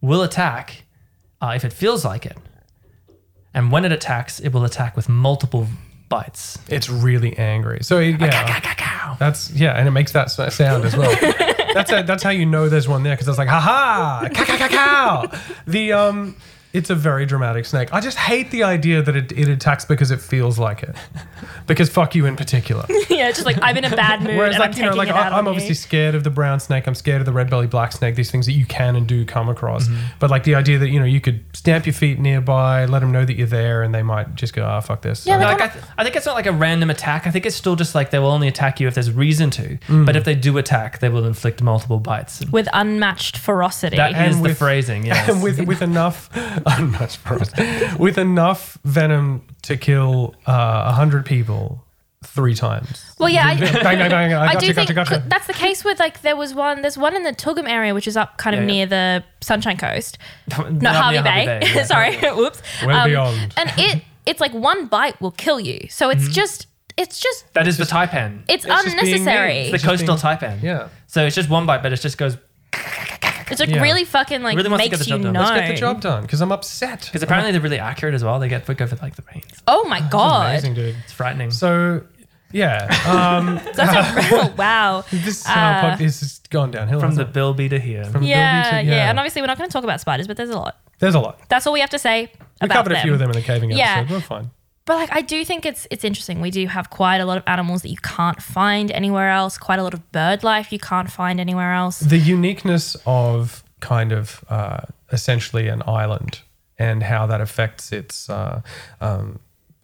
will 0.01 0.23
attack 0.23 0.83
uh, 1.41 1.53
if 1.55 1.63
it 1.63 1.71
feels 1.73 2.03
like 2.03 2.25
it. 2.25 2.37
And 3.53 3.71
when 3.71 3.83
it 3.85 3.91
attacks, 3.91 4.39
it 4.39 4.49
will 4.53 4.63
attack 4.65 4.95
with 4.95 5.09
multiple 5.09 5.67
bites. 6.09 6.57
It's 6.69 6.89
really 6.89 7.37
angry. 7.37 7.79
So 7.83 7.99
it- 7.99 8.19
yeah, 8.19 9.15
that's 9.19 9.51
yeah, 9.51 9.73
and 9.73 9.87
it 9.87 9.91
makes 9.91 10.11
that 10.13 10.31
sound 10.31 10.85
as 10.85 10.95
well. 10.95 11.11
that's 11.73 11.91
a, 11.91 12.03
that's 12.03 12.23
how 12.23 12.29
you 12.29 12.45
know 12.45 12.69
there's 12.69 12.87
one 12.87 13.03
there 13.03 13.13
because 13.15 13.27
it's 13.27 13.37
like 13.37 13.47
ha 13.47 13.59
ha, 13.59 14.29
cow, 14.33 14.57
cow, 14.57 14.67
cow. 14.67 15.39
The 15.67 15.93
um, 15.93 16.35
it's 16.73 16.89
a 16.89 16.95
very 16.95 17.25
dramatic 17.25 17.65
snake. 17.65 17.93
I 17.93 17.99
just 17.99 18.17
hate 18.17 18.51
the 18.51 18.63
idea 18.63 19.01
that 19.01 19.15
it, 19.15 19.31
it 19.31 19.47
attacks 19.49 19.85
because 19.85 20.11
it 20.11 20.21
feels 20.21 20.57
like 20.59 20.83
it, 20.83 20.95
because 21.67 21.89
fuck 21.89 22.15
you 22.15 22.25
in 22.25 22.35
particular. 22.35 22.85
yeah, 23.09 23.27
it's 23.29 23.37
just 23.37 23.45
like 23.45 23.57
I'm 23.61 23.77
in 23.77 23.85
a 23.85 23.89
bad 23.95 24.21
mood 24.21 24.37
Whereas 24.37 24.55
and 24.55 24.63
I'm 24.63 24.69
like 24.71 24.77
you 24.77 24.85
know 24.85 24.93
like 24.95 25.09
I, 25.09 25.29
I'm 25.29 25.47
obviously 25.47 25.69
you. 25.69 25.75
scared 25.75 26.15
of 26.15 26.23
the 26.23 26.29
brown 26.29 26.59
snake. 26.59 26.87
I'm 26.87 26.95
scared 26.95 27.21
of 27.21 27.25
the 27.25 27.33
red 27.33 27.49
belly 27.49 27.67
black 27.67 27.91
snake. 27.91 28.15
These 28.15 28.31
things 28.31 28.45
that 28.45 28.53
you 28.53 28.65
can 28.65 28.95
and 28.95 29.07
do 29.07 29.25
come 29.25 29.49
across. 29.49 29.87
Mm-hmm. 29.87 30.01
But 30.19 30.29
like 30.29 30.43
the 30.43 30.55
idea 30.55 30.77
that 30.79 30.89
you 30.89 30.99
know 30.99 31.05
you 31.05 31.21
could 31.21 31.43
stamp 31.53 31.85
your 31.85 31.93
feet 31.93 32.19
nearby, 32.19 32.85
let 32.85 32.99
them 32.99 33.11
know 33.11 33.25
that 33.25 33.35
you're 33.35 33.47
there, 33.47 33.83
and 33.83 33.93
they 33.93 34.03
might 34.03 34.35
just 34.35 34.53
go 34.53 34.63
ah 34.65 34.79
fuck 34.79 35.01
this. 35.01 35.25
Yeah, 35.25 35.37
No, 35.37 35.45
like, 35.45 35.59
like 35.59 35.69
I, 35.69 35.73
th- 35.73 35.85
I 35.97 36.03
think 36.03 36.15
it's 36.15 36.25
not 36.25 36.35
like 36.35 36.45
a 36.47 36.51
random 36.53 36.89
attack. 36.89 37.27
I 37.27 37.31
think 37.31 37.45
it's 37.45 37.55
still 37.55 37.75
just 37.75 37.95
like 37.95 38.11
they 38.11 38.19
will 38.19 38.31
only 38.31 38.47
attack 38.47 38.79
you 38.79 38.87
if 38.87 38.93
there's 38.93 39.11
reason 39.11 39.49
to. 39.51 39.77
But 39.89 40.15
if 40.15 40.23
they 40.23 40.35
do 40.35 40.57
attack, 40.57 40.99
they 40.99 41.09
will 41.09 41.25
inflict 41.25 41.61
multiple 41.61 41.99
bites. 41.99 42.43
with 42.51 42.67
unmatched 42.73 43.37
ferocity. 43.37 43.97
That 43.97 44.13
And 44.13 44.31
is 44.31 44.37
the 44.37 44.43
with- 44.43 44.57
phrasing, 44.57 45.05
yes. 45.05 45.29
and 45.29 45.43
with 45.43 45.59
with 45.67 45.81
enough 45.81 46.29
unmatched 46.65 47.17
for 47.17 47.35
us, 47.35 47.51
with 47.97 48.17
enough 48.17 48.77
venom 48.83 49.47
to 49.63 49.77
kill 49.77 50.35
uh, 50.47 50.83
a 50.87 50.91
hundred 50.93 51.25
people 51.25 51.83
three 52.23 52.53
times. 52.53 53.03
well, 53.17 53.29
yeah, 53.29 53.47
I, 53.47 53.59
bang, 53.59 53.73
bang, 53.83 54.09
bang! 54.09 54.33
I 54.33 54.45
I 54.47 54.53
gotcha, 54.53 54.67
do 54.67 54.73
gotcha, 54.73 54.85
think 54.87 54.95
gotcha. 54.95 55.23
that's 55.27 55.47
the 55.47 55.53
case 55.53 55.83
with 55.83 55.99
like 55.99 56.21
there 56.21 56.35
was 56.35 56.53
one. 56.53 56.81
There's 56.81 56.97
one 56.97 57.15
in 57.15 57.23
the 57.23 57.33
Tugum 57.33 57.67
area, 57.67 57.93
which 57.93 58.07
is 58.07 58.15
up 58.15 58.37
kind 58.37 58.55
of 58.55 58.61
Yeah, 58.63 58.67
yeah. 58.67 58.73
near 58.73 58.85
the 58.85 59.23
Sunshine 59.41 59.77
Coast. 59.77 60.17
Not 60.57 60.71
No, 60.73 60.91
Hervey 60.91 61.21
Bay. 61.23 61.59
yeah. 61.75 61.83
Sorry, 61.83 62.15
whoops. 62.35 62.61
Um, 62.83 63.09
beyond. 63.09 63.53
And 63.57 63.71
it 63.77 64.03
it's 64.25 64.39
like 64.39 64.53
one 64.53 64.85
bite 64.87 65.19
will 65.19 65.31
kill 65.31 65.59
you. 65.59 65.87
So 65.89 66.09
it's 66.09 66.23
Mm-hmm. 66.23 66.31
just 66.33 66.67
it's 66.97 67.19
just 67.19 67.51
That 67.53 67.67
is 67.67 67.77
the 67.77 67.85
taipan. 67.85 68.41
it's, 68.47 68.65
It's 68.65 68.65
just 68.65 68.85
being 68.85 68.99
unnecessary. 68.99 69.57
It's 69.59 69.73
It's 69.75 69.83
the 69.83 69.89
just 69.95 70.05
coastal 70.05 70.37
being- 70.37 70.37
taipan. 70.59 70.61
Yeah. 70.63 70.89
So 71.07 71.25
it's 71.25 71.35
just 71.35 71.49
one 71.49 71.65
bite, 71.65 71.81
but 71.81 71.91
it 71.93 72.01
just 72.01 72.17
goes 72.17 72.37
It's 73.51 73.59
like 73.59 73.69
Yeah. 73.69 73.81
really 73.81 74.03
fucking 74.05 74.41
like 74.41 74.55
Really 74.57 74.69
wants 74.69 74.83
to 74.85 74.89
get 74.89 74.97
makes 74.99 75.05
the 75.07 75.11
you 75.11 75.17
job 75.17 75.23
done. 75.23 75.33
know. 75.33 75.39
Let's 75.41 75.51
Let's 75.51 75.67
get 75.67 75.73
the 75.75 75.79
job 75.79 76.01
done 76.01 76.21
because 76.23 76.41
I'm 76.41 76.51
upset. 76.51 77.01
because 77.05 77.21
apparently 77.23 77.51
they're 77.51 77.61
really 77.61 77.79
accurate 77.79 78.15
as 78.15 78.23
well. 78.23 78.39
They 78.39 78.49
get 78.49 78.65
go 78.65 78.87
for 78.87 78.95
like 78.97 79.15
the 79.15 79.23
reins. 79.33 79.45
Oh 79.67 79.83
my 79.85 80.01
god. 80.01 80.51
amazing, 80.51 80.73
dude. 80.73 80.95
It's 81.03 81.13
frightening. 81.13 81.51
So 81.51 82.03
yeah, 82.53 82.87
um, 83.07 83.61
That's 83.75 84.29
a 84.31 84.35
oh, 84.35 84.53
wow. 84.57 85.03
this 85.11 85.47
uh, 85.47 85.51
Uh, 85.51 85.81
pod- 85.81 85.99
this 85.99 86.19
has 86.19 86.39
gone 86.49 86.71
downhill 86.71 86.99
From 86.99 87.11
the 87.15 87.21
hasn't 87.23 87.29
it? 87.29 87.33
Bill 87.33 87.53
to 87.55 87.79
here. 87.79 88.03
From 88.05 88.23
Yeah, 88.23 88.63
building 88.71 88.85
to- 88.87 88.91
yeah, 88.91 89.09
And 89.09 89.19
obviously 89.19 89.41
we're 89.41 89.47
not 89.47 89.57
going 89.57 89.69
to 89.69 89.73
talk 89.73 89.83
about 89.85 90.01
spiders, 90.01 90.27
but 90.27 90.35
there's 90.37 90.49
a 90.49 90.57
lot. 90.57 90.77
there's 90.99 91.15
a 91.15 91.19
lot. 91.19 91.39
That's 91.49 91.65
all 91.65 91.73
we 91.73 91.79
have 91.79 91.89
to 91.91 91.99
say 91.99 92.29
We 92.61 92.65
about 92.65 92.75
covered 92.75 92.89
them. 92.91 92.99
a 92.99 93.03
few 93.03 93.13
of 93.13 93.19
them 93.19 93.29
in 93.29 93.35
the 93.35 93.41
caving 93.41 93.71
Yeah. 93.71 93.99
episode. 93.99 94.13
We're 94.13 94.21
fine. 94.21 94.51
But 94.85 94.95
like 94.97 95.09
I 95.13 95.21
do 95.21 95.45
think 95.45 95.65
it's 95.65 95.87
it's 95.91 96.03
interesting. 96.03 96.41
We 96.41 96.51
do 96.51 96.65
have 96.67 96.89
quite 96.89 97.17
a 97.21 97.25
lot 97.25 97.37
of 97.37 97.43
animals 97.47 97.81
that 97.83 97.89
you 97.89 97.97
can't 98.01 98.41
find 98.41 98.91
anywhere 98.91 99.29
else. 99.29 99.57
Quite 99.57 99.79
a 99.79 99.83
lot 99.83 99.93
of 99.93 100.11
bird 100.11 100.43
life 100.43 100.71
you 100.71 100.79
can't 100.79 101.09
find 101.11 101.39
anywhere 101.39 101.73
else. 101.73 101.99
the 101.99 102.17
uniqueness 102.17 102.97
of 103.05 103.63
kind 103.79 104.11
of 104.11 104.43
uh, 104.49 104.81
essentially 105.11 105.67
an 105.67 105.81
island 105.87 106.41
and 106.79 107.03
how 107.03 107.27
that 107.27 107.41
affects 107.41 107.91
its 107.91 108.29
uh, 108.29 108.61
um, 109.01 109.39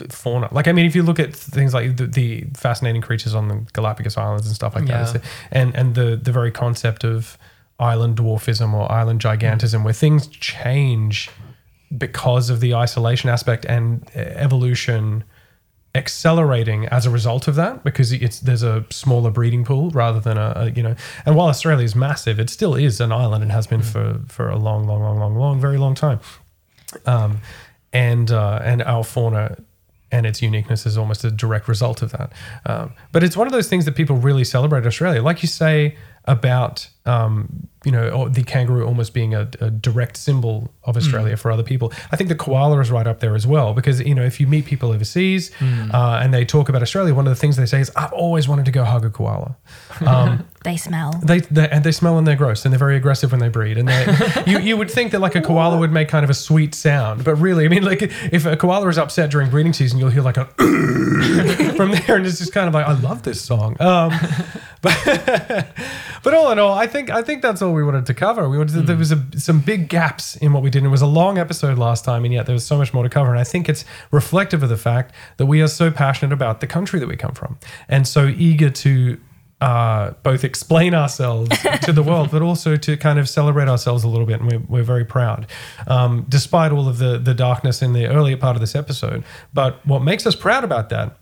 fauna. 0.10 0.48
Like, 0.52 0.68
I 0.68 0.72
mean, 0.72 0.86
if 0.86 0.96
you 0.96 1.04
look 1.04 1.20
at 1.20 1.36
things 1.36 1.74
like 1.74 1.98
the, 1.98 2.08
the 2.08 2.46
fascinating 2.56 3.02
creatures 3.02 3.34
on 3.36 3.48
the 3.48 3.66
Galapagos 3.74 4.18
Islands 4.18 4.46
and 4.48 4.56
stuff 4.56 4.76
like 4.76 4.86
that, 4.86 5.02
Yeah. 5.06 5.10
it's- 5.16 5.32
and 5.52 5.76
and 5.76 5.96
the 5.96 6.16
the 6.16 6.32
very 6.32 6.52
concept 6.52 7.04
of 7.04 7.38
island 7.80 8.18
dwarfism 8.18 8.74
or 8.74 8.92
island 8.92 9.20
gigantism, 9.22 9.84
where 9.84 9.94
things 9.94 10.26
change 10.28 11.30
because 11.96 12.50
of 12.50 12.60
the 12.60 12.74
isolation 12.74 13.30
aspect 13.30 13.66
and 13.66 14.10
uh, 14.16 14.20
evolution 14.20 15.24
accelerating 15.96 16.86
as 16.88 17.06
a 17.06 17.10
result 17.10 17.48
of 17.48 17.56
that 17.56 17.84
because 17.84 18.12
it's 18.12 18.40
there's 18.42 18.62
a 18.62 18.86
smaller 18.92 19.32
breeding 19.32 19.66
pool 19.66 19.90
rather 19.92 20.20
than 20.20 20.38
a, 20.38 20.54
a 20.56 20.70
you 20.72 20.84
know 20.84 20.96
and 21.26 21.36
while 21.36 21.48
Australia 21.48 21.84
is 21.84 21.96
massive 21.96 22.40
it 22.40 22.50
still 22.50 22.76
is 22.76 23.02
an 23.02 23.12
island 23.12 23.42
and 23.42 23.52
has 23.52 23.66
been 23.66 23.82
for 23.82 24.20
for 24.28 24.50
a 24.50 24.58
long 24.58 24.86
long 24.86 25.02
long 25.02 25.18
long 25.18 25.36
long 25.36 25.60
very 25.60 25.78
long 25.78 25.96
time 25.96 26.20
um 27.06 27.40
and 27.94 28.30
uh 28.30 28.60
and 28.64 28.84
our 28.84 29.04
fauna 29.04 29.58
and 30.12 30.26
its 30.26 30.42
uniqueness 30.42 30.86
is 30.86 30.98
almost 30.98 31.24
a 31.24 31.32
direct 31.32 31.68
result 31.68 32.02
of 32.02 32.12
that. 32.12 32.32
Um, 32.66 32.94
but 33.12 33.24
it's 33.24 33.36
one 33.36 33.48
of 33.48 33.54
those 33.54 33.68
things 33.68 33.86
that 33.86 33.96
people 33.96 34.16
really 34.16 34.44
celebrate 34.44 34.86
Australia. 34.86 35.22
Like 35.22 35.42
you 35.42 35.50
say 35.50 35.98
about, 36.28 36.90
um, 37.06 37.68
you 37.86 37.92
know, 37.92 38.10
or 38.10 38.30
the 38.30 38.44
kangaroo 38.44 38.86
almost 38.86 39.14
being 39.14 39.34
a, 39.34 39.50
a 39.62 39.70
direct 39.72 40.18
symbol 40.18 40.74
of 40.84 40.98
Australia 40.98 41.38
for 41.38 41.52
other 41.52 41.64
people. 41.64 41.94
I 42.12 42.18
think 42.18 42.28
the 42.28 42.36
koala 42.36 42.80
is 42.82 42.92
right 42.92 43.08
up 43.08 43.22
there 43.22 43.34
as 43.36 43.48
well 43.48 43.74
because, 43.74 44.02
you 44.02 44.14
know, 44.14 44.24
if 44.24 44.40
you 44.42 44.48
meet 44.48 44.66
people 44.66 44.92
overseas 44.92 45.52
uh, 45.62 46.20
and 46.22 46.34
they 46.34 46.44
talk 46.44 46.68
about 46.70 46.82
Australia, 46.82 47.14
one 47.16 47.26
of 47.28 47.32
the 47.32 47.40
things 47.40 47.56
they 47.56 47.66
say 47.66 47.80
is, 47.80 47.90
I've 47.96 48.12
always 48.12 48.48
wanted 48.48 48.66
to 48.66 48.72
go 48.72 48.84
hug 48.84 49.06
a 49.06 49.10
koala. 49.10 49.56
Um, 50.06 50.46
They 50.64 50.76
smell. 50.76 51.14
they, 51.24 51.40
they 51.40 51.70
and 51.70 51.82
they 51.86 51.94
smell 51.94 52.18
and 52.18 52.28
they're 52.28 52.36
gross 52.36 52.66
and 52.66 52.74
they're 52.74 52.80
very 52.80 52.98
aggressive 52.98 53.32
when 53.32 53.40
they 53.40 53.48
breed 53.48 53.78
and 53.78 53.88
they 53.88 54.44
you, 54.46 54.60
you 54.60 54.76
would 54.76 54.92
think 54.92 55.14
that 55.14 55.20
like 55.22 55.34
a 55.36 55.40
koala 55.42 55.78
would 55.78 55.94
make 55.94 56.10
kind 56.10 56.26
of 56.26 56.30
a 56.30 56.34
sweet 56.34 56.76
sound 56.76 57.24
but 57.24 57.36
really 57.36 57.64
I 57.64 57.70
mean 57.70 57.84
like 57.86 58.02
if 58.02 58.46
a 58.46 58.58
koala 58.58 58.90
is 58.90 58.98
upset 58.98 59.32
during 59.32 59.50
breeding 59.50 59.72
season 59.72 59.98
you'll 59.98 60.10
hear 60.10 60.24
like 60.24 60.36
a 60.36 60.44
from 61.78 61.92
there 61.92 62.18
and 62.18 62.26
it's 62.26 62.40
just 62.40 62.52
kind 62.52 62.68
of 62.68 62.74
like 62.74 62.86
I 62.86 62.94
love 63.00 63.24
this 63.24 63.40
song 63.42 63.78
um, 63.82 64.12
but 64.82 64.96
but 66.24 66.34
all 66.34 66.52
in 66.52 66.60
all 66.60 66.74
I 66.74 66.88
think 66.88 67.10
I 67.10 67.22
think 67.22 67.42
that's 67.42 67.62
all 67.62 67.74
we 67.74 67.84
wanted 67.84 68.06
to 68.08 68.14
cover 68.14 68.48
we 68.50 68.58
wanted 68.58 68.74
to, 68.74 68.82
there 68.82 68.98
was 68.98 69.12
a, 69.12 69.24
some 69.38 69.60
big 69.60 69.90
gaps 69.90 70.36
in 70.38 70.54
what 70.54 70.64
we 70.64 70.70
did 70.70 70.84
it 70.84 70.88
was 70.90 71.02
a 71.02 71.08
long 71.08 71.38
episode 71.38 71.78
last 71.78 72.06
time 72.06 72.26
and 72.26 72.34
yet 72.34 72.46
there 72.46 72.54
was 72.54 72.66
so 72.66 72.78
much 72.78 72.94
more 72.94 73.04
to 73.04 73.10
cover 73.10 73.30
and 73.30 73.40
I 73.40 73.44
think 73.44 73.70
it's 73.70 73.86
reflective 74.12 74.64
of 74.64 74.70
the 74.70 74.78
fact 74.78 75.14
that 75.38 75.46
we 75.46 75.62
are 75.62 75.68
so 75.68 75.92
passionate 75.92 76.34
about 76.34 76.62
the 76.62 76.68
country 76.68 77.00
that 77.00 77.08
we 77.08 77.16
come 77.16 77.34
from 77.34 77.58
and 77.88 78.08
so 78.08 78.28
eager 78.28 78.70
to 78.70 79.20
uh, 79.60 80.12
both 80.24 80.44
explain 80.44 80.94
ourselves 80.94 81.50
to 81.82 81.92
the 81.92 82.04
world, 82.04 82.30
but 82.32 82.42
also 82.42 82.76
to 82.76 82.96
kind 82.96 83.18
of 83.18 83.28
celebrate 83.28 83.68
ourselves 83.68 84.04
a 84.04 84.08
little 84.08 84.28
bit. 84.28 84.40
And 84.40 84.52
we're, 84.52 84.60
we're 84.68 84.84
very 84.84 85.06
proud, 85.06 85.48
um, 85.88 86.26
despite 86.30 86.72
all 86.72 86.88
of 86.88 87.00
the, 87.00 87.18
the 87.18 87.34
darkness 87.34 87.82
in 87.82 87.94
the 87.94 88.08
earlier 88.08 88.38
part 88.38 88.56
of 88.56 88.60
this 88.60 88.76
episode. 88.76 89.24
But 89.54 89.86
what 89.86 90.04
makes 90.04 90.28
us 90.28 90.36
proud 90.36 90.64
about 90.64 90.90
that 90.90 91.18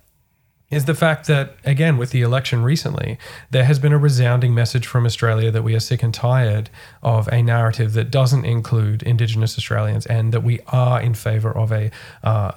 is 0.71 0.85
the 0.85 0.95
fact 0.95 1.27
that, 1.27 1.55
again, 1.63 1.97
with 1.97 2.09
the 2.09 2.21
election 2.21 2.63
recently, 2.63 3.17
there 3.51 3.65
has 3.65 3.77
been 3.77 3.93
a 3.93 3.97
resounding 3.97 4.53
message 4.53 4.87
from 4.87 5.05
Australia 5.05 5.51
that 5.51 5.63
we 5.63 5.75
are 5.75 5.79
sick 5.79 6.01
and 6.01 6.13
tired 6.13 6.69
of 7.03 7.27
a 7.27 7.43
narrative 7.43 7.93
that 7.93 8.09
doesn't 8.09 8.45
include 8.45 9.03
Indigenous 9.03 9.57
Australians 9.57 10.05
and 10.07 10.33
that 10.33 10.41
we 10.41 10.59
are 10.67 10.99
in 10.99 11.13
favor 11.13 11.55
of 11.55 11.71
a, 11.71 11.91
uh, 12.23 12.51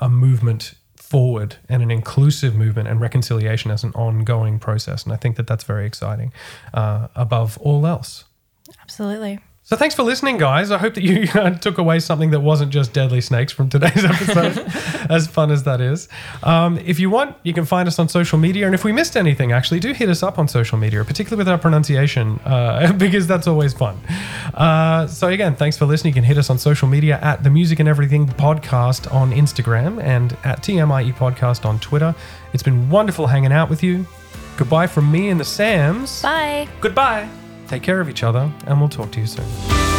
a 0.00 0.08
movement 0.08 0.74
forward 0.96 1.56
and 1.68 1.82
an 1.82 1.90
inclusive 1.90 2.54
movement 2.54 2.86
and 2.86 3.00
reconciliation 3.00 3.70
as 3.70 3.82
an 3.82 3.92
ongoing 3.94 4.58
process. 4.58 5.04
And 5.04 5.12
I 5.12 5.16
think 5.16 5.36
that 5.36 5.46
that's 5.46 5.64
very 5.64 5.86
exciting 5.86 6.32
uh, 6.74 7.08
above 7.16 7.58
all 7.58 7.86
else. 7.86 8.24
Absolutely. 8.82 9.40
So 9.68 9.76
thanks 9.76 9.94
for 9.94 10.02
listening, 10.02 10.38
guys. 10.38 10.70
I 10.70 10.78
hope 10.78 10.94
that 10.94 11.04
you 11.04 11.28
uh, 11.34 11.50
took 11.58 11.76
away 11.76 12.00
something 12.00 12.30
that 12.30 12.40
wasn't 12.40 12.72
just 12.72 12.94
deadly 12.94 13.20
snakes 13.20 13.52
from 13.52 13.68
today's 13.68 14.02
episode, 14.02 14.56
as 15.10 15.26
fun 15.26 15.50
as 15.50 15.64
that 15.64 15.82
is. 15.82 16.08
Um, 16.42 16.78
if 16.78 16.98
you 16.98 17.10
want, 17.10 17.36
you 17.42 17.52
can 17.52 17.66
find 17.66 17.86
us 17.86 17.98
on 17.98 18.08
social 18.08 18.38
media. 18.38 18.64
And 18.64 18.74
if 18.74 18.82
we 18.82 18.92
missed 18.92 19.14
anything, 19.14 19.52
actually, 19.52 19.80
do 19.80 19.92
hit 19.92 20.08
us 20.08 20.22
up 20.22 20.38
on 20.38 20.48
social 20.48 20.78
media, 20.78 21.04
particularly 21.04 21.36
with 21.36 21.48
our 21.48 21.58
pronunciation, 21.58 22.40
uh, 22.46 22.92
because 22.96 23.26
that's 23.26 23.46
always 23.46 23.74
fun. 23.74 23.98
Uh, 24.54 25.06
so 25.06 25.28
again, 25.28 25.54
thanks 25.54 25.76
for 25.76 25.84
listening. 25.84 26.12
You 26.12 26.22
can 26.22 26.24
hit 26.24 26.38
us 26.38 26.48
on 26.48 26.58
social 26.58 26.88
media 26.88 27.18
at 27.20 27.44
the 27.44 27.50
Music 27.50 27.78
and 27.78 27.90
Everything 27.90 28.26
Podcast 28.26 29.12
on 29.12 29.32
Instagram 29.32 30.02
and 30.02 30.32
at 30.44 30.62
TMIE 30.62 31.12
Podcast 31.12 31.66
on 31.66 31.78
Twitter. 31.80 32.14
It's 32.54 32.62
been 32.62 32.88
wonderful 32.88 33.26
hanging 33.26 33.52
out 33.52 33.68
with 33.68 33.82
you. 33.82 34.06
Goodbye 34.56 34.86
from 34.86 35.12
me 35.12 35.28
and 35.28 35.38
the 35.38 35.44
Sams. 35.44 36.22
Bye. 36.22 36.66
Goodbye. 36.80 37.28
Take 37.68 37.82
care 37.82 38.00
of 38.00 38.08
each 38.08 38.22
other, 38.22 38.50
and 38.66 38.80
we'll 38.80 38.88
talk 38.88 39.10
to 39.12 39.20
you 39.20 39.26
soon. 39.26 39.97